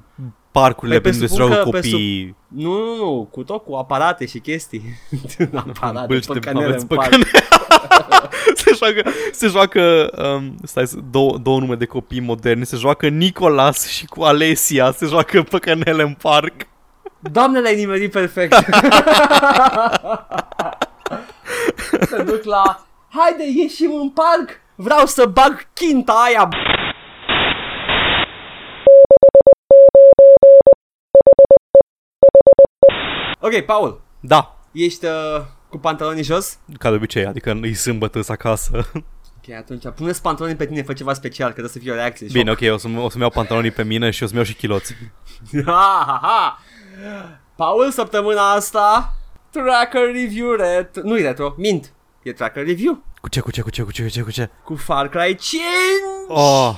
parcurile 0.51 0.99
Păi, 0.99 1.11
pe 1.11 1.17
unde 1.17 1.27
se 1.27 1.33
presupun 1.35 1.55
joacă 1.55 1.69
că- 1.69 1.75
copii. 1.77 2.35
Nu, 2.47 2.71
nu, 2.83 2.95
nu, 2.95 3.27
cu 3.31 3.43
tot 3.43 3.63
cu 3.63 3.73
aparate 3.73 4.25
și 4.25 4.39
chestii. 4.39 4.81
aparate, 5.53 6.05
Bălci 6.07 6.25
de 6.25 6.33
păcănele 6.33 6.65
aveți 6.65 6.85
în 6.89 6.95
parc. 6.95 7.13
Păcănele. 8.65 8.71
se 8.71 8.77
joacă, 8.77 9.09
se 9.31 9.47
joacă 9.47 10.09
um, 10.35 10.55
stai, 10.63 10.87
să- 10.87 10.97
două, 11.11 11.37
două 11.37 11.59
nume 11.59 11.75
de 11.75 11.85
copii 11.85 12.19
moderni, 12.19 12.65
se 12.65 12.75
joacă 12.77 13.07
Nicolas 13.07 13.87
și 13.87 14.05
cu 14.05 14.23
Alesia, 14.23 14.91
se 14.91 15.05
joacă 15.05 15.41
păcănele 15.41 16.03
în 16.03 16.13
parc. 16.13 16.53
Doamne, 17.31 17.59
l-ai 17.61 17.75
nimerit 17.75 18.11
perfect. 18.11 18.53
Se 22.09 22.23
duc 22.23 22.43
la... 22.43 22.85
Haide, 23.09 23.43
ieșim 23.55 23.91
în 24.01 24.09
parc. 24.09 24.59
Vreau 24.75 25.05
să 25.05 25.25
bag 25.25 25.67
chinta 25.73 26.13
aia. 26.25 26.49
Ok, 33.39 33.59
Paul. 33.65 34.01
Da, 34.19 34.55
Ești 34.71 35.05
uh, 35.05 35.11
cu 35.69 35.77
pantalonii 35.77 36.23
jos? 36.23 36.57
ca 36.77 36.89
de 36.89 36.95
obicei, 36.95 37.25
adică 37.25 37.59
e 37.61 37.73
sâmbătă 37.73 38.17
îs 38.17 38.29
acasă. 38.29 38.71
Ok, 39.47 39.55
atunci 39.55 39.83
puneți 39.95 40.21
pantalonii 40.21 40.57
pe 40.57 40.65
tine, 40.65 40.81
fă 40.81 40.93
ceva 40.93 41.13
special, 41.13 41.47
că 41.47 41.53
trebuie 41.53 41.73
să 41.73 41.79
fie 41.79 41.91
o 41.91 41.95
reacție. 41.95 42.27
Bine, 42.31 42.51
ok, 42.51 42.59
o, 42.73 42.77
să, 42.77 42.87
o 42.87 43.09
să-mi 43.09 43.21
iau 43.21 43.29
pantalonii 43.29 43.71
pe 43.71 43.83
mine 43.83 44.09
și 44.09 44.23
o 44.23 44.25
să-mi 44.25 44.37
iau 44.37 44.47
și 44.47 44.53
chiloți. 44.53 44.95
Ha, 45.65 46.03
ha, 46.07 46.19
ha. 46.21 46.59
Paul, 47.55 47.91
săptămâna 47.91 48.51
asta, 48.51 49.15
tracker 49.49 50.11
review 50.13 50.51
ret... 50.51 51.03
Nu-i 51.03 51.21
retro, 51.21 51.53
mint. 51.57 51.93
E 52.23 52.33
tracker 52.33 52.65
review 52.65 53.03
Cu 53.21 53.29
ce, 53.29 53.39
cu 53.39 53.51
ce, 53.51 53.61
cu 53.61 53.69
ce, 53.69 53.81
cu 53.83 53.91
ce, 53.91 54.03
cu 54.03 54.09
ce, 54.09 54.21
cu 54.21 54.31
ce? 54.31 54.49
cu 54.63 54.75
Far 54.75 55.09
Cry 55.09 55.35
5. 55.35 55.61
Oh, 56.27 56.75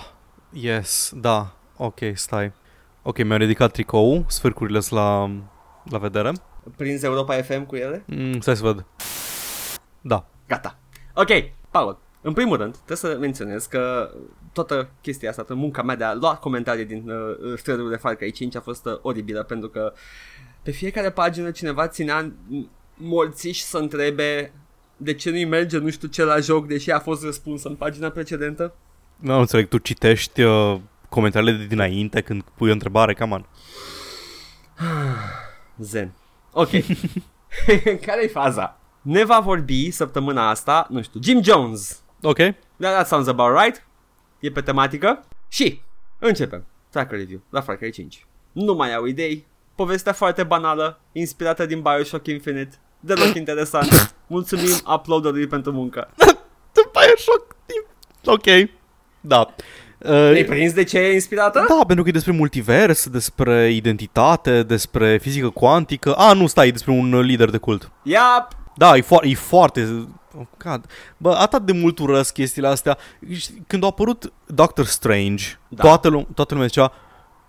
yes, 0.51 1.11
da, 1.15 1.55
ok, 1.77 1.99
stai. 2.13 2.53
Ok, 3.01 3.23
mi-am 3.23 3.39
ridicat 3.39 3.71
tricou, 3.71 4.25
sfârcurile 4.27 4.79
sunt 4.79 4.99
la, 4.99 5.31
la 5.83 5.97
vedere. 5.97 6.31
Prins 6.75 7.03
Europa 7.03 7.41
FM 7.41 7.65
cu 7.65 7.75
ele? 7.75 8.03
Mm, 8.07 8.39
stai 8.39 8.55
să 8.55 8.63
văd. 8.63 8.85
Da. 10.01 10.25
Gata. 10.47 10.79
Ok, 11.13 11.29
Paul. 11.71 11.99
În 12.21 12.33
primul 12.33 12.57
rând, 12.57 12.73
trebuie 12.73 12.97
să 12.97 13.17
menționez 13.19 13.65
că 13.65 14.11
toată 14.53 14.89
chestia 15.01 15.29
asta, 15.29 15.41
toată 15.41 15.61
munca 15.61 15.81
mea 15.81 15.95
de 15.95 16.03
a 16.03 16.13
lua 16.13 16.35
comentarii 16.35 16.85
din 16.85 17.09
uh, 17.09 17.59
thread 17.61 17.89
de 17.89 17.95
Far 17.95 18.15
Cry 18.15 18.31
5 18.31 18.55
a 18.55 18.61
fost 18.61 18.85
uh, 18.85 18.99
oribilă 19.01 19.43
pentru 19.43 19.69
că 19.69 19.93
pe 20.63 20.71
fiecare 20.71 21.11
pagină 21.11 21.51
cineva 21.51 21.87
ținea 21.87 22.31
morțiși 22.93 23.63
să 23.63 23.77
întrebe 23.77 24.53
de 24.97 25.13
ce 25.13 25.29
nu-i 25.29 25.45
merge 25.45 25.77
nu 25.77 25.89
știu 25.89 26.07
ce 26.07 26.23
la 26.23 26.39
joc, 26.39 26.67
deși 26.67 26.91
a 26.91 26.99
fost 26.99 27.23
răspuns 27.23 27.63
în 27.63 27.75
pagina 27.75 28.09
precedentă. 28.09 28.75
Nu 29.17 29.39
înțeleg, 29.39 29.67
tu 29.67 29.77
citești 29.77 30.41
uh, 30.41 30.79
comentariile 31.09 31.57
de 31.57 31.65
dinainte 31.65 32.21
când 32.21 32.41
pui 32.41 32.69
o 32.69 32.73
întrebare, 32.73 33.13
cam 33.13 33.31
on. 33.31 33.45
Zen. 35.77 36.13
Ok. 36.51 36.69
Care-i 38.05 38.27
faza? 38.27 38.79
Ne 39.01 39.23
va 39.23 39.39
vorbi 39.39 39.91
săptămâna 39.91 40.49
asta, 40.49 40.87
nu 40.89 41.01
știu, 41.01 41.19
Jim 41.23 41.43
Jones. 41.43 42.01
Ok. 42.21 42.37
Yeah, 42.37 42.55
that 42.77 43.07
sounds 43.07 43.27
about 43.27 43.57
right. 43.59 43.85
E 44.39 44.51
pe 44.51 44.61
tematică. 44.61 45.25
Și 45.47 45.81
începem. 46.19 46.65
Tracker 46.89 47.17
review 47.17 47.41
la 47.49 47.61
Far 47.61 47.75
Cry 47.75 47.91
5. 47.91 48.25
Nu 48.51 48.73
mai 48.73 48.93
au 48.93 49.05
idei. 49.05 49.45
Povestea 49.75 50.13
foarte 50.13 50.43
banală, 50.43 50.99
inspirată 51.11 51.65
din 51.65 51.81
Bioshock 51.81 52.27
Infinite. 52.27 52.75
Deloc 52.99 53.33
interesant. 53.43 54.15
Mulțumim 54.27 54.75
uploaderului 54.93 55.47
pentru 55.47 55.71
muncă. 55.71 56.09
The 56.75 56.83
Bioshock. 56.91 57.55
Ok. 58.25 58.69
Da. 59.21 59.55
Te-ai 59.97 60.39
Uh, 60.41 60.45
prins 60.47 60.73
de 60.73 60.83
ce 60.83 60.97
e 60.97 61.13
inspirată? 61.13 61.65
da, 61.67 61.85
pentru 61.85 62.03
că 62.03 62.09
e 62.09 62.11
despre 62.11 62.31
multivers, 62.31 63.07
despre 63.09 63.71
identitate, 63.71 64.63
despre 64.63 65.17
fizică 65.17 65.49
cuantică. 65.49 66.13
A, 66.13 66.33
nu, 66.33 66.47
stai, 66.47 66.67
e 66.67 66.71
despre 66.71 66.91
un 66.91 67.19
lider 67.19 67.49
de 67.49 67.57
cult. 67.57 67.91
Yep. 68.03 68.47
Da, 68.75 68.95
e, 68.95 69.01
fo- 69.01 69.23
e 69.23 69.33
foarte... 69.35 70.07
Oh, 70.39 70.45
God. 70.63 70.85
Bă, 71.17 71.35
atât 71.39 71.65
de 71.65 71.71
mult 71.71 71.99
urăsc 71.99 72.33
chestiile 72.33 72.67
astea. 72.67 72.97
Știi, 73.33 73.63
Când 73.67 73.83
a 73.83 73.87
apărut 73.87 74.33
Doctor 74.45 74.85
Strange, 74.85 75.43
Da. 75.67 75.75
da. 75.75 75.83
toată, 75.83 76.09
lum- 76.09 76.27
toată 76.33 76.53
lumea 76.53 76.67
zicea 76.67 76.91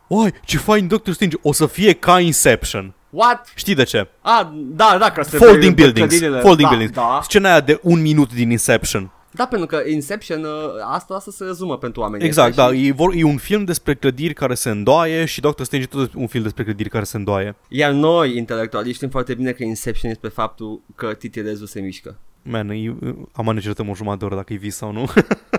Oi, 0.09 0.33
ce 0.45 0.59
fain 0.59 0.87
Doctor 0.87 1.15
Strange, 1.15 1.37
o 1.43 1.53
să 1.53 1.67
fie 1.67 1.93
ca 1.93 2.21
Inception. 2.21 2.95
What? 3.11 3.53
Știi 3.55 3.75
de 3.75 3.83
ce? 3.83 4.09
Ah, 4.21 4.47
da, 4.55 4.97
da, 5.01 5.11
că 5.11 5.23
se 5.23 5.37
Folding 5.37 5.75
pe 5.75 5.83
buildings. 5.83 6.09
clădirile. 6.09 6.41
Folding 6.41 6.69
da, 6.69 6.75
buildings. 6.77 6.97
Da, 6.99 7.21
Scena 7.23 7.49
aia 7.51 7.61
de 7.61 7.81
un 7.83 8.01
minut 8.01 8.33
din 8.35 8.51
Inception. 8.51 9.11
Da, 9.39 9.47
pentru 9.47 9.67
că 9.67 9.83
Inception, 9.87 10.45
uh, 10.45 10.51
asta, 10.93 11.15
asta 11.15 11.31
se 11.31 11.45
rezumă 11.45 11.79
pentru 11.79 12.01
oameni. 12.01 12.25
Exact, 12.25 12.49
ăștia 12.49 12.67
da. 12.69 12.75
și- 12.75 12.87
E, 12.87 12.93
vor, 12.93 13.13
e 13.15 13.23
un 13.25 13.37
film 13.37 13.65
despre 13.65 13.95
clădiri 13.95 14.35
care 14.35 14.55
se 14.55 14.71
îndoaie 14.71 15.25
și 15.25 15.41
Doctor 15.41 15.65
Strange 15.67 15.87
e 15.93 15.97
tot 15.99 16.13
un 16.15 16.27
film 16.27 16.43
despre 16.43 16.65
clădiri 16.65 16.89
care 16.89 17.05
se 17.05 17.17
îndoaie. 17.17 17.55
Iar 17.69 17.93
noi, 17.93 18.37
intelectuali, 18.37 18.93
știm 18.93 19.09
foarte 19.09 19.35
bine 19.35 19.53
că 19.53 19.63
Inception 19.65 20.11
este 20.11 20.27
pe 20.27 20.33
faptul 20.35 20.81
că 20.95 21.15
titirezul 21.15 21.67
se 21.67 21.81
mișcă. 21.81 22.17
Man, 22.43 22.69
e, 22.71 22.95
am 23.33 23.49
anecdotăm 23.49 23.89
o 23.89 23.95
jumătate 23.95 24.19
de 24.19 24.25
oră 24.25 24.35
dacă 24.35 24.53
e 24.53 24.57
vis 24.57 24.77
sau 24.77 24.93
nu. 24.93 25.05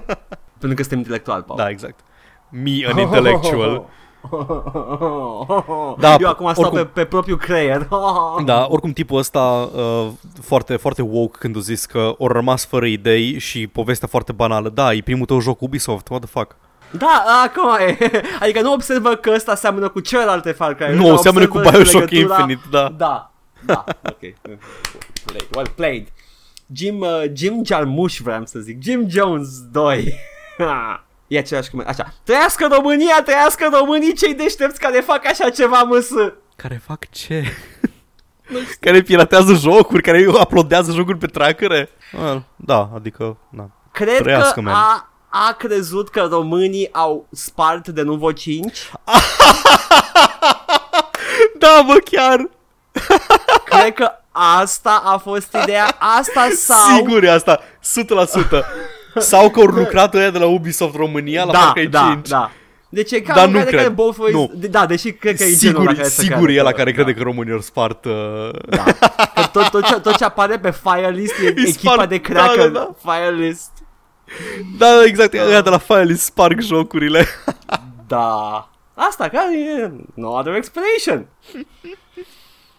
Pentru 0.60 0.74
că 0.78 0.82
suntem 0.82 0.98
intelectuali, 0.98 1.44
Paul. 1.44 1.58
da, 1.60 1.70
exact. 1.70 2.00
Me, 2.52 2.72
an 2.92 2.98
intellectual. 2.98 3.86
Da, 6.00 6.16
Eu 6.20 6.28
acum 6.30 6.52
stau 6.54 6.64
oricum- 6.64 6.78
pe, 6.78 6.84
pe 6.86 7.06
propriul 7.06 7.38
creier. 7.38 7.88
Da, 8.46 8.66
oricum 8.70 8.92
tipul 8.92 9.18
ăsta 9.18 9.40
uh, 9.76 10.08
foarte, 10.42 10.76
foarte 10.76 11.02
woke 11.02 11.38
când 11.40 11.58
a 11.58 11.60
zis 11.60 11.86
că 11.86 12.16
au 12.20 12.28
rămas 12.28 12.66
fără 12.66 12.86
idei 12.86 13.40
și 13.40 13.68
povestea 13.68 14.08
foarte 14.08 14.32
banală. 14.32 14.70
Da, 14.70 14.94
e 14.94 15.02
primul 15.02 15.26
tău 15.26 15.40
joc 15.40 15.62
Ubisoft, 15.62 16.10
what 16.10 16.22
the 16.22 16.30
fuck? 16.32 16.56
Da, 16.92 17.24
acum 17.46 17.70
e. 17.88 17.98
Adică 18.44 18.62
nu 18.62 18.74
observă 18.74 19.10
că 19.16 19.32
ăsta 19.36 19.56
seamănă 19.56 19.90
cu 19.90 20.00
celelalte 20.00 20.52
Far 20.52 20.74
Cry. 20.76 20.96
Nu, 20.96 21.08
dar 21.08 21.18
seamănă 21.18 21.48
cu 21.48 21.58
observă 21.58 21.78
Bioshock 21.78 22.10
legătura- 22.10 22.36
Infinite, 22.40 22.62
da. 22.72 22.94
Da, 22.98 23.32
da, 23.66 23.84
ok. 24.04 24.20
Play, 25.26 25.48
well 25.56 25.72
played. 25.76 26.08
Jim, 26.74 27.00
uh, 27.00 27.24
Jim 27.34 27.62
Jarmusch 27.66 28.18
vreau 28.20 28.46
să 28.46 28.60
zic. 28.60 28.82
Jim 28.84 29.06
Jones 29.10 29.48
2. 29.72 30.14
E 31.30 31.38
același 31.38 31.70
cum... 31.70 31.84
Așa. 31.88 32.14
Trăiască 32.24 32.68
România, 32.72 33.22
trăiască 33.24 33.70
românii 33.72 34.14
cei 34.14 34.34
deștepți 34.34 34.80
care 34.80 35.00
fac 35.00 35.26
așa 35.26 35.50
ceva, 35.50 35.82
măsă. 35.82 36.34
Care 36.56 36.82
fac 36.86 37.10
ce? 37.10 37.44
care 38.80 39.02
piratează 39.02 39.54
jocuri, 39.54 40.02
care 40.02 40.28
uploadează 40.28 40.92
jocuri 40.92 41.18
pe 41.18 41.28
trackere? 41.28 41.90
Well, 42.20 42.44
da, 42.56 42.90
adică, 42.96 43.38
da. 43.50 43.70
Cred 43.92 44.22
Trăiască, 44.22 44.54
că 44.54 44.62
man. 44.62 44.74
a, 44.74 45.10
a 45.30 45.56
crezut 45.58 46.10
că 46.10 46.28
românii 46.32 46.90
au 46.94 47.28
spart 47.32 47.88
de 47.88 48.02
Nuvo 48.02 48.32
5. 48.32 48.72
Da, 51.60 51.84
bă, 51.86 51.98
chiar! 52.12 52.50
Cred 53.66 53.94
că 53.94 54.12
asta 54.32 55.02
a 55.06 55.18
fost 55.18 55.58
ideea. 55.64 55.96
Asta 56.20 56.48
sau... 56.68 56.96
Sigur 56.96 57.24
e 57.24 57.32
asta, 57.32 57.60
100%. 57.60 57.64
Sau 59.16 59.50
că 59.50 59.60
au 59.60 59.66
lucrat 59.66 60.14
ăia 60.14 60.30
de 60.30 60.38
la 60.38 60.46
Ubisoft 60.46 60.96
România 60.96 61.44
la 61.44 61.52
da, 61.52 61.58
Far 61.60 61.72
Cry 61.74 61.88
da, 61.88 62.10
5. 62.14 62.28
da. 62.28 62.52
Deci 62.92 63.12
e 63.12 63.22
ca 63.22 63.34
Dar 63.34 63.46
un 63.46 63.52
nu 63.52 63.58
care 63.58 63.70
cred. 63.70 63.82
care 63.82 63.94
both 63.94 64.18
ways, 64.20 64.34
Nu. 64.34 64.52
Da, 64.70 64.86
deși 64.86 65.12
cred 65.12 65.36
că 65.38 65.44
e 65.44 65.56
genul 65.56 65.76
la 65.76 65.80
Sigur, 65.82 65.96
care 65.96 66.08
să 66.08 66.22
sigur 66.22 66.50
e 66.50 66.52
creadă 66.52 66.62
la 66.64 66.70
că- 66.70 66.76
care 66.78 66.92
da. 66.92 67.02
crede 67.04 67.18
că 67.18 67.24
românii 67.24 67.54
au 67.54 67.60
spart 67.60 68.06
uh, 68.06 68.12
Da. 68.70 68.84
Că 69.34 69.42
tot, 69.52 69.70
tot, 69.70 69.84
ce, 69.86 70.00
tot 70.00 70.16
ce 70.16 70.24
apare 70.24 70.60
pe 70.60 70.72
Firelist 70.84 71.34
e, 71.44 71.48
echipa 71.68 71.92
spart- 71.94 72.10
de 72.10 72.18
cracker 72.18 72.70
da, 72.70 72.80
da, 73.04 73.12
Firelist. 73.14 73.72
Da, 74.78 74.88
exact, 75.06 75.34
ăia 75.34 75.62
de 75.62 75.70
la 75.70 75.78
Firelist 75.78 76.24
sparg 76.24 76.62
jocurile 76.62 77.26
Da. 78.08 78.70
Asta 78.94 79.28
care 79.30 79.58
e 79.60 79.92
no 80.14 80.28
other 80.30 80.54
explanation. 80.56 81.26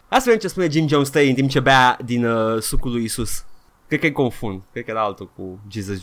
Hai 0.09 0.19
să 0.21 0.25
vedem 0.25 0.39
ce 0.39 0.49
spune 0.49 0.69
Jim 0.71 0.89
Jones 0.89 1.09
3 1.09 1.29
în 1.29 1.35
timp 1.35 1.51
ce 1.51 1.61
bea 1.61 1.97
din 2.05 2.25
uh, 2.27 2.61
sucul 2.63 2.91
lui 2.91 3.05
Isus. 3.05 3.45
Cred 3.91 4.03
că 4.03 4.07
e 4.07 4.13
confund. 4.13 4.63
Cred 4.73 4.85
că 4.85 4.91
era 4.91 5.03
altul 5.03 5.31
cu 5.37 5.59
Jesus 5.69 6.03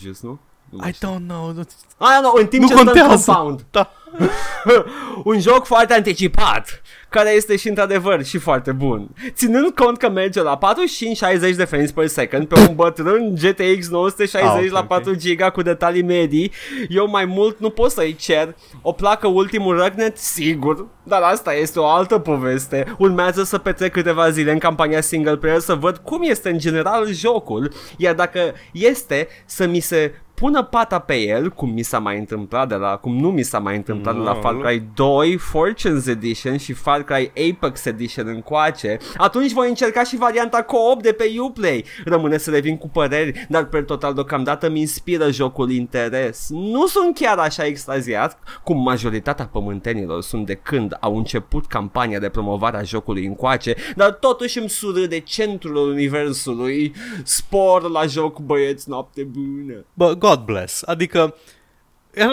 Juice, 0.71 0.75
nu? 0.75 0.77
Nu 0.77 0.77
mai 0.77 0.89
I 0.89 0.93
știu. 0.93 1.07
don't 1.07 1.27
know 1.27 1.53
Ah, 1.97 2.19
nu, 2.21 2.31
în 2.35 2.47
timp 2.47 2.61
Nu 2.61 2.67
ce 2.67 2.73
stă 2.73 2.81
în 2.81 2.85
contează 2.87 3.31
compound. 3.31 3.65
Da 3.71 3.91
un 5.23 5.39
joc 5.39 5.65
foarte 5.65 5.93
anticipat, 5.93 6.81
care 7.09 7.29
este 7.29 7.55
și 7.55 7.67
într-adevăr 7.67 8.23
și 8.25 8.37
foarte 8.37 8.71
bun. 8.71 9.07
Ținând 9.33 9.69
cont 9.75 9.97
că 9.97 10.09
merge 10.09 10.41
la 10.41 10.57
45-60 10.57 11.55
de 11.55 11.63
frames 11.65 11.91
per 11.91 12.07
second 12.07 12.47
pe 12.47 12.59
un 12.59 12.75
bătrân 12.75 13.35
GTX 13.35 13.89
960 13.89 14.49
Ah, 14.51 14.63
ok, 14.65 14.71
la 14.71 14.79
ok. 14.79 14.87
4 14.87 15.11
GB 15.23 15.51
cu 15.51 15.61
detalii 15.61 16.03
medii, 16.03 16.51
eu 16.89 17.09
mai 17.09 17.25
mult 17.25 17.59
nu 17.59 17.69
pot 17.69 17.91
să-i 17.91 18.15
cer. 18.15 18.55
O 18.81 18.91
placă 18.91 19.27
ultimul 19.27 19.77
răgnet, 19.77 20.17
sigur, 20.17 20.87
dar 21.03 21.21
asta 21.21 21.53
este 21.53 21.79
o 21.79 21.85
altă 21.87 22.19
poveste. 22.19 22.95
Urmează 22.97 23.43
să 23.43 23.57
petrec 23.57 23.91
câteva 23.91 24.29
zile 24.29 24.51
în 24.51 24.59
campania 24.59 25.01
single 25.01 25.37
player 25.37 25.59
să 25.59 25.73
văd 25.75 25.97
cum 25.97 26.21
este 26.23 26.49
în 26.49 26.57
general 26.57 27.07
jocul, 27.13 27.71
iar 27.97 28.13
dacă 28.13 28.39
este 28.71 29.27
să 29.45 29.65
mi 29.67 29.79
se 29.79 30.13
pună 30.39 30.63
pata 30.63 30.99
pe 30.99 31.15
el, 31.15 31.49
cum 31.49 31.69
mi 31.69 31.81
s-a 31.81 31.99
mai 31.99 32.17
întâmplat 32.17 32.67
de 32.67 32.75
la, 32.75 32.95
cum 32.95 33.17
nu 33.17 33.31
mi 33.31 33.43
s-a 33.43 33.59
mai 33.59 33.75
întâmplat 33.75 34.15
de 34.15 34.21
la 34.21 34.33
No. 34.33 34.39
Far 34.39 34.57
Cry 34.57 34.83
2, 34.95 35.37
Fortunes 35.37 36.07
Edition 36.07 36.57
și 36.57 36.73
Far 36.73 37.03
Cry 37.03 37.31
Apex 37.49 37.85
Edition 37.85 38.27
încoace, 38.27 38.97
atunci 39.17 39.51
voi 39.51 39.69
încerca 39.69 40.03
și 40.03 40.17
varianta 40.17 40.63
co-op 40.63 41.01
de 41.01 41.11
pe 41.11 41.35
Uplay. 41.39 41.83
Rămâne 42.05 42.37
să 42.37 42.51
revin 42.51 42.77
cu 42.77 42.89
păreri, 42.89 43.45
dar 43.49 43.65
pe 43.65 43.81
total 43.81 44.13
deocamdată 44.13 44.69
mi 44.69 44.79
inspiră 44.79 45.31
jocul 45.31 45.71
interes. 45.71 46.47
Nu 46.49 46.87
sunt 46.87 47.15
chiar 47.15 47.37
așa 47.37 47.65
extaziat 47.65 48.39
cum 48.63 48.81
majoritatea 48.81 49.45
pământenilor 49.45 50.21
sunt 50.21 50.45
de 50.45 50.53
când 50.53 50.97
au 50.99 51.17
început 51.17 51.65
campania 51.65 52.19
de 52.19 52.29
promovare 52.29 52.77
a 52.77 52.83
jocului 52.83 53.25
încoace, 53.25 53.75
dar 53.95 54.11
totuși 54.11 54.59
îmi 54.59 54.69
surâde 54.69 55.19
centrul 55.19 55.89
universului. 55.89 56.93
Spor 57.23 57.89
la 57.89 58.05
joc, 58.05 58.39
băieți, 58.39 58.89
noapte 58.89 59.23
bună. 59.23 59.85
Bă, 59.93 60.15
God 60.27 60.39
bless 60.45 60.83
Adică 60.85 61.35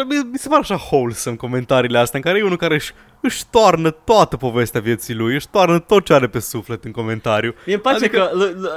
mi 0.09 0.17
mi 0.31 0.39
se 0.39 0.49
pare 0.49 0.61
așa 0.61 0.75
wholesome 0.91 1.37
comentariile 1.37 1.99
astea 1.99 2.19
în 2.19 2.25
care 2.25 2.39
e 2.39 2.43
unul 2.45 2.57
care 2.57 2.75
își, 2.75 2.93
își 3.21 3.43
toarnă 3.51 3.91
toată 3.91 4.37
povestea 4.37 4.81
vieții 4.81 5.15
lui, 5.15 5.35
își 5.35 5.49
toarnă 5.51 5.79
tot 5.79 6.05
ce 6.05 6.13
are 6.15 6.29
pe 6.29 6.39
suflet 6.39 6.85
în 6.85 6.91
comentariu. 6.91 7.55
Mi-e 7.67 7.79
place 7.79 8.05
Adică- 8.05 8.19
că 8.33 8.37
l- 8.37 8.61
l- 8.61 8.69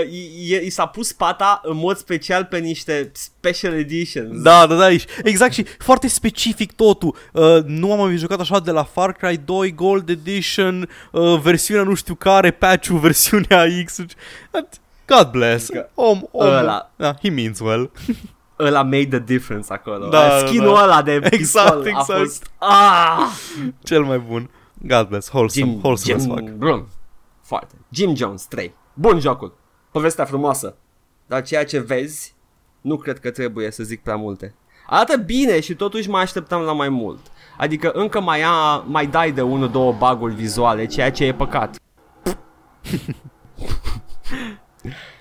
uh, 0.00 0.10
i- 0.12 0.52
i- 0.54 0.66
i 0.66 0.70
s-a 0.70 0.86
pus 0.86 1.12
pata 1.12 1.60
în 1.64 1.76
mod 1.76 1.96
special 1.96 2.44
pe 2.44 2.58
niște 2.58 3.10
special 3.14 3.72
editions. 3.72 4.42
Da, 4.42 4.66
da, 4.66 4.74
da, 4.74 4.90
și- 4.90 5.06
exact 5.22 5.52
și 5.52 5.62
foarte 5.78 6.08
specific 6.08 6.72
totul. 6.72 7.16
Uh, 7.32 7.58
nu 7.64 7.92
am 7.92 7.98
mai 7.98 8.16
jucat 8.16 8.40
așa 8.40 8.58
de 8.60 8.70
la 8.70 8.84
Far 8.84 9.12
Cry 9.12 9.40
2 9.44 9.74
Gold 9.74 10.08
Edition, 10.08 10.88
uh, 11.12 11.40
versiunea 11.40 11.82
nu 11.84 11.94
știu 11.94 12.14
care, 12.14 12.50
patch-ul, 12.50 12.98
versiunea 13.08 13.64
X. 13.84 13.98
God 15.06 15.30
bless. 15.30 15.70
Adică 15.70 15.90
Om, 15.94 16.22
om. 16.30 16.46
ăla. 16.46 16.90
Da, 16.96 17.14
he 17.22 17.30
means 17.30 17.58
well. 17.60 17.90
Ăla 18.64 18.82
made 18.82 19.06
the 19.08 19.18
difference 19.18 19.72
acolo. 19.72 20.08
Da, 20.08 20.28
Da, 20.28 20.46
Skin-ul 20.46 20.74
da. 20.74 20.82
ăla 20.82 21.02
de 21.02 21.12
Exact, 21.30 21.30
pistol 21.30 21.82
a 21.84 21.88
exact. 21.88 22.18
fost... 22.20 22.50
Ah! 22.58 23.26
Cel 23.82 24.02
mai 24.04 24.18
bun. 24.18 24.50
God 24.74 25.08
bless. 25.08 25.28
Wholesome. 25.32 25.66
Jim, 25.70 25.78
wholesome 25.82 26.14
as 26.16 26.22
Jim, 26.22 26.30
fuck. 26.34 26.48
bun. 26.50 26.86
Foarte. 27.42 27.74
Jim 27.90 28.14
Jones 28.14 28.44
3. 28.46 28.74
Bun 28.94 29.20
jocul. 29.20 29.54
Povestea 29.90 30.24
frumoasă. 30.24 30.76
Dar 31.26 31.42
ceea 31.42 31.64
ce 31.64 31.78
vezi, 31.78 32.34
nu 32.80 32.96
cred 32.96 33.18
că 33.18 33.30
trebuie 33.30 33.70
să 33.70 33.82
zic 33.82 34.02
prea 34.02 34.16
multe. 34.16 34.54
Arată 34.86 35.16
bine 35.16 35.60
și 35.60 35.74
totuși 35.74 36.10
mă 36.10 36.18
așteptam 36.18 36.62
la 36.62 36.72
mai 36.72 36.88
mult. 36.88 37.18
Adică 37.58 37.90
încă 37.90 38.20
mai, 38.20 38.42
a, 38.42 38.76
mai 38.86 39.06
dai 39.06 39.32
de 39.32 39.42
unul, 39.42 39.70
două 39.70 39.92
baguri 39.92 40.34
vizuale, 40.34 40.86
ceea 40.86 41.10
ce 41.10 41.24
e 41.24 41.34
păcat. 41.34 41.76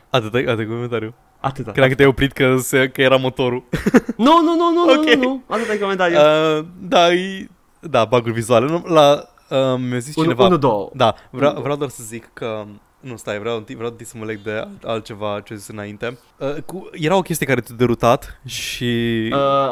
Atât, 0.10 0.34
atât 0.48 0.68
comentariu. 0.68 1.14
Atâta. 1.42 1.72
Credeam 1.72 1.90
că 1.90 1.96
te-ai 1.96 2.08
oprit 2.10 2.32
că, 2.32 2.56
se, 2.58 2.90
că 2.90 3.02
era 3.02 3.16
motorul. 3.16 3.64
Nu, 4.18 4.42
nu, 4.44 4.56
nu, 4.56 4.72
nu, 4.74 4.82
Ok. 5.00 5.06
nu, 5.06 5.22
nu, 5.22 5.22
nu. 5.22 5.44
Atâta 5.48 5.74
e 5.74 5.78
comentariu. 5.78 6.18
Uh, 6.18 6.66
da, 6.80 7.14
e, 7.14 7.48
da, 7.80 8.06
bug 8.06 8.24
vizuale. 8.30 8.66
Nu, 8.66 8.84
La, 8.88 9.30
uh, 9.50 9.80
mi-a 9.90 9.98
zis 10.00 10.16
Unu, 10.16 10.26
cineva... 10.26 10.46
unu, 10.46 10.58
două. 10.58 10.90
Da, 10.94 11.16
vreau, 11.30 11.52
Unu, 11.52 11.62
vreau 11.62 11.78
doar 11.78 11.90
să 11.90 12.04
zic 12.04 12.30
că... 12.34 12.66
Nu, 13.00 13.16
stai, 13.18 13.40
vreau, 13.40 13.64
vreau 13.76 13.96
să 14.04 14.14
mă 14.18 14.26
leg 14.26 14.40
de 14.44 14.52
alt- 14.52 14.84
altceva 14.84 15.42
ce 15.46 15.56
zis 15.56 15.68
înainte. 15.68 16.18
Uh, 16.38 16.56
cu, 16.66 16.90
era 16.94 17.16
o 17.16 17.22
chestie 17.22 17.46
care 17.46 17.62
te-a 17.62 17.76
derutat 17.76 18.40
și... 18.46 19.30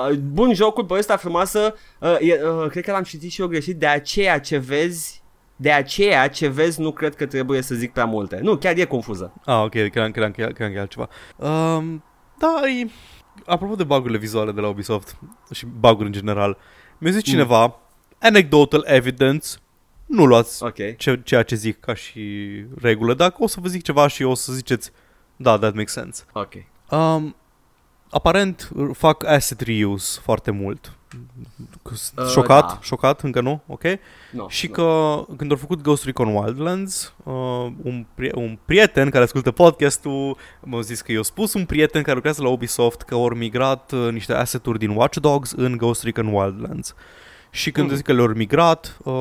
Uh, 0.10 0.16
bun 0.18 0.54
jocul, 0.54 0.86
povestea 0.86 1.18
frumoasă, 1.18 1.76
uh, 2.00 2.16
e, 2.20 2.40
uh, 2.64 2.70
cred 2.70 2.84
că 2.84 2.92
l-am 2.92 3.04
citit 3.04 3.32
și 3.32 3.42
eu 3.42 3.48
greșit, 3.48 3.76
de 3.78 3.86
aceea 3.88 4.40
ce 4.40 4.58
vezi, 4.58 5.22
de 5.62 5.72
aceea 5.72 6.30
ce 6.30 6.48
vezi 6.48 6.82
nu 6.82 6.92
cred 6.92 7.16
că 7.16 7.26
trebuie 7.26 7.62
să 7.62 7.76
zic 7.76 7.92
prea 7.92 8.06
multe. 8.06 8.40
Nu, 8.42 8.58
chiar 8.58 8.78
e 8.78 8.86
confuză. 8.86 9.34
Ah, 9.46 9.62
ok, 9.64 9.70
credeam, 9.72 10.12
credeam, 10.12 10.32
că, 10.32 10.42
e- 10.42 10.46
credeam 10.46 10.72
că 10.72 10.78
e 10.78 10.80
altceva. 10.82 11.10
Um, 11.36 12.04
da, 12.38 12.62
e... 12.82 12.90
Apropo 13.46 13.76
de 13.76 13.84
bugurile 13.84 14.18
vizuale 14.18 14.52
de 14.52 14.62
la 14.62 14.68
Ubisoft 14.68 15.18
și 15.54 15.66
buguri 15.66 16.06
în 16.06 16.12
general, 16.12 16.58
mi-a 16.98 17.12
zis 17.12 17.26
Mm. 17.26 17.32
cineva, 17.32 17.80
anecdotal 18.20 18.84
evidence, 18.88 19.48
nu 20.06 20.26
luați 20.26 20.64
Ok. 20.64 20.76
ce, 20.98 21.22
ceea 21.24 21.44
ce 21.44 21.56
zic 21.56 21.80
ca 21.80 21.94
și 21.94 22.22
regulă, 22.82 23.14
dacă 23.14 23.36
o 23.40 23.48
să 23.48 23.60
vă 23.60 23.68
zic 23.68 23.84
ceva 23.84 24.08
și 24.08 24.24
o 24.24 24.34
să 24.34 24.54
ziceți, 24.54 24.92
da, 25.36 25.58
that 25.58 25.74
makes 25.74 25.92
sense. 25.94 26.24
Ok. 26.34 26.54
Um, 26.90 27.36
aparent 28.10 28.70
fac 28.94 29.24
asset 29.26 29.60
reuse 29.60 30.20
foarte 30.24 30.52
mult. 30.52 30.94
Uh, 32.18 32.28
șocat, 32.32 32.68
da. 32.68 32.80
șocat, 32.82 33.22
încă 33.22 33.42
nu, 33.42 33.62
ok? 33.68 33.84
No, 34.32 34.50
Și 34.50 34.68
no. 34.68 34.72
că 34.74 35.26
când 35.38 35.52
au 35.52 35.58
făcut 35.58 35.82
Ghost 35.82 36.06
Recon 36.06 36.36
Wildlands, 36.36 37.14
uh, 37.24 37.34
un, 37.82 38.06
pri- 38.16 38.34
un 38.34 38.58
prieten 38.66 39.10
care 39.10 39.24
ascultă 39.24 39.52
podcastul 39.52 40.38
m-a 40.64 40.82
zis 40.82 41.02
că 41.02 41.12
i-a 41.12 41.22
spus 41.22 41.54
un 41.54 41.66
prieten 41.66 42.02
care 42.02 42.14
lucrează 42.16 42.42
la 42.42 42.50
Ubisoft 42.50 43.02
că 43.02 43.14
au 43.14 43.28
migrat 43.30 43.92
uh, 43.92 44.12
niște 44.12 44.34
asset-uri 44.34 44.80
din 44.80 44.90
Watch 44.90 45.18
Dogs 45.20 45.52
în 45.52 45.78
Ghost 45.78 46.04
Recon 46.04 46.28
Wildlands. 46.28 46.96
Și 47.52 47.72
când 47.72 47.88
Mhm. 47.88 47.96
zic 47.96 48.06
că 48.06 48.14
le-au 48.14 48.28
migrat, 48.28 48.98
uh, 49.04 49.14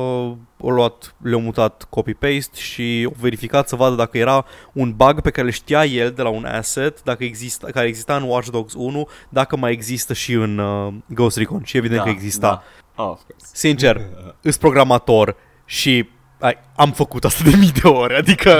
au 0.61 0.69
luat, 0.69 1.15
le-au 1.21 1.41
mutat 1.41 1.87
copy-paste 1.89 2.57
și 2.59 3.03
au 3.05 3.15
verificat 3.19 3.67
să 3.67 3.75
vadă 3.75 3.95
dacă 3.95 4.17
era 4.17 4.45
un 4.73 4.93
bug 4.95 5.21
pe 5.21 5.29
care 5.29 5.45
le 5.45 5.53
știa 5.53 5.85
el 5.85 6.11
de 6.11 6.21
la 6.21 6.29
un 6.29 6.45
asset, 6.45 7.03
dacă 7.03 7.23
exista, 7.23 7.67
care 7.67 7.87
exista 7.87 8.15
în 8.15 8.23
Watch 8.23 8.49
Dogs 8.49 8.73
1, 8.73 9.07
dacă 9.29 9.57
mai 9.57 9.71
există 9.71 10.13
și 10.13 10.33
în 10.33 10.57
uh, 10.57 10.93
Ghost 11.05 11.37
Recon. 11.37 11.61
Și 11.63 11.77
evident 11.77 11.99
da, 11.99 12.05
că 12.05 12.09
exista. 12.09 12.63
Da. 12.95 13.03
Oh, 13.03 13.09
of 13.09 13.19
course. 13.27 13.47
Sincer, 13.53 14.01
îs 14.41 14.57
programator 14.57 15.35
și 15.65 16.09
ai, 16.39 16.57
am 16.75 16.91
făcut 16.91 17.23
asta 17.23 17.43
de 17.49 17.55
mii 17.59 17.71
de 17.81 17.87
ori, 17.87 18.15
adică 18.15 18.51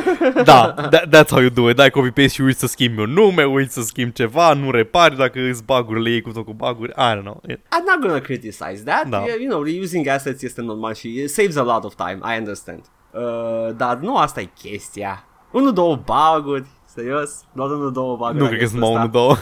da, 0.44 0.74
that, 0.90 1.06
that's 1.16 1.28
how 1.30 1.40
you 1.40 1.48
do 1.50 1.68
it, 1.70 1.76
dai 1.76 1.90
copy-paste 1.90 2.26
și 2.34 2.40
uiți 2.40 2.58
să 2.58 2.66
schimbi 2.66 3.00
un 3.00 3.10
nume, 3.12 3.44
uiți 3.44 3.74
să 3.74 3.80
schimbi 3.82 4.12
ceva, 4.12 4.52
nu 4.52 4.70
repari 4.70 5.16
dacă 5.16 5.38
îți 5.50 5.64
bagurile 5.64 6.10
ei 6.10 6.20
cu 6.20 6.30
tot 6.30 6.44
cu 6.44 6.52
baguri, 6.52 6.90
I 6.90 7.16
don't 7.16 7.20
know. 7.22 7.42
It- 7.50 7.56
I'm 7.56 7.84
not 7.86 8.00
gonna 8.00 8.18
criticize 8.20 8.82
that. 8.84 9.06
Da. 9.08 9.16
You, 9.16 9.26
you 9.40 9.48
know, 9.48 9.62
reusing 9.62 10.06
assets 10.06 10.42
este 10.42 10.60
normal 10.62 10.94
și 10.94 11.08
it 11.08 11.30
saves 11.30 11.56
a 11.56 11.62
lot 11.62 11.84
of 11.84 11.94
time. 11.94 12.18
I 12.34 12.38
understand. 12.38 12.80
Uh, 13.10 13.74
dar 13.76 13.96
nu 13.96 14.16
asta 14.16 14.40
e 14.40 14.48
chestia. 14.62 15.24
Unul, 15.50 15.72
două 15.72 15.96
baguri. 16.04 16.66
Serios? 16.94 17.30
Doar 17.52 17.70
unul, 17.70 17.92
două 17.92 18.16
baguri. 18.16 18.36
Nu 18.38 18.42
la 18.42 18.48
cred 18.48 18.60
că 18.60 18.66
sunt 18.66 18.80
chestia 18.80 18.98
mai 18.98 19.06
asta. 19.06 19.18
unul, 19.18 19.26
două. 19.26 19.36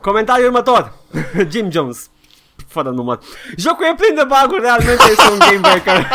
Comentariul 0.00 0.46
următor. 0.46 0.92
Jim 1.52 1.70
Jones. 1.70 2.10
Fără 2.68 2.90
număr. 2.90 3.18
Jocul 3.56 3.84
e 3.84 3.94
plin 3.96 4.14
de 4.14 4.24
baguri, 4.28 4.60
realmente 4.60 5.04
este 5.10 5.30
un 5.32 5.38
game 5.38 5.58
breaker. 5.60 6.06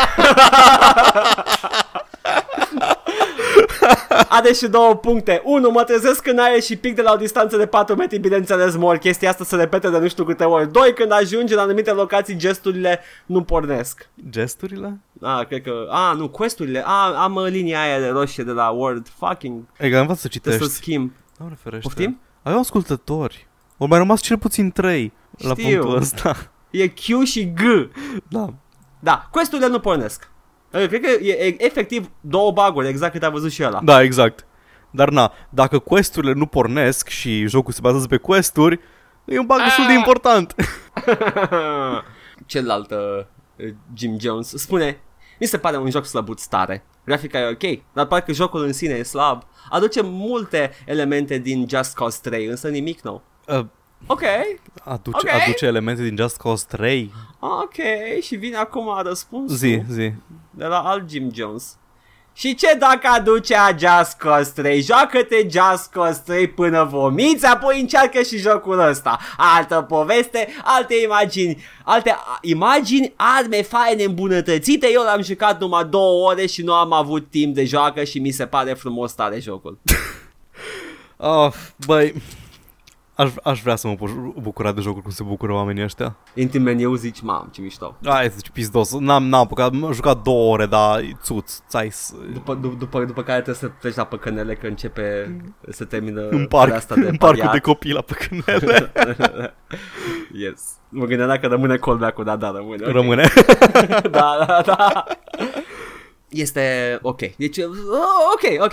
Are 4.28 4.52
și 4.52 4.66
două 4.66 4.94
puncte. 4.96 5.40
Unu, 5.44 5.70
mă 5.70 5.84
trezesc 5.84 6.26
în 6.26 6.38
aer 6.38 6.60
și 6.62 6.76
pic 6.76 6.94
de 6.94 7.02
la 7.02 7.12
o 7.12 7.16
distanță 7.16 7.56
de 7.56 7.66
4 7.66 7.94
metri, 7.94 8.18
bineînțeles 8.18 8.76
mor. 8.76 8.96
Chestia 8.96 9.30
asta 9.30 9.44
se 9.44 9.56
repete 9.56 9.90
de 9.90 9.98
nu 9.98 10.08
știu 10.08 10.24
câte 10.24 10.44
ori. 10.44 10.72
Doi, 10.72 10.92
când 10.94 11.12
ajungi 11.12 11.54
la 11.54 11.62
anumite 11.62 11.90
locații, 11.92 12.36
gesturile 12.36 13.00
nu 13.26 13.42
pornesc. 13.42 14.08
Gesturile? 14.30 15.00
Ah, 15.22 15.46
cred 15.46 15.62
că... 15.62 15.72
Ah, 15.90 16.16
nu, 16.16 16.28
questurile. 16.28 16.82
Ah, 16.86 17.14
am 17.16 17.34
uh, 17.34 17.46
linia 17.48 17.80
aia 17.80 17.98
de 17.98 18.08
roșie 18.08 18.44
de 18.44 18.50
la 18.52 18.68
Word. 18.68 19.06
Fucking... 19.18 19.62
E 19.78 19.88
că 19.90 19.94
am 19.94 20.00
învățat 20.00 20.22
să 20.22 20.28
Trebuie 20.28 20.52
să 20.52 20.58
citești. 20.58 20.82
schimb. 20.82 21.12
Doamne 21.38 21.56
ferește. 21.62 21.88
Poftim? 21.88 22.20
Avem 22.42 22.58
ascultători. 22.58 23.46
Au 23.78 23.86
mai 23.86 23.98
rămas 23.98 24.20
cel 24.20 24.38
puțin 24.38 24.70
trei 24.70 25.12
la 25.38 25.54
Știu. 25.54 25.64
punctul 25.78 25.96
ăsta. 25.96 26.36
E 26.70 26.88
Q 26.88 27.24
și 27.24 27.52
G. 27.52 27.60
Da. 28.28 28.54
Da, 29.00 29.28
questurile 29.30 29.68
nu 29.68 29.78
pornesc. 29.78 30.30
Uh, 30.72 30.86
Cred 30.86 31.00
că 31.00 31.08
e, 31.24 31.32
e 31.32 31.64
efectiv 31.64 32.10
două 32.20 32.50
baguri, 32.52 32.88
exact 32.88 33.12
cât 33.12 33.22
a 33.22 33.30
văzut 33.30 33.52
și 33.52 33.62
ăla. 33.64 33.80
Da, 33.82 34.02
exact. 34.02 34.46
Dar 34.90 35.08
na, 35.08 35.32
dacă 35.50 35.78
questurile 35.78 36.32
nu 36.32 36.46
pornesc 36.46 37.08
și 37.08 37.46
jocul 37.46 37.72
se 37.72 37.78
bazează 37.82 38.06
pe 38.06 38.16
questuri, 38.16 38.80
e 39.24 39.38
un 39.38 39.46
bug 39.46 39.58
destul 39.64 39.84
de 39.86 39.92
Ah. 39.92 39.98
important. 39.98 40.54
Celălalt 42.46 42.90
uh, 42.90 43.68
Jim 43.94 44.18
Jones 44.20 44.48
spune 44.56 45.00
Mi 45.40 45.46
se 45.46 45.58
pare 45.58 45.76
un 45.76 45.90
joc 45.90 46.04
slăbuț 46.04 46.44
tare 46.44 46.84
Grafica 47.04 47.38
e 47.38 47.48
ok, 47.50 47.82
dar 47.92 48.06
parcă 48.06 48.32
jocul 48.32 48.64
în 48.64 48.72
sine 48.72 48.94
e 48.94 49.02
slab 49.02 49.42
Aduce 49.70 50.00
multe 50.02 50.70
elemente 50.86 51.38
din 51.38 51.66
Just 51.68 51.94
Cause 51.94 52.18
3, 52.22 52.46
însă 52.46 52.68
nimic 52.68 53.00
nou 53.00 53.22
Uh, 53.48 53.64
Ok, 54.06 54.22
aduce, 54.84 55.16
Ok. 55.28 55.42
aduce 55.42 55.66
elemente 55.66 56.02
din 56.02 56.16
Just 56.16 56.36
Cause 56.36 56.64
3? 56.68 57.12
ok 57.38 57.74
Și 58.22 58.36
vine 58.36 58.56
acum 58.56 59.00
răspunsul 59.02 59.56
Zi, 59.56 59.82
zi. 59.90 60.12
de 60.50 60.64
la 60.64 60.78
alt 60.78 61.10
Jim 61.10 61.30
Jones 61.34 61.76
și 62.36 62.54
ce 62.54 62.74
dacă 62.78 63.08
aduce 63.12 63.54
a 63.56 63.68
Just 63.68 64.16
Cause 64.16 64.52
3? 64.54 64.80
Joacă-te 64.80 65.36
Just 65.50 65.90
Cause 65.90 66.22
3 66.24 66.48
până 66.48 66.84
vomiți, 66.84 67.46
apoi 67.46 67.80
încearcă 67.80 68.22
și 68.22 68.36
jocul 68.38 68.78
ăsta. 68.78 69.18
Altă 69.36 69.82
poveste, 69.88 70.48
alte 70.64 70.94
imagini, 71.04 71.64
alte 71.84 72.10
a, 72.10 72.38
imagini, 72.42 73.12
arme 73.16 73.62
faine 73.62 74.02
îmbunătățite. 74.02 74.90
Eu 74.92 75.02
l-am 75.02 75.22
jucat 75.22 75.60
numai 75.60 75.84
două 75.84 76.30
ore 76.30 76.46
și 76.46 76.62
nu 76.62 76.72
am 76.72 76.92
avut 76.92 77.30
timp 77.30 77.54
de 77.54 77.64
joacă 77.64 78.04
și 78.04 78.18
mi 78.18 78.30
se 78.30 78.46
pare 78.46 78.72
frumos 78.74 79.12
tare 79.12 79.40
jocul. 79.40 79.78
Oh, 81.16 81.52
băi, 81.86 82.14
aș, 83.14 83.30
aș 83.42 83.62
vrea 83.62 83.76
să 83.76 83.86
mă 83.88 83.94
pot 83.94 84.10
bucura 84.42 84.72
de 84.72 84.80
jocuri 84.80 85.02
cum 85.02 85.10
se 85.10 85.22
bucură 85.22 85.52
oamenii 85.52 85.82
ăștia. 85.82 86.16
Intri 86.34 86.56
în 86.58 86.62
meniu 86.62 86.94
zici, 86.94 87.20
mam, 87.20 87.48
ce 87.52 87.60
mișto. 87.60 87.96
Ai, 88.04 88.28
zici 88.28 88.50
pizdos, 88.50 88.98
n-am, 88.98 89.24
n-am 89.26 89.40
apucat, 89.40 89.72
am 89.72 89.92
jucat 89.92 90.22
două 90.22 90.52
ore, 90.52 90.66
dar 90.66 91.00
țuț, 91.22 91.52
țai, 91.68 91.92
După, 92.32 92.54
du- 92.54 92.74
după, 92.78 93.04
după 93.04 93.22
care 93.22 93.40
trebuie 93.42 93.70
să 93.70 93.76
pleci 93.80 93.94
la 93.94 94.04
păcănele 94.04 94.54
că 94.54 94.66
începe 94.66 95.36
să 95.68 95.84
termină 95.84 96.28
în 96.28 96.46
parc, 96.46 96.72
asta 96.72 96.94
de 96.94 97.00
în 97.00 97.16
parcul 97.16 97.36
pariat. 97.38 97.52
de 97.52 97.58
copii 97.60 97.92
la 97.92 98.00
păcănele. 98.00 98.92
yes. 100.44 100.62
Mă 100.88 101.04
gândeam 101.04 101.28
dacă 101.28 101.46
rămâne 101.46 101.76
callback-ul, 101.76 102.24
da, 102.24 102.36
da, 102.36 102.50
rămâne. 102.50 102.84
ok. 102.86 102.92
Rămâne. 102.92 103.28
da, 104.10 104.44
da, 104.46 104.62
da. 104.66 105.04
Este 106.28 106.98
ok. 107.02 107.20
Deci, 107.36 107.56
uh, 107.56 107.64
ok, 108.34 108.62
ok. 108.64 108.72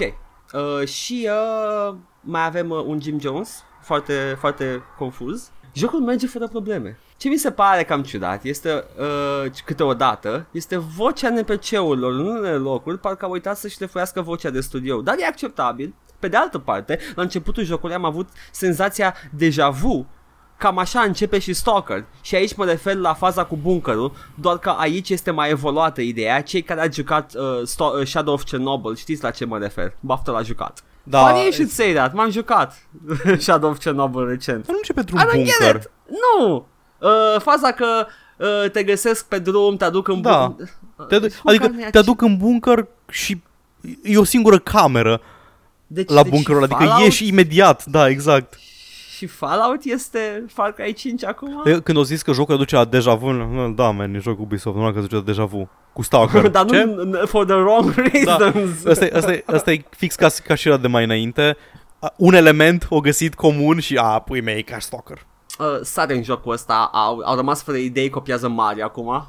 Uh, 0.80 0.88
și 0.88 1.30
uh, 1.30 1.96
mai 2.22 2.46
avem 2.46 2.70
uh, 2.70 2.84
un 2.86 3.02
Jim 3.02 3.20
Jones 3.20 3.64
foarte, 3.82 4.38
foarte 4.40 4.84
confuz. 4.98 5.52
Jocul 5.74 6.00
merge 6.00 6.28
fără 6.28 6.48
probleme. 6.48 6.98
Ce 7.18 7.30
mi 7.30 7.38
se 7.38 7.52
pare 7.52 7.84
cam 7.84 8.04
ciudat 8.04 8.44
este 8.44 8.84
uh, 9.00 9.52
câteodată 9.66 10.46
este 10.52 10.78
vocea 10.78 11.30
NPC-urilor 11.30 12.12
în 12.12 12.26
unele 12.26 12.56
locuri 12.56 13.00
parcă 13.00 13.26
au 13.26 13.32
uitat 13.32 13.58
să-și 13.58 13.80
lefuiască 13.80 14.22
vocea 14.22 14.50
de 14.50 14.60
studio, 14.60 15.02
dar 15.02 15.16
e 15.20 15.26
acceptabil. 15.26 15.94
Pe 16.20 16.28
de 16.28 16.38
altă 16.38 16.58
parte, 16.58 17.00
la 17.16 17.22
începutul 17.22 17.64
jocului 17.64 17.96
am 17.96 18.06
avut 18.06 18.30
senzația 18.52 19.16
deja 19.32 19.70
vu 19.70 20.08
Cam 20.58 20.78
așa 20.78 21.02
începe 21.02 21.40
și 21.40 21.54
Stalker 21.54 22.06
Și 22.22 22.36
aici 22.36 22.56
mă 22.56 22.66
refer 22.66 22.96
la 22.96 23.14
faza 23.14 23.44
cu 23.46 23.56
bunkerul 23.56 24.12
Doar 24.36 24.58
că 24.58 24.70
aici 24.70 25.10
este 25.10 25.32
mai 25.32 25.50
evoluată 25.50 26.02
ideea 26.02 26.42
Cei 26.42 26.62
care 26.62 26.82
au 26.82 26.92
jucat 26.92 27.34
uh, 27.36 27.62
Sto- 27.68 28.00
uh, 28.00 28.08
Shadow 28.08 28.34
of 28.34 28.44
Chernobyl 28.44 28.96
Știți 28.96 29.24
la 29.24 29.32
ce 29.32 29.46
mă 29.46 29.58
refer 29.58 29.94
Baftă 30.00 30.32
la 30.32 30.42
jucat 30.42 30.84
Da, 31.04 31.26
Funny 31.26 31.42
you 31.42 31.52
should 31.52 31.70
say 31.72 31.94
that. 31.94 32.14
M-am 32.14 32.30
jucat. 32.32 32.74
Shadow 33.38 33.70
of 33.70 33.78
Chernobyl 33.80 34.28
recent. 34.28 34.68
Nu 34.68 34.74
începe 34.76 35.00
I 35.00 35.04
drum 35.04 35.20
don't 35.20 35.44
get 35.44 35.58
bunker. 35.60 35.76
it. 35.76 35.92
Nu. 36.40 36.66
Uh, 37.00 37.40
Faza 37.42 37.72
că 37.72 38.06
uh, 38.38 38.70
te 38.72 38.84
găsesc 38.84 39.26
pe 39.26 39.40
drum 39.40 39.78
Te 39.78 39.84
aduc 39.86 40.08
în 40.08 40.22
Da. 40.22 40.56
bun- 40.58 40.70
Te 41.08 41.16
adu- 41.16 41.26
Uh, 41.26 41.32
adică 41.46 41.68
care 41.68 41.90
te 41.92 41.98
aduc 41.98 42.22
în 42.22 42.38
bunker 42.38 42.88
și 43.10 43.42
e 44.04 44.18
o 44.18 44.24
singură 44.24 44.60
cameră 44.60 45.22
deci, 45.88 46.10
la 46.10 46.24
deci 46.24 46.32
bunkerul 46.32 46.64
ăla, 46.64 46.76
adică 46.76 46.84
Fallout- 46.90 47.04
ieși 47.04 47.28
imediat, 47.28 47.86
da, 47.86 48.10
exact. 48.10 48.60
Și 49.22 49.28
Fallout 49.28 49.84
este 49.84 50.46
Far 50.54 50.72
Cry 50.72 50.94
5 50.94 51.26
acum? 51.26 51.62
E, 51.66 51.80
Când 51.80 51.98
au 51.98 52.04
zis 52.04 52.22
că 52.22 52.32
jocul 52.32 52.54
aduce 52.54 52.76
la 52.76 52.86
deja 52.86 53.14
vu, 53.16 53.30
nu, 53.32 53.72
da, 53.72 53.90
man, 53.90 54.14
e 54.16 54.20
jocul 54.20 54.44
Ubisoft, 54.44 54.78
nu 54.78 54.92
că 54.92 54.98
aduce 54.98 55.16
la 55.16 55.22
deja 55.22 55.46
vu. 55.46 55.70
Cu 55.94 56.02
Stalker. 56.02 56.48
Dar 56.58 56.66
Ce? 56.66 56.84
nu 56.84 57.18
n- 57.20 57.26
for 57.28 57.46
the 57.46 57.54
wrong 57.56 57.94
reasons 57.96 58.86
Asta 58.92 59.06
e, 59.06 59.12
asta, 59.16 59.34
e, 59.34 59.44
asta 59.46 59.72
e 59.72 59.84
fix 59.90 60.16
ca, 60.16 60.28
ca 60.44 60.56
și 60.56 60.68
la 60.68 60.78
de 60.78 60.88
mai 60.88 61.04
înainte. 61.04 61.58
A, 62.00 62.14
Un 62.18 62.34
element 62.34 62.86
o 62.90 63.00
găsit 63.00 63.36
comun 63.36 63.80
și 63.80 63.96
a, 63.98 64.20
pui 64.20 64.42
mei, 64.42 64.64
ca 64.64 64.80
Stalker. 64.80 65.26
uh, 65.60 65.66
sare 65.82 66.16
în 66.16 66.24
jocul 66.24 66.52
ăsta, 66.54 66.90
au, 66.94 67.22
au 67.26 67.36
rămas 67.36 67.64
fără 67.64 67.78
idei, 67.78 68.10
copiază 68.10 68.48
mari 68.50 68.82
acum. 68.82 69.08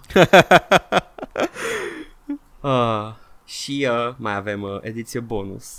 uh, 2.60 3.08
Și 3.44 3.88
uh, 3.90 4.14
mai 4.16 4.36
avem 4.36 4.62
uh, 4.62 4.78
ediție 4.80 5.20
bonus. 5.20 5.70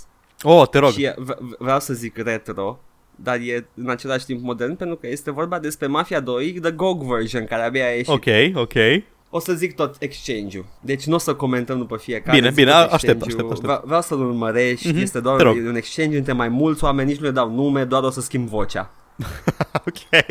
Oh, 0.44 0.68
te 0.70 0.78
rog. 0.78 0.90
Și 0.92 1.12
uh, 1.18 1.24
v- 1.26 1.56
vreau 1.60 1.80
să 1.80 1.94
zic 1.94 2.18
retro, 2.18 2.80
dar 3.16 3.36
e 3.36 3.68
în 3.76 3.90
același 3.90 4.26
timp 4.26 4.42
modern 4.44 4.76
pentru 4.76 4.96
că 4.96 5.08
este 5.08 5.32
vorba 5.32 5.60
despre 5.60 5.88
Mafia 5.88 6.20
2, 6.20 6.52
The 6.62 6.72
GOG 6.72 7.04
version, 7.04 7.46
care 7.46 7.64
abia 7.64 7.86
a 7.86 7.90
ieșit. 7.90 8.08
Ok, 8.08 8.26
ok. 8.56 8.74
O 9.30 9.40
să 9.40 9.54
zic 9.54 9.76
tot 9.76 9.96
exchange-ul. 10.00 10.66
Deci 10.82 11.04
nu 11.06 11.16
o 11.16 11.18
să 11.18 11.34
comentăm 11.36 11.78
după 11.78 11.98
fiecare. 11.98 12.38
Bine, 12.38 12.48
zic 12.48 12.58
bine, 12.58 12.72
tot 12.72 12.80
aștept, 12.80 12.94
exchange-ul. 12.94 13.30
aștept, 13.30 13.52
aștept. 13.52 13.64
Vreau, 13.66 13.82
vreau 13.86 14.02
să-l 14.02 14.20
urmărești, 14.28 14.88
Mhm, 14.88 15.02
este 15.02 15.20
doar 15.20 15.38
te 15.38 15.44
rog. 15.44 15.56
un 15.56 15.76
exchange 15.76 16.18
între 16.18 16.34
mai 16.34 16.48
mulți 16.50 16.84
oameni, 16.84 17.10
nici 17.10 17.20
nu 17.20 17.26
le 17.26 17.32
dau 17.32 17.50
nume, 17.52 17.84
doar 17.84 18.04
o 18.04 18.10
să 18.10 18.22
schimb 18.22 18.48
vocea. 18.48 18.92
ok. 19.88 20.26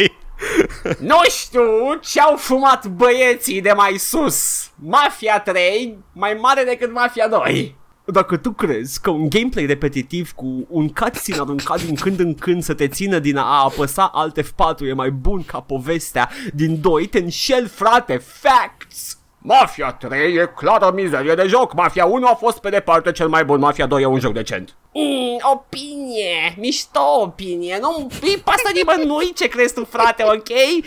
Nu 0.99 1.17
știu 1.29 1.61
ce-au 2.01 2.37
fumat 2.37 2.87
băieții 2.87 3.61
de 3.61 3.73
mai 3.77 3.93
sus. 3.99 4.71
Mafia 4.75 5.41
3 5.41 5.99
mai 6.13 6.35
mare 6.41 6.63
decât 6.65 6.93
Mafia 6.93 7.29
2. 7.29 7.77
Dacă 8.05 8.37
tu 8.37 8.51
crezi 8.51 9.01
că 9.01 9.11
un 9.11 9.29
gameplay 9.29 9.67
repetitiv 9.67 10.33
cu 10.33 10.67
un 10.69 10.89
cutscene 10.89 11.41
aruncat 11.41 11.85
din 11.85 11.95
când 11.95 12.19
în 12.19 12.35
când 12.35 12.63
să 12.63 12.75
te 12.75 12.89
țină 12.89 13.19
din 13.19 13.37
a 13.37 13.63
apăsa 13.63 14.11
alt 14.15 14.41
F4 14.41 14.87
e 14.89 14.93
mai 14.93 15.11
bun 15.11 15.45
ca 15.45 15.61
povestea 15.61 16.31
din 16.55 16.81
2, 16.81 17.07
te 17.07 17.19
înșel 17.19 17.69
frate, 17.69 18.17
facts! 18.17 19.17
Mafia 19.39 19.93
3 19.93 20.35
e 20.35 20.53
clară 20.57 20.93
mizerie 20.95 21.35
de 21.35 21.47
joc, 21.47 21.75
Mafia 21.75 22.05
1 22.05 22.27
a 22.27 22.35
fost 22.35 22.59
pe 22.59 22.69
departe 22.69 23.13
cel 23.13 23.29
mai 23.29 23.45
bun, 23.45 23.59
Mafia 23.59 23.87
2 23.87 24.03
e 24.03 24.07
un 24.07 24.21
joc 24.21 24.33
decent. 24.33 24.77
Mm, 24.93 25.39
opinie, 25.53 26.55
mișto 26.59 27.21
opinie, 27.21 27.79
nu 27.81 28.09
îi 28.23 28.43
pasă 28.45 28.71
nimănui 28.75 29.33
ce 29.33 29.49
crezi 29.49 29.75
tu 29.75 29.85
frate, 29.85 30.23
ok? 30.23 30.85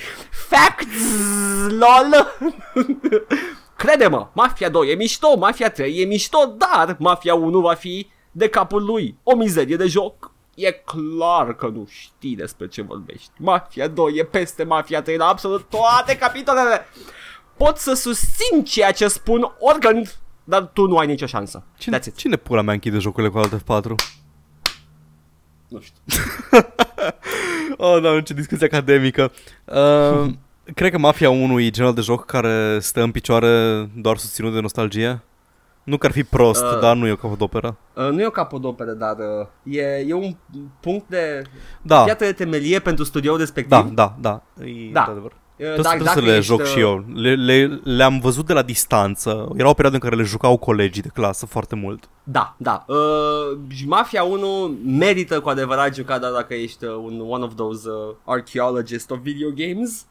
Facts, 0.47 1.03
lol. 1.67 2.37
Crede-mă, 3.75 4.27
Mafia 4.33 4.69
2 4.69 4.89
e 4.89 4.95
mișto, 4.95 5.37
Mafia 5.37 5.69
3 5.69 6.01
e 6.01 6.05
mișto, 6.05 6.55
dar 6.57 6.95
Mafia 6.99 7.33
1 7.35 7.59
va 7.59 7.73
fi 7.73 8.07
de 8.31 8.49
capul 8.49 8.83
lui 8.85 9.17
o 9.23 9.35
mizerie 9.35 9.75
de 9.75 9.87
joc. 9.87 10.31
E 10.55 10.71
clar 10.71 11.55
că 11.55 11.67
nu 11.67 11.85
știi 11.89 12.35
despre 12.35 12.67
ce 12.67 12.81
vorbești. 12.81 13.29
Mafia 13.37 13.87
2 13.87 14.13
e 14.15 14.23
peste 14.23 14.63
Mafia 14.63 15.01
3 15.01 15.17
la 15.17 15.27
absolut 15.27 15.69
toate 15.69 16.17
capitolele. 16.17 16.85
Pot 17.57 17.77
să 17.77 17.93
susțin 17.93 18.63
ceea 18.63 18.91
ce 18.91 19.07
spun 19.07 19.55
oricând, 19.59 20.15
dar 20.43 20.61
tu 20.61 20.87
nu 20.87 20.97
ai 20.97 21.07
nicio 21.07 21.25
șansă. 21.25 21.63
Cine, 21.77 21.99
That's 21.99 22.05
it. 22.05 22.15
cine 22.15 22.35
pula 22.35 22.61
mea 22.61 22.73
închide 22.73 22.97
jocurile 22.97 23.31
cu 23.31 23.37
alt 23.37 23.55
F4? 23.55 23.95
Nu 25.67 25.79
știu. 25.79 26.01
Oh, 27.77 28.01
da, 28.01 28.21
ce 28.21 28.33
discuție 28.33 28.65
academică. 28.65 29.31
Uh, 29.65 30.25
cred 30.73 30.91
că 30.91 30.97
Mafia 30.97 31.29
1 31.29 31.59
e 31.59 31.69
genul 31.69 31.93
de 31.93 32.01
joc 32.01 32.25
care 32.25 32.79
stă 32.79 33.01
în 33.03 33.11
picioare 33.11 33.85
doar 33.95 34.17
susținut 34.17 34.53
de 34.53 34.59
nostalgie. 34.59 35.23
Nu 35.83 35.97
că 35.97 36.05
ar 36.05 36.11
fi 36.11 36.23
prost, 36.23 36.63
Uh. 36.63 36.79
dar 36.81 36.95
nu 36.95 37.07
e 37.07 37.11
o 37.11 37.15
capodoperă. 37.15 37.77
Uh, 37.93 38.09
nu 38.09 38.21
e 38.21 38.25
o 38.25 38.29
capodoperă, 38.29 38.91
dar 38.91 39.15
uh, 39.63 39.75
e, 39.75 40.05
e 40.07 40.13
un 40.13 40.35
punct 40.79 41.09
de 41.09 41.41
Da, 41.81 42.03
piatră 42.03 42.25
de 42.25 42.31
temelie 42.31 42.79
pentru 42.79 43.03
studioul 43.03 43.37
respectiv. 43.37 43.69
da, 43.77 43.89
da, 43.93 44.15
da. 44.21 44.41
E 44.63 44.91
Da. 44.91 44.99
într-adevăr. 44.99 45.31
Uh, 45.31 45.37
Trebuie, 45.57 45.81
dacă- 45.83 45.83
să, 45.83 45.91
trebuie 45.93 46.07
să 46.07 46.13
dacă 46.15 46.25
le 46.31 46.35
ești, 46.37 46.45
joc 46.51 46.59
uh, 46.59 46.65
și 46.65 46.79
eu. 46.79 47.05
Le, 47.13 47.35
le, 47.35 47.79
le-am 47.83 48.19
văzut 48.19 48.45
de 48.45 48.53
la 48.53 48.61
distanță. 48.61 49.29
Era 49.57 49.69
o 49.69 49.73
perioadă 49.73 49.95
în 49.95 50.09
care 50.09 50.15
le 50.15 50.23
jucau 50.27 50.57
colegii 50.57 51.01
de 51.01 51.09
clasă 51.13 51.45
foarte 51.45 51.75
mult. 51.75 52.09
Da, 52.23 52.55
da. 52.57 52.85
Uh, 52.87 53.57
și 53.69 53.87
Mafia 53.87 54.23
1 54.23 54.77
merită 54.85 55.39
cu 55.39 55.49
adevărat 55.49 55.95
jucat 55.95 56.19
doar 56.19 56.31
dacă 56.31 56.53
ești 56.53 56.85
uh, 56.85 56.91
un 57.03 57.23
one 57.27 57.43
of 57.43 57.55
those 57.55 57.89
uh, 57.89 58.15
archaeologists 58.25 59.11
of 59.11 59.17
video 59.19 59.49
games 59.55 60.05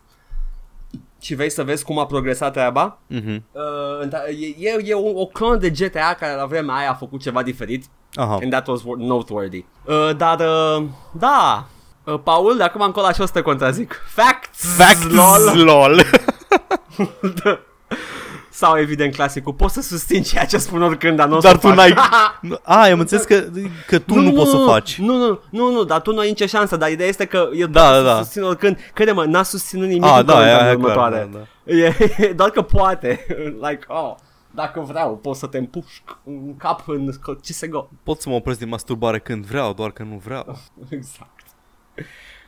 și 1.24 1.34
vrei 1.34 1.50
să 1.50 1.62
vezi 1.62 1.84
cum 1.84 1.98
a 1.98 2.06
progresat 2.06 2.52
treaba. 2.52 2.98
Mhm. 3.06 3.44
Uh, 3.52 3.62
înta- 4.00 4.28
e, 4.28 4.68
e, 4.68 4.80
e 4.84 4.94
o, 4.94 5.20
o 5.20 5.26
clonă 5.26 5.56
de 5.56 5.70
GTA 5.70 6.16
care 6.18 6.34
la 6.34 6.46
vremea 6.46 6.74
aia 6.74 6.90
a 6.90 6.94
făcut 6.94 7.20
ceva 7.20 7.42
diferit 7.42 7.84
Aha. 8.14 8.34
and 8.42 8.50
that 8.50 8.66
was 8.66 8.80
wor- 8.80 8.96
noteworthy. 8.98 9.64
Uh, 9.84 10.10
dar, 10.16 10.40
uh, 10.40 10.84
da, 11.12 11.66
uh, 12.04 12.20
Paul, 12.24 12.56
de 12.56 12.62
acum 12.62 12.80
încolo 12.80 13.06
așa 13.06 13.22
o 13.22 13.26
să 13.26 13.32
te 13.32 13.40
contrazic. 13.40 14.00
Facts, 14.06 14.76
Facts, 14.76 15.02
lol. 15.02 15.64
lol. 15.64 16.02
Sau 18.56 18.78
evident 18.78 19.14
clasicul, 19.14 19.52
poți 19.52 19.74
să 19.74 19.80
susțin 19.80 20.22
ceea 20.22 20.44
ce 20.46 20.58
spun 20.58 20.82
oricând, 20.82 21.16
dar 21.16 21.28
nu 21.28 21.36
o 21.36 21.38
Dar 21.38 21.52
să 21.52 21.58
tu 21.58 21.66
fac. 21.66 21.76
n-ai... 21.76 21.94
A, 22.62 22.90
am 22.90 22.98
înțeles 23.00 23.24
că, 23.24 23.44
că 23.86 23.98
tu 23.98 24.14
nu, 24.14 24.32
poți 24.32 24.50
să 24.50 24.56
faci. 24.56 24.98
Nu, 24.98 25.16
nu, 25.16 25.40
nu, 25.50 25.72
nu, 25.72 25.84
dar 25.84 26.00
tu 26.00 26.12
nu 26.12 26.18
ai 26.18 26.28
nicio 26.28 26.46
șansă, 26.46 26.76
dar 26.76 26.90
ideea 26.90 27.08
este 27.08 27.24
că 27.24 27.48
eu 27.54 27.66
Da, 27.66 27.90
da, 27.90 28.00
da, 28.02 28.08
să 28.10 28.14
da. 28.16 28.22
susțin 28.22 28.42
oricând. 28.42 28.78
Crede-mă, 28.94 29.24
n-a 29.24 29.42
susținut 29.42 29.88
nimic 29.88 30.04
A, 30.04 30.18
în 30.18 30.26
da, 30.26 30.32
comentariile 30.32 30.68
e, 30.68 30.72
e 30.72 30.76
clar, 30.76 30.96
următoare. 30.96 31.28
da, 31.32 31.38
da. 31.38 31.72
E, 32.24 32.32
doar 32.36 32.50
că 32.50 32.62
poate. 32.62 33.26
like, 33.68 33.84
oh, 33.86 34.14
dacă 34.50 34.80
vreau, 34.80 35.16
pot 35.16 35.36
să 35.36 35.46
te 35.46 35.58
împușc 35.58 36.02
în 36.24 36.56
cap 36.56 36.82
în 36.88 37.10
CSGO. 37.40 37.88
Pot 38.02 38.20
să 38.20 38.28
mă 38.28 38.34
opresc 38.34 38.58
din 38.58 38.68
masturbare 38.68 39.18
când 39.18 39.44
vreau, 39.44 39.72
doar 39.72 39.90
că 39.90 40.02
nu 40.02 40.20
vreau. 40.24 40.58
Exact. 40.88 41.42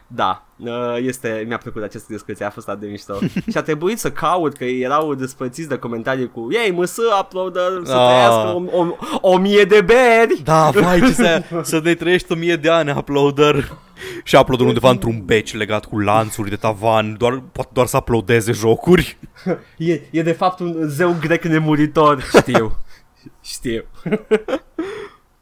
Da, 0.08 0.46
uh, 0.56 0.96
este, 1.00 1.44
mi-a 1.46 1.58
plăcut 1.58 1.82
această 1.82 2.12
discuție, 2.12 2.44
a 2.44 2.50
fost 2.50 2.68
atât 2.68 2.80
de 2.80 2.86
mișto. 2.86 3.18
și 3.50 3.56
a 3.56 3.62
trebuit 3.62 3.98
să 3.98 4.10
caut 4.10 4.56
că 4.56 4.64
erau 4.64 5.14
despărțiți 5.14 5.68
de 5.68 5.76
comentarii 5.78 6.30
cu 6.30 6.48
Ei, 6.50 6.70
măsă, 6.72 7.02
uploader, 7.20 7.80
să 7.84 7.92
Ah. 7.92 8.06
trăiască 8.06 8.48
o, 8.76 8.80
o, 8.80 8.86
o 9.20 9.38
mie 9.38 9.64
de 9.64 9.80
beri. 9.80 10.40
Da, 10.44 10.70
vai, 10.70 11.00
ce 11.00 11.12
să, 11.12 11.42
să 11.62 11.80
ne 11.84 11.94
trăiești 11.94 12.32
o 12.32 12.34
mie 12.34 12.56
de 12.56 12.70
ani, 12.70 12.90
uploader. 12.96 13.72
Și 14.24 14.36
uploader 14.36 14.66
undeva 14.66 14.90
într-un 14.90 15.22
beci 15.24 15.54
legat 15.54 15.84
cu 15.84 15.98
lanțuri 15.98 16.48
de 16.50 16.56
tavan, 16.56 17.16
doar, 17.16 17.42
poate 17.52 17.70
doar 17.72 17.86
să 17.86 17.96
uploadeze 17.96 18.52
jocuri. 18.52 19.18
E, 19.76 20.00
e 20.10 20.22
de 20.22 20.32
fapt 20.32 20.60
un 20.60 20.88
zeu 20.88 21.16
grec 21.20 21.44
nemuritor. 21.44 22.22
Știu. 22.22 22.76
Știu. 23.54 23.84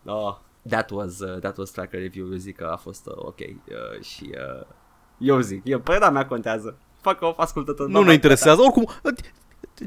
oh, 0.04 0.34
that 0.68 0.90
was, 0.90 1.18
uh, 1.18 1.38
that 1.40 1.56
was 1.56 1.70
tracker 1.70 2.00
review. 2.00 2.26
Eu 2.30 2.36
zic 2.36 2.56
că 2.56 2.68
a 2.72 2.76
fost 2.76 3.06
uh, 3.06 3.12
ok. 3.16 3.38
Uh, 3.40 4.02
și 4.02 4.30
uh, 4.60 4.66
eu 5.18 5.40
zic, 5.40 5.60
eu, 5.64 5.78
părerea 5.78 6.10
mea 6.10 6.26
contează. 6.26 6.76
Fac 7.00 7.22
o 7.22 7.34
ascultător. 7.36 7.88
Nu 7.88 8.02
ne 8.02 8.12
interesează. 8.12 8.60
Oricum, 8.60 8.88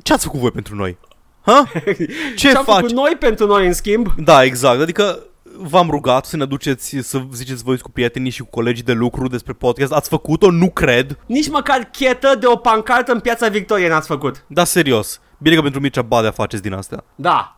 ce 0.03 0.13
ați 0.13 0.23
făcut 0.25 0.39
voi 0.39 0.51
pentru 0.51 0.75
noi? 0.75 0.97
Ha? 1.41 1.63
Ce 1.93 2.07
Ce-am 2.35 2.63
faci? 2.63 2.75
făcut 2.75 2.91
noi 2.91 3.15
pentru 3.19 3.45
noi, 3.45 3.65
în 3.65 3.73
schimb? 3.73 4.07
Da, 4.17 4.43
exact. 4.43 4.81
Adică 4.81 5.19
v-am 5.57 5.89
rugat 5.89 6.25
să 6.25 6.37
ne 6.37 6.45
duceți 6.45 6.97
să 7.01 7.21
ziceți 7.33 7.63
voi 7.63 7.77
cu 7.77 7.89
prietenii 7.91 8.31
și 8.31 8.41
cu 8.41 8.47
colegii 8.49 8.83
de 8.83 8.93
lucru 8.93 9.27
despre 9.27 9.53
podcast. 9.53 9.91
Ați 9.91 10.09
făcut-o? 10.09 10.51
Nu 10.51 10.69
cred. 10.69 11.19
Nici 11.25 11.49
măcar 11.49 11.83
chetă 11.91 12.35
de 12.39 12.45
o 12.45 12.55
pancartă 12.55 13.11
în 13.11 13.19
piața 13.19 13.47
Victoriei 13.47 13.89
n-ați 13.89 14.07
făcut. 14.07 14.43
Da, 14.47 14.63
serios. 14.63 15.21
Bine 15.37 15.55
că 15.55 15.61
pentru 15.61 15.79
Mircea 15.79 16.01
Badea 16.01 16.31
faceți 16.31 16.61
din 16.61 16.73
astea. 16.73 17.03
Da. 17.15 17.55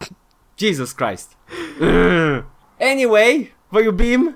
Jesus 0.55 0.91
Christ. 0.91 1.31
anyway, 2.79 3.55
vă 3.67 3.81
iubim. 3.81 4.35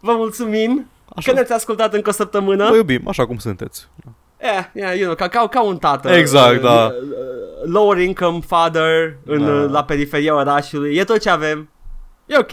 Vă 0.00 0.12
mulțumim. 0.16 0.90
Așa. 1.16 1.28
Că 1.30 1.34
ne-ați 1.36 1.52
ascultat 1.52 1.94
încă 1.94 2.08
o 2.08 2.12
săptămână. 2.12 2.68
Vă 2.68 2.76
iubim, 2.76 3.08
așa 3.08 3.26
cum 3.26 3.38
sunteți. 3.38 3.88
Yeah, 4.42 4.64
yeah, 4.72 4.92
you 4.96 5.02
know, 5.02 5.14
ca, 5.14 5.28
ca, 5.28 5.48
ca 5.48 5.62
un 5.62 5.76
tată. 5.78 6.08
Exact, 6.10 6.54
uh, 6.56 6.60
da. 6.62 6.84
uh, 6.84 7.70
Lower 7.70 7.98
income 7.98 8.40
father 8.46 9.16
în, 9.24 9.44
Da. 9.44 9.52
uh, 9.52 9.70
la 9.70 9.84
periferia 9.84 10.34
orașului. 10.34 10.96
E 10.96 11.04
tot 11.04 11.18
ce 11.20 11.30
avem. 11.30 11.68
E 12.26 12.36
ok. 12.38 12.50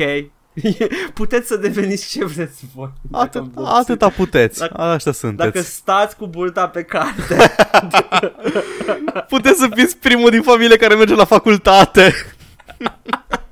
Puteți 1.14 1.48
să 1.48 1.56
deveniți 1.58 2.10
ce 2.10 2.26
vreți 2.26 2.66
voi. 2.76 2.90
Atât, 3.12 3.42
Dacă 3.42 3.52
vă- 3.54 3.68
atâta 3.68 4.10
puteți. 4.10 4.60
Dacă- 4.60 4.82
Așa 4.82 5.12
sunteți. 5.12 5.50
Dacă 5.52 5.66
stați 5.66 6.16
cu 6.16 6.28
burta 6.28 6.68
pe 6.68 6.84
carte. 6.84 7.52
Puteți 9.30 9.60
să 9.60 9.68
fiți 9.76 9.98
primul 9.98 10.30
din 10.30 10.42
familie 10.42 10.76
care 10.78 10.96
merge 10.96 11.16
la 11.16 11.26
facultate. 11.26 12.14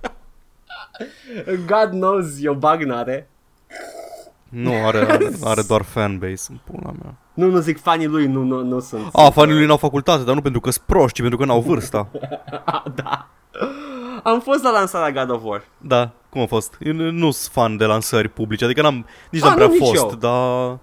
God 1.66 1.90
knows, 1.90 2.26
eu 2.44 2.54
bag 2.54 2.84
n-are. 2.84 3.30
Nu, 4.50 4.72
are, 4.86 4.98
are, 4.98 5.30
are 5.44 5.62
doar 5.68 5.82
fanbase 5.82 6.48
în 6.50 6.58
pula 6.64 6.92
mea. 7.04 7.16
Nu, 7.34 7.50
nu 7.50 7.60
zic 7.60 7.82
fanii 7.82 8.08
lui, 8.08 8.28
nu, 8.28 8.44
nu, 8.44 8.64
nu 8.64 8.80
sunt. 8.80 9.10
A, 9.14 9.30
fanii 9.30 9.54
lui 9.56 9.66
n-au 9.66 9.78
facultate, 9.78 10.24
dar 10.24 10.36
nu 10.36 10.42
pentru 10.42 10.60
că 10.62 10.70
sunt 10.72 10.86
proști, 10.86 11.18
ci 11.18 11.20
pentru 11.20 11.38
că 11.38 11.46
n-au 11.46 11.62
vârsta. 11.62 12.08
da. 13.04 13.28
Am 14.24 14.40
fost 14.40 14.64
la 14.64 14.72
lansarea 14.72 15.26
God 15.26 15.36
of 15.36 15.42
War. 15.44 15.64
Da, 15.78 16.12
cum 16.30 16.42
a 16.42 16.46
fost? 16.46 16.78
Eu 16.80 16.94
nu 16.94 17.12
nu 17.12 17.32
sunt 17.32 17.54
fan 17.54 17.78
de 17.78 17.86
lansări 17.86 18.30
publice, 18.30 18.66
adică 18.66 18.82
n-am, 18.82 19.06
nici 19.32 19.44
A, 19.44 19.46
n-am 19.46 19.56
prea 19.56 19.68
nu, 19.68 19.74
nici 19.74 19.82
fost, 19.82 19.96
eu. 20.12 20.16
dar 20.20 20.78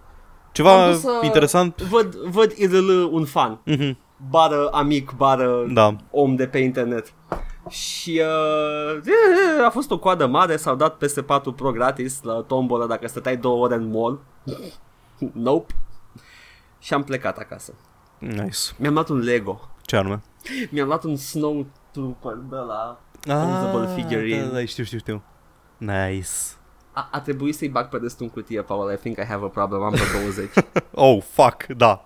ceva 0.52 0.85
Am 0.85 0.90
dus 0.90 1.01
să- 1.01 1.20
interesant. 1.23 1.81
Văd, 1.82 2.14
văd 2.14 2.51
IRL 2.52 2.90
un 3.10 3.24
fan. 3.24 3.59
Mhm, 3.64 3.98
Bară 4.31 4.69
amic, 4.73 5.10
bară 5.16 5.64
Da. 5.73 5.97
om 6.10 6.35
de 6.36 6.47
pe 6.47 6.59
internet. 6.59 7.12
Și 7.68 8.20
uh, 8.24 9.64
a 9.64 9.70
fost 9.70 9.90
o 9.90 9.98
coadă 9.98 10.26
mare, 10.26 10.56
s-au 10.56 10.74
dat 10.74 11.05
PS4 11.05 11.56
Pro 11.56 11.70
gratis 11.72 12.22
la 12.22 12.32
tombola 12.47 12.86
dacă 12.86 13.09
stăteai 13.09 13.36
două 13.36 13.64
ore 13.64 13.74
în 13.74 13.90
mall. 13.90 14.20
nope. 15.32 15.74
Și 16.78 16.94
am 16.94 17.02
plecat 17.02 17.39
acasă. 17.39 17.72
Nice. 18.18 18.59
Mi-am 18.76 18.93
luat 18.93 19.09
un 19.09 19.18
Lego. 19.18 19.68
Ce 19.82 19.97
anume? 19.97 20.22
Mi-am 20.70 20.86
luat 20.86 21.05
un 21.05 21.16
Snow 21.16 21.66
Trooper 21.90 22.34
de 22.51 22.56
la... 22.56 23.01
Ah, 23.28 23.47
Usable 23.48 23.94
figurine. 23.94 24.43
Da, 24.43 24.47
da, 24.48 24.64
știu, 24.64 24.84
știu, 24.84 24.98
știu. 24.98 25.22
Nice. 25.76 26.28
A, 26.93 27.09
a 27.12 27.20
trebuit 27.20 27.55
să-i 27.56 27.68
bag 27.68 27.89
pe 27.89 27.98
destul 27.98 28.24
în 28.26 28.32
cutie, 28.32 28.62
Paul. 28.62 28.93
I 28.93 28.97
think 28.97 29.16
I 29.16 29.24
have 29.24 29.44
a 29.44 29.48
problem. 29.48 29.82
Am 29.82 29.90
vreo 29.90 30.20
20. 30.20 30.51
Oh, 30.94 31.22
fuck, 31.30 31.66
da. 31.66 32.05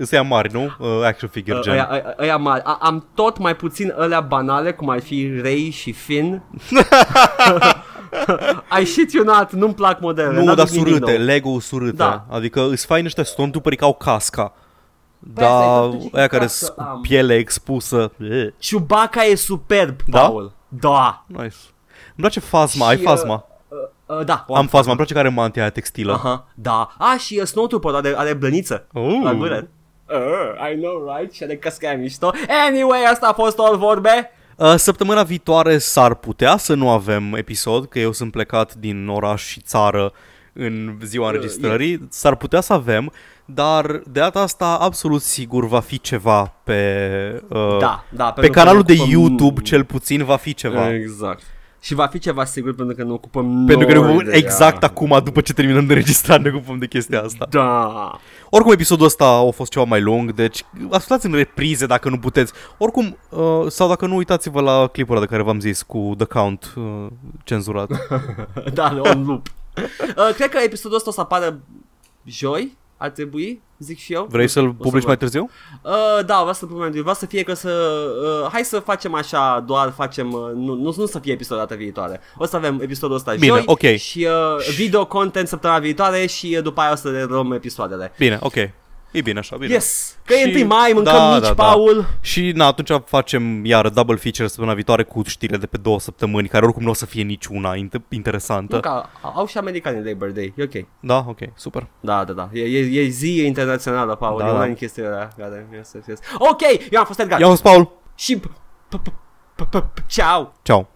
Ăsta 0.00 0.22
mari, 0.22 0.52
nu? 0.52 0.62
Uh, 0.78 1.04
action 1.04 1.28
figure 1.28 1.60
gen. 1.60 1.72
Ăia, 1.72 1.88
ăia- 1.92 2.14
ăia 2.18 2.36
mari. 2.36 2.62
A- 2.64 2.78
Am 2.80 3.06
tot 3.14 3.38
mai 3.38 3.56
puțin 3.56 3.94
alea 3.98 4.20
banale, 4.20 4.72
cum 4.72 4.88
ar 4.88 5.00
fi 5.00 5.38
Ray 5.42 5.70
și 5.70 5.92
Finn. 5.92 6.42
Și 8.78 8.84
shit 8.84 9.12
you 9.12 9.24
not, 9.24 9.52
nu-mi 9.52 9.74
plac 9.74 10.00
modelele. 10.00 10.34
nu, 10.38 10.44
n-aduc 10.44 10.56
dar 10.64 10.68
nimic 10.68 10.86
surâte, 10.94 11.16
nou. 11.16 11.24
Lego 11.24 11.60
surâte. 11.60 11.96
Da. 11.96 12.24
Adică 12.30 12.68
îți 12.68 12.86
fain 12.86 13.04
ăștia 13.04 13.24
Stormtrooper 13.24 13.74
ca 13.74 13.86
au 13.86 13.94
casca. 13.94 14.52
Păi 15.34 15.44
asta 15.44 15.66
Da, 15.66 15.86
e, 15.86 15.90
tot 15.90 16.00
ce 16.10 16.16
aia 16.16 16.26
care 16.26 16.42
cască 16.42 16.64
sunt 16.64 16.76
cu 16.76 16.82
am. 16.82 17.00
piele 17.00 17.34
expusă. 17.34 18.12
Eh, 18.30 18.46
Chewbacca 18.58 19.24
e 19.24 19.34
superb, 19.34 20.00
Da? 20.06 20.20
Paul. 20.20 20.52
Da. 20.68 21.24
Nice. 21.26 21.42
Îmi 21.44 22.16
place 22.16 22.40
fazma, 22.40 22.86
ai 22.86 22.96
Și, 22.96 23.02
fazma. 23.02 23.44
Uh, 23.68 24.16
uh, 24.18 24.24
da. 24.24 24.44
o 24.48 24.56
Am 24.56 24.66
fazma, 24.66 24.86
îmi 24.88 24.96
place 24.96 25.14
care 25.14 25.28
mantia 25.28 25.62
aia 25.62 25.70
textilă. 25.70 26.12
Aha, 26.12 26.46
da. 26.54 26.94
A, 26.98 27.16
și 27.18 27.38
uh, 27.40 27.46
Snowtrooper 27.46 27.94
are, 27.94 28.14
are 28.16 28.34
blăniță. 28.34 28.86
Oh. 28.92 29.20
La 29.22 29.34
gură. 29.34 29.68
Uh, 30.10 30.70
I 30.72 30.74
know, 30.80 31.16
right? 31.16 31.32
Și 31.34 31.42
are 31.42 31.56
casca 31.56 31.92
mișto. 31.92 32.30
Anyway, 32.68 33.02
asta 33.04 33.26
a 33.28 33.32
fost 33.32 33.58
all 33.58 33.76
vorbe. 33.76 34.30
Uh, 34.56 34.74
Săptămâna 34.76 35.22
viitoare 35.22 35.78
s-ar 35.78 36.14
putea 36.14 36.56
să 36.56 36.74
nu 36.74 36.90
avem 36.90 37.34
episod, 37.34 37.88
că 37.88 37.98
eu 37.98 38.12
sunt 38.12 38.30
plecat 38.32 38.74
din 38.74 39.08
oraș 39.08 39.42
și 39.46 39.60
țară 39.60 40.12
în 40.52 40.98
ziua 41.04 41.26
înregistrării. 41.30 42.06
S-ar 42.10 42.34
putea 42.36 42.60
să 42.60 42.72
avem, 42.72 43.12
dar 43.44 43.86
de 43.86 44.00
data 44.20 44.40
asta 44.40 44.78
absolut 44.80 45.22
sigur 45.22 45.66
va 45.66 45.80
fi 45.80 46.00
ceva 46.00 46.54
pe, 46.64 47.42
uh, 47.48 47.76
Da, 47.80 48.04
da. 48.10 48.24
pe 48.24 48.40
pentru 48.40 48.52
că 48.52 48.58
canalul 48.58 48.84
ne 48.86 48.94
de 48.94 49.00
ocupăm- 49.00 49.10
YouTube 49.18 49.60
cel 49.62 49.84
puțin 49.84 50.24
va 50.24 50.36
fi 50.36 50.54
ceva. 50.54 50.94
Exact. 50.94 51.42
Și 51.80 51.94
va 51.94 52.06
fi 52.06 52.18
ceva 52.18 52.44
sigur 52.44 52.74
pentru 52.74 52.94
că 52.96 53.02
ne 53.04 53.12
ocupăm 53.12 53.64
Pentru 53.66 53.86
că 53.86 53.92
ne 53.92 53.98
noi 53.98 54.08
ocupăm 54.08 54.30
de 54.30 54.36
exact 54.36 54.82
ea. 54.82 54.88
acum, 54.88 55.20
după 55.24 55.40
ce 55.40 55.52
terminăm 55.52 55.86
de 55.86 55.92
înregistrat, 55.92 56.42
ne 56.42 56.50
ocupăm 56.54 56.78
de 56.78 56.86
chestia 56.86 57.22
asta. 57.22 57.46
Da. 57.50 58.18
Oricum, 58.50 58.72
episodul 58.72 59.06
ăsta 59.06 59.24
a 59.24 59.50
fost 59.50 59.70
ceva 59.70 59.84
mai 59.84 60.00
lung, 60.00 60.34
deci 60.34 60.64
ascultați 60.90 61.26
în 61.26 61.32
reprize 61.32 61.86
dacă 61.86 62.08
nu 62.08 62.18
puteți. 62.18 62.52
Oricum, 62.78 63.16
uh, 63.28 63.66
sau 63.68 63.88
dacă 63.88 64.06
nu, 64.06 64.16
uitați-vă 64.16 64.60
la 64.60 64.86
clipul 64.86 65.16
ăla 65.16 65.24
de 65.24 65.30
care 65.30 65.42
v-am 65.42 65.60
zis 65.60 65.82
cu 65.82 66.14
The 66.16 66.26
Count 66.26 66.72
uh, 66.76 67.06
cenzurat. 67.44 67.90
da, 68.74 69.00
on 69.04 69.24
loop. 69.26 69.46
Uh, 69.76 70.34
cred 70.34 70.48
că 70.48 70.58
episodul 70.64 70.96
ăsta 70.96 71.10
o 71.10 71.12
să 71.12 71.20
apară 71.20 71.60
joi, 72.24 72.76
ar 72.98 73.10
trebui, 73.10 73.62
zic 73.78 73.98
și 73.98 74.12
eu. 74.12 74.26
Vrei 74.30 74.48
să-l 74.48 74.64
O 74.64 74.68
să 74.68 74.74
publici 74.76 74.92
văd. 74.92 75.06
mai 75.06 75.16
târziu? 75.16 75.50
Uh, 75.82 76.24
da, 76.26 76.36
vreau 76.38 76.52
să 76.52 76.66
publicăm, 76.66 77.00
vreau 77.00 77.14
să 77.14 77.26
fie 77.26 77.42
că 77.42 77.54
să... 77.54 77.70
Uh, 78.42 78.48
hai 78.52 78.64
să 78.64 78.78
facem 78.78 79.14
așa, 79.14 79.64
doar 79.66 79.92
facem... 79.96 80.32
Uh, 80.32 80.40
nu, 80.54 80.74
nu, 80.74 80.94
nu 80.96 81.06
să 81.06 81.18
fie 81.18 81.32
episodul 81.32 81.58
data 81.58 81.74
viitoare. 81.74 82.20
O 82.36 82.46
să 82.46 82.56
avem 82.56 82.80
episodul 82.82 83.16
ăsta 83.16 83.34
Bine, 83.34 83.46
joi 83.46 83.62
ok. 83.66 83.80
și 83.80 84.26
uh, 84.58 84.74
video 84.76 85.06
content 85.06 85.48
săptămâna 85.48 85.80
viitoare 85.80 86.26
și 86.26 86.54
uh, 86.56 86.62
după 86.62 86.80
aia 86.80 86.92
o 86.92 86.94
să 86.94 87.08
le 87.08 87.24
luăm 87.24 87.52
episoadele. 87.52 88.12
Bine, 88.18 88.38
ok. 88.40 88.54
E 89.18 89.20
bine 89.20 89.38
așa, 89.38 89.56
bine. 89.56 89.72
Yes! 89.72 90.16
Că 90.24 90.34
e 90.34 90.50
Și- 90.50 90.56
1 90.56 90.66
mai, 90.66 90.90
mâncăm 90.94 91.12
da, 91.14 91.32
mici, 91.32 91.42
da, 91.42 91.46
da. 91.52 91.54
Paul. 91.54 92.06
Și 92.20 92.52
na, 92.54 92.66
atunci 92.66 92.90
facem 93.04 93.64
iar 93.64 93.88
double 93.88 94.16
feature 94.16 94.46
săptămâna 94.48 94.74
viitoare 94.74 95.02
cu 95.02 95.22
știrile 95.26 95.58
de 95.58 95.66
pe 95.66 95.76
două 95.76 96.00
săptămâni, 96.00 96.48
care 96.48 96.64
oricum 96.64 96.82
nu 96.82 96.90
o 96.90 96.94
să 96.94 97.06
fie 97.06 97.22
niciuna 97.22 97.74
int- 97.76 98.08
interesantă. 98.08 98.74
Nu, 98.74 98.80
că 98.80 99.02
au 99.22 99.46
și 99.46 99.58
americanii 99.58 100.04
Labor 100.04 100.28
Day, 100.30 100.52
e 100.56 100.62
ok. 100.62 100.86
Da, 101.00 101.24
ok, 101.28 101.38
super. 101.54 101.86
Da, 102.00 102.24
da, 102.24 102.32
da. 102.32 102.48
E, 102.52 102.60
e, 102.60 103.00
e 103.00 103.08
zi 103.08 103.44
internațională, 103.46 104.14
Paul. 104.14 104.38
Da, 104.38 104.46
e 104.46 104.50
una 104.50 104.58
da. 104.58 104.64
din 104.66 104.74
chestiile 104.74 105.08
alea 105.08 105.28
care... 105.38 105.66
Yes, 105.72 105.92
yes, 105.94 106.06
yes. 106.06 106.18
Ok, 106.38 106.60
eu 106.90 106.98
am 107.00 107.06
fost 107.06 107.20
Edgar. 107.20 107.40
Eu 107.40 107.50
am 107.50 107.56
Paul. 107.62 107.90
Și... 108.14 108.40
p- 108.40 108.96
p- 108.96 109.00
p- 109.62 109.68
p- 109.76 109.80
p- 109.82 110.06
Ciao! 110.06 110.52
Ciao. 110.62 110.86